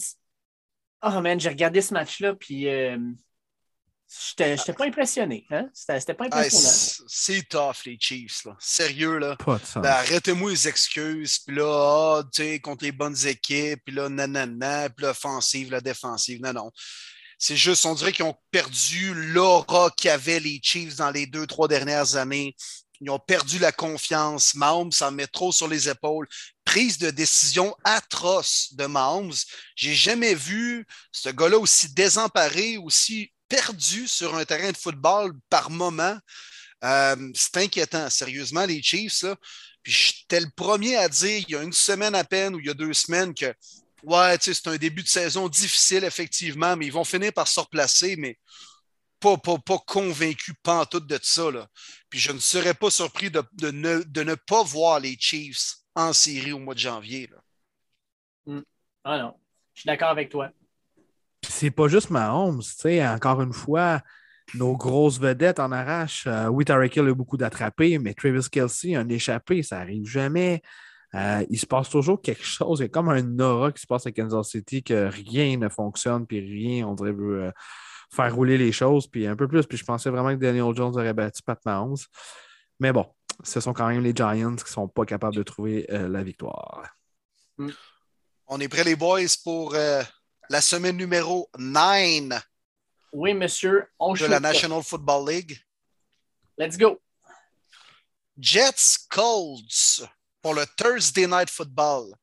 Oh 1.03 1.21
man, 1.21 1.41
j'ai 1.41 1.49
regardé 1.49 1.81
ce 1.81 1.95
match-là, 1.95 2.35
puis 2.35 2.69
euh, 2.69 2.99
j'étais 4.09 4.73
pas 4.73 4.87
impressionné. 4.87 5.47
Hein? 5.51 5.69
C'était 5.73 6.15
pas 6.15 6.27
impressionnant. 6.27 7.07
c'est 7.09 7.49
tough, 7.49 7.85
les 7.85 7.99
Chiefs. 8.01 8.45
Là. 8.45 8.57
Sérieux, 8.59 9.19
là. 9.19 9.37
Ben, 9.47 9.85
arrêtez-moi 9.85 10.51
les 10.51 10.69
excuses. 10.69 11.41
Puis 11.41 11.57
là, 11.57 12.19
ah, 12.19 12.23
tu 12.33 12.43
sais, 12.43 12.61
contre 12.61 12.85
les 12.85 12.93
bonnes 12.93 13.27
équipes. 13.27 13.81
Puis 13.85 13.95
là, 13.95 14.09
nanana. 14.09 14.89
Puis 14.89 15.05
l'offensive, 15.05 15.71
la 15.71 15.81
défensive. 15.81 16.41
Non, 16.43 16.53
non. 16.53 16.71
C'est 17.39 17.57
juste, 17.57 17.87
on 17.87 17.95
dirait 17.95 18.13
qu'ils 18.13 18.25
ont 18.25 18.37
perdu 18.51 19.15
l'aura 19.15 19.91
qu'avaient 19.97 20.41
les 20.41 20.59
Chiefs 20.63 20.97
dans 20.97 21.11
les 21.11 21.27
deux, 21.27 21.47
trois 21.47 21.69
dernières 21.69 22.17
années. 22.17 22.57
Ils 23.01 23.11
ont 23.11 23.19
perdu 23.19 23.59
la 23.59 23.73
confiance. 23.73 24.55
Mahomes 24.55 24.93
s'en 24.93 25.13
met 25.13 25.27
trop 25.27 25.53
sur 25.53 25.69
les 25.69 25.89
épaules. 25.89 26.29
Prise 26.65 26.99
de 26.99 27.11
décision 27.11 27.75
atroce 27.85 28.73
de 28.73 28.87
Mahomes. 28.87 29.35
J'ai 29.77 29.95
jamais 29.95 30.35
vu 30.35 30.87
ce 31.13 31.29
gars-là 31.29 31.59
aussi 31.59 31.93
désemparé, 31.95 32.77
aussi 32.77 33.33
perdu 33.49 34.07
sur 34.07 34.35
un 34.35 34.45
terrain 34.45 34.73
de 34.73 34.77
football 34.77 35.33
par 35.49 35.71
moment. 35.71 36.19
Euh, 36.85 37.31
c'est 37.35 37.57
inquiétant, 37.59 38.11
sérieusement, 38.11 38.67
les 38.67 38.83
Chiefs. 38.83 39.25
Puis 39.83 39.93
j'étais 39.93 40.41
le 40.41 40.51
premier 40.55 40.97
à 40.97 41.09
dire 41.09 41.45
il 41.47 41.51
y 41.51 41.57
a 41.57 41.63
une 41.63 41.73
semaine 41.73 42.15
à 42.15 42.25
peine 42.25 42.55
ou 42.55 42.61
il 42.61 42.67
y 42.67 42.71
a 42.71 42.75
deux 42.75 42.93
semaines 42.93 43.35
que 43.35 43.55
ouais, 44.03 44.37
c'est 44.41 44.67
un 44.67 44.77
début 44.77 45.03
de 45.03 45.09
saison 45.09 45.49
difficile, 45.49 46.05
effectivement, 46.05 46.77
mais 46.77 46.87
ils 46.87 46.93
vont 46.93 47.05
finir 47.05 47.33
par 47.33 47.49
se 47.49 47.61
replacer. 47.61 48.17
Mais 48.17 48.39
pas, 49.21 49.37
pas, 49.37 49.59
pas 49.59 49.79
convaincu 49.87 50.55
pantoute 50.63 51.07
de 51.07 51.19
ça. 51.23 51.51
Là. 51.51 51.67
Puis 52.11 52.19
je 52.19 52.33
ne 52.33 52.39
serais 52.39 52.75
pas 52.75 52.91
surpris 52.91 53.31
de, 53.31 53.43
ne, 53.71 54.03
de, 54.03 54.23
ne, 54.23 54.35
pas 54.35 54.63
voir 54.63 55.01
les 55.01 55.17
Chiefs 55.19 55.77
en 55.95 56.13
série 56.13 56.53
au 56.53 56.59
mois 56.59 56.75
de 56.75 56.81
janvier. 56.81 57.29
Là. 57.31 57.39
Hmm. 58.47 58.63
Ah 59.05 59.19
non, 59.19 59.35
je 59.75 59.81
suis 59.81 59.87
d'accord 59.87 60.11
avec 60.11 60.31
toi. 60.31 60.51
C'est 61.43 61.71
pas 61.71 61.89
juste 61.89 62.11
Mahomes, 62.11 62.61
tu 62.61 62.69
sais, 62.69 63.07
encore 63.07 63.41
une 63.43 63.53
fois, 63.53 64.03
nos 64.55 64.77
grosses 64.77 65.21
vedettes 65.21 65.61
en 65.61 65.73
arrache. 65.73 66.27
Euh, 66.27 66.47
oui, 66.47 66.65
Tarek 66.65 66.97
Hill 66.97 67.09
a 67.09 67.15
beaucoup 67.15 67.37
d'attrapés, 67.37 67.99
mais 67.99 68.15
Travis 68.15 68.49
Kelsey, 68.51 68.95
un 68.95 69.09
échappé, 69.09 69.63
ça 69.63 69.79
arrive 69.79 70.07
jamais. 70.07 70.63
Euh, 71.15 71.45
il 71.49 71.59
se 71.59 71.67
passe 71.67 71.89
toujours 71.89 72.21
quelque 72.21 72.45
chose. 72.45 72.81
Il 72.81 72.83
y 72.83 72.87
a 72.87 72.89
comme 72.89 73.09
un 73.09 73.39
aura 73.39 73.73
qui 73.73 73.81
se 73.81 73.87
passe 73.87 74.07
à 74.07 74.13
Kansas 74.13 74.51
City 74.51 74.83
que 74.83 75.09
rien 75.09 75.57
ne 75.57 75.69
fonctionne, 75.69 76.27
puis 76.27 76.41
rien, 76.41 76.87
on 76.87 76.95
dirait, 76.95 77.13
veut, 77.13 77.45
euh, 77.45 77.53
faire 78.11 78.35
rouler 78.35 78.59
les 78.59 78.73
choses, 78.73 79.07
puis 79.07 79.27
un 79.27 79.37
peu 79.37 79.49
plus. 79.49 79.67
Puis 79.67 79.79
je 79.79 79.85
pensais 79.85 80.11
vraiment 80.11 80.31
que 80.31 80.41
Daniel 80.41 80.75
Jones 80.75 80.95
aurait 80.95 81.15
battu 81.15 81.43
Pat 81.43 81.59
Mahomes. 81.65 81.97
Mais 82.81 82.93
bon, 82.93 83.07
ce 83.45 83.61
sont 83.61 83.73
quand 83.73 83.89
même 83.89 84.03
les 84.03 84.15
Giants 84.15 84.57
qui 84.57 84.65
ne 84.65 84.69
sont 84.69 84.89
pas 84.89 85.05
capables 85.05 85.37
de 85.37 85.43
trouver 85.43 85.87
euh, 85.91 86.09
la 86.09 86.23
victoire. 86.23 86.85
Hmm. 87.57 87.71
On 88.47 88.61
est 88.61 88.69
prêts, 88.69 88.85
les 88.85 88.97
boys, 88.97 89.21
pour 89.45 89.75
euh, 89.75 90.03
la 90.49 90.61
semaine 90.61 90.97
numéro 90.97 91.51
9 91.59 92.41
oui, 93.13 93.35
monsieur. 93.35 93.87
On 93.99 94.13
de 94.13 94.27
la 94.27 94.41
National 94.41 94.83
Football 94.83 95.31
League. 95.31 95.59
Let's 96.59 96.77
go. 96.77 97.01
Jets 98.39 99.07
Colts 99.09 100.03
pour 100.43 100.55
le 100.55 100.65
Thursday 100.77 101.27
Night 101.27 101.51
Football. 101.51 102.15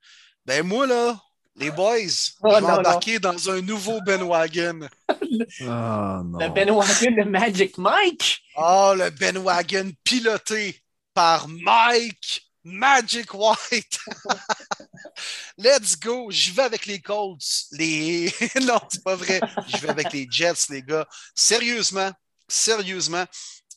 Ben 0.46 0.66
moi, 0.66 0.86
là, 0.86 1.20
Les 1.58 1.72
boys, 1.72 1.98
oh, 2.44 2.54
je 2.54 2.66
vais 2.66 2.72
embarquer 2.72 3.18
dans 3.18 3.50
un 3.50 3.62
nouveau 3.62 4.02
Ben 4.02 4.22
Wagon. 4.22 4.90
oh, 5.10 5.26
le 5.62 6.50
Ben 6.50 6.70
Wagon 6.70 7.12
de 7.12 7.24
Magic 7.30 7.78
Mike. 7.78 8.42
Oh, 8.58 8.94
le 8.98 9.10
Ben 9.12 9.38
Wagon 9.38 9.92
piloté 10.04 10.82
par 11.14 11.48
Mike 11.48 12.46
Magic 12.66 13.34
White. 13.34 14.00
Let's 15.58 15.98
go. 15.98 16.30
Je 16.30 16.52
vais 16.52 16.64
avec 16.64 16.88
les 16.88 17.00
Colts. 17.00 17.68
Les... 17.72 18.34
non, 18.62 18.80
c'est 18.90 19.04
pas 19.04 19.16
vrai. 19.16 19.40
Je 19.68 19.78
vais 19.78 19.90
avec 19.90 20.12
les 20.12 20.28
Jets, 20.30 20.68
les 20.72 20.82
gars. 20.82 21.08
Sérieusement, 21.36 22.12
sérieusement. 22.50 23.24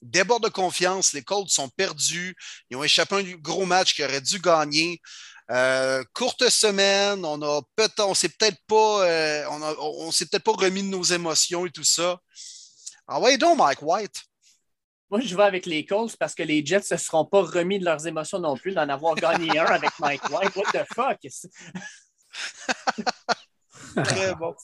Débord 0.00 0.40
de 0.40 0.48
confiance, 0.48 1.12
les 1.12 1.22
Colts 1.22 1.50
sont 1.50 1.68
perdus. 1.68 2.34
Ils 2.70 2.76
ont 2.76 2.84
échappé 2.84 3.16
un 3.16 3.22
gros 3.36 3.66
match 3.66 3.94
qu'ils 3.94 4.04
auraient 4.04 4.20
dû 4.20 4.40
gagner. 4.40 5.00
Euh, 5.50 6.04
courte 6.12 6.50
semaine, 6.50 7.24
on 7.24 7.40
a 7.40 7.62
peut 7.74 7.88
on 8.00 8.12
s'est 8.12 8.28
peut-être 8.28 8.58
pas, 8.66 9.06
euh, 9.06 9.44
on, 9.48 10.10
s'est 10.10 10.26
peut-être 10.26 10.44
pas 10.44 10.52
remis 10.52 10.82
de 10.82 10.88
nos 10.88 11.02
émotions 11.02 11.64
et 11.64 11.70
tout 11.70 11.84
ça. 11.84 12.20
Ah 13.06 13.18
ouais, 13.18 13.38
donc 13.38 13.56
Mike 13.56 13.80
White. 13.80 14.24
Moi, 15.10 15.20
je 15.20 15.34
vais 15.34 15.44
avec 15.44 15.64
les 15.64 15.86
Colts 15.86 16.14
parce 16.18 16.34
que 16.34 16.42
les 16.42 16.64
Jets 16.64 16.80
ne 16.80 16.82
se 16.82 16.96
seront 16.98 17.24
pas 17.24 17.40
remis 17.40 17.78
de 17.78 17.86
leurs 17.86 18.06
émotions 18.06 18.38
non 18.38 18.58
plus 18.58 18.74
d'en 18.74 18.86
avoir 18.90 19.14
gagné 19.14 19.58
un 19.58 19.64
avec 19.64 19.90
Mike 19.98 20.28
White. 20.28 20.54
What 20.54 20.64
the 20.72 20.84
fuck? 20.94 21.18
Très 24.04 24.34
bon. 24.34 24.54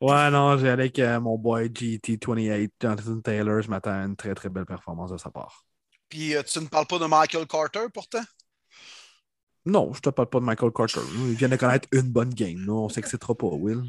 Ouais, 0.00 0.30
non, 0.30 0.56
j'ai 0.58 0.68
avec 0.68 0.96
euh, 1.00 1.18
mon 1.18 1.36
boy 1.36 1.68
GT28, 1.70 2.70
Jonathan 2.80 3.20
Taylor. 3.20 3.62
Je 3.62 3.68
m'attends 3.68 3.90
à 3.90 4.04
une 4.04 4.14
très, 4.14 4.32
très 4.34 4.48
belle 4.48 4.64
performance 4.64 5.10
de 5.10 5.18
sa 5.18 5.30
part. 5.30 5.64
Puis 6.08 6.34
tu 6.46 6.60
ne 6.60 6.66
parles 6.66 6.86
pas 6.86 7.00
de 7.00 7.06
Michael 7.06 7.48
Carter 7.48 7.86
pourtant? 7.92 8.22
Non, 9.66 9.92
je 9.92 10.00
te 10.00 10.10
parle 10.10 10.28
pas 10.28 10.40
de 10.40 10.44
Michael 10.44 10.72
Carter. 10.72 11.00
Il 11.14 11.34
vient 11.34 11.48
de 11.48 11.56
connaître 11.56 11.88
une 11.92 12.10
bonne 12.10 12.32
game. 12.32 12.58
Non, 12.58 12.84
on 12.84 12.88
s'excitera 12.88 13.34
pas, 13.34 13.46
Will. 13.46 13.82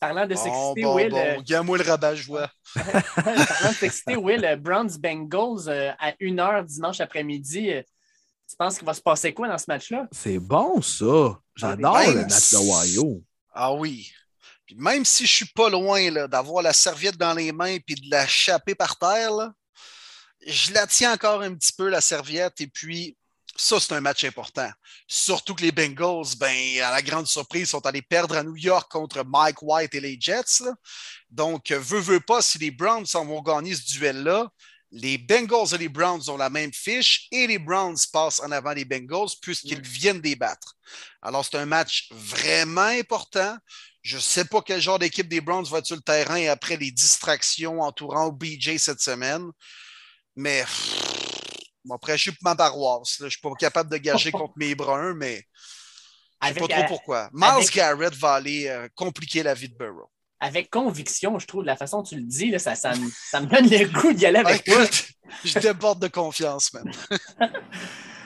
Parlant 0.00 0.26
de 0.26 0.34
s'exciter, 0.34 0.84
Will. 0.84 1.10
Bon. 1.10 1.44
Euh... 1.48 1.62
moi 1.62 1.78
le 1.78 1.84
rabat-joie. 1.84 2.50
Parlant 2.74 3.70
de 3.70 3.74
s'exciter, 3.74 4.16
Will, 4.16 4.44
euh, 4.44 4.56
Browns 4.56 4.98
Bengals 4.98 5.68
euh, 5.68 5.92
à 5.98 6.10
1h 6.12 6.64
dimanche 6.64 7.00
après-midi. 7.00 7.70
Euh, 7.70 7.82
tu 8.48 8.56
penses 8.56 8.78
qu'il 8.78 8.86
va 8.86 8.94
se 8.94 9.00
passer 9.00 9.32
quoi 9.32 9.46
dans 9.46 9.58
ce 9.58 9.66
match-là? 9.68 10.08
C'est 10.10 10.38
bon, 10.38 10.82
ça. 10.82 11.38
J'adore 11.54 11.98
le 12.00 12.22
match 12.22 12.50
de 12.50 12.56
Ohio. 12.56 13.22
Ah 13.54 13.72
oui. 13.74 14.10
Puis 14.66 14.74
même 14.76 15.04
si 15.04 15.24
je 15.24 15.32
suis 15.32 15.52
pas 15.54 15.70
loin 15.70 16.26
d'avoir 16.26 16.62
la 16.62 16.72
serviette 16.72 17.16
dans 17.16 17.34
les 17.34 17.52
mains 17.52 17.76
et 17.76 17.94
de 17.94 18.10
la 18.10 18.26
chaper 18.26 18.74
par 18.74 18.98
terre, 18.98 19.30
là, 19.32 19.52
je 20.46 20.72
la 20.72 20.86
tiens 20.86 21.12
encore 21.12 21.42
un 21.42 21.54
petit 21.54 21.72
peu, 21.72 21.88
la 21.88 22.00
serviette, 22.00 22.60
et 22.60 22.66
puis 22.66 23.16
ça, 23.56 23.78
c'est 23.78 23.92
un 23.92 24.00
match 24.00 24.24
important. 24.24 24.70
Surtout 25.06 25.54
que 25.54 25.62
les 25.62 25.72
Bengals, 25.72 26.36
ben, 26.38 26.80
à 26.80 26.90
la 26.90 27.02
grande 27.02 27.26
surprise, 27.26 27.68
sont 27.68 27.84
allés 27.86 28.02
perdre 28.02 28.36
à 28.36 28.42
New 28.42 28.56
York 28.56 28.90
contre 28.90 29.24
Mike 29.24 29.62
White 29.62 29.94
et 29.94 30.00
les 30.00 30.16
Jets. 30.18 30.64
Donc, 31.30 31.70
veut, 31.70 32.00
veut 32.00 32.20
pas, 32.20 32.40
si 32.40 32.58
les 32.58 32.70
Browns 32.70 33.06
vont 33.12 33.42
gagner 33.42 33.74
ce 33.74 33.84
duel-là, 33.92 34.48
les 34.90 35.16
Bengals 35.16 35.74
et 35.74 35.78
les 35.78 35.88
Browns 35.88 36.28
ont 36.28 36.36
la 36.36 36.50
même 36.50 36.72
fiche 36.72 37.26
et 37.30 37.46
les 37.46 37.58
Browns 37.58 37.96
passent 38.12 38.40
en 38.40 38.52
avant 38.52 38.72
les 38.72 38.84
Bengals 38.84 39.30
puisqu'ils 39.40 39.80
viennent 39.80 40.20
débattre. 40.20 40.74
Alors, 41.22 41.44
c'est 41.44 41.56
un 41.56 41.66
match 41.66 42.08
vraiment 42.10 42.80
important. 42.82 43.56
Je 44.02 44.16
ne 44.16 44.20
sais 44.20 44.44
pas 44.44 44.60
quel 44.62 44.80
genre 44.80 44.98
d'équipe 44.98 45.28
des 45.28 45.40
Browns 45.40 45.66
va 45.66 45.78
être 45.78 45.86
sur 45.86 45.96
le 45.96 46.02
terrain 46.02 46.46
après 46.48 46.76
les 46.76 46.90
distractions 46.90 47.80
entourant 47.80 48.26
OBJ 48.26 48.76
cette 48.76 49.00
semaine, 49.00 49.50
mais 50.36 50.64
après, 51.90 52.16
je 52.16 52.22
suis 52.22 52.32
pour 52.32 52.44
ma 52.44 52.54
paroisse. 52.54 53.16
Je 53.18 53.24
ne 53.24 53.30
suis 53.30 53.40
pas 53.40 53.50
capable 53.58 53.90
de 53.90 53.96
gager 53.96 54.30
contre 54.32 54.54
mes 54.56 54.74
bruns, 54.74 55.14
mais 55.14 55.44
je 56.42 56.48
ne 56.48 56.54
sais 56.54 56.60
pas 56.60 56.68
trop 56.68 56.86
pourquoi. 56.88 57.30
Miles 57.32 57.70
Garrett 57.72 58.14
va 58.14 58.34
aller 58.34 58.68
euh, 58.68 58.88
compliquer 58.94 59.42
la 59.42 59.54
vie 59.54 59.68
de 59.68 59.76
Burrow. 59.76 60.10
Avec 60.40 60.70
conviction, 60.70 61.38
je 61.38 61.46
trouve, 61.46 61.64
la 61.64 61.76
façon 61.76 61.98
dont 61.98 62.02
tu 62.02 62.16
le 62.16 62.22
dis, 62.22 62.50
là, 62.50 62.58
ça, 62.58 62.74
ça, 62.74 62.96
me, 62.96 63.08
ça, 63.30 63.40
me, 63.40 63.46
donne 63.46 63.68
le 63.68 63.86
goût 63.86 64.12
d'y 64.12 64.26
aller 64.26 64.40
avec 64.40 64.64
toi. 64.64 64.84
je 65.44 65.58
déborde 65.60 66.00
de 66.00 66.08
confiance, 66.08 66.72
même. 66.74 66.90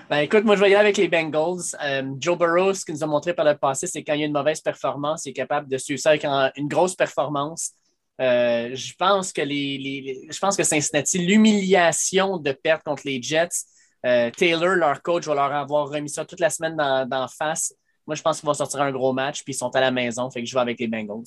ben, 0.09 0.19
écoute, 0.21 0.45
moi, 0.45 0.57
je 0.57 0.63
vais 0.63 0.71
y 0.71 0.75
aller 0.75 0.87
avec 0.87 0.97
les 0.97 1.09
Bengals. 1.09 1.77
Euh, 1.83 2.11
Joe 2.19 2.39
Burrow, 2.39 2.73
ce 2.73 2.87
qu'il 2.87 2.95
nous 2.95 3.05
a 3.05 3.07
montré 3.07 3.35
par 3.35 3.45
le 3.45 3.55
passé, 3.55 3.87
c'est 3.87 4.03
quand 4.03 4.15
il 4.15 4.21
y 4.21 4.23
a 4.23 4.27
une 4.27 4.33
mauvaise 4.33 4.63
performance, 4.63 5.27
il 5.27 5.31
est 5.31 5.35
capable 5.35 5.69
de 5.69 5.77
suivre 5.77 6.01
ça 6.01 6.11
avec 6.11 6.25
une 6.25 6.69
grosse 6.69 6.95
performance. 6.95 7.73
Euh, 8.21 8.75
je 8.75 8.95
pense 8.95 9.33
que 9.33 9.43
les, 9.43 10.27
je 10.31 10.39
pense 10.39 10.57
que 10.57 10.65
Cincinnati, 10.65 11.19
l'humiliation 11.19 12.39
de 12.39 12.53
perdre 12.53 12.83
contre 12.83 13.03
les 13.05 13.21
Jets, 13.21 13.67
euh, 14.07 14.31
Taylor, 14.31 14.75
leur 14.75 15.03
coach, 15.03 15.27
va 15.27 15.35
leur 15.35 15.53
avoir 15.53 15.89
remis 15.89 16.09
ça 16.09 16.25
toute 16.25 16.41
la 16.41 16.51
semaine 16.51 16.77
d'en 16.77 17.29
face. 17.29 17.75
Moi, 18.07 18.15
je 18.15 18.23
pense 18.23 18.41
qu'ils 18.41 18.47
vont 18.47 18.55
sortir 18.55 18.81
un 18.81 18.93
gros 18.93 19.13
match, 19.13 19.43
puis 19.43 19.53
ils 19.53 19.57
sont 19.57 19.75
à 19.75 19.81
la 19.81 19.91
maison, 19.91 20.31
fait 20.31 20.41
que 20.41 20.49
je 20.49 20.55
vais 20.55 20.61
avec 20.61 20.79
les 20.79 20.87
Bengals. 20.87 21.25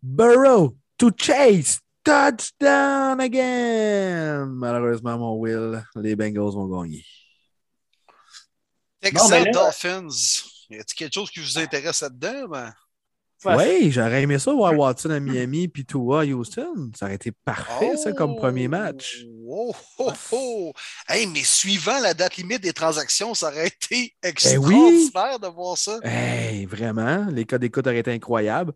Burrow 0.00 0.76
to 0.96 1.10
chase, 1.16 1.80
touchdown 2.04 3.20
again. 3.20 4.46
Malheureusement, 4.46 5.18
mon 5.18 5.34
Will, 5.34 5.84
les 5.96 6.14
Bengals 6.14 6.52
vont 6.52 6.68
gagner. 6.68 7.04
Texas 9.00 9.30
ben 9.30 9.50
Dolphins, 9.50 10.08
y 10.70 10.76
a-t-il 10.76 10.94
quelque 10.94 11.14
chose 11.14 11.30
qui 11.30 11.40
vous 11.40 11.58
intéresse 11.58 12.00
là-dedans? 12.00 12.48
Ben? 12.48 12.74
Oui, 13.44 13.92
j'aurais 13.92 14.22
aimé 14.22 14.38
ça 14.38 14.52
voir 14.52 14.76
Watson 14.76 15.10
à 15.10 15.20
Miami 15.20 15.68
puis 15.68 15.84
Tua 15.84 16.22
à 16.22 16.24
Houston. 16.24 16.90
Ça 16.96 17.06
aurait 17.06 17.14
été 17.14 17.32
parfait, 17.44 17.96
ça, 17.96 18.12
comme 18.12 18.34
premier 18.36 18.66
match. 18.66 19.24
Oh, 19.46 19.74
oh, 19.98 20.12
oh. 20.32 20.72
Hey, 21.08 21.26
mais 21.26 21.44
suivant 21.44 22.00
la 22.00 22.14
date 22.14 22.36
limite 22.36 22.62
des 22.62 22.72
transactions, 22.72 23.34
ça 23.34 23.48
aurait 23.48 23.68
été 23.68 24.12
ben 24.22 24.30
extraordinaire 24.30 25.38
de 25.40 25.46
voir 25.46 25.78
ça. 25.78 25.98
Hey, 26.02 26.66
vraiment, 26.66 27.26
les 27.30 27.44
cas 27.44 27.58
d'écoute 27.58 27.86
auraient 27.86 27.98
été 27.98 28.12
incroyables. 28.12 28.72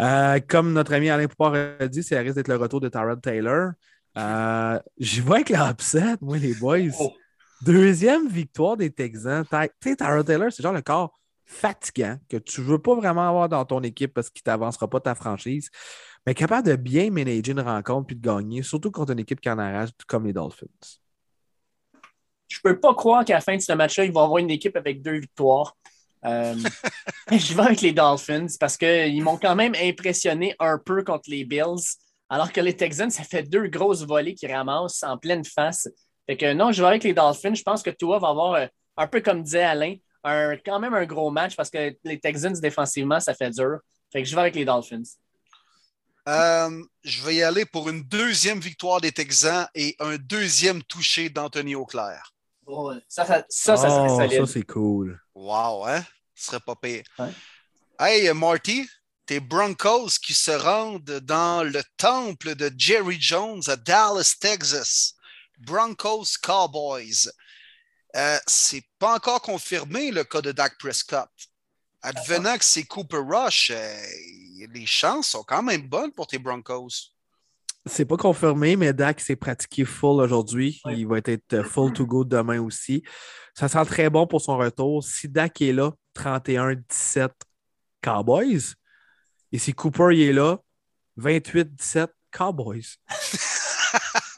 Euh, 0.00 0.40
comme 0.46 0.72
notre 0.72 0.92
ami 0.92 1.08
Alain 1.08 1.28
Poupard 1.28 1.54
a 1.54 1.86
dit, 1.86 2.02
ça 2.02 2.18
risque 2.18 2.34
d'être 2.34 2.48
le 2.48 2.56
retour 2.56 2.80
de 2.80 2.88
Tyrod 2.88 3.22
Taylor. 3.22 3.70
Euh, 4.18 4.78
J'y 4.98 5.20
vois 5.20 5.36
avec 5.36 5.50
l'upset, 5.50 6.16
moi, 6.20 6.36
les 6.36 6.54
boys. 6.54 6.90
Oh. 6.98 7.12
Deuxième 7.62 8.28
victoire 8.28 8.76
des 8.76 8.90
Texans. 8.90 9.44
Tu 9.44 9.68
sais, 9.84 9.96
Tyrod 9.96 10.26
Taylor, 10.26 10.50
c'est 10.50 10.62
genre 10.62 10.72
le 10.72 10.82
corps 10.82 11.19
fatigant 11.50 12.16
que 12.28 12.36
tu 12.36 12.60
ne 12.60 12.66
veux 12.66 12.78
pas 12.78 12.94
vraiment 12.94 13.28
avoir 13.28 13.48
dans 13.48 13.64
ton 13.64 13.82
équipe 13.82 14.14
parce 14.14 14.30
qu'il 14.30 14.40
ne 14.40 14.52
t'avancera 14.52 14.88
pas 14.88 15.00
ta 15.00 15.14
franchise, 15.14 15.68
mais 16.24 16.34
capable 16.34 16.68
de 16.68 16.76
bien 16.76 17.10
manager 17.10 17.58
une 17.58 17.60
rencontre 17.60 18.06
puis 18.06 18.16
de 18.16 18.22
gagner, 18.22 18.62
surtout 18.62 18.90
contre 18.90 19.12
une 19.12 19.18
équipe 19.18 19.40
qui 19.40 19.50
en 19.50 19.58
arrache 19.58 19.90
comme 20.06 20.26
les 20.26 20.32
Dolphins. 20.32 20.66
Je 22.48 22.58
ne 22.64 22.70
peux 22.70 22.80
pas 22.80 22.94
croire 22.94 23.24
qu'à 23.24 23.34
la 23.34 23.40
fin 23.40 23.56
de 23.56 23.60
ce 23.60 23.72
match-là, 23.72 24.04
ils 24.04 24.12
vont 24.12 24.22
avoir 24.22 24.38
une 24.38 24.50
équipe 24.50 24.76
avec 24.76 25.02
deux 25.02 25.18
victoires. 25.18 25.76
Euh, 26.24 26.54
je 27.32 27.54
vais 27.54 27.62
avec 27.62 27.80
les 27.80 27.92
Dolphins 27.92 28.46
parce 28.58 28.76
qu'ils 28.76 29.22
m'ont 29.22 29.36
quand 29.36 29.56
même 29.56 29.74
impressionné 29.74 30.54
un 30.60 30.78
peu 30.78 31.02
contre 31.02 31.28
les 31.28 31.44
Bills, 31.44 31.96
alors 32.28 32.52
que 32.52 32.60
les 32.60 32.76
Texans, 32.76 33.10
ça 33.10 33.24
fait 33.24 33.42
deux 33.42 33.66
grosses 33.68 34.04
volées 34.04 34.34
qui 34.34 34.46
ramassent 34.46 35.02
en 35.02 35.18
pleine 35.18 35.44
face. 35.44 35.88
Fait 36.26 36.36
que 36.36 36.52
non, 36.52 36.70
je 36.70 36.80
vais 36.80 36.88
avec 36.88 37.04
les 37.04 37.14
Dolphins. 37.14 37.54
Je 37.54 37.62
pense 37.62 37.82
que 37.82 37.90
toi 37.90 38.20
va 38.20 38.28
avoir, 38.28 38.54
euh, 38.54 38.66
un 38.96 39.06
peu 39.08 39.20
comme 39.20 39.42
disait 39.42 39.62
Alain, 39.62 39.96
quand 40.22 40.78
même 40.78 40.94
un 40.94 41.06
gros 41.06 41.30
match 41.30 41.56
parce 41.56 41.70
que 41.70 41.96
les 42.04 42.20
Texans 42.20 42.58
défensivement, 42.60 43.20
ça 43.20 43.34
fait 43.34 43.50
dur. 43.50 43.78
Fait 44.12 44.22
que 44.22 44.28
je 44.28 44.34
vais 44.34 44.40
avec 44.40 44.54
les 44.54 44.64
Dolphins. 44.64 45.02
Euh, 46.28 46.82
je 47.02 47.22
vais 47.22 47.36
y 47.36 47.42
aller 47.42 47.64
pour 47.64 47.88
une 47.88 48.02
deuxième 48.02 48.60
victoire 48.60 49.00
des 49.00 49.12
Texans 49.12 49.66
et 49.74 49.96
un 49.98 50.16
deuxième 50.16 50.82
touché 50.82 51.30
d'Anthony 51.30 51.74
Auclair. 51.74 52.32
ça, 53.08 53.24
ça, 53.24 53.44
ça, 53.48 53.76
ça, 53.76 54.06
oh, 54.08 54.28
Ça, 54.28 54.46
c'est 54.46 54.62
cool. 54.62 55.20
Wow, 55.34 55.86
hein? 55.86 56.04
Ce 56.34 56.46
serait 56.46 56.60
pas 56.60 56.76
pire. 56.76 57.02
Hey, 57.98 58.32
Marty, 58.32 58.88
tes 59.26 59.40
Broncos 59.40 60.18
qui 60.22 60.34
se 60.34 60.50
rendent 60.50 61.20
dans 61.22 61.64
le 61.64 61.82
temple 61.96 62.54
de 62.54 62.70
Jerry 62.76 63.20
Jones 63.20 63.62
à 63.66 63.76
Dallas, 63.76 64.36
Texas. 64.40 65.14
Broncos 65.58 66.36
Cowboys. 66.42 67.30
Euh, 68.16 68.38
c'est 68.46 68.82
pas 68.98 69.14
encore 69.16 69.40
confirmé 69.40 70.10
le 70.10 70.24
cas 70.24 70.40
de 70.40 70.52
Dak 70.52 70.76
Prescott. 70.78 71.28
Advenant 72.02 72.56
que 72.56 72.64
c'est 72.64 72.84
Cooper 72.84 73.22
Rush, 73.26 73.70
euh, 73.74 73.96
les 74.72 74.86
chances 74.86 75.28
sont 75.28 75.42
quand 75.42 75.62
même 75.62 75.82
bonnes 75.82 76.12
pour 76.12 76.26
tes 76.26 76.38
Broncos. 76.38 77.12
C'est 77.86 78.04
pas 78.04 78.16
confirmé, 78.16 78.76
mais 78.76 78.92
Dak 78.92 79.20
s'est 79.20 79.36
pratiqué 79.36 79.84
full 79.84 80.20
aujourd'hui. 80.20 80.80
Il 80.86 81.06
va 81.06 81.18
être 81.18 81.62
full 81.62 81.92
to 81.92 82.06
go 82.06 82.24
demain 82.24 82.60
aussi. 82.60 83.02
Ça 83.54 83.68
sent 83.68 83.84
très 83.86 84.10
bon 84.10 84.26
pour 84.26 84.40
son 84.40 84.56
retour. 84.58 85.02
Si 85.02 85.28
Dak 85.28 85.60
est 85.62 85.72
là, 85.72 85.92
31-17 86.14 87.30
Cowboys. 88.02 88.74
Et 89.52 89.58
si 89.58 89.72
Cooper 89.72 90.28
est 90.28 90.32
là, 90.32 90.58
28-17 91.18 92.08
Cowboys. 92.30 92.96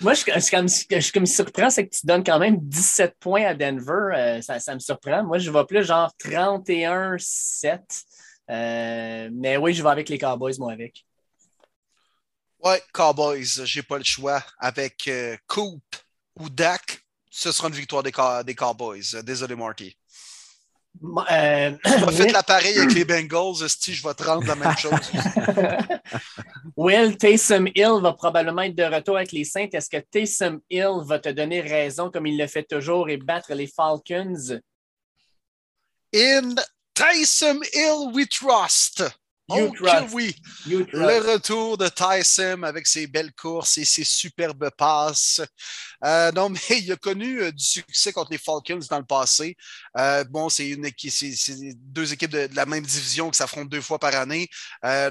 Moi, 0.00 0.14
je, 0.14 0.22
je, 0.24 1.12
comme, 1.12 1.26
surprends, 1.26 1.70
c'est 1.70 1.86
que 1.86 1.94
tu 1.94 2.06
donnes 2.06 2.24
quand 2.24 2.38
même 2.38 2.56
17 2.58 3.16
points 3.20 3.44
à 3.44 3.54
Denver. 3.54 4.14
Euh, 4.16 4.42
ça, 4.42 4.74
me 4.74 4.80
surprend. 4.80 5.22
Moi, 5.24 5.38
je 5.38 5.50
vais 5.50 5.64
plus 5.66 5.84
genre 5.84 6.10
31-7. 6.22 7.80
Euh, 8.50 9.30
mais 9.32 9.56
oui, 9.56 9.74
je 9.74 9.82
vais 9.82 9.90
avec 9.90 10.08
les 10.08 10.18
Cowboys, 10.18 10.54
moi, 10.58 10.72
avec. 10.72 11.04
Ouais, 12.60 12.82
Cowboys, 12.92 13.64
j'ai 13.64 13.82
pas 13.82 13.98
le 13.98 14.04
choix. 14.04 14.42
Avec 14.58 15.06
euh, 15.08 15.36
Coop 15.46 15.82
ou 16.36 16.48
Dak, 16.48 17.04
ce 17.30 17.52
sera 17.52 17.68
une 17.68 17.74
victoire 17.74 18.02
des, 18.02 18.12
des 18.44 18.54
Cowboys. 18.54 19.22
Désolé, 19.22 19.54
Marty. 19.54 19.96
Euh, 21.02 21.72
l'appareil 22.32 22.78
avec 22.78 22.94
les 22.94 23.04
Bengals, 23.04 23.68
si 23.68 23.94
je 23.94 24.06
vais 24.06 24.14
te 24.14 24.22
rendre 24.22 24.46
la 24.46 24.54
même 24.54 24.76
chose. 24.76 24.92
Will 26.76 27.16
Taysom 27.16 27.66
Hill 27.74 28.00
va 28.00 28.12
probablement 28.12 28.62
être 28.62 28.74
de 28.74 28.84
retour 28.84 29.16
avec 29.16 29.32
les 29.32 29.44
Saints. 29.44 29.68
Est-ce 29.72 29.90
que 29.90 29.98
Taysom 29.98 30.60
Hill 30.70 31.02
va 31.04 31.18
te 31.18 31.28
donner 31.28 31.60
raison 31.60 32.10
comme 32.10 32.26
il 32.26 32.38
le 32.38 32.46
fait 32.46 32.64
toujours 32.64 33.08
et 33.08 33.16
battre 33.16 33.52
les 33.54 33.66
Falcons? 33.66 34.60
In 36.14 36.54
Taysom 36.94 37.62
Hill 37.72 38.12
we 38.12 38.26
trust. 38.28 39.04
Oh 39.48 39.70
oui! 40.12 40.34
Le 40.66 41.32
retour 41.32 41.76
de 41.76 41.88
Tyson 41.88 42.62
avec 42.62 42.86
ses 42.86 43.06
belles 43.06 43.34
courses 43.34 43.76
et 43.76 43.84
ses 43.84 44.04
superbes 44.04 44.70
passes. 44.70 45.42
Euh, 46.02 46.32
non, 46.32 46.48
mais 46.50 46.60
il 46.70 46.90
a 46.92 46.96
connu 46.96 47.42
euh, 47.42 47.52
du 47.52 47.62
succès 47.62 48.12
contre 48.12 48.30
les 48.30 48.38
Falcons 48.38 48.80
dans 48.88 48.98
le 48.98 49.04
passé. 49.04 49.54
Euh, 49.98 50.24
bon, 50.24 50.48
c'est 50.48 50.70
une 50.70 50.88
deux 51.76 52.12
équipes 52.12 52.30
de, 52.30 52.48
la 52.54 52.64
même 52.64 52.84
division 52.84 53.30
qui 53.30 53.36
s'affrontent 53.36 53.66
deux 53.66 53.82
fois 53.82 53.98
par 53.98 54.14
année. 54.14 54.48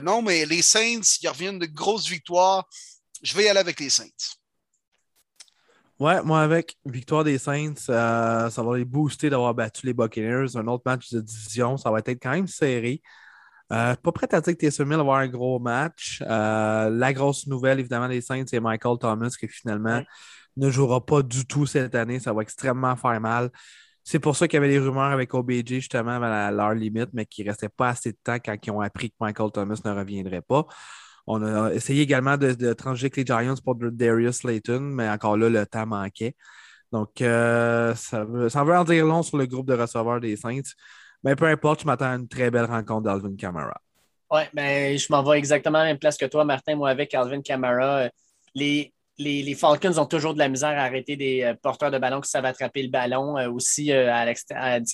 non, 0.01 0.23
mais 0.23 0.45
les 0.45 0.64
Saints, 0.64 1.01
ils 1.22 1.30
reviennent 1.30 1.60
de 1.60 1.68
grosses 1.68 2.07
victoires. 2.07 2.68
Je 3.22 3.35
vais 3.35 3.43
y 3.43 3.47
aller 3.49 3.60
avec 3.60 3.80
les 3.80 3.89
Saints. 3.91 4.07
Ouais, 5.99 6.22
moi 6.23 6.41
avec 6.41 6.76
victoire 6.85 7.23
des 7.23 7.38
Saints, 7.38 7.76
ça 7.77 8.49
va 8.49 8.77
les 8.77 8.84
booster 8.84 9.30
d'avoir 9.30 9.53
battu 9.53 9.85
les 9.85 9.93
Buccaneers. 9.93 10.57
Un 10.57 10.68
autre 10.68 10.84
match 10.88 11.11
de 11.11 11.22
division, 11.22 11.77
ça 11.77 11.91
va 11.91 11.99
être 11.99 12.10
quand 12.10 12.31
même 12.31 12.47
serré. 12.47 13.01
Euh, 13.73 13.95
pas 13.95 14.11
prêt 14.11 14.27
à 14.33 14.41
dire 14.41 14.53
que 14.53 14.59
Taysom 14.59 14.85
Hill 14.85 14.95
va 14.95 14.99
avoir 15.01 15.17
un 15.19 15.27
gros 15.27 15.59
match. 15.59 16.21
Euh, 16.21 16.89
la 16.89 17.13
grosse 17.13 17.47
nouvelle, 17.47 17.79
évidemment, 17.79 18.07
des 18.07 18.21
Saints, 18.21 18.43
c'est 18.47 18.59
Michael 18.59 18.97
Thomas 18.99 19.35
qui 19.39 19.47
finalement 19.47 20.03
ne 20.57 20.69
jouera 20.69 21.03
pas 21.03 21.23
du 21.23 21.45
tout 21.45 21.65
cette 21.65 21.95
année. 21.95 22.19
Ça 22.19 22.33
va 22.33 22.43
extrêmement 22.43 22.95
faire 22.95 23.19
mal. 23.19 23.49
C'est 24.03 24.19
pour 24.19 24.35
ça 24.35 24.47
qu'il 24.47 24.57
y 24.57 24.63
avait 24.63 24.69
des 24.69 24.79
rumeurs 24.79 25.11
avec 25.11 25.33
OBJ 25.33 25.75
justement 25.75 26.21
à 26.21 26.51
leur 26.51 26.73
limite, 26.73 27.09
mais 27.13 27.25
qui 27.25 27.43
ne 27.43 27.49
restait 27.49 27.69
pas 27.69 27.89
assez 27.89 28.11
de 28.11 28.17
temps 28.23 28.35
quand 28.35 28.55
ils 28.63 28.71
ont 28.71 28.81
appris 28.81 29.09
que 29.09 29.15
Michael 29.19 29.51
Thomas 29.51 29.79
ne 29.83 29.91
reviendrait 29.91 30.41
pas. 30.41 30.65
On 31.25 31.41
a 31.41 31.73
essayé 31.73 32.03
également 32.03 32.37
de, 32.37 32.53
de 32.53 32.75
avec 32.85 33.15
les 33.17 33.25
Giants 33.25 33.55
pour 33.63 33.75
Darius 33.75 34.43
Layton, 34.43 34.81
mais 34.81 35.09
encore 35.09 35.37
là, 35.37 35.49
le 35.49 35.65
temps 35.65 35.87
manquait. 35.87 36.35
Donc, 36.91 37.21
euh, 37.21 37.95
ça, 37.95 38.25
veut, 38.25 38.49
ça 38.49 38.63
veut 38.63 38.75
en 38.75 38.83
dire 38.83 39.05
long 39.05 39.23
sur 39.23 39.37
le 39.37 39.47
groupe 39.47 39.67
de 39.67 39.73
receveurs 39.73 40.19
des 40.19 40.35
Saints. 40.35 40.61
Mais 41.23 41.35
peu 41.35 41.45
importe, 41.45 41.81
je 41.81 41.85
m'attends 41.85 42.11
à 42.11 42.15
une 42.15 42.27
très 42.27 42.51
belle 42.51 42.65
rencontre 42.65 43.03
d'Alvin 43.03 43.35
Kamara. 43.35 43.79
Oui, 44.31 44.41
ben, 44.53 44.97
je 44.97 45.07
m'en 45.11 45.21
vais 45.21 45.37
exactement 45.37 45.77
à 45.77 45.81
la 45.83 45.89
même 45.89 45.99
place 45.99 46.17
que 46.17 46.25
toi, 46.25 46.43
Martin. 46.43 46.75
Moi, 46.75 46.89
avec 46.89 47.13
Alvin 47.13 47.41
Kamara, 47.41 48.09
les, 48.55 48.91
les, 49.19 49.53
Falcons 49.53 49.97
ont 49.99 50.07
toujours 50.07 50.33
de 50.33 50.39
la 50.39 50.49
misère 50.49 50.71
à 50.71 50.83
arrêter 50.83 51.15
des 51.15 51.43
euh, 51.43 51.53
porteurs 51.53 51.91
de 51.91 51.99
ballon 51.99 52.19
qui 52.19 52.31
savent 52.31 52.45
attraper 52.45 52.81
le 52.81 52.89
ballon 52.89 53.37
euh, 53.37 53.49
aussi 53.51 53.91
euh, 53.91 54.11
à 54.11 54.25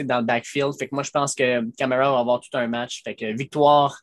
dans 0.03 0.19
le 0.19 0.25
backfield. 0.25 0.73
Fait 0.77 0.89
que 0.89 0.95
moi, 0.95 1.03
je 1.03 1.11
pense 1.11 1.33
que 1.35 1.63
Kamara 1.77 2.11
va 2.11 2.19
avoir 2.19 2.41
tout 2.41 2.49
un 2.57 2.67
match. 2.67 3.01
Fait 3.03 3.15
que 3.15 3.33
victoire, 3.33 4.01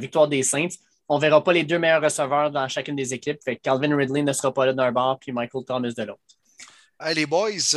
victoire 0.00 0.28
des 0.28 0.42
Saints. 0.42 0.74
On 1.08 1.16
ne 1.16 1.20
verra 1.20 1.42
pas 1.42 1.52
les 1.52 1.64
deux 1.64 1.78
meilleurs 1.78 2.02
receveurs 2.02 2.50
dans 2.50 2.66
chacune 2.68 2.96
des 2.96 3.14
équipes. 3.14 3.38
Fait 3.44 3.56
que 3.56 3.62
Calvin 3.62 3.94
Ridley 3.96 4.22
ne 4.22 4.32
sera 4.32 4.52
pas 4.52 4.66
là 4.66 4.72
d'un 4.72 4.92
bord, 4.92 5.18
puis 5.18 5.32
Michael 5.32 5.64
Thomas 5.64 5.90
de 5.90 6.02
l'autre. 6.02 6.20
Hey, 7.00 7.14
les 7.14 7.26
boys, 7.26 7.74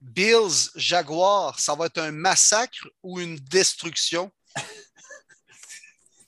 Bills, 0.00 0.70
Jaguars, 0.74 1.58
ça 1.58 1.74
va 1.74 1.86
être 1.86 1.98
un 1.98 2.12
massacre 2.12 2.86
ou 3.02 3.20
une 3.20 3.36
destruction? 3.36 4.30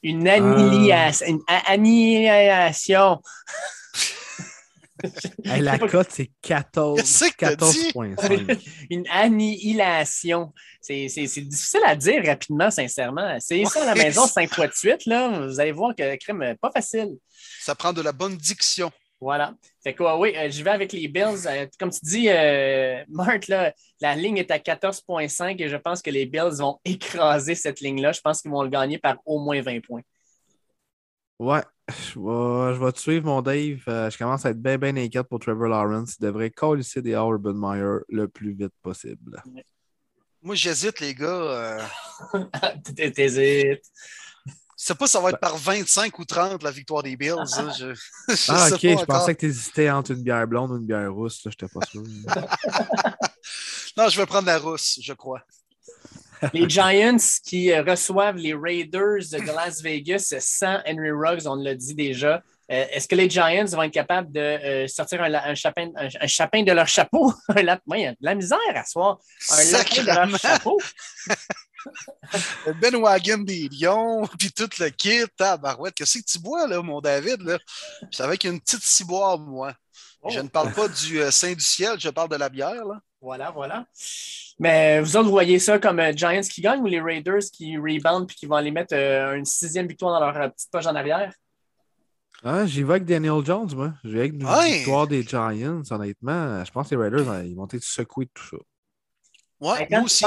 une 0.03 0.29
annihilation. 0.29 1.27
Une 1.39 1.43
annihilation. 1.67 3.21
la 5.45 5.79
cote, 5.79 6.09
c'est 6.11 6.31
14. 6.43 7.01
14,5. 7.01 8.59
une 8.91 9.07
annihilation. 9.09 10.53
C'est 10.81 11.07
difficile 11.07 11.81
à 11.87 11.95
dire 11.95 12.25
rapidement, 12.25 12.71
sincèrement. 12.71 13.37
C'est 13.39 13.65
ça 13.67 13.83
à 13.83 13.87
la 13.87 13.95
maison 13.95 14.27
cinq 14.27 14.53
fois 14.53 14.67
de 14.67 14.75
suite. 14.75 15.07
Là. 15.07 15.47
Vous 15.47 15.61
allez 15.61 15.73
voir 15.73 15.95
que 15.95 16.03
le 16.03 16.17
crème 16.17 16.57
pas 16.61 16.71
facile. 16.73 17.11
Ça 17.61 17.75
prend 17.75 17.93
de 17.93 18.03
la 18.03 18.13
bonne 18.13 18.37
diction. 18.37 18.91
Voilà. 19.21 19.55
Fait 19.83 19.95
quoi, 19.95 20.19
oui, 20.19 20.33
euh, 20.37 20.49
je 20.49 20.63
vais 20.63 20.71
avec 20.71 20.93
les 20.93 21.09
Bills. 21.09 21.47
Euh, 21.47 21.67
comme 21.79 21.91
tu 21.91 22.01
dis, 22.03 22.29
euh, 22.29 23.03
Marc, 23.09 23.49
la 23.49 24.15
ligne 24.15 24.37
est 24.37 24.51
à 24.51 24.59
14,5 24.59 25.61
et 25.61 25.69
je 25.69 25.77
pense 25.77 26.03
que 26.03 26.11
les 26.11 26.25
Bills 26.27 26.59
vont 26.59 26.79
écraser 26.85 27.57
cette 27.57 27.81
ligne-là. 27.81 28.13
Je 28.13 28.21
pense 28.21 28.43
qu'ils 28.43 28.53
vont 28.53 28.63
le 28.63 28.69
gagner 28.69 28.99
par 28.99 29.17
au 29.27 29.41
moins 29.41 29.61
20 29.61 29.81
points. 29.81 30.03
Ouais, 31.41 31.63
je 31.89 32.79
vais, 32.85 32.93
te 32.93 32.99
suivre, 32.99 33.27
mon 33.27 33.43
Dave. 33.43 33.83
je 33.87 34.19
commence 34.19 34.45
à 34.45 34.51
être 34.51 34.61
bien, 34.61 34.77
bien 34.77 34.97
inquiète 34.97 35.29
pour 35.29 35.39
Trevor 35.41 35.69
Lawrence. 35.69 36.17
Il 36.21 36.25
devrait 36.25 36.51
coller 36.51 36.83
des 36.97 37.13
Urban 37.13 37.55
Meyer 37.55 37.99
le 38.09 38.29
plus 38.29 38.53
vite 38.53 38.75
possible. 38.83 39.43
Moi, 40.43 40.55
j'hésite, 40.55 41.01
les 41.01 41.15
gars. 41.15 41.79
T'hésites. 43.15 43.85
Je 44.79 44.85
sais 44.85 44.95
pas 44.95 45.07
si 45.07 45.13
ça 45.13 45.21
va 45.21 45.31
être 45.31 45.41
par 45.41 45.57
25 45.57 46.17
ou 46.21 46.25
30 46.25 46.63
la 46.63 46.71
victoire 46.71 47.03
des 47.03 47.17
Bills. 47.17 47.35
Je, 47.79 47.93
ah, 48.49 48.69
ok, 48.73 48.81
je 48.81 49.05
pensais 49.05 49.35
que 49.35 49.41
tu 49.41 49.47
hésitais 49.47 49.91
entre 49.91 50.13
une 50.13 50.23
bière 50.23 50.47
blonde 50.47 50.71
ou 50.71 50.77
une 50.77 50.87
bière 50.87 51.13
rousse. 51.13 51.41
Je 51.43 51.49
n'étais 51.49 51.67
pas 51.67 51.85
sûr. 51.85 52.03
non, 53.97 54.09
je 54.09 54.21
vais 54.21 54.27
prendre 54.27 54.47
la 54.47 54.59
rousse, 54.59 55.01
je 55.03 55.13
crois. 55.15 55.43
Les 56.53 56.69
Giants 56.69 57.17
qui 57.45 57.73
euh, 57.73 57.83
reçoivent 57.83 58.37
les 58.37 58.55
Raiders 58.55 59.25
de 59.33 59.47
Las 59.47 59.83
Vegas 59.83 60.33
sans 60.39 60.79
Henry 60.87 61.11
Ruggs, 61.11 61.47
on 61.47 61.57
l'a 61.57 61.75
dit 61.75 61.97
déjà. 61.97 62.41
Euh, 62.71 62.85
est-ce 62.93 63.09
que 63.09 63.17
les 63.17 63.29
Giants 63.29 63.65
vont 63.65 63.83
être 63.83 63.93
capables 63.93 64.31
de 64.31 64.41
euh, 64.41 64.87
sortir 64.87 65.23
un, 65.23 65.55
chapin, 65.55 65.91
un, 65.97 66.27
chapin, 66.29 66.63
de 66.63 66.71
leur 66.71 66.87
chapeau? 66.87 67.33
il 67.57 67.65
y 67.65 68.07
a 68.07 68.13
de 68.13 68.17
la 68.21 68.35
misère 68.37 68.59
à 68.75 68.85
soir. 68.85 69.19
Un 69.51 69.73
lapin 69.73 70.03
de 70.03 70.07
leur 70.07 70.39
chapeau. 70.39 70.79
ben 72.81 72.97
Wagon 72.97 73.39
des 73.39 73.69
Lions, 73.69 74.27
puis 74.39 74.53
tout 74.53 74.69
le 74.79 74.89
kit, 74.91 75.25
barouette. 75.39 75.95
Qu'est-ce 75.95 76.19
que 76.19 76.25
tu 76.25 76.39
bois, 76.39 76.67
là, 76.67 76.83
mon 76.83 77.01
David? 77.01 77.43
Là? 77.43 77.59
C'est 78.11 78.23
avec 78.23 78.45
une 78.45 78.61
petite 78.61 78.83
ciboire, 78.83 79.39
moi. 79.39 79.75
Oh. 80.23 80.31
Je 80.31 80.41
ne 80.41 80.49
parle 80.49 80.73
pas 80.73 80.89
du 80.89 81.21
euh, 81.21 81.31
Saint 81.31 81.53
du 81.53 81.61
ciel, 81.61 81.99
je 81.99 82.09
parle 82.09 82.29
de 82.29 82.37
la 82.37 82.49
bière. 82.49 82.85
Là. 82.85 83.01
Voilà, 83.21 83.51
voilà. 83.51 83.87
Mais 84.59 85.01
vous 85.01 85.17
autres, 85.17 85.27
vous 85.27 85.31
voyez 85.31 85.59
ça 85.59 85.79
comme 85.79 86.01
euh, 86.01 86.13
Giants 86.13 86.41
qui 86.41 86.61
gagnent 86.61 86.83
ou 86.83 86.87
les 86.87 87.01
Raiders 87.01 87.45
qui 87.53 87.77
rebound 87.77 88.27
puis 88.27 88.37
qui 88.37 88.47
vont 88.47 88.57
aller 88.57 88.73
mettre 88.73 88.95
euh, 88.95 89.35
une 89.35 89.45
sixième 89.45 89.87
victoire 89.87 90.19
dans 90.19 90.33
leur 90.33 90.53
petite 90.53 90.71
poche 90.71 90.87
en 90.87 90.95
arrière? 90.97 91.33
Ah, 92.45 92.67
j'y 92.67 92.83
vais 92.83 92.91
avec 92.91 93.05
Daniel 93.05 93.45
Jones, 93.45 93.71
moi. 93.75 93.95
J'y 94.05 94.13
vais 94.13 94.21
avec 94.21 94.33
une 94.35 94.47
victoire 94.47 95.07
des 95.07 95.23
Giants, 95.23 95.83
honnêtement. 95.91 96.65
Je 96.65 96.71
pense 96.71 96.89
que 96.89 96.95
les 96.95 97.03
Raiders, 97.03 97.45
ils 97.45 97.55
vont 97.55 97.69
être 97.73 97.83
secoués 97.83 98.27
de 98.27 98.31
tout 98.35 98.47
ça. 98.47 98.57
Ouais, 99.61 99.89
moi 99.91 100.03
aussi. 100.03 100.25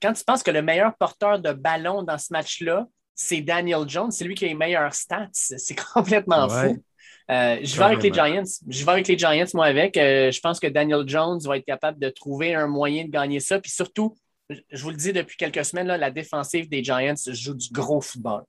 quand 0.00 0.12
tu 0.12 0.24
penses 0.24 0.42
que 0.42 0.50
le 0.50 0.62
meilleur 0.62 0.96
porteur 0.96 1.38
de 1.38 1.52
ballon 1.52 2.02
dans 2.02 2.18
ce 2.18 2.32
match-là, 2.32 2.86
c'est 3.14 3.40
Daniel 3.40 3.88
Jones, 3.88 4.10
c'est 4.10 4.24
lui 4.24 4.34
qui 4.34 4.44
a 4.44 4.48
les 4.48 4.54
meilleurs 4.54 4.94
stats. 4.94 5.28
C'est 5.32 5.76
complètement 5.94 6.48
fou. 6.48 6.82
Euh, 7.30 7.58
je 7.62 7.76
vais 7.76 7.84
avec 7.84 8.02
les 8.02 8.12
Giants. 8.12 8.42
Je 8.68 8.84
vais 8.84 8.92
avec 8.92 9.08
les 9.08 9.16
Giants, 9.16 9.46
moi, 9.54 9.66
avec. 9.66 9.96
Euh, 9.96 10.30
je 10.30 10.40
pense 10.40 10.58
que 10.58 10.66
Daniel 10.66 11.04
Jones 11.06 11.38
va 11.44 11.56
être 11.56 11.64
capable 11.64 11.98
de 11.98 12.08
trouver 12.08 12.54
un 12.54 12.66
moyen 12.66 13.04
de 13.04 13.10
gagner 13.10 13.40
ça. 13.40 13.60
Puis 13.60 13.70
surtout, 13.70 14.16
je 14.48 14.82
vous 14.82 14.90
le 14.90 14.96
dis 14.96 15.12
depuis 15.12 15.36
quelques 15.36 15.64
semaines, 15.64 15.86
la 15.86 16.10
défensive 16.10 16.68
des 16.68 16.82
Giants 16.82 17.14
joue 17.28 17.54
du 17.54 17.68
gros 17.70 18.00
football. 18.00 18.44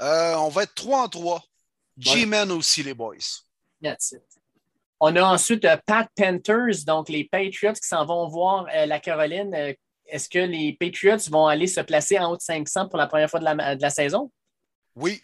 Euh, 0.00 0.34
on 0.36 0.48
va 0.48 0.64
être 0.64 0.74
3 0.74 1.04
en 1.04 1.08
3. 1.08 1.42
G-Men 1.98 2.50
aussi, 2.52 2.82
les 2.82 2.94
boys. 2.94 3.44
That's 3.82 4.12
it. 4.12 4.22
On 5.00 5.16
a 5.16 5.22
ensuite 5.22 5.64
euh, 5.64 5.76
Pat 5.86 6.08
Panthers, 6.14 6.84
donc 6.86 7.08
les 7.08 7.24
Patriots 7.24 7.72
qui 7.72 7.88
s'en 7.88 8.04
vont 8.04 8.28
voir 8.28 8.66
euh, 8.74 8.84
la 8.84 9.00
Caroline. 9.00 9.54
Euh, 9.54 9.72
est-ce 10.06 10.28
que 10.28 10.38
les 10.38 10.76
Patriots 10.78 11.30
vont 11.30 11.46
aller 11.46 11.66
se 11.66 11.80
placer 11.80 12.18
en 12.18 12.32
haut 12.32 12.36
de 12.36 12.42
500 12.42 12.88
pour 12.88 12.98
la 12.98 13.06
première 13.06 13.30
fois 13.30 13.40
de 13.40 13.44
la, 13.80 13.90
saison? 13.90 14.30
Oui. 14.94 15.22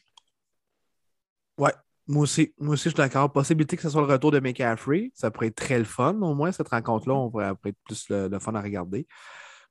Ouais, 1.59 1.73
moi 2.07 2.23
aussi. 2.23 2.55
Moi 2.59 2.74
aussi, 2.74 2.85
je 2.85 2.89
suis 2.90 2.97
d'accord. 2.97 3.31
Possibilité 3.31 3.77
que 3.77 3.82
ce 3.82 3.90
soit 3.90 4.01
le 4.01 4.07
retour 4.07 4.31
de 4.31 4.40
McCaffrey. 4.40 5.11
Ça 5.15 5.31
pourrait 5.31 5.48
être 5.48 5.57
très 5.57 5.78
le 5.78 5.85
fun, 5.85 6.15
au 6.23 6.35
moins, 6.35 6.53
cette 6.53 6.69
rencontre-là. 6.69 7.15
On 7.15 7.31
pourrait 7.31 7.53
être 7.65 7.77
plus 7.85 8.09
le, 8.09 8.39
fun 8.39 8.55
à 8.55 8.62
regarder. 8.62 9.07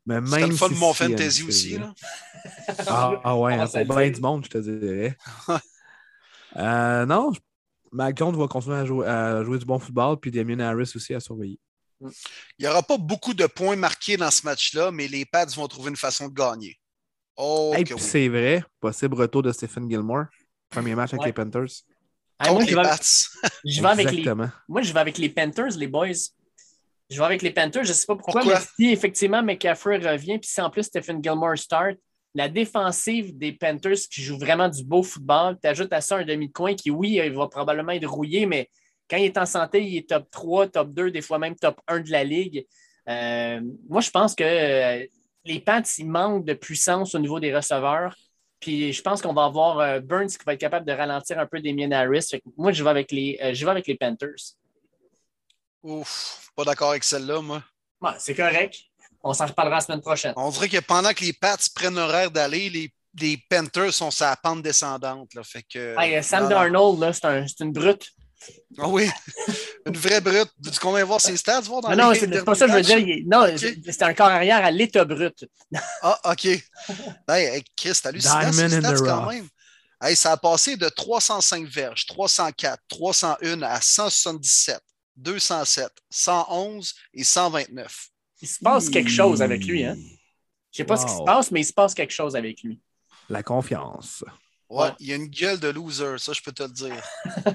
Mais 0.05 0.21
même 0.21 0.49
le 0.49 0.55
fun 0.55 0.69
de 0.69 0.75
mon 0.75 0.93
fantasy 0.93 1.43
aussi. 1.43 1.77
Là. 1.79 1.93
Ah, 2.85 3.21
ah, 3.23 3.37
ouais, 3.37 3.57
ah, 3.59 3.67
pour 3.85 3.95
bien 3.95 4.11
du 4.11 4.21
monde, 4.21 4.45
je 4.45 4.49
te 4.49 4.57
dirais. 4.59 5.17
non, 7.07 7.31
je 7.91 7.95
Mac 7.95 8.17
Jones 8.17 8.35
va 8.35 8.47
continuer 8.47 8.77
à 8.77 8.85
jouer, 9.43 9.59
du 9.59 9.65
bon 9.65 9.79
football, 9.79 10.19
puis 10.19 10.31
Damien 10.31 10.59
Harris 10.59 10.91
aussi 10.95 11.13
à 11.13 11.19
surveiller. 11.19 11.59
Il 12.01 12.09
n'y 12.59 12.67
aura 12.67 12.83
pas 12.83 12.97
beaucoup 12.97 13.33
de 13.33 13.45
points 13.45 13.75
marqués 13.75 14.17
dans 14.17 14.31
ce 14.31 14.45
match-là, 14.45 14.91
mais 14.91 15.07
les 15.07 15.25
Pats 15.25 15.45
vont 15.45 15.67
trouver 15.67 15.89
une 15.89 15.95
façon 15.95 16.27
de 16.27 16.33
gagner. 16.33 16.77
Oh, 17.37 17.75
C'est 17.97 18.27
vrai, 18.27 18.63
possible 18.79 19.15
retour 19.15 19.43
de 19.43 19.51
Stephen 19.51 19.89
Gilmore. 19.89 20.25
Premier 20.69 20.95
match 20.95 21.13
avec 21.13 21.25
les 21.25 21.33
Panthers. 21.33 21.83
moi, 22.51 22.65
je 22.65 22.75
vais, 23.81 23.87
avec 23.87 24.11
les, 24.11 24.25
moi, 24.67 24.81
je 24.81 24.93
vais 24.93 24.99
avec 24.99 25.17
les 25.17 25.29
Panthers, 25.29 25.77
les 25.77 25.87
boys. 25.87 26.07
Je 27.09 27.19
vais 27.19 27.25
avec 27.25 27.41
les 27.41 27.51
Panthers, 27.51 27.83
je 27.83 27.89
ne 27.89 27.93
sais 27.93 28.05
pas 28.07 28.15
pourquoi, 28.15 28.43
mais 28.43 28.55
si 28.75 28.89
effectivement 28.89 29.43
McCaffrey 29.43 29.97
revient, 29.97 30.39
puis 30.39 30.49
si 30.49 30.59
en 30.59 30.69
plus 30.69 30.83
Stephen 30.83 31.23
Gilmore 31.23 31.57
start, 31.57 31.97
la 32.35 32.49
défensive 32.49 33.37
des 33.37 33.53
Panthers 33.53 34.09
qui 34.11 34.21
joue 34.21 34.37
vraiment 34.37 34.67
du 34.67 34.83
beau 34.83 35.01
football, 35.01 35.57
tu 35.61 35.67
ajoutes 35.69 35.93
à 35.93 36.01
ça 36.01 36.17
un 36.17 36.25
demi-coin 36.25 36.75
qui, 36.75 36.91
oui, 36.91 37.21
il 37.23 37.31
va 37.31 37.47
probablement 37.47 37.93
être 37.93 38.09
rouillé, 38.09 38.45
mais 38.45 38.69
quand 39.09 39.15
il 39.15 39.25
est 39.25 39.37
en 39.37 39.45
santé, 39.45 39.83
il 39.83 39.97
est 39.97 40.09
top 40.09 40.29
3, 40.29 40.67
top 40.67 40.89
2, 40.93 41.11
des 41.11 41.21
fois 41.21 41.39
même 41.39 41.55
top 41.55 41.79
1 41.87 42.01
de 42.01 42.11
la 42.11 42.25
ligue. 42.25 42.65
Euh, 43.07 43.61
moi, 43.87 44.01
je 44.01 44.09
pense 44.09 44.35
que 44.35 44.43
euh, 44.43 45.05
les 45.45 45.59
Pats, 45.61 45.81
ils 45.97 46.09
manquent 46.09 46.45
de 46.45 46.53
puissance 46.53 47.15
au 47.15 47.19
niveau 47.19 47.39
des 47.39 47.55
receveurs. 47.55 48.13
Puis 48.59 48.91
je 48.91 49.01
pense 49.01 49.21
qu'on 49.21 49.33
va 49.33 49.45
avoir 49.45 49.79
euh, 49.79 49.99
Burns 50.01 50.27
qui 50.27 50.43
va 50.45 50.53
être 50.53 50.59
capable 50.59 50.85
de 50.85 50.91
ralentir 50.91 51.39
un 51.39 51.45
peu 51.45 51.61
des 51.61 51.73
Harris. 51.93 52.31
Moi, 52.57 52.73
je 52.73 52.83
vais 52.83 52.89
avec 52.89 53.11
les, 53.11 53.39
je 53.53 53.63
vais 53.63 53.71
avec 53.71 53.87
les 53.87 53.95
Panthers. 53.95 54.55
Ouf, 55.83 56.49
pas 56.55 56.65
d'accord 56.65 56.89
avec 56.89 57.03
celle-là, 57.03 57.41
moi. 57.41 57.63
c'est 58.17 58.35
correct. 58.35 58.75
On 59.27 59.33
s'en 59.33 59.47
reparlera 59.47 59.77
la 59.77 59.81
semaine 59.81 60.01
prochaine. 60.01 60.33
On 60.37 60.51
dirait 60.51 60.69
que 60.69 60.79
pendant 60.81 61.11
que 61.11 61.25
les 61.25 61.33
Pats 61.33 61.57
prennent 61.73 61.95
l'horaire 61.95 62.29
d'aller, 62.29 62.69
les, 62.69 62.93
les, 63.19 63.43
Panthers 63.49 63.91
sont 63.91 64.11
la 64.21 64.35
pente 64.35 64.61
descendante. 64.61 65.33
Là, 65.33 65.41
fait 65.43 65.63
que, 65.63 65.95
Sam 66.21 66.47
Darnold, 66.47 67.11
c'est 67.11 67.59
une 67.61 67.71
brute. 67.71 68.11
Ah 68.77 68.87
oui, 68.87 69.09
une 69.87 69.97
vraie 69.97 70.21
brute. 70.21 70.51
Tu 70.63 70.79
qu'on 70.79 70.91
voir 71.05 71.19
ses 71.19 71.35
stats? 71.37 71.61
Voir 71.61 71.81
dans 71.81 71.95
non, 71.95 72.13
c'est 72.13 72.45
pas 72.45 72.53
ça 72.53 72.67
que 72.67 72.73
je 72.73 72.77
veux 72.77 73.01
dire. 73.01 73.23
Non, 73.25 73.47
c'est 73.57 74.03
un 74.03 74.13
corps 74.13 74.27
arrière 74.27 74.63
à 74.63 74.69
l'état 74.69 75.03
brut. 75.03 75.43
ah, 76.03 76.19
OK. 76.31 76.45
Hey, 77.27 77.63
Chris, 77.75 77.99
t'as 78.03 78.09
hallucinant 78.09 78.53
ces 78.53 78.69
stats 78.69 78.99
quand 78.99 79.31
même. 79.31 79.47
Hey, 80.03 80.15
ça 80.15 80.33
a 80.33 80.37
passé 80.37 80.77
de 80.77 80.87
305 80.87 81.65
verges, 81.67 82.05
304, 82.05 82.79
301 82.89 83.63
à 83.63 83.81
177, 83.81 84.79
207, 85.15 85.89
111 86.11 86.93
et 87.15 87.23
129. 87.23 88.09
Il 88.45 88.47
se 88.47 88.59
passe 88.59 88.89
quelque 88.89 89.09
chose 89.09 89.41
avec 89.41 89.65
lui. 89.65 89.83
Hein? 89.83 89.95
Je 89.95 90.01
ne 90.03 90.07
sais 90.71 90.83
pas 90.83 90.97
ce 90.97 91.05
qui 91.07 91.13
se 91.13 91.23
passe, 91.23 91.49
mais 91.49 91.61
il 91.61 91.65
se 91.65 91.73
passe 91.73 91.95
quelque 91.95 92.13
chose 92.13 92.35
avec 92.35 92.61
lui. 92.61 92.79
La 93.27 93.41
confiance. 93.41 94.23
Ouais, 94.69 94.89
il 94.99 95.07
y 95.07 95.13
a 95.13 95.15
une 95.15 95.29
gueule 95.29 95.59
de 95.59 95.69
loser, 95.69 96.19
ça, 96.19 96.31
je 96.31 96.41
peux 96.43 96.51
te 96.51 96.61
le 96.61 96.69
dire. 96.69 97.01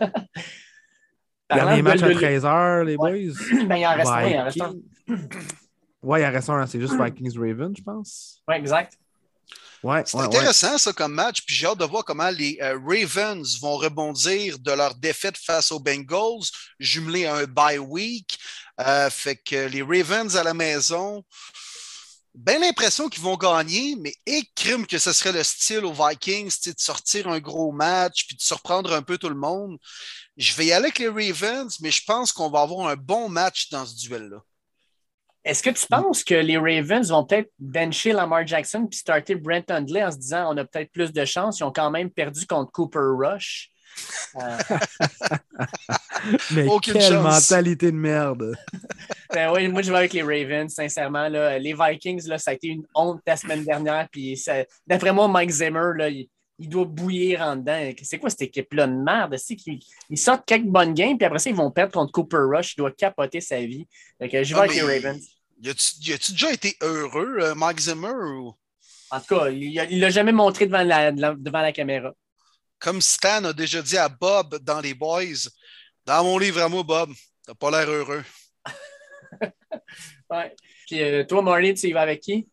Dernier 1.48 1.82
match 1.82 2.02
à 2.02 2.08
13h, 2.08 2.84
les 2.84 2.96
boys. 2.96 3.66
Ben, 3.68 3.76
il 3.76 3.86
en 3.86 3.94
reste 3.94 4.10
un, 4.10 4.28
il 4.28 4.36
en 4.36 4.44
reste 4.44 4.60
un. 4.60 4.74
Ouais, 6.02 6.22
il 6.22 6.26
en 6.26 6.32
reste 6.32 6.50
un, 6.50 6.66
c'est 6.66 6.80
juste 6.80 6.94
Vikings-Ravens, 7.00 7.76
je 7.76 7.82
pense. 7.82 8.42
Ouais, 8.48 8.58
exact. 8.58 8.98
Ouais, 9.82 10.02
c'est 10.04 10.18
intéressant, 10.18 10.76
ça, 10.76 10.92
comme 10.92 11.14
match. 11.14 11.42
Puis 11.44 11.54
j'ai 11.54 11.66
hâte 11.66 11.78
de 11.78 11.84
voir 11.84 12.04
comment 12.04 12.30
les 12.30 12.58
euh, 12.60 12.78
Ravens 12.84 13.58
vont 13.60 13.76
rebondir 13.76 14.58
de 14.58 14.72
leur 14.72 14.94
défaite 14.94 15.38
face 15.38 15.72
aux 15.72 15.80
Bengals, 15.80 16.42
jumelé 16.78 17.26
à 17.26 17.36
un 17.36 17.44
bye 17.44 17.78
week. 17.78 18.38
Euh, 18.80 19.10
fait 19.10 19.36
que 19.36 19.66
les 19.66 19.82
Ravens 19.82 20.36
à 20.36 20.42
la 20.42 20.54
maison, 20.54 21.22
bien 22.34 22.58
l'impression 22.58 23.08
qu'ils 23.08 23.22
vont 23.22 23.36
gagner, 23.36 23.96
mais 23.96 24.14
écrime 24.24 24.86
que 24.86 24.98
ce 24.98 25.12
serait 25.12 25.32
le 25.32 25.42
style 25.42 25.84
aux 25.84 25.92
Vikings, 25.92 26.56
de 26.66 26.74
sortir 26.78 27.28
un 27.28 27.40
gros 27.40 27.72
match 27.72 28.26
puis 28.26 28.36
de 28.36 28.40
surprendre 28.40 28.92
un 28.92 29.02
peu 29.02 29.18
tout 29.18 29.28
le 29.28 29.34
monde. 29.34 29.78
Je 30.36 30.54
vais 30.54 30.66
y 30.66 30.72
aller 30.72 30.86
avec 30.86 30.98
les 30.98 31.08
Ravens, 31.08 31.78
mais 31.80 31.90
je 31.90 32.02
pense 32.06 32.32
qu'on 32.32 32.50
va 32.50 32.62
avoir 32.62 32.88
un 32.88 32.96
bon 32.96 33.28
match 33.28 33.68
dans 33.70 33.84
ce 33.84 33.94
duel-là. 33.96 34.38
Est-ce 35.44 35.62
que 35.62 35.70
tu 35.70 35.86
penses 35.86 36.22
que 36.22 36.34
les 36.34 36.58
Ravens 36.58 37.08
vont 37.08 37.24
peut-être 37.24 37.50
bencher 37.58 38.12
Lamar 38.12 38.46
Jackson 38.46 38.86
puis 38.86 38.98
starter 38.98 39.34
Brent 39.34 39.70
Hundley 39.70 40.04
en 40.04 40.10
se 40.10 40.18
disant 40.18 40.54
on 40.54 40.56
a 40.58 40.64
peut-être 40.64 40.92
plus 40.92 41.12
de 41.12 41.24
chance? 41.24 41.60
Ils 41.60 41.64
ont 41.64 41.72
quand 41.72 41.90
même 41.90 42.10
perdu 42.10 42.46
contre 42.46 42.70
Cooper 42.72 42.98
Rush? 43.18 43.70
Euh. 44.36 44.58
Mais 46.52 46.66
quelle 46.82 47.18
mentalité 47.18 47.90
de 47.90 47.96
merde! 47.96 48.54
ben 49.34 49.52
oui, 49.52 49.68
moi 49.68 49.82
je 49.82 49.90
vais 49.90 49.98
avec 49.98 50.12
les 50.12 50.22
Ravens, 50.22 50.72
sincèrement. 50.72 51.28
Là. 51.28 51.58
Les 51.58 51.74
Vikings, 51.74 52.26
là, 52.26 52.38
ça 52.38 52.52
a 52.52 52.54
été 52.54 52.68
une 52.68 52.84
honte 52.94 53.20
la 53.26 53.36
semaine 53.36 53.64
dernière. 53.64 54.08
Puis 54.10 54.42
d'après 54.86 55.12
moi, 55.12 55.28
Mike 55.28 55.50
Zimmer, 55.50 55.92
là, 55.96 56.08
il, 56.08 56.28
doit 56.68 56.84
bouillir 56.84 57.40
en 57.40 57.56
dedans. 57.56 57.90
C'est 58.02 58.18
quoi 58.18 58.30
cette 58.30 58.42
équipe-là 58.42 58.86
de 58.86 58.92
merde? 58.92 59.36
Ils, 60.10 60.18
sortent 60.18 60.44
quelques 60.46 60.66
bonnes 60.66 60.94
games, 60.94 61.16
puis 61.16 61.24
après 61.24 61.38
ça, 61.38 61.50
ils 61.50 61.56
vont 61.56 61.70
perdre 61.70 61.92
contre 61.92 62.12
Cooper 62.12 62.44
Rush. 62.54 62.74
Il 62.74 62.78
doit 62.78 62.92
capoter 62.92 63.40
sa 63.40 63.60
vie. 63.60 63.86
Donc, 64.20 64.30
je 64.30 64.54
vais 64.54 64.60
avec 64.60 64.74
les 64.74 64.82
Ravens. 64.82 65.20
Y 65.62 65.70
a-tu 65.70 66.32
déjà 66.32 66.52
été 66.52 66.76
heureux, 66.80 67.36
euh, 67.40 67.54
Mike 67.54 67.80
Zimmer? 67.80 68.08
En 69.10 69.20
tout 69.20 69.36
cas, 69.36 69.48
il 69.50 69.74
ne 69.74 70.00
l'a 70.00 70.10
jamais 70.10 70.32
montré 70.32 70.66
devant 70.66 70.82
la, 70.82 71.12
devant 71.12 71.60
la 71.60 71.72
caméra 71.72 72.12
comme 72.80 73.00
Stan 73.00 73.44
a 73.44 73.52
déjà 73.52 73.82
dit 73.82 73.98
à 73.98 74.08
Bob 74.08 74.58
dans 74.62 74.80
les 74.80 74.94
Boys, 74.94 75.48
dans 76.06 76.24
mon 76.24 76.38
livre 76.38 76.62
à 76.62 76.68
moi, 76.68 76.82
Bob, 76.82 77.10
t'as 77.46 77.54
pas 77.54 77.70
l'air 77.70 77.88
heureux. 77.88 78.24
ouais. 80.30 80.56
Puis 80.86 81.02
euh, 81.02 81.24
toi, 81.24 81.42
Marley, 81.42 81.74
tu 81.74 81.88
y 81.88 81.92
vas 81.92 82.00
avec 82.00 82.20
qui? 82.20 82.48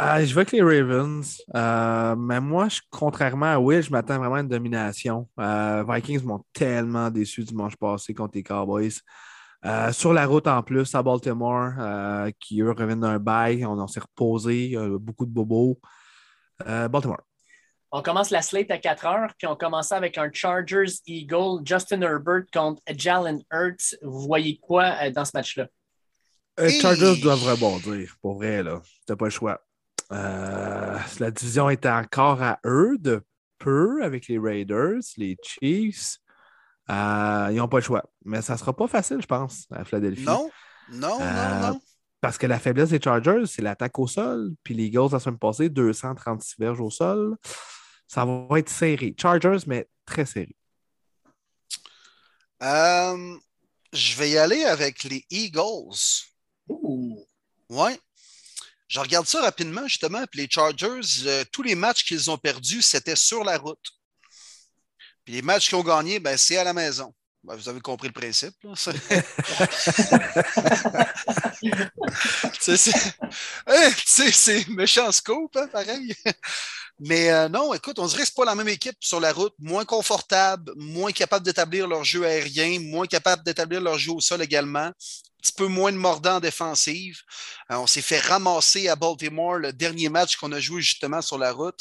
Euh, 0.00 0.24
je 0.24 0.34
vais 0.34 0.40
avec 0.40 0.52
les 0.52 0.62
Ravens. 0.62 1.42
Euh, 1.54 2.16
mais 2.16 2.40
moi, 2.40 2.68
contrairement 2.90 3.46
à 3.46 3.58
Will, 3.58 3.82
je 3.82 3.90
m'attends 3.90 4.18
vraiment 4.18 4.36
à 4.36 4.40
une 4.40 4.48
domination. 4.48 5.28
Vikings 5.36 6.24
m'ont 6.24 6.44
tellement 6.52 7.10
déçu 7.10 7.44
dimanche 7.44 7.76
passé 7.76 8.14
contre 8.14 8.36
les 8.36 8.42
Cowboys. 8.42 9.00
sur 9.92 10.12
la 10.12 10.26
route 10.26 10.46
en 10.46 10.62
plus 10.62 10.94
à 10.94 11.02
Baltimore, 11.02 12.30
qui 12.40 12.62
eux 12.62 12.70
reviennent 12.70 13.00
d'un 13.00 13.18
bail, 13.18 13.66
on, 13.66 13.86
s'est 13.86 14.00
reposé, 14.00 14.76
beaucoup 14.98 15.26
de 15.26 15.32
bobos. 15.32 15.78
Baltimore. 16.64 17.27
On 17.90 18.02
commence 18.02 18.30
la 18.30 18.42
slate 18.42 18.70
à 18.70 18.76
4 18.76 19.06
heures, 19.06 19.32
puis 19.38 19.46
on 19.46 19.56
commence 19.56 19.92
avec 19.92 20.18
un 20.18 20.30
Chargers 20.30 20.92
Eagle, 21.06 21.62
Justin 21.64 22.02
Herbert 22.02 22.44
contre 22.52 22.82
Jalen 22.94 23.42
Hurts. 23.50 23.96
Vous 24.02 24.20
voyez 24.20 24.58
quoi 24.58 24.94
euh, 25.02 25.10
dans 25.10 25.24
ce 25.24 25.30
match-là? 25.32 25.68
Les 26.58 26.76
euh, 26.76 26.80
Chargers 26.80 27.16
doivent 27.20 27.44
rebondir, 27.44 28.14
pour 28.20 28.34
vrai, 28.34 28.62
là. 28.62 28.82
T'as 29.06 29.16
pas 29.16 29.26
le 29.26 29.30
choix. 29.30 29.62
Euh, 30.12 30.98
la 31.18 31.30
division 31.30 31.70
est 31.70 31.86
encore 31.86 32.42
à 32.42 32.58
eux 32.66 32.98
de 32.98 33.22
peu 33.58 34.04
avec 34.04 34.28
les 34.28 34.38
Raiders, 34.38 35.00
les 35.16 35.36
Chiefs. 35.42 36.18
ils 36.88 37.54
n'ont 37.54 37.68
pas 37.68 37.78
le 37.78 37.84
choix. 37.84 38.04
Mais 38.24 38.42
ça 38.42 38.52
ne 38.52 38.58
sera 38.58 38.76
pas 38.76 38.86
facile, 38.86 39.22
je 39.22 39.26
pense, 39.26 39.66
à 39.70 39.84
Philadelphie. 39.84 40.24
Non, 40.24 40.50
non, 40.92 41.18
non, 41.20 41.60
non. 41.62 41.80
Parce 42.20 42.36
que 42.36 42.46
la 42.46 42.58
faiblesse 42.58 42.90
des 42.90 43.00
Chargers, 43.00 43.46
c'est 43.46 43.62
l'attaque 43.62 43.98
au 43.98 44.06
sol. 44.06 44.50
Puis 44.62 44.74
les 44.74 44.86
Eagles, 44.86 45.08
la 45.12 45.20
semaine 45.20 45.38
passée, 45.38 45.70
236 45.70 46.56
verges 46.58 46.80
au 46.80 46.90
sol 46.90 47.36
ça 48.08 48.24
va 48.24 48.58
être 48.58 48.70
serré. 48.70 49.14
Chargers, 49.20 49.58
mais 49.66 49.86
très 50.06 50.26
serré. 50.26 50.56
Euh, 52.62 53.36
je 53.92 54.16
vais 54.16 54.30
y 54.30 54.38
aller 54.38 54.64
avec 54.64 55.04
les 55.04 55.24
Eagles. 55.30 56.24
Ouh. 56.68 57.24
Ouais. 57.68 58.00
Je 58.88 58.98
regarde 58.98 59.26
ça 59.26 59.42
rapidement, 59.42 59.86
justement. 59.86 60.24
Puis 60.26 60.40
les 60.40 60.48
Chargers, 60.50 61.26
euh, 61.26 61.44
tous 61.52 61.62
les 61.62 61.74
matchs 61.74 62.04
qu'ils 62.04 62.30
ont 62.30 62.38
perdus, 62.38 62.80
c'était 62.80 63.14
sur 63.14 63.44
la 63.44 63.58
route. 63.58 63.92
Puis 65.24 65.34
les 65.34 65.42
matchs 65.42 65.68
qu'ils 65.68 65.76
ont 65.76 65.84
gagnés, 65.84 66.18
ben, 66.18 66.38
c'est 66.38 66.56
à 66.56 66.64
la 66.64 66.72
maison. 66.72 67.14
Ben, 67.44 67.54
vous 67.54 67.68
avez 67.68 67.80
compris 67.80 68.08
le 68.08 68.14
principe. 68.14 68.54
c'est 74.06 74.68
méchant 74.68 75.12
scope, 75.12 75.54
hein, 75.56 75.68
pareil. 75.68 76.14
Mais 77.00 77.30
euh, 77.30 77.48
non, 77.48 77.72
écoute, 77.74 77.98
on 77.98 78.06
dirait 78.06 78.22
que 78.22 78.28
ce 78.28 78.34
pas 78.34 78.44
la 78.44 78.54
même 78.56 78.68
équipe 78.68 78.96
sur 79.00 79.20
la 79.20 79.32
route, 79.32 79.54
moins 79.58 79.84
confortable, 79.84 80.72
moins 80.76 81.12
capable 81.12 81.44
d'établir 81.44 81.86
leur 81.86 82.02
jeu 82.04 82.24
aérien, 82.24 82.80
moins 82.80 83.06
capable 83.06 83.44
d'établir 83.44 83.80
leur 83.80 83.98
jeu 83.98 84.12
au 84.12 84.20
sol 84.20 84.42
également, 84.42 84.86
un 84.86 84.92
petit 85.40 85.52
peu 85.52 85.68
moins 85.68 85.92
de 85.92 85.96
mordant 85.96 86.36
en 86.36 86.40
défensive. 86.40 87.20
Euh, 87.70 87.76
on 87.76 87.86
s'est 87.86 88.02
fait 88.02 88.18
ramasser 88.18 88.88
à 88.88 88.96
Baltimore 88.96 89.58
le 89.58 89.72
dernier 89.72 90.08
match 90.08 90.36
qu'on 90.36 90.50
a 90.50 90.58
joué 90.58 90.82
justement 90.82 91.22
sur 91.22 91.38
la 91.38 91.52
route. 91.52 91.78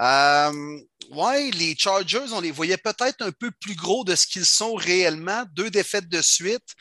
Euh, 0.00 0.78
ouais, 1.10 1.50
les 1.50 1.76
Chargers, 1.76 2.32
on 2.32 2.40
les 2.40 2.52
voyait 2.52 2.76
peut-être 2.76 3.22
un 3.22 3.32
peu 3.32 3.50
plus 3.50 3.74
gros 3.74 4.04
de 4.04 4.14
ce 4.14 4.26
qu'ils 4.26 4.46
sont 4.46 4.74
réellement, 4.74 5.44
deux 5.52 5.70
défaites 5.70 6.08
de 6.08 6.22
suite. 6.22 6.76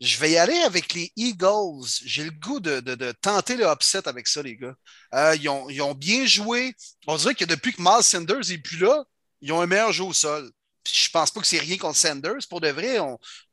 Je 0.00 0.18
vais 0.18 0.32
y 0.32 0.36
aller 0.36 0.58
avec 0.58 0.92
les 0.92 1.10
Eagles. 1.16 1.86
J'ai 2.04 2.24
le 2.24 2.30
goût 2.30 2.60
de, 2.60 3.12
tenter 3.22 3.56
le 3.56 3.66
upset 3.66 4.06
avec 4.06 4.28
ça, 4.28 4.42
les 4.42 4.56
gars. 4.56 4.74
Euh, 5.14 5.36
ils, 5.36 5.48
ont, 5.48 5.94
bien 5.94 6.26
joué. 6.26 6.74
On 7.06 7.16
dirait 7.16 7.34
que 7.34 7.44
depuis 7.44 7.72
que 7.72 7.80
Miles 7.80 8.02
Sanders 8.02 8.48
n'est 8.48 8.58
plus 8.58 8.78
là, 8.78 9.04
ils 9.40 9.52
ont 9.52 9.60
un 9.60 9.66
meilleur 9.66 9.92
jeu 9.92 10.04
au 10.04 10.12
sol. 10.12 10.50
Je 10.86 11.08
pense 11.08 11.30
pas 11.30 11.40
que 11.40 11.46
c'est 11.46 11.58
rien 11.58 11.78
contre 11.78 11.98
Sanders. 11.98 12.46
Pour 12.48 12.60
de 12.60 12.68
vrai, 12.68 12.98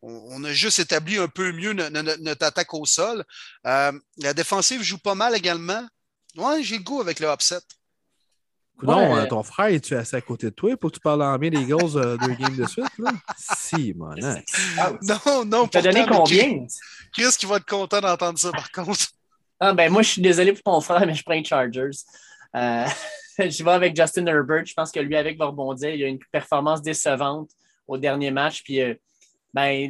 on, 0.02 0.44
a 0.44 0.54
juste 0.54 0.80
établi 0.80 1.18
un 1.18 1.28
peu 1.28 1.52
mieux 1.54 1.74
notre, 1.74 2.46
attaque 2.46 2.74
au 2.74 2.86
sol. 2.86 3.24
Euh, 3.66 3.92
la 4.18 4.34
défensive 4.34 4.82
joue 4.82 4.98
pas 4.98 5.16
mal 5.16 5.36
également. 5.36 5.88
Ouais, 6.36 6.62
j'ai 6.64 6.78
le 6.78 6.84
goût 6.84 7.02
avec 7.02 7.20
le 7.20 7.28
upset. 7.32 7.60
Non, 8.82 9.16
euh, 9.16 9.26
ton 9.28 9.44
frère, 9.44 9.68
es-tu 9.68 9.96
assis 9.96 10.16
à 10.16 10.22
côté 10.22 10.48
de 10.48 10.52
toi 10.52 10.76
pour 10.76 10.92
que 10.92 10.96
tu 10.96 11.00
parles 11.00 11.22
en 11.22 11.38
bien 11.38 11.50
des 11.50 11.62
Eagles 11.62 11.96
euh, 11.96 12.18
deux 12.18 12.34
games 12.34 12.56
de 12.56 12.66
suite? 12.66 12.86
Là? 12.98 13.12
Si, 13.38 13.94
mon 13.94 14.10
ah, 14.22 14.92
Non, 15.02 15.46
non. 15.46 15.68
Tu 15.68 15.78
as 15.78 15.82
donné 15.82 16.06
combien? 16.08 16.66
Chris 17.14 17.36
qui 17.38 17.46
va 17.46 17.58
être 17.58 17.66
content 17.66 18.02
d'entendre 18.02 18.38
ça, 18.38 18.52
par 18.52 18.72
contre. 18.72 19.06
Ah, 19.60 19.74
ben, 19.74 19.92
moi, 19.92 20.02
je 20.02 20.10
suis 20.10 20.22
désolé 20.22 20.54
pour 20.54 20.64
ton 20.64 20.82
frère, 20.82 21.06
mais 21.06 21.14
je 21.14 21.24
prends 21.24 21.34
les 21.34 21.44
Chargers. 21.44 21.92
Euh, 22.56 22.86
je 23.40 23.64
vais 23.64 23.72
avec 23.72 23.96
Justin 23.96 24.26
Herbert. 24.26 24.66
Je 24.66 24.74
pense 24.74 24.92
que 24.92 25.00
lui, 25.00 25.16
avec, 25.16 25.38
va 25.38 25.46
rebondir. 25.46 25.90
Il 25.90 26.04
a 26.04 26.08
une 26.08 26.20
performance 26.32 26.82
décevante 26.82 27.52
au 27.88 27.98
dernier 27.98 28.32
match. 28.32 28.64
Puis, 28.64 28.80
ben, 29.54 29.90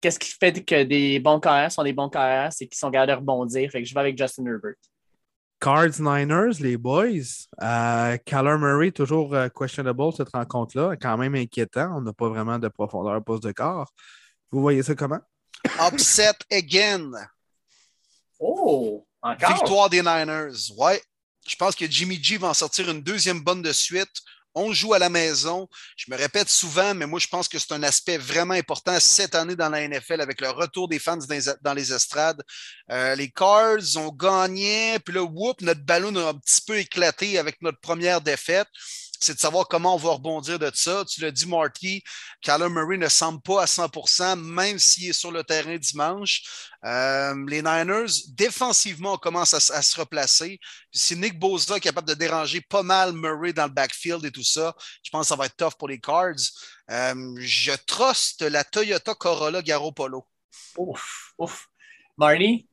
qu'est-ce 0.00 0.18
qui 0.18 0.30
fait 0.30 0.64
que 0.64 0.84
des 0.84 1.18
bons 1.18 1.40
carrières 1.40 1.72
sont 1.72 1.82
des 1.82 1.92
bons 1.92 2.08
carrières? 2.08 2.52
C'est 2.52 2.66
qu'ils 2.66 2.78
sont 2.78 2.90
capables 2.90 3.12
de 3.12 3.16
rebondir. 3.16 3.70
Fait 3.70 3.82
que 3.82 3.88
je 3.88 3.92
vais 3.92 4.00
avec 4.00 4.16
Justin 4.16 4.46
Herbert. 4.46 4.76
Cards 5.60 6.00
Niners, 6.00 6.60
les 6.60 6.76
boys. 6.76 7.46
Euh, 7.60 8.16
Murray, 8.32 8.92
toujours 8.92 9.34
euh, 9.34 9.48
questionable 9.48 10.12
cette 10.16 10.30
rencontre-là. 10.30 10.96
Quand 10.96 11.16
même 11.16 11.34
inquiétant. 11.34 11.96
On 11.96 12.00
n'a 12.00 12.12
pas 12.12 12.28
vraiment 12.28 12.58
de 12.58 12.68
profondeur 12.68 13.22
poste 13.24 13.42
de 13.42 13.52
corps. 13.52 13.92
Vous 14.50 14.60
voyez 14.60 14.82
ça 14.82 14.94
comment? 14.94 15.20
Upset 15.80 16.36
again. 16.50 17.10
Oh! 18.38 19.06
Victoire 19.48 19.90
des 19.90 20.00
Niners. 20.00 20.70
Ouais. 20.76 21.02
Je 21.46 21.56
pense 21.56 21.74
que 21.74 21.86
Jimmy 21.86 22.22
G 22.22 22.36
va 22.36 22.48
en 22.48 22.54
sortir 22.54 22.88
une 22.90 23.02
deuxième 23.02 23.40
bonne 23.40 23.62
de 23.62 23.72
suite. 23.72 24.22
On 24.60 24.72
joue 24.72 24.92
à 24.92 24.98
la 24.98 25.08
maison. 25.08 25.68
Je 25.96 26.10
me 26.10 26.16
répète 26.16 26.48
souvent, 26.48 26.92
mais 26.92 27.06
moi, 27.06 27.20
je 27.20 27.28
pense 27.28 27.46
que 27.46 27.60
c'est 27.60 27.72
un 27.72 27.82
aspect 27.84 28.18
vraiment 28.18 28.54
important 28.54 28.98
cette 28.98 29.36
année 29.36 29.54
dans 29.54 29.68
la 29.68 29.86
NFL 29.86 30.20
avec 30.20 30.40
le 30.40 30.50
retour 30.50 30.88
des 30.88 30.98
fans 30.98 31.18
dans 31.62 31.74
les 31.74 31.92
estrades. 31.92 32.42
Euh, 32.90 33.14
les 33.14 33.30
Cards 33.30 33.96
ont 33.96 34.10
gagné, 34.10 34.98
puis 34.98 35.14
là, 35.14 35.22
whoop, 35.22 35.60
notre 35.60 35.82
ballon 35.82 36.14
a 36.16 36.30
un 36.30 36.34
petit 36.34 36.60
peu 36.66 36.76
éclaté 36.76 37.38
avec 37.38 37.62
notre 37.62 37.78
première 37.78 38.20
défaite 38.20 38.66
c'est 39.20 39.34
de 39.34 39.40
savoir 39.40 39.66
comment 39.68 39.94
on 39.94 39.98
va 39.98 40.10
rebondir 40.10 40.58
de 40.58 40.70
ça. 40.74 41.04
Tu 41.04 41.20
l'as 41.20 41.30
dit, 41.30 41.46
Marty, 41.46 42.02
Kyler 42.40 42.68
Murray 42.68 42.96
ne 42.98 43.08
semble 43.08 43.40
pas 43.40 43.62
à 43.62 43.66
100% 43.66 44.40
même 44.40 44.78
s'il 44.78 45.10
est 45.10 45.12
sur 45.12 45.32
le 45.32 45.42
terrain 45.42 45.76
dimanche. 45.76 46.68
Euh, 46.84 47.34
les 47.48 47.62
Niners, 47.62 48.12
défensivement, 48.28 49.16
commencent 49.16 49.54
à, 49.54 49.82
se 49.82 50.00
replacer. 50.00 50.60
si 50.92 51.16
Nick 51.16 51.38
Bosa 51.38 51.76
est 51.76 51.80
capable 51.80 52.08
de 52.08 52.14
déranger 52.14 52.60
pas 52.60 52.82
mal 52.82 53.12
Murray 53.12 53.52
dans 53.52 53.66
le 53.66 53.72
backfield 53.72 54.24
et 54.24 54.30
tout 54.30 54.44
ça, 54.44 54.74
je 55.02 55.10
pense 55.10 55.26
que 55.26 55.28
ça 55.28 55.36
va 55.36 55.46
être 55.46 55.56
tough 55.56 55.76
pour 55.78 55.88
les 55.88 55.98
Cards. 55.98 56.34
Euh, 56.90 57.34
je 57.40 57.72
truste 57.86 58.42
la 58.42 58.64
Toyota 58.64 59.14
Corolla 59.14 59.62
Garoppolo. 59.62 60.26
Ouf, 60.76 61.32
ouf. 61.38 61.66
Marty? 62.16 62.68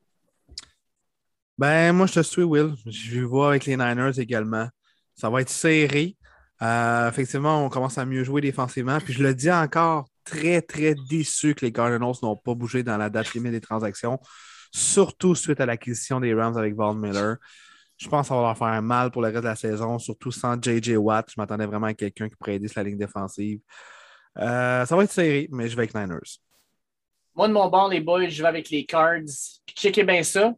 Ben, 1.58 1.94
moi, 1.94 2.06
je 2.06 2.14
te 2.16 2.20
suis, 2.22 2.44
Will. 2.44 2.76
Je 2.86 3.20
vais 3.20 3.26
voir 3.26 3.50
avec 3.50 3.66
les 3.66 3.78
Niners 3.78 4.20
également. 4.20 4.68
Ça 5.16 5.30
va 5.30 5.42
être 5.42 5.50
serré. 5.50 6.18
Euh, 6.62 7.10
effectivement, 7.10 7.66
on 7.66 7.70
commence 7.70 7.98
à 7.98 8.06
mieux 8.06 8.24
jouer 8.24 8.42
défensivement. 8.42 9.00
Puis 9.00 9.14
je 9.14 9.24
le 9.24 9.34
dis 9.34 9.52
encore, 9.52 10.06
très, 10.24 10.62
très 10.62 10.96
déçu 11.10 11.54
que 11.54 11.66
les 11.66 11.72
Cardinals 11.72 12.16
n'ont 12.22 12.36
pas 12.36 12.54
bougé 12.54 12.84
dans 12.84 12.98
la 12.98 13.10
date 13.10 13.34
limite 13.34 13.52
des 13.52 13.62
transactions, 13.62 14.20
surtout 14.72 15.36
suite 15.36 15.60
à 15.60 15.66
l'acquisition 15.66 16.20
des 16.20 16.34
Rams 16.34 16.58
avec 16.58 16.76
Von 16.76 16.96
Miller. 16.96 17.38
Je 17.98 18.10
pense 18.10 18.28
que 18.28 18.28
ça 18.30 18.36
va 18.36 18.42
leur 18.42 18.58
faire 18.58 18.82
mal 18.82 19.12
pour 19.12 19.22
le 19.22 19.30
reste 19.30 19.42
de 19.42 19.48
la 19.48 19.56
saison, 19.56 20.00
surtout 20.00 20.32
sans 20.32 20.62
J.J. 20.62 20.98
Watt. 20.98 21.30
Je 21.30 21.40
m'attendais 21.40 21.66
vraiment 21.66 21.88
à 21.88 21.94
quelqu'un 21.94 22.28
qui 22.28 22.36
pourrait 22.36 22.56
aider 22.56 22.68
sur 22.68 22.82
la 22.82 22.90
ligne 22.90 22.98
défensive. 22.98 23.60
Euh, 24.38 24.86
ça 24.86 24.96
va 24.96 25.04
être 25.04 25.12
serré, 25.12 25.48
mais 25.52 25.70
je 25.70 25.76
vais 25.78 25.84
avec 25.84 25.96
Niners. 25.96 26.40
Moi, 27.36 27.48
de 27.48 27.54
mon 27.54 27.70
bord, 27.70 27.90
les 27.90 28.02
boys, 28.02 28.28
je 28.28 28.42
vais 28.42 28.50
avec 28.50 28.70
les 28.70 28.86
Cards. 28.86 29.22
Puis 29.66 29.76
checkez 29.76 30.04
bien 30.04 30.24
ça. 30.24 30.54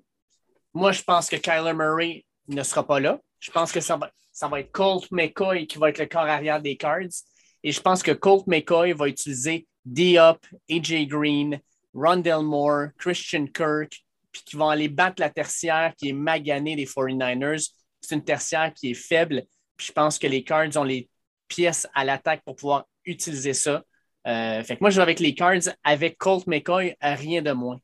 Moi, 0.73 0.91
je 0.91 1.03
pense 1.03 1.29
que 1.29 1.35
Kyler 1.35 1.73
Murray 1.73 2.25
ne 2.47 2.63
sera 2.63 2.85
pas 2.85 2.99
là. 2.99 3.19
Je 3.39 3.51
pense 3.51 3.71
que 3.71 3.81
ça 3.81 3.97
va, 3.97 4.11
ça 4.37 4.47
va 4.47 4.59
être 4.59 4.71
Colt 4.71 5.09
McCoy 5.09 5.65
qui 5.65 5.79
va 5.79 5.89
être 5.89 5.97
le 5.97 6.05
corps 6.05 6.21
arrière 6.21 6.61
des 6.61 6.77
Cards. 6.77 7.23
Et 7.63 7.71
je 7.71 7.81
pense 7.81 8.03
que 8.03 8.11
Colt 8.11 8.45
McCoy 8.45 8.93
va 8.93 9.07
utiliser 9.07 9.67
Diop, 9.83 10.45
AJ 10.69 11.07
Green, 11.07 11.59
Rondell 11.95 12.43
Moore, 12.43 12.89
Christian 12.99 13.47
Kirk, 13.47 14.05
puis 14.31 14.43
qui 14.45 14.55
vont 14.55 14.69
aller 14.69 14.89
battre 14.89 15.15
la 15.21 15.31
tertiaire 15.31 15.91
qui 15.97 16.09
est 16.09 16.13
maganée 16.13 16.75
des 16.75 16.85
49ers. 16.85 17.71
C'est 17.99 18.13
une 18.13 18.23
tertiaire 18.23 18.71
qui 18.75 18.91
est 18.91 18.93
faible. 18.93 19.41
Puis 19.75 19.87
je 19.87 19.91
pense 19.91 20.19
que 20.19 20.27
les 20.27 20.43
Cards 20.43 20.77
ont 20.77 20.83
les 20.83 21.09
pièces 21.47 21.87
à 21.95 22.05
l'attaque 22.05 22.43
pour 22.45 22.55
pouvoir 22.57 22.85
utiliser 23.05 23.55
ça. 23.55 23.83
Euh, 24.27 24.63
fait 24.63 24.75
que 24.75 24.81
moi, 24.81 24.91
je 24.91 24.97
vais 24.97 25.01
avec 25.01 25.19
les 25.19 25.33
Cards 25.33 25.73
avec 25.83 26.15
Colt 26.19 26.45
McCoy, 26.45 26.95
rien 27.01 27.41
de 27.41 27.53
moins. 27.53 27.79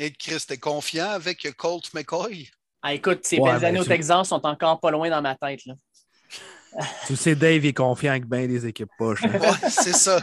Et 0.00 0.10
Chris, 0.10 0.42
t'es 0.48 0.58
confiant 0.58 1.10
avec 1.10 1.46
Colt 1.56 1.94
McCoy? 1.94 2.50
Ah, 2.86 2.92
écoute, 2.92 3.20
ces 3.22 3.38
belles 3.38 3.60
ben, 3.60 3.64
années 3.64 3.80
au 3.80 3.84
Texas 3.84 4.28
sont 4.28 4.44
encore 4.44 4.78
pas 4.78 4.90
loin 4.90 5.08
dans 5.08 5.22
ma 5.22 5.34
tête. 5.34 5.64
Là. 5.64 5.74
tu 7.06 7.16
sais, 7.16 7.34
Dave 7.34 7.64
est 7.64 7.72
confiant 7.72 8.10
avec 8.10 8.26
bien 8.26 8.46
des 8.46 8.66
équipes 8.66 8.90
poches. 8.98 9.24
Hein. 9.24 9.68
c'est 9.70 9.94
ça. 9.94 10.20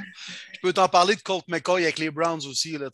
Je 0.54 0.60
peux 0.62 0.72
t'en 0.72 0.88
parler 0.88 1.16
de 1.16 1.22
Colt 1.22 1.44
McCoy 1.48 1.82
avec 1.82 1.98
les 1.98 2.12
Browns 2.12 2.46
aussi. 2.46 2.78
Là, 2.78 2.92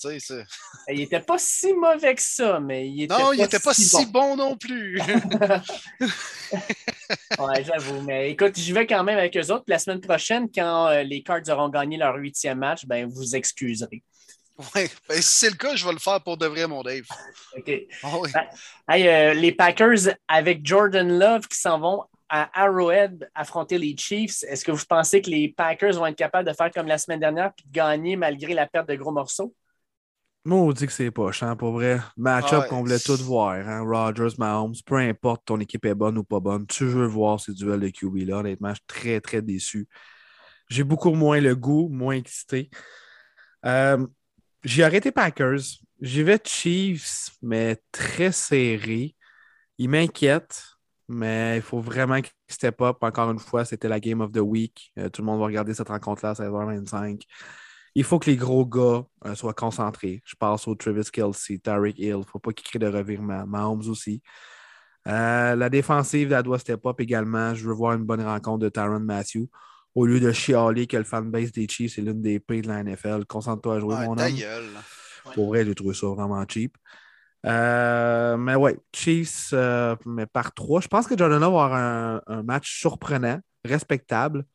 il 0.87 0.99
n'était 0.99 1.19
pas 1.19 1.37
si 1.37 1.73
mauvais 1.73 2.15
que 2.15 2.21
ça, 2.21 2.61
mais 2.61 2.87
il 2.87 3.03
était 3.03 3.13
Non, 3.13 3.25
pas 3.25 3.35
il 3.35 3.41
n'était 3.41 3.59
pas 3.59 3.73
si, 3.73 4.05
bon. 4.05 4.37
non 4.37 4.55
plus. 4.55 5.01
ouais, 7.39 7.63
j'avoue. 7.65 8.01
Mais 8.03 8.31
écoute, 8.31 8.55
j'y 8.55 8.71
vais 8.71 8.87
quand 8.87 9.03
même 9.03 9.17
avec 9.17 9.35
eux 9.35 9.51
autres. 9.51 9.65
La 9.67 9.79
semaine 9.79 9.99
prochaine, 9.99 10.47
quand 10.49 10.87
euh, 10.87 11.03
les 11.03 11.21
Cards 11.23 11.49
auront 11.49 11.67
gagné 11.67 11.97
leur 11.97 12.15
huitième 12.15 12.59
match, 12.59 12.85
ben, 12.85 13.05
vous 13.05 13.35
excuserez. 13.35 14.01
Oui, 14.57 14.89
ben, 15.07 15.21
si 15.21 15.35
c'est 15.35 15.49
le 15.49 15.55
cas, 15.55 15.75
je 15.75 15.85
vais 15.85 15.91
le 15.91 15.99
faire 15.99 16.21
pour 16.21 16.37
de 16.37 16.47
vrai, 16.47 16.67
mon 16.67 16.81
Dave. 16.81 17.03
OK. 17.55 17.71
Ah 18.03 18.47
ben, 18.87 19.07
euh, 19.07 19.33
les 19.33 19.51
Packers 19.51 20.15
avec 20.27 20.65
Jordan 20.65 21.19
Love 21.19 21.47
qui 21.47 21.59
s'en 21.59 21.79
vont 21.79 22.03
à 22.29 22.49
Arrowhead 22.61 23.29
affronter 23.35 23.77
les 23.77 23.95
Chiefs. 23.95 24.43
Est-ce 24.43 24.65
que 24.65 24.71
vous 24.71 24.83
pensez 24.87 25.21
que 25.21 25.29
les 25.29 25.49
Packers 25.49 25.93
vont 25.93 26.07
être 26.07 26.17
capables 26.17 26.47
de 26.47 26.53
faire 26.53 26.71
comme 26.71 26.87
la 26.87 26.97
semaine 26.97 27.19
dernière 27.19 27.51
et 27.57 27.67
de 27.67 27.71
gagner 27.71 28.15
malgré 28.15 28.53
la 28.53 28.67
perte 28.67 28.89
de 28.89 28.95
gros 28.95 29.11
morceaux? 29.11 29.53
Moi, 30.43 30.59
on 30.59 30.71
dit 30.71 30.87
que 30.87 30.93
c'est 30.93 31.11
pas 31.11 31.29
hein, 31.41 31.55
pour 31.57 31.73
vrai. 31.73 31.99
Match-up 32.15 32.63
ah 32.65 32.67
qu'on 32.69 32.79
voulait 32.79 32.99
tout 32.99 33.17
voir. 33.17 33.51
Hein? 33.51 33.83
Rodgers, 33.85 34.35
Mahomes, 34.37 34.75
peu 34.85 34.95
importe 34.95 35.43
ton 35.45 35.59
équipe 35.59 35.85
est 35.85 35.93
bonne 35.93 36.17
ou 36.17 36.23
pas 36.23 36.39
bonne, 36.39 36.65
tu 36.67 36.85
veux 36.85 37.05
voir 37.05 37.39
ces 37.39 37.53
duels 37.53 37.81
de 37.81 37.89
QB-là. 37.89 38.37
Honnêtement, 38.37 38.69
je 38.69 38.75
suis 38.75 38.87
très, 38.87 39.19
très 39.19 39.41
déçu. 39.41 39.87
J'ai 40.69 40.83
beaucoup 40.83 41.11
moins 41.11 41.41
le 41.41 41.55
goût, 41.55 41.89
moins 41.89 42.15
excité. 42.15 42.69
Euh, 43.65 44.05
j'ai 44.63 44.83
arrêté 44.83 45.11
Packers. 45.11 45.61
J'y 46.01 46.23
vais 46.23 46.39
Chiefs, 46.43 47.31
mais 47.41 47.81
très 47.91 48.31
serré. 48.31 49.15
Il 49.77 49.89
m'inquiète, 49.89 50.63
mais 51.07 51.57
il 51.57 51.61
faut 51.61 51.79
vraiment 51.79 52.21
qu'il 52.21 52.31
step 52.47 52.81
up. 52.81 52.97
Encore 53.01 53.31
une 53.31 53.39
fois, 53.39 53.65
c'était 53.65 53.87
la 53.87 53.99
Game 53.99 54.21
of 54.21 54.31
the 54.31 54.37
Week. 54.37 54.91
Euh, 54.97 55.09
tout 55.09 55.21
le 55.21 55.25
monde 55.25 55.39
va 55.39 55.45
regarder 55.45 55.73
cette 55.73 55.89
rencontre-là 55.89 56.31
à 56.31 56.33
16h25. 56.33 57.23
Il 57.95 58.03
faut 58.03 58.19
que 58.19 58.29
les 58.29 58.35
gros 58.37 58.65
gars 58.65 59.05
euh, 59.25 59.35
soient 59.35 59.53
concentrés. 59.53 60.21
Je 60.25 60.35
pense 60.35 60.67
au 60.67 60.75
Travis 60.75 61.09
Kelsey, 61.11 61.57
Tariq 61.59 61.95
Hill. 61.97 62.09
Il 62.09 62.17
ne 62.17 62.23
faut 62.23 62.39
pas 62.39 62.51
qu'ils 62.53 62.67
créent 62.67 62.79
de 62.79 62.87
revirement. 62.87 63.45
Mahomes 63.47 63.89
aussi. 63.89 64.21
Euh, 65.07 65.55
la 65.55 65.69
défensive, 65.69 66.31
elle 66.31 66.43
doit 66.43 66.59
step 66.59 66.85
up 66.85 66.99
également. 66.99 67.55
Je 67.55 67.65
veux 67.67 67.73
voir 67.73 67.93
une 67.93 68.03
bonne 68.03 68.21
rencontre 68.21 68.59
de 68.59 68.69
Tyron 68.69 68.99
Matthew 68.99 69.47
au 69.95 70.05
lieu 70.05 70.19
de 70.19 70.31
chialer 70.31 70.87
que 70.87 70.97
le 70.97 71.03
fanbase 71.03 71.51
des 71.51 71.67
Chiefs 71.67 71.95
c'est 71.95 72.01
l'une 72.01 72.21
des 72.21 72.39
pires 72.39 72.61
de 72.61 72.67
la 72.67 72.83
NFL. 72.83 73.25
Concentre-toi 73.25 73.75
à 73.75 73.79
jouer, 73.79 73.95
mon 73.95 74.17
homme. 74.17 74.35
Pour 75.33 75.47
vrai, 75.47 75.65
j'ai 75.65 75.75
trouvé 75.75 75.93
ça 75.93 76.07
vraiment 76.07 76.43
cheap. 76.47 76.77
Euh, 77.45 78.35
mais 78.37 78.55
ouais, 78.55 78.77
Chiefs, 78.93 79.49
euh, 79.53 79.95
mais 80.05 80.25
par 80.25 80.53
trois. 80.53 80.81
Je 80.81 80.87
pense 80.87 81.07
que 81.07 81.17
Jordan 81.17 81.39
va 81.39 81.45
avoir 81.45 81.73
un, 81.73 82.43
match 82.43 82.79
surprenant, 82.79 83.39
respectable, 83.63 84.45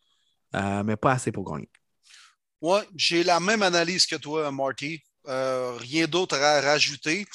euh, 0.55 0.83
mais 0.83 0.97
pas 0.97 1.13
assez 1.13 1.33
pour 1.33 1.51
gagner. 1.51 1.71
Ouais, 2.61 2.83
j'ai 2.95 3.25
la 3.25 3.41
même 3.41 3.63
analyse 3.63 4.07
que 4.07 4.17
toi, 4.17 4.51
Marty. 4.51 5.03
rien 5.25 6.07
d'autre 6.07 6.37
à 6.37 6.61
rajouter. 6.61 7.27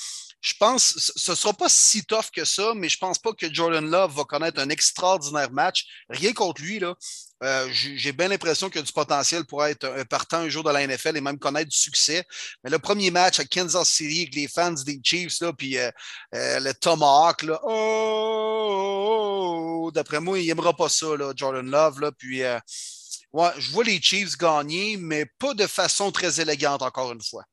Je 0.42 0.54
pense, 0.60 1.12
ce 1.16 1.32
ne 1.32 1.36
sera 1.36 1.54
pas 1.54 1.68
si 1.68 2.06
tough 2.06 2.30
que 2.32 2.46
ça, 2.46 2.74
mais 2.76 2.90
je 2.90 2.98
ne 2.98 3.00
pense 3.00 3.18
pas 3.18 3.34
que 3.34 3.52
Jordan 3.52 3.90
Love 3.90 4.16
va 4.16 4.24
connaître 4.24 4.60
un 4.60 4.70
extraordinaire 4.70 5.52
match. 5.52 5.86
Rien 6.10 6.34
contre 6.34 6.62
lui, 6.62 6.80
là. 6.80 6.96
Euh, 7.44 7.68
j'ai 7.72 8.12
bien 8.14 8.30
l'impression 8.30 8.68
qu'il 8.70 8.80
a 8.80 8.84
du 8.84 8.92
potentiel 8.92 9.46
pour 9.46 9.64
être 9.64 9.86
un 9.86 10.06
partant 10.06 10.38
un 10.40 10.50
jour 10.50 10.64
de 10.64 10.72
la 10.72 10.86
NFL 10.88 11.18
et 11.18 11.22
même 11.22 11.38
connaître 11.38 11.70
du 11.70 11.78
succès. 11.78 12.24
Mais 12.64 12.70
le 12.70 12.80
premier 12.80 13.12
match 13.12 13.40
à 13.40 13.46
Kansas 13.46 13.88
City 13.90 14.22
avec 14.22 14.36
les 14.36 14.48
fans 14.48 14.72
des 14.72 15.00
Chiefs, 15.04 15.40
là, 15.42 15.54
puis 15.54 15.78
euh, 15.78 15.92
euh, 16.34 16.60
le 16.60 16.74
Tomahawk, 16.74 17.44
là, 17.44 17.60
oh, 17.64 18.68
oh, 18.70 19.84
oh 19.86 19.92
d'après 19.92 20.20
moi, 20.20 20.40
il 20.40 20.48
n'aimera 20.48 20.76
pas 20.76 20.90
ça, 20.90 21.16
là, 21.16 21.34
Jordan 21.36 21.70
Love. 21.70 22.00
Là, 22.02 22.12
puis, 22.12 22.42
ouais, 22.42 23.50
je 23.58 23.72
vois 23.72 23.84
les 23.84 24.02
Chiefs 24.02 24.38
gagner, 24.38 24.98
mais 24.98 25.26
pas 25.40 25.54
de 25.54 25.68
façon 25.68 26.12
très 26.12 26.42
élégante, 26.42 26.82
encore 26.82 27.12
une 27.12 27.24
fois. 27.24 27.44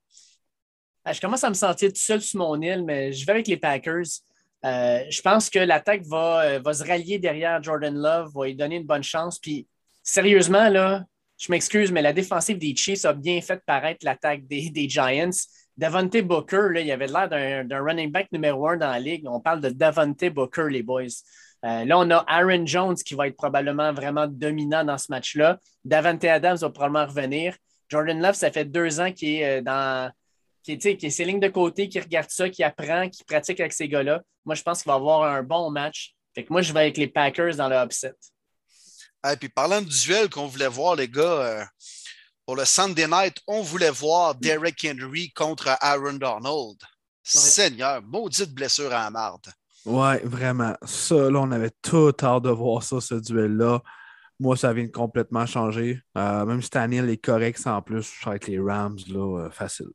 Ah, 1.05 1.13
je 1.13 1.21
commence 1.21 1.45
à 1.45 1.49
me 1.51 1.55
sentir 1.55 1.91
tout 1.91 2.01
seul 2.01 2.21
sur 2.21 2.39
mon 2.39 2.61
île, 2.61 2.85
mais 2.85 3.13
je 3.13 3.27
vais 3.27 3.33
avec 3.33 3.47
les 3.47 3.57
Packers. 3.57 4.05
je 4.63 5.21
pense 5.23 5.51
que 5.51 5.59
l'attaque 5.59 6.03
va, 6.07 6.59
va, 6.59 6.73
se 6.73 6.83
rallier 6.83 7.19
derrière 7.19 7.63
Jordan 7.63 7.95
Love, 7.95 8.33
va 8.35 8.47
lui 8.47 8.55
donner 8.55 8.77
une 8.77 8.87
bonne 8.87 9.03
chance. 9.03 9.39
Puis 9.39 9.67
sérieusement, 10.03 10.69
là, 10.69 11.05
je 11.39 11.51
m'excuse, 11.51 11.91
mais 11.91 12.03
la 12.03 12.13
défensive 12.13 12.59
des 12.59 12.75
Chiefs 12.77 13.05
a 13.05 13.13
bien 13.13 13.41
fait 13.41 13.61
paraître 13.67 14.05
l'attaque 14.05 14.47
des, 14.47 14.89
Giants. 14.89 15.31
Davante 15.77 16.17
Booker, 16.19 16.69
là, 16.71 16.81
il 16.81 16.91
avait 16.93 17.09
l'air 17.09 17.29
d'un 17.29 17.83
running 17.83 18.11
back 18.11 18.31
numéro 18.31 18.69
un 18.69 18.77
dans 18.77 18.91
la 18.91 19.01
ligue. 19.01 19.27
On 19.27 19.41
parle 19.41 19.61
de 19.61 19.71
Davante 19.71 20.25
Booker, 20.27 20.69
les 20.71 20.83
boys. 20.83 21.03
Euh, 21.65 21.85
là, 21.85 21.99
on 21.99 22.11
a 22.11 22.25
Aaron 22.29 22.67
Jones 22.67 22.95
qui 22.95 23.15
va 23.15 23.27
être 23.27 23.37
probablement 23.37 23.93
vraiment 23.93 24.27
dominant 24.29 24.85
dans 24.85 24.99
ce 24.99 25.07
match-là. 25.11 25.59
Davante 25.85 26.25
Adams 26.25 26.59
va 26.59 26.71
probablement 26.71 27.07
revenir. 27.07 27.57
Jordan 27.89 28.21
Love, 28.21 28.35
ça 28.35 28.51
fait 28.53 28.65
deux 28.65 29.01
ans 29.01 29.11
qu'il 29.11 29.31
est 29.31 29.59
euh, 29.59 29.63
dans. 29.63 30.11
Qui 30.65 30.73
est, 30.73 30.97
qui 30.97 31.07
est 31.07 31.11
ses 31.11 31.27
lignes 31.27 31.41
de 31.41 31.49
côté, 31.49 31.89
qui 31.89 32.01
regarde 32.01 32.31
ça, 32.31 32.49
qui 32.49 32.65
apprend, 32.65 33.09
qui 33.11 33.23
pratique 33.23 33.61
avec 33.61 33.75
ces 33.75 33.87
gars-là. 33.87 34.23
Moi, 34.47 34.55
je 34.55 34.63
pense 34.63 34.83
qu'il 34.83 34.91
va 34.91 34.97
avoir 34.97 35.23
un 35.25 35.43
bon 35.43 35.71
match. 35.71 36.15
Fait 36.35 36.43
que 36.43 36.53
moi, 36.53 36.63
je 36.63 36.73
vais 36.73 36.81
avec 36.81 36.97
les 36.97 37.07
Packers 37.07 37.57
dans 37.57 37.69
le 37.69 37.77
upset. 37.77 38.15
Et 39.31 39.37
puis 39.37 39.49
parlant 39.49 39.81
du 39.81 39.89
duel 39.89 40.29
qu'on 40.29 40.47
voulait 40.47 40.69
voir, 40.69 40.97
les 40.97 41.09
gars, 41.09 41.23
euh, 41.23 41.65
pour 42.47 42.57
le 42.57 42.65
Sunday 42.65 43.07
night, 43.07 43.37
on 43.47 43.63
voulait 43.63 43.91
voir 43.91 44.35
Derek 44.35 44.77
Henry 44.85 45.31
contre 45.33 45.77
Aaron 45.81 46.15
Donald. 46.15 46.77
Seigneur, 47.23 48.03
maudite 48.03 48.53
blessure 48.53 48.93
à 48.93 49.05
la 49.05 49.11
marde. 49.11 49.47
Ouais, 49.87 50.21
vraiment. 50.25 50.75
Ça, 50.85 51.31
là, 51.31 51.41
on 51.41 51.53
avait 51.53 51.73
tout 51.83 52.13
hâte 52.23 52.43
de 52.43 52.51
voir 52.51 52.83
ça, 52.83 53.01
ce 53.01 53.15
duel-là. 53.15 53.83
Moi, 54.41 54.57
ça 54.57 54.73
vient 54.73 54.85
de 54.85 54.91
complètement 54.91 55.47
changer. 55.47 56.01
Euh, 56.19 56.45
même 56.45 56.61
si 56.61 56.71
Daniel 56.71 57.09
est 57.09 57.19
correct 57.19 57.59
sans 57.59 57.81
plus, 57.81 58.13
avec 58.27 58.47
les 58.47 58.59
Rams, 58.59 58.99
là, 59.09 59.45
euh, 59.45 59.51
facile. 59.51 59.91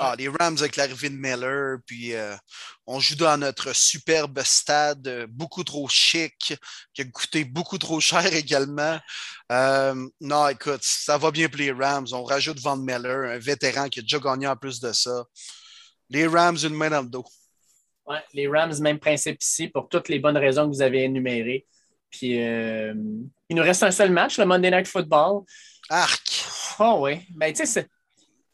Ah, 0.00 0.14
les 0.16 0.28
Rams 0.28 0.56
avec 0.60 0.76
l'arrivée 0.76 1.10
de 1.10 1.16
Miller, 1.16 1.78
puis 1.84 2.14
euh, 2.14 2.36
on 2.86 3.00
joue 3.00 3.16
dans 3.16 3.36
notre 3.36 3.74
superbe 3.74 4.40
stade, 4.44 5.08
euh, 5.08 5.26
beaucoup 5.28 5.64
trop 5.64 5.88
chic, 5.88 6.54
qui 6.94 7.02
a 7.02 7.04
coûté 7.04 7.44
beaucoup 7.44 7.78
trop 7.78 7.98
cher 7.98 8.32
également. 8.32 8.98
Euh, 9.50 10.08
non, 10.20 10.48
écoute, 10.48 10.82
ça 10.82 11.18
va 11.18 11.32
bien 11.32 11.48
pour 11.48 11.58
les 11.58 11.72
Rams. 11.72 12.06
On 12.12 12.22
rajoute 12.22 12.60
Van 12.60 12.76
Miller, 12.76 13.32
un 13.32 13.38
vétéran 13.38 13.88
qui 13.88 13.98
a 13.98 14.02
déjà 14.02 14.20
gagné 14.20 14.46
en 14.46 14.54
plus 14.54 14.78
de 14.78 14.92
ça. 14.92 15.24
Les 16.10 16.28
Rams, 16.28 16.58
une 16.62 16.74
main 16.74 16.90
dans 16.90 17.02
le 17.02 17.08
dos. 17.08 17.24
Ouais, 18.06 18.22
les 18.32 18.46
Rams, 18.46 18.78
même 18.80 19.00
principe 19.00 19.42
ici, 19.42 19.66
pour 19.66 19.88
toutes 19.88 20.08
les 20.08 20.20
bonnes 20.20 20.38
raisons 20.38 20.70
que 20.70 20.76
vous 20.76 20.82
avez 20.82 21.02
énumérées. 21.04 21.66
Puis, 22.08 22.36
il 22.36 23.56
nous 23.56 23.62
reste 23.62 23.82
un 23.82 23.90
seul 23.90 24.12
match, 24.12 24.38
le 24.38 24.46
Monday 24.46 24.70
Night 24.70 24.86
Football. 24.86 25.42
Arc! 25.90 26.44
Oh 26.78 27.00
oui. 27.00 27.26
Ben, 27.30 27.52
tu 27.52 27.66
sais, 27.66 27.88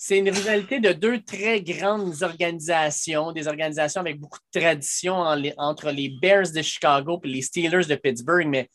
c'est 0.07 0.19
une 0.19 0.29
rivalité 0.29 0.81
de 0.81 0.93
deux 0.93 1.23
très 1.23 1.63
grandes 1.63 2.23
organisations, 2.23 3.33
des 3.33 3.49
organisations 3.49 4.03
avec 4.03 4.21
beaucoup 4.21 4.39
de 4.53 4.61
tradition 4.61 5.15
entre 5.57 5.91
les 5.91 6.11
Bears 6.11 6.53
de 6.55 6.61
Chicago 6.61 7.19
et 7.25 7.29
les 7.29 7.41
Steelers 7.41 7.87
de 7.87 7.95
Pittsburgh. 7.95 8.47
Mais 8.47 8.69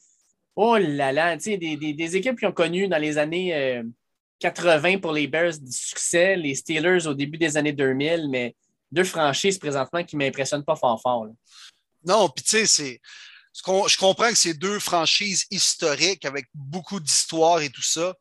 oh 0.55 0.75
là 0.77 1.11
là, 1.11 1.37
des, 1.37 1.77
des, 1.77 2.15
équipes 2.15 2.39
qui 2.39 2.47
ont 2.47 2.51
connu 2.51 2.87
dans 2.87 2.97
les 2.97 3.19
années 3.19 3.79
80 4.39 4.95
euh, 4.95 4.97
pour 4.97 5.11
les 5.11 5.27
Bears 5.27 5.59
du 5.59 5.71
succès, 5.71 6.35
les 6.35 6.55
Steelers 6.55 7.05
au 7.05 7.13
début 7.13 7.37
des 7.37 7.57
années 7.57 7.73
2000, 7.73 8.27
mais 8.27 8.55
deux 8.91 9.03
franchises 9.03 9.59
présentement 9.59 10.03
qui 10.03 10.15
ne 10.15 10.25
m'impressionnent 10.25 10.65
pas 10.65 10.75
fort 10.75 10.99
fort. 10.99 11.27
Non, 12.03 12.27
puis 12.29 12.43
tu 12.43 12.49
sais, 12.49 12.65
c'est. 12.65 12.99
Je 13.53 13.97
comprends 13.97 14.29
que 14.29 14.35
c'est 14.35 14.55
deux 14.55 14.79
franchises 14.79 15.45
historiques 15.51 16.25
avec 16.25 16.47
beaucoup 16.55 16.99
d'histoire 16.99 17.61
et 17.61 17.69
tout 17.69 17.83
ça. 17.83 18.15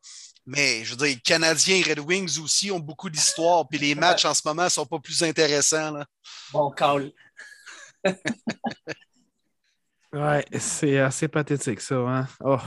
Mais 0.49 0.83
je 0.83 0.91
veux 0.91 0.97
dire, 0.97 1.05
les 1.05 1.15
Canadiens 1.17 1.75
et 1.75 1.83
Red 1.83 1.99
Wings 1.99 2.39
aussi 2.39 2.71
ont 2.71 2.79
beaucoup 2.79 3.07
d'histoire, 3.07 3.67
puis 3.67 3.77
les 3.77 3.93
matchs 3.93 4.25
en 4.25 4.33
ce 4.33 4.41
moment 4.43 4.63
ne 4.63 4.69
sont 4.69 4.85
pas 4.87 4.97
plus 4.97 5.21
intéressants. 5.21 5.91
Là. 5.91 6.07
Bon 6.51 6.71
call. 6.71 7.11
ouais, 10.13 10.43
c'est 10.57 10.97
assez 10.97 11.27
pathétique 11.27 11.79
ça. 11.81 11.97
Hein? 11.97 12.27
Oh. 12.43 12.57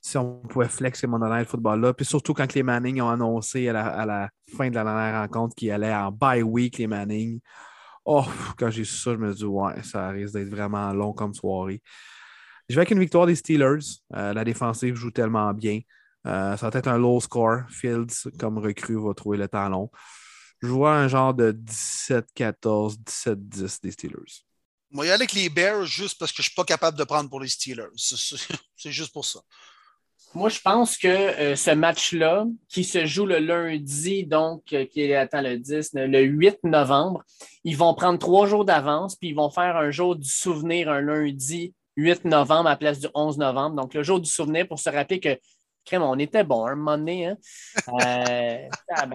Si 0.00 0.18
on 0.18 0.40
pouvait 0.40 0.68
flexer 0.68 1.06
mon 1.06 1.18
le 1.18 1.44
football-là. 1.44 1.94
Puis 1.94 2.06
surtout 2.06 2.34
quand 2.34 2.52
les 2.52 2.64
Manning 2.64 3.00
ont 3.02 3.08
annoncé 3.08 3.68
à 3.68 4.04
la, 4.04 4.28
fin 4.56 4.68
de 4.68 4.74
la 4.74 4.82
dernière 4.82 5.20
rencontre 5.20 5.54
qu'ils 5.54 5.70
allaient 5.70 5.94
en 5.94 6.10
bye 6.10 6.42
week, 6.42 6.78
les 6.78 6.88
Manning. 6.88 7.38
Oh, 8.04 8.26
quand 8.58 8.70
j'ai 8.70 8.82
su 8.82 8.96
ça, 8.96 9.12
je 9.12 9.18
me 9.18 9.32
dis, 9.32 9.44
ouais, 9.44 9.80
ça 9.84 10.08
risque 10.08 10.34
d'être 10.34 10.50
vraiment 10.50 10.92
long 10.92 11.12
comme 11.12 11.34
soirée. 11.34 11.80
Je 12.68 12.74
vais 12.74 12.80
avec 12.80 12.90
une 12.90 12.98
victoire 12.98 13.26
des 13.26 13.36
Steelers. 13.36 13.78
Euh, 14.16 14.34
la 14.34 14.42
défensive 14.42 14.96
joue 14.96 15.12
tellement 15.12 15.54
bien. 15.54 15.80
Euh, 16.26 16.56
ça 16.56 16.70
va 16.70 16.78
être 16.78 16.88
un 16.88 16.98
low 16.98 17.20
score. 17.20 17.62
Fields, 17.68 18.30
comme 18.38 18.58
recrue, 18.58 18.96
va 18.96 19.14
trouver 19.14 19.38
le 19.38 19.48
talon. 19.48 19.90
Je 20.62 20.68
vois 20.68 20.94
un 20.94 21.08
genre 21.08 21.34
de 21.34 21.52
17-14, 21.52 22.96
17-10 23.04 23.82
des 23.82 23.90
Steelers. 23.90 24.44
Moi, 24.90 25.06
y 25.06 25.10
a 25.10 25.14
avec 25.14 25.32
les 25.32 25.48
Bears 25.48 25.84
juste 25.84 26.18
parce 26.18 26.30
que 26.30 26.36
je 26.36 26.42
ne 26.42 26.50
suis 26.50 26.54
pas 26.54 26.64
capable 26.64 26.96
de 26.96 27.04
prendre 27.04 27.28
pour 27.28 27.40
les 27.40 27.48
Steelers. 27.48 27.88
C'est 28.76 28.92
juste 28.92 29.12
pour 29.12 29.24
ça. 29.24 29.40
Moi, 30.34 30.48
je 30.48 30.60
pense 30.60 30.96
que 30.96 31.08
euh, 31.08 31.54
ce 31.54 31.70
match-là, 31.70 32.46
qui 32.68 32.82
se 32.82 33.06
joue 33.06 33.24
le 33.24 33.38
lundi, 33.38 34.24
donc, 34.24 34.72
euh, 34.72 34.84
qui 34.84 35.02
est 35.02 35.14
attends, 35.14 35.42
le 35.42 35.58
10, 35.58 35.90
le 35.94 36.22
8 36.22 36.64
novembre, 36.64 37.22
ils 37.62 37.76
vont 37.76 37.94
prendre 37.94 38.18
trois 38.18 38.46
jours 38.48 38.64
d'avance, 38.64 39.14
puis 39.14 39.28
ils 39.28 39.36
vont 39.36 39.50
faire 39.50 39.76
un 39.76 39.92
jour 39.92 40.16
du 40.16 40.28
souvenir 40.28 40.90
un 40.90 41.00
lundi 41.00 41.72
8 41.96 42.24
novembre 42.24 42.66
à 42.66 42.70
la 42.70 42.76
place 42.76 42.98
du 42.98 43.06
11 43.14 43.38
novembre. 43.38 43.76
Donc, 43.76 43.94
le 43.94 44.02
jour 44.02 44.18
du 44.20 44.28
souvenir 44.28 44.66
pour 44.66 44.80
se 44.80 44.90
rappeler 44.90 45.20
que 45.20 45.38
on 45.92 46.18
était 46.18 46.44
bon 46.44 46.66
un 46.66 46.74
moment 46.74 46.98
donné. 46.98 47.26
Hein? 47.26 47.36
Euh, 47.88 48.68
euh, 48.98 49.06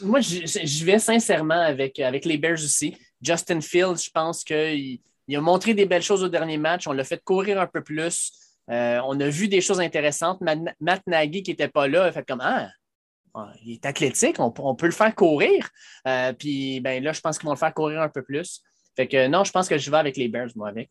moi, 0.00 0.20
je 0.20 0.84
vais, 0.84 0.98
sincèrement 0.98 1.60
avec, 1.60 1.98
avec 2.00 2.24
les 2.24 2.38
Bears 2.38 2.54
aussi. 2.54 2.96
Justin 3.20 3.60
Fields, 3.60 4.04
je 4.04 4.10
pense 4.10 4.44
qu'il 4.44 5.00
il 5.26 5.36
a 5.36 5.40
montré 5.40 5.74
des 5.74 5.86
belles 5.86 6.02
choses 6.02 6.22
au 6.22 6.28
dernier 6.28 6.58
match. 6.58 6.86
On 6.86 6.92
l'a 6.92 7.04
fait 7.04 7.22
courir 7.22 7.60
un 7.60 7.66
peu 7.66 7.82
plus. 7.82 8.32
Euh, 8.70 9.00
on 9.04 9.18
a 9.20 9.28
vu 9.28 9.48
des 9.48 9.60
choses 9.60 9.80
intéressantes. 9.80 10.40
Matt, 10.80 11.02
Nagy, 11.06 11.42
qui 11.42 11.50
n'était 11.50 11.68
pas 11.68 11.86
là, 11.88 12.04
a 12.04 12.12
fait 12.12 12.26
comme 12.26 12.40
Ah, 12.42 12.68
il 13.64 13.74
est 13.74 13.86
athlétique, 13.86 14.36
on, 14.38 14.50
peut 14.74 14.86
le 14.86 14.92
faire 14.92 15.14
courir. 15.14 15.68
puis 16.38 16.80
ben, 16.80 17.02
là, 17.02 17.12
je 17.12 17.20
pense 17.20 17.38
qu'ils 17.38 17.46
vont 17.46 17.54
le 17.54 17.58
faire 17.58 17.74
courir 17.74 18.00
un 18.02 18.08
peu 18.08 18.22
plus. 18.22 18.62
Fait 18.96 19.06
que 19.06 19.28
non, 19.28 19.44
je 19.44 19.52
pense 19.52 19.68
que 19.68 19.78
je 19.78 19.90
vais 19.90 19.96
avec 19.96 20.16
les 20.16 20.28
Bears, 20.28 20.50
moi, 20.56 20.68
avec. 20.68 20.90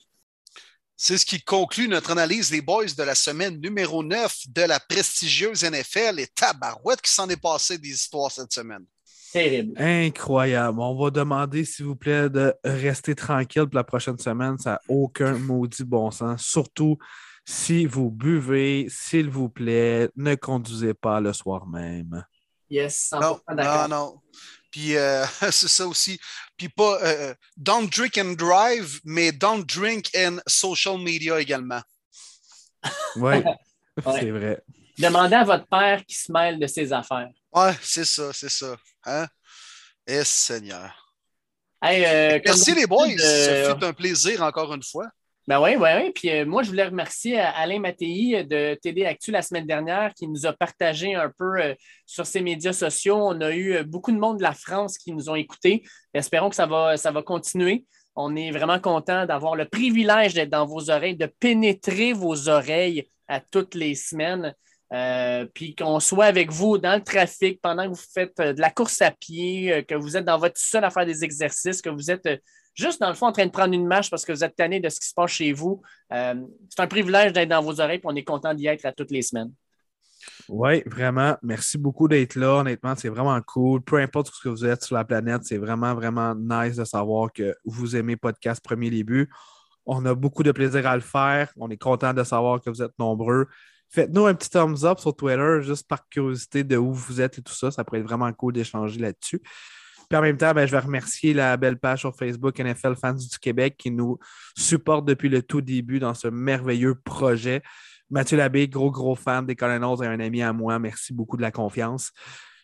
C'est 1.00 1.20
ce 1.20 1.28
qui 1.28 1.40
conclut 1.40 1.88
notre 1.88 2.10
analyse 2.10 2.50
des 2.50 2.62
boys 2.62 2.88
de 2.98 3.04
la 3.04 3.14
semaine 3.14 3.62
numéro 3.62 4.04
9 4.04 4.48
de 4.48 4.64
la 4.64 4.80
prestigieuse 4.80 5.64
NFL 5.64 6.20
et 6.20 6.26
Tabarouette 6.26 7.02
qui 7.02 7.12
s'en 7.12 7.30
est 7.30 7.40
passé 7.40 7.78
des 7.78 7.90
histoires 7.90 8.32
cette 8.32 8.52
semaine. 8.52 8.84
Terrible. 9.32 9.80
Incroyable. 9.80 10.80
On 10.80 11.00
va 11.00 11.12
demander, 11.12 11.66
s'il 11.66 11.86
vous 11.86 11.96
plaît, 11.96 12.32
de 12.32 12.52
rester 12.64 13.14
tranquille 13.14 13.68
pour 13.68 13.76
la 13.76 13.84
prochaine 13.84 14.18
semaine. 14.18 14.58
Ça 14.58 14.72
n'a 14.72 14.82
aucun 14.88 15.38
maudit 15.38 15.84
bon 15.84 16.10
sens. 16.10 16.44
Surtout 16.44 16.98
si 17.46 17.86
vous 17.86 18.10
buvez, 18.10 18.88
s'il 18.90 19.30
vous 19.30 19.50
plaît, 19.50 20.10
ne 20.16 20.34
conduisez 20.34 20.96
pas 20.96 21.22
le 21.22 21.32
soir 21.32 21.68
même. 21.68 22.26
Yes, 22.72 23.12
non, 23.14 23.40
non, 23.56 23.88
non. 23.88 24.22
Puis 24.78 24.96
euh, 24.96 25.26
c'est 25.52 25.68
ça 25.68 25.88
aussi. 25.88 26.20
Puis 26.56 26.70
pas 26.70 27.00
euh, 27.02 27.34
don't 27.56 27.90
drink 27.90 28.16
and 28.20 28.34
drive, 28.34 29.00
mais 29.04 29.32
don't 29.32 29.64
drink 29.66 30.12
and 30.16 30.38
social 30.46 31.00
media 31.00 31.40
également. 31.42 31.82
Oui, 33.16 33.44
c'est 34.20 34.30
vrai. 34.30 34.62
Demandez 35.00 35.36
à 35.36 35.44
votre 35.44 35.66
père 35.66 36.06
qui 36.06 36.16
se 36.16 36.32
mêle 36.32 36.60
de 36.60 36.68
ses 36.68 36.94
affaires. 36.94 37.30
Ouais, 37.52 37.74
c'est 37.82 38.06
ça, 38.06 38.32
c'est 38.32 38.50
ça. 38.50 38.78
Hein? 39.06 39.28
Eh, 40.06 40.24
Seigneur. 40.24 41.12
Euh, 41.84 42.40
Merci 42.46 42.76
les 42.76 42.86
boys. 42.86 43.18
Ça 43.18 43.76
fut 43.76 43.84
un 43.84 43.94
plaisir 43.94 44.44
encore 44.44 44.72
une 44.74 44.84
fois. 44.84 45.10
Ben 45.48 45.62
oui, 45.62 45.78
oui, 45.78 45.90
oui. 45.96 46.12
Puis 46.14 46.30
euh, 46.30 46.46
moi, 46.46 46.62
je 46.62 46.70
voulais 46.70 46.84
remercier 46.84 47.40
euh, 47.40 47.46
Alain 47.56 47.80
Mattei 47.80 48.36
euh, 48.36 48.44
de 48.44 48.78
TD 48.82 49.06
Actu 49.06 49.32
la 49.32 49.42
semaine 49.42 49.66
dernière 49.66 50.14
qui 50.14 50.28
nous 50.28 50.46
a 50.46 50.52
partagé 50.52 51.16
un 51.16 51.32
peu 51.38 51.74
sur 52.06 52.26
ses 52.26 52.42
médias 52.42 52.74
sociaux. 52.74 53.16
On 53.16 53.40
a 53.40 53.56
eu 53.56 53.82
beaucoup 53.86 54.12
de 54.12 54.20
monde 54.20 54.40
de 54.40 54.44
la 54.44 54.52
France 54.52 54.98
qui 54.98 55.14
nous 55.14 55.30
ont 55.30 55.36
écoutés. 55.36 55.84
Espérons 56.14 56.50
que 56.50 56.56
ça 56.56 56.66
va, 56.66 56.98
ça 56.98 57.12
va 57.12 57.22
continuer. 57.24 57.86
On 58.16 58.36
est 58.36 58.52
vraiment 58.52 58.80
content 58.80 59.26
d'avoir 59.26 59.56
le 59.56 59.64
privilège 59.66 60.34
d'être 60.34 60.50
dans 60.50 60.66
vos 60.66 60.90
oreilles, 60.90 61.16
de 61.16 61.32
pénétrer 61.40 62.12
vos 62.12 62.50
oreilles 62.50 63.08
à 63.30 63.40
toutes 63.40 63.74
les 63.74 63.96
semaines. 63.96 64.54
puis 65.54 65.76
qu'on 65.76 66.02
soit 66.02 66.26
avec 66.26 66.52
vous 66.52 66.78
dans 66.78 66.96
le 66.96 67.04
trafic 67.04 67.62
pendant 67.62 67.84
que 67.84 67.96
vous 67.96 68.04
faites 68.14 68.38
de 68.38 68.60
la 68.60 68.70
course 68.70 69.02
à 69.02 69.12
pied, 69.12 69.86
que 69.88 69.96
vous 69.96 70.18
êtes 70.18 70.26
dans 70.26 70.40
votre 70.40 70.60
sol 70.60 70.84
à 70.84 70.90
faire 70.90 71.06
des 71.06 71.24
exercices, 71.24 71.82
que 71.82 71.90
vous 71.90 72.12
êtes 72.12 72.28
juste 72.78 73.02
dans 73.02 73.10
le 73.10 73.16
fond 73.16 73.28
en 73.28 73.32
train 73.32 73.46
de 73.46 73.52
prendre 73.52 73.74
une 73.74 73.88
marche 73.88 74.10
parce 74.10 74.24
que 74.24 74.32
vous 74.32 74.44
êtes 74.44 74.56
tanné 74.56 74.80
de 74.80 74.88
ce 74.88 75.00
qui 75.00 75.08
se 75.08 75.14
passe 75.14 75.32
chez 75.32 75.52
vous. 75.52 75.82
Euh, 76.14 76.36
c'est 76.70 76.82
un 76.82 76.88
privilège 76.88 77.34
d'être 77.34 77.50
dans 77.50 77.62
vos 77.62 77.82
oreilles 77.82 77.98
et 77.98 78.06
on 78.06 78.16
est 78.16 78.24
content 78.24 78.54
d'y 78.54 78.68
être 78.68 78.86
à 78.86 78.92
toutes 78.92 79.12
les 79.12 79.24
semaines. 79.24 79.52
Oui, 80.48 80.84
vraiment. 80.86 81.36
Merci 81.42 81.78
beaucoup 81.78 82.08
d'être 82.08 82.36
là. 82.36 82.60
Honnêtement, 82.60 82.96
c'est 82.96 83.10
vraiment 83.10 83.40
cool. 83.42 83.82
Peu 83.82 83.98
importe 83.98 84.32
ce 84.34 84.42
que 84.42 84.50
vous 84.50 84.66
êtes 84.66 84.84
sur 84.84 84.96
la 84.96 85.04
planète, 85.04 85.44
c'est 85.44 85.58
vraiment, 85.58 85.94
vraiment 85.96 86.36
nice 86.36 86.76
de 86.76 86.86
savoir 86.86 87.32
que 87.34 87.56
vous 87.66 87.96
aimez 87.96 88.16
Podcast 88.16 88.64
Premier 88.64 88.90
Début. 88.90 89.30
On 89.86 90.06
a 90.06 90.14
beaucoup 90.14 90.44
de 90.44 90.52
plaisir 90.52 90.86
à 90.86 90.96
le 90.96 91.02
faire. 91.02 91.52
On 91.58 91.70
est 91.70 91.78
content 91.78 92.14
de 92.14 92.24
savoir 92.24 92.62
que 92.62 92.70
vous 92.70 92.82
êtes 92.82 92.98
nombreux. 93.00 93.48
Faites-nous 93.90 94.26
un 94.26 94.34
petit 94.34 94.50
thumbs 94.50 94.84
up 94.84 95.00
sur 95.00 95.16
Twitter, 95.16 95.60
juste 95.62 95.88
par 95.88 96.08
curiosité 96.10 96.64
de 96.64 96.76
où 96.76 96.94
vous 96.94 97.22
êtes 97.22 97.40
et 97.40 97.42
tout 97.42 97.54
ça. 97.54 97.72
Ça 97.72 97.84
pourrait 97.84 98.00
être 98.00 98.06
vraiment 98.06 98.32
cool 98.34 98.54
d'échanger 98.54 99.00
là-dessus. 99.00 99.42
Puis 100.10 100.18
en 100.18 100.22
même 100.22 100.38
temps, 100.38 100.54
ben, 100.54 100.66
je 100.66 100.72
vais 100.72 100.80
remercier 100.80 101.34
la 101.34 101.58
belle 101.58 101.78
page 101.78 102.00
sur 102.00 102.16
Facebook 102.16 102.58
NFL 102.60 102.96
Fans 102.96 103.14
du 103.14 103.40
Québec 103.40 103.76
qui 103.78 103.92
nous 103.92 104.18
supporte 104.58 105.06
depuis 105.06 105.28
le 105.28 105.42
tout 105.42 105.62
début 105.62 106.00
dans 106.00 106.14
ce 106.14 106.28
merveilleux 106.28 106.96
projet. 106.96 107.62
Mathieu 108.10 108.38
Labbé, 108.38 108.70
gros, 108.70 108.90
gros 108.90 109.16
fan 109.16 109.46
des 109.46 109.56
Colonels 109.56 110.04
et 110.04 110.08
un 110.08 110.20
ami 110.20 110.42
à 110.42 110.54
moi. 110.54 110.80
Merci 110.80 111.14
beaucoup 111.14 111.36
de 111.36 111.42
la 111.42 111.52
confiance. 111.52 112.12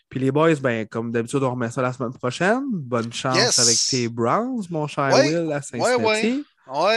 Puis 0.07 0.21
les 0.21 0.31
boys, 0.31 0.55
ben, 0.55 0.87
comme 0.87 1.11
d'habitude, 1.11 1.43
on 1.43 1.51
remet 1.51 1.69
ça 1.69 1.81
la 1.81 1.91
semaine 1.91 2.13
prochaine. 2.13 2.63
Bonne 2.71 3.11
chance 3.11 3.59
avec 3.59 3.77
tes 3.89 4.07
Browns, 4.07 4.63
mon 4.69 4.87
cher 4.87 5.09
Will, 5.13 5.51
à 5.51 5.61
Cincinnati. 5.61 6.45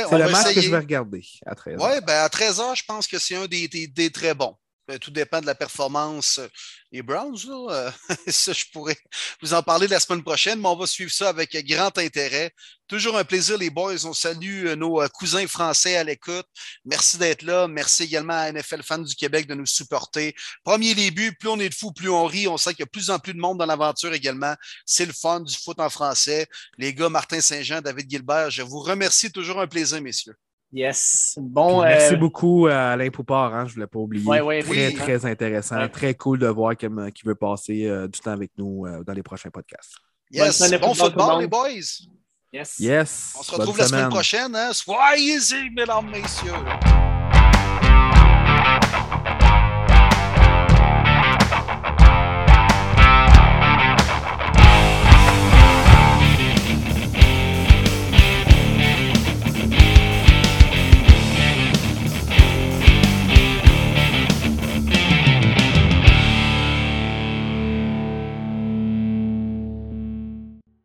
c'est 0.09 0.19
le 0.19 0.31
match 0.31 0.55
que 0.55 0.61
je 0.61 0.71
vais 0.71 0.79
regarder 0.79 1.25
à 1.45 1.55
13h. 1.55 1.77
Oui, 1.81 2.01
ben 2.07 2.25
à 2.25 2.29
13h, 2.29 2.77
je 2.77 2.85
pense 2.87 3.09
que 3.09 3.19
c'est 3.19 3.35
un 3.35 3.47
des 3.47 4.11
très 4.13 4.35
bons. 4.35 4.55
Ben, 4.89 5.01
tout 5.01 5.11
dépend 5.11 5.41
de 5.41 5.47
la 5.47 5.57
performance 5.57 6.39
des 6.93 7.03
Browns. 7.03 7.37
Euh, 7.49 7.91
ça, 8.29 8.53
je 8.53 8.65
pourrais 8.73 8.97
vous 9.43 9.53
en 9.53 9.63
parler 9.63 9.89
la 9.89 9.99
semaine 9.99 10.23
prochaine, 10.23 10.61
mais 10.61 10.69
on 10.69 10.77
va 10.77 10.87
suivre 10.87 11.11
ça 11.11 11.29
avec 11.29 11.57
grand 11.67 11.97
intérêt. 11.99 12.53
Toujours 12.87 13.19
un 13.19 13.25
plaisir, 13.25 13.59
les 13.59 13.69
boys. 13.69 14.07
On 14.07 14.13
salue 14.13 14.67
euh, 14.67 14.77
nos 14.77 15.03
euh, 15.03 15.09
cousins 15.09 15.47
français 15.49 15.97
à 15.97 16.05
l'écoute. 16.05 16.47
Merci 16.85 17.19
d'être 17.19 17.43
là. 17.43 17.67
Merci 17.67 18.05
également 18.05 18.35
à 18.35 18.53
NFL 18.53 18.85
Fans 18.85 18.99
du 18.99 19.17
Québec 19.17 19.49
de 19.49 19.55
nous 19.55 19.67
supporter. 19.67 20.37
Premier 20.63 20.95
début, 20.95 21.35
plus 21.35 21.49
on 21.49 21.59
est 21.59 21.69
de 21.69 21.75
fous, 21.75 21.91
plus 21.91 22.09
on 22.09 22.25
rit. 22.25 22.47
On 22.47 22.57
sait 22.57 22.71
qu'il 22.71 22.81
y 22.81 22.83
a 22.85 22.87
plus 22.87 23.11
en 23.11 23.19
plus 23.19 23.35
de 23.35 23.41
monde 23.41 23.59
dans 23.59 23.67
l'aventure 23.67 24.13
également. 24.15 24.55
C'est 24.85 25.07
le 25.07 25.13
fun 25.13 25.41
du 25.41 25.57
foot 25.57 25.81
en 25.81 25.91
français. 25.91 26.47
Les 26.79 26.95
gars, 26.95 27.09
Martin 27.09 27.41
Saint-Jean, 27.41 27.81
David 27.81 28.09
Gilbert, 28.09 28.51
je 28.51 28.63
vous 28.63 28.81
remercie. 28.81 29.33
Toujours 29.33 29.61
un 29.61 29.67
plaisir, 29.67 30.01
messieurs. 30.01 30.37
Yes. 30.77 31.39
Bon, 31.41 31.81
merci 31.81 32.17
beaucoup 32.17 32.67
à 32.67 32.91
Alain 32.91 33.09
Poupard, 33.09 33.55
hein, 33.55 33.65
je 33.65 33.71
ne 33.71 33.75
voulais 33.75 33.87
pas 33.87 33.99
oublier. 33.99 34.63
Très, 34.63 34.93
très 34.93 35.25
intéressant. 35.25 35.89
Très 35.89 36.13
cool 36.13 36.39
de 36.39 36.49
voir 36.49 36.73
euh, 36.73 37.11
qu'il 37.11 37.27
veut 37.27 37.35
passer 37.35 37.87
euh, 37.87 38.07
du 38.07 38.21
temps 38.21 38.33
avec 38.33 38.51
nous 38.59 38.85
euh, 38.85 39.03
dans 39.03 39.15
les 39.15 39.23
prochains 39.23 39.49
podcasts. 39.49 39.95
Yes. 40.31 40.61
Yes. 42.53 42.79
yes. 42.79 43.37
On 43.39 43.43
se 43.43 43.55
retrouve 43.55 43.79
la 43.79 43.87
semaine, 43.87 44.11
prochaine. 44.11 44.55
Hein? 44.55 44.73
Soyez-y, 44.75 45.71
mesdames, 45.71 46.11
messieurs. 46.11 46.53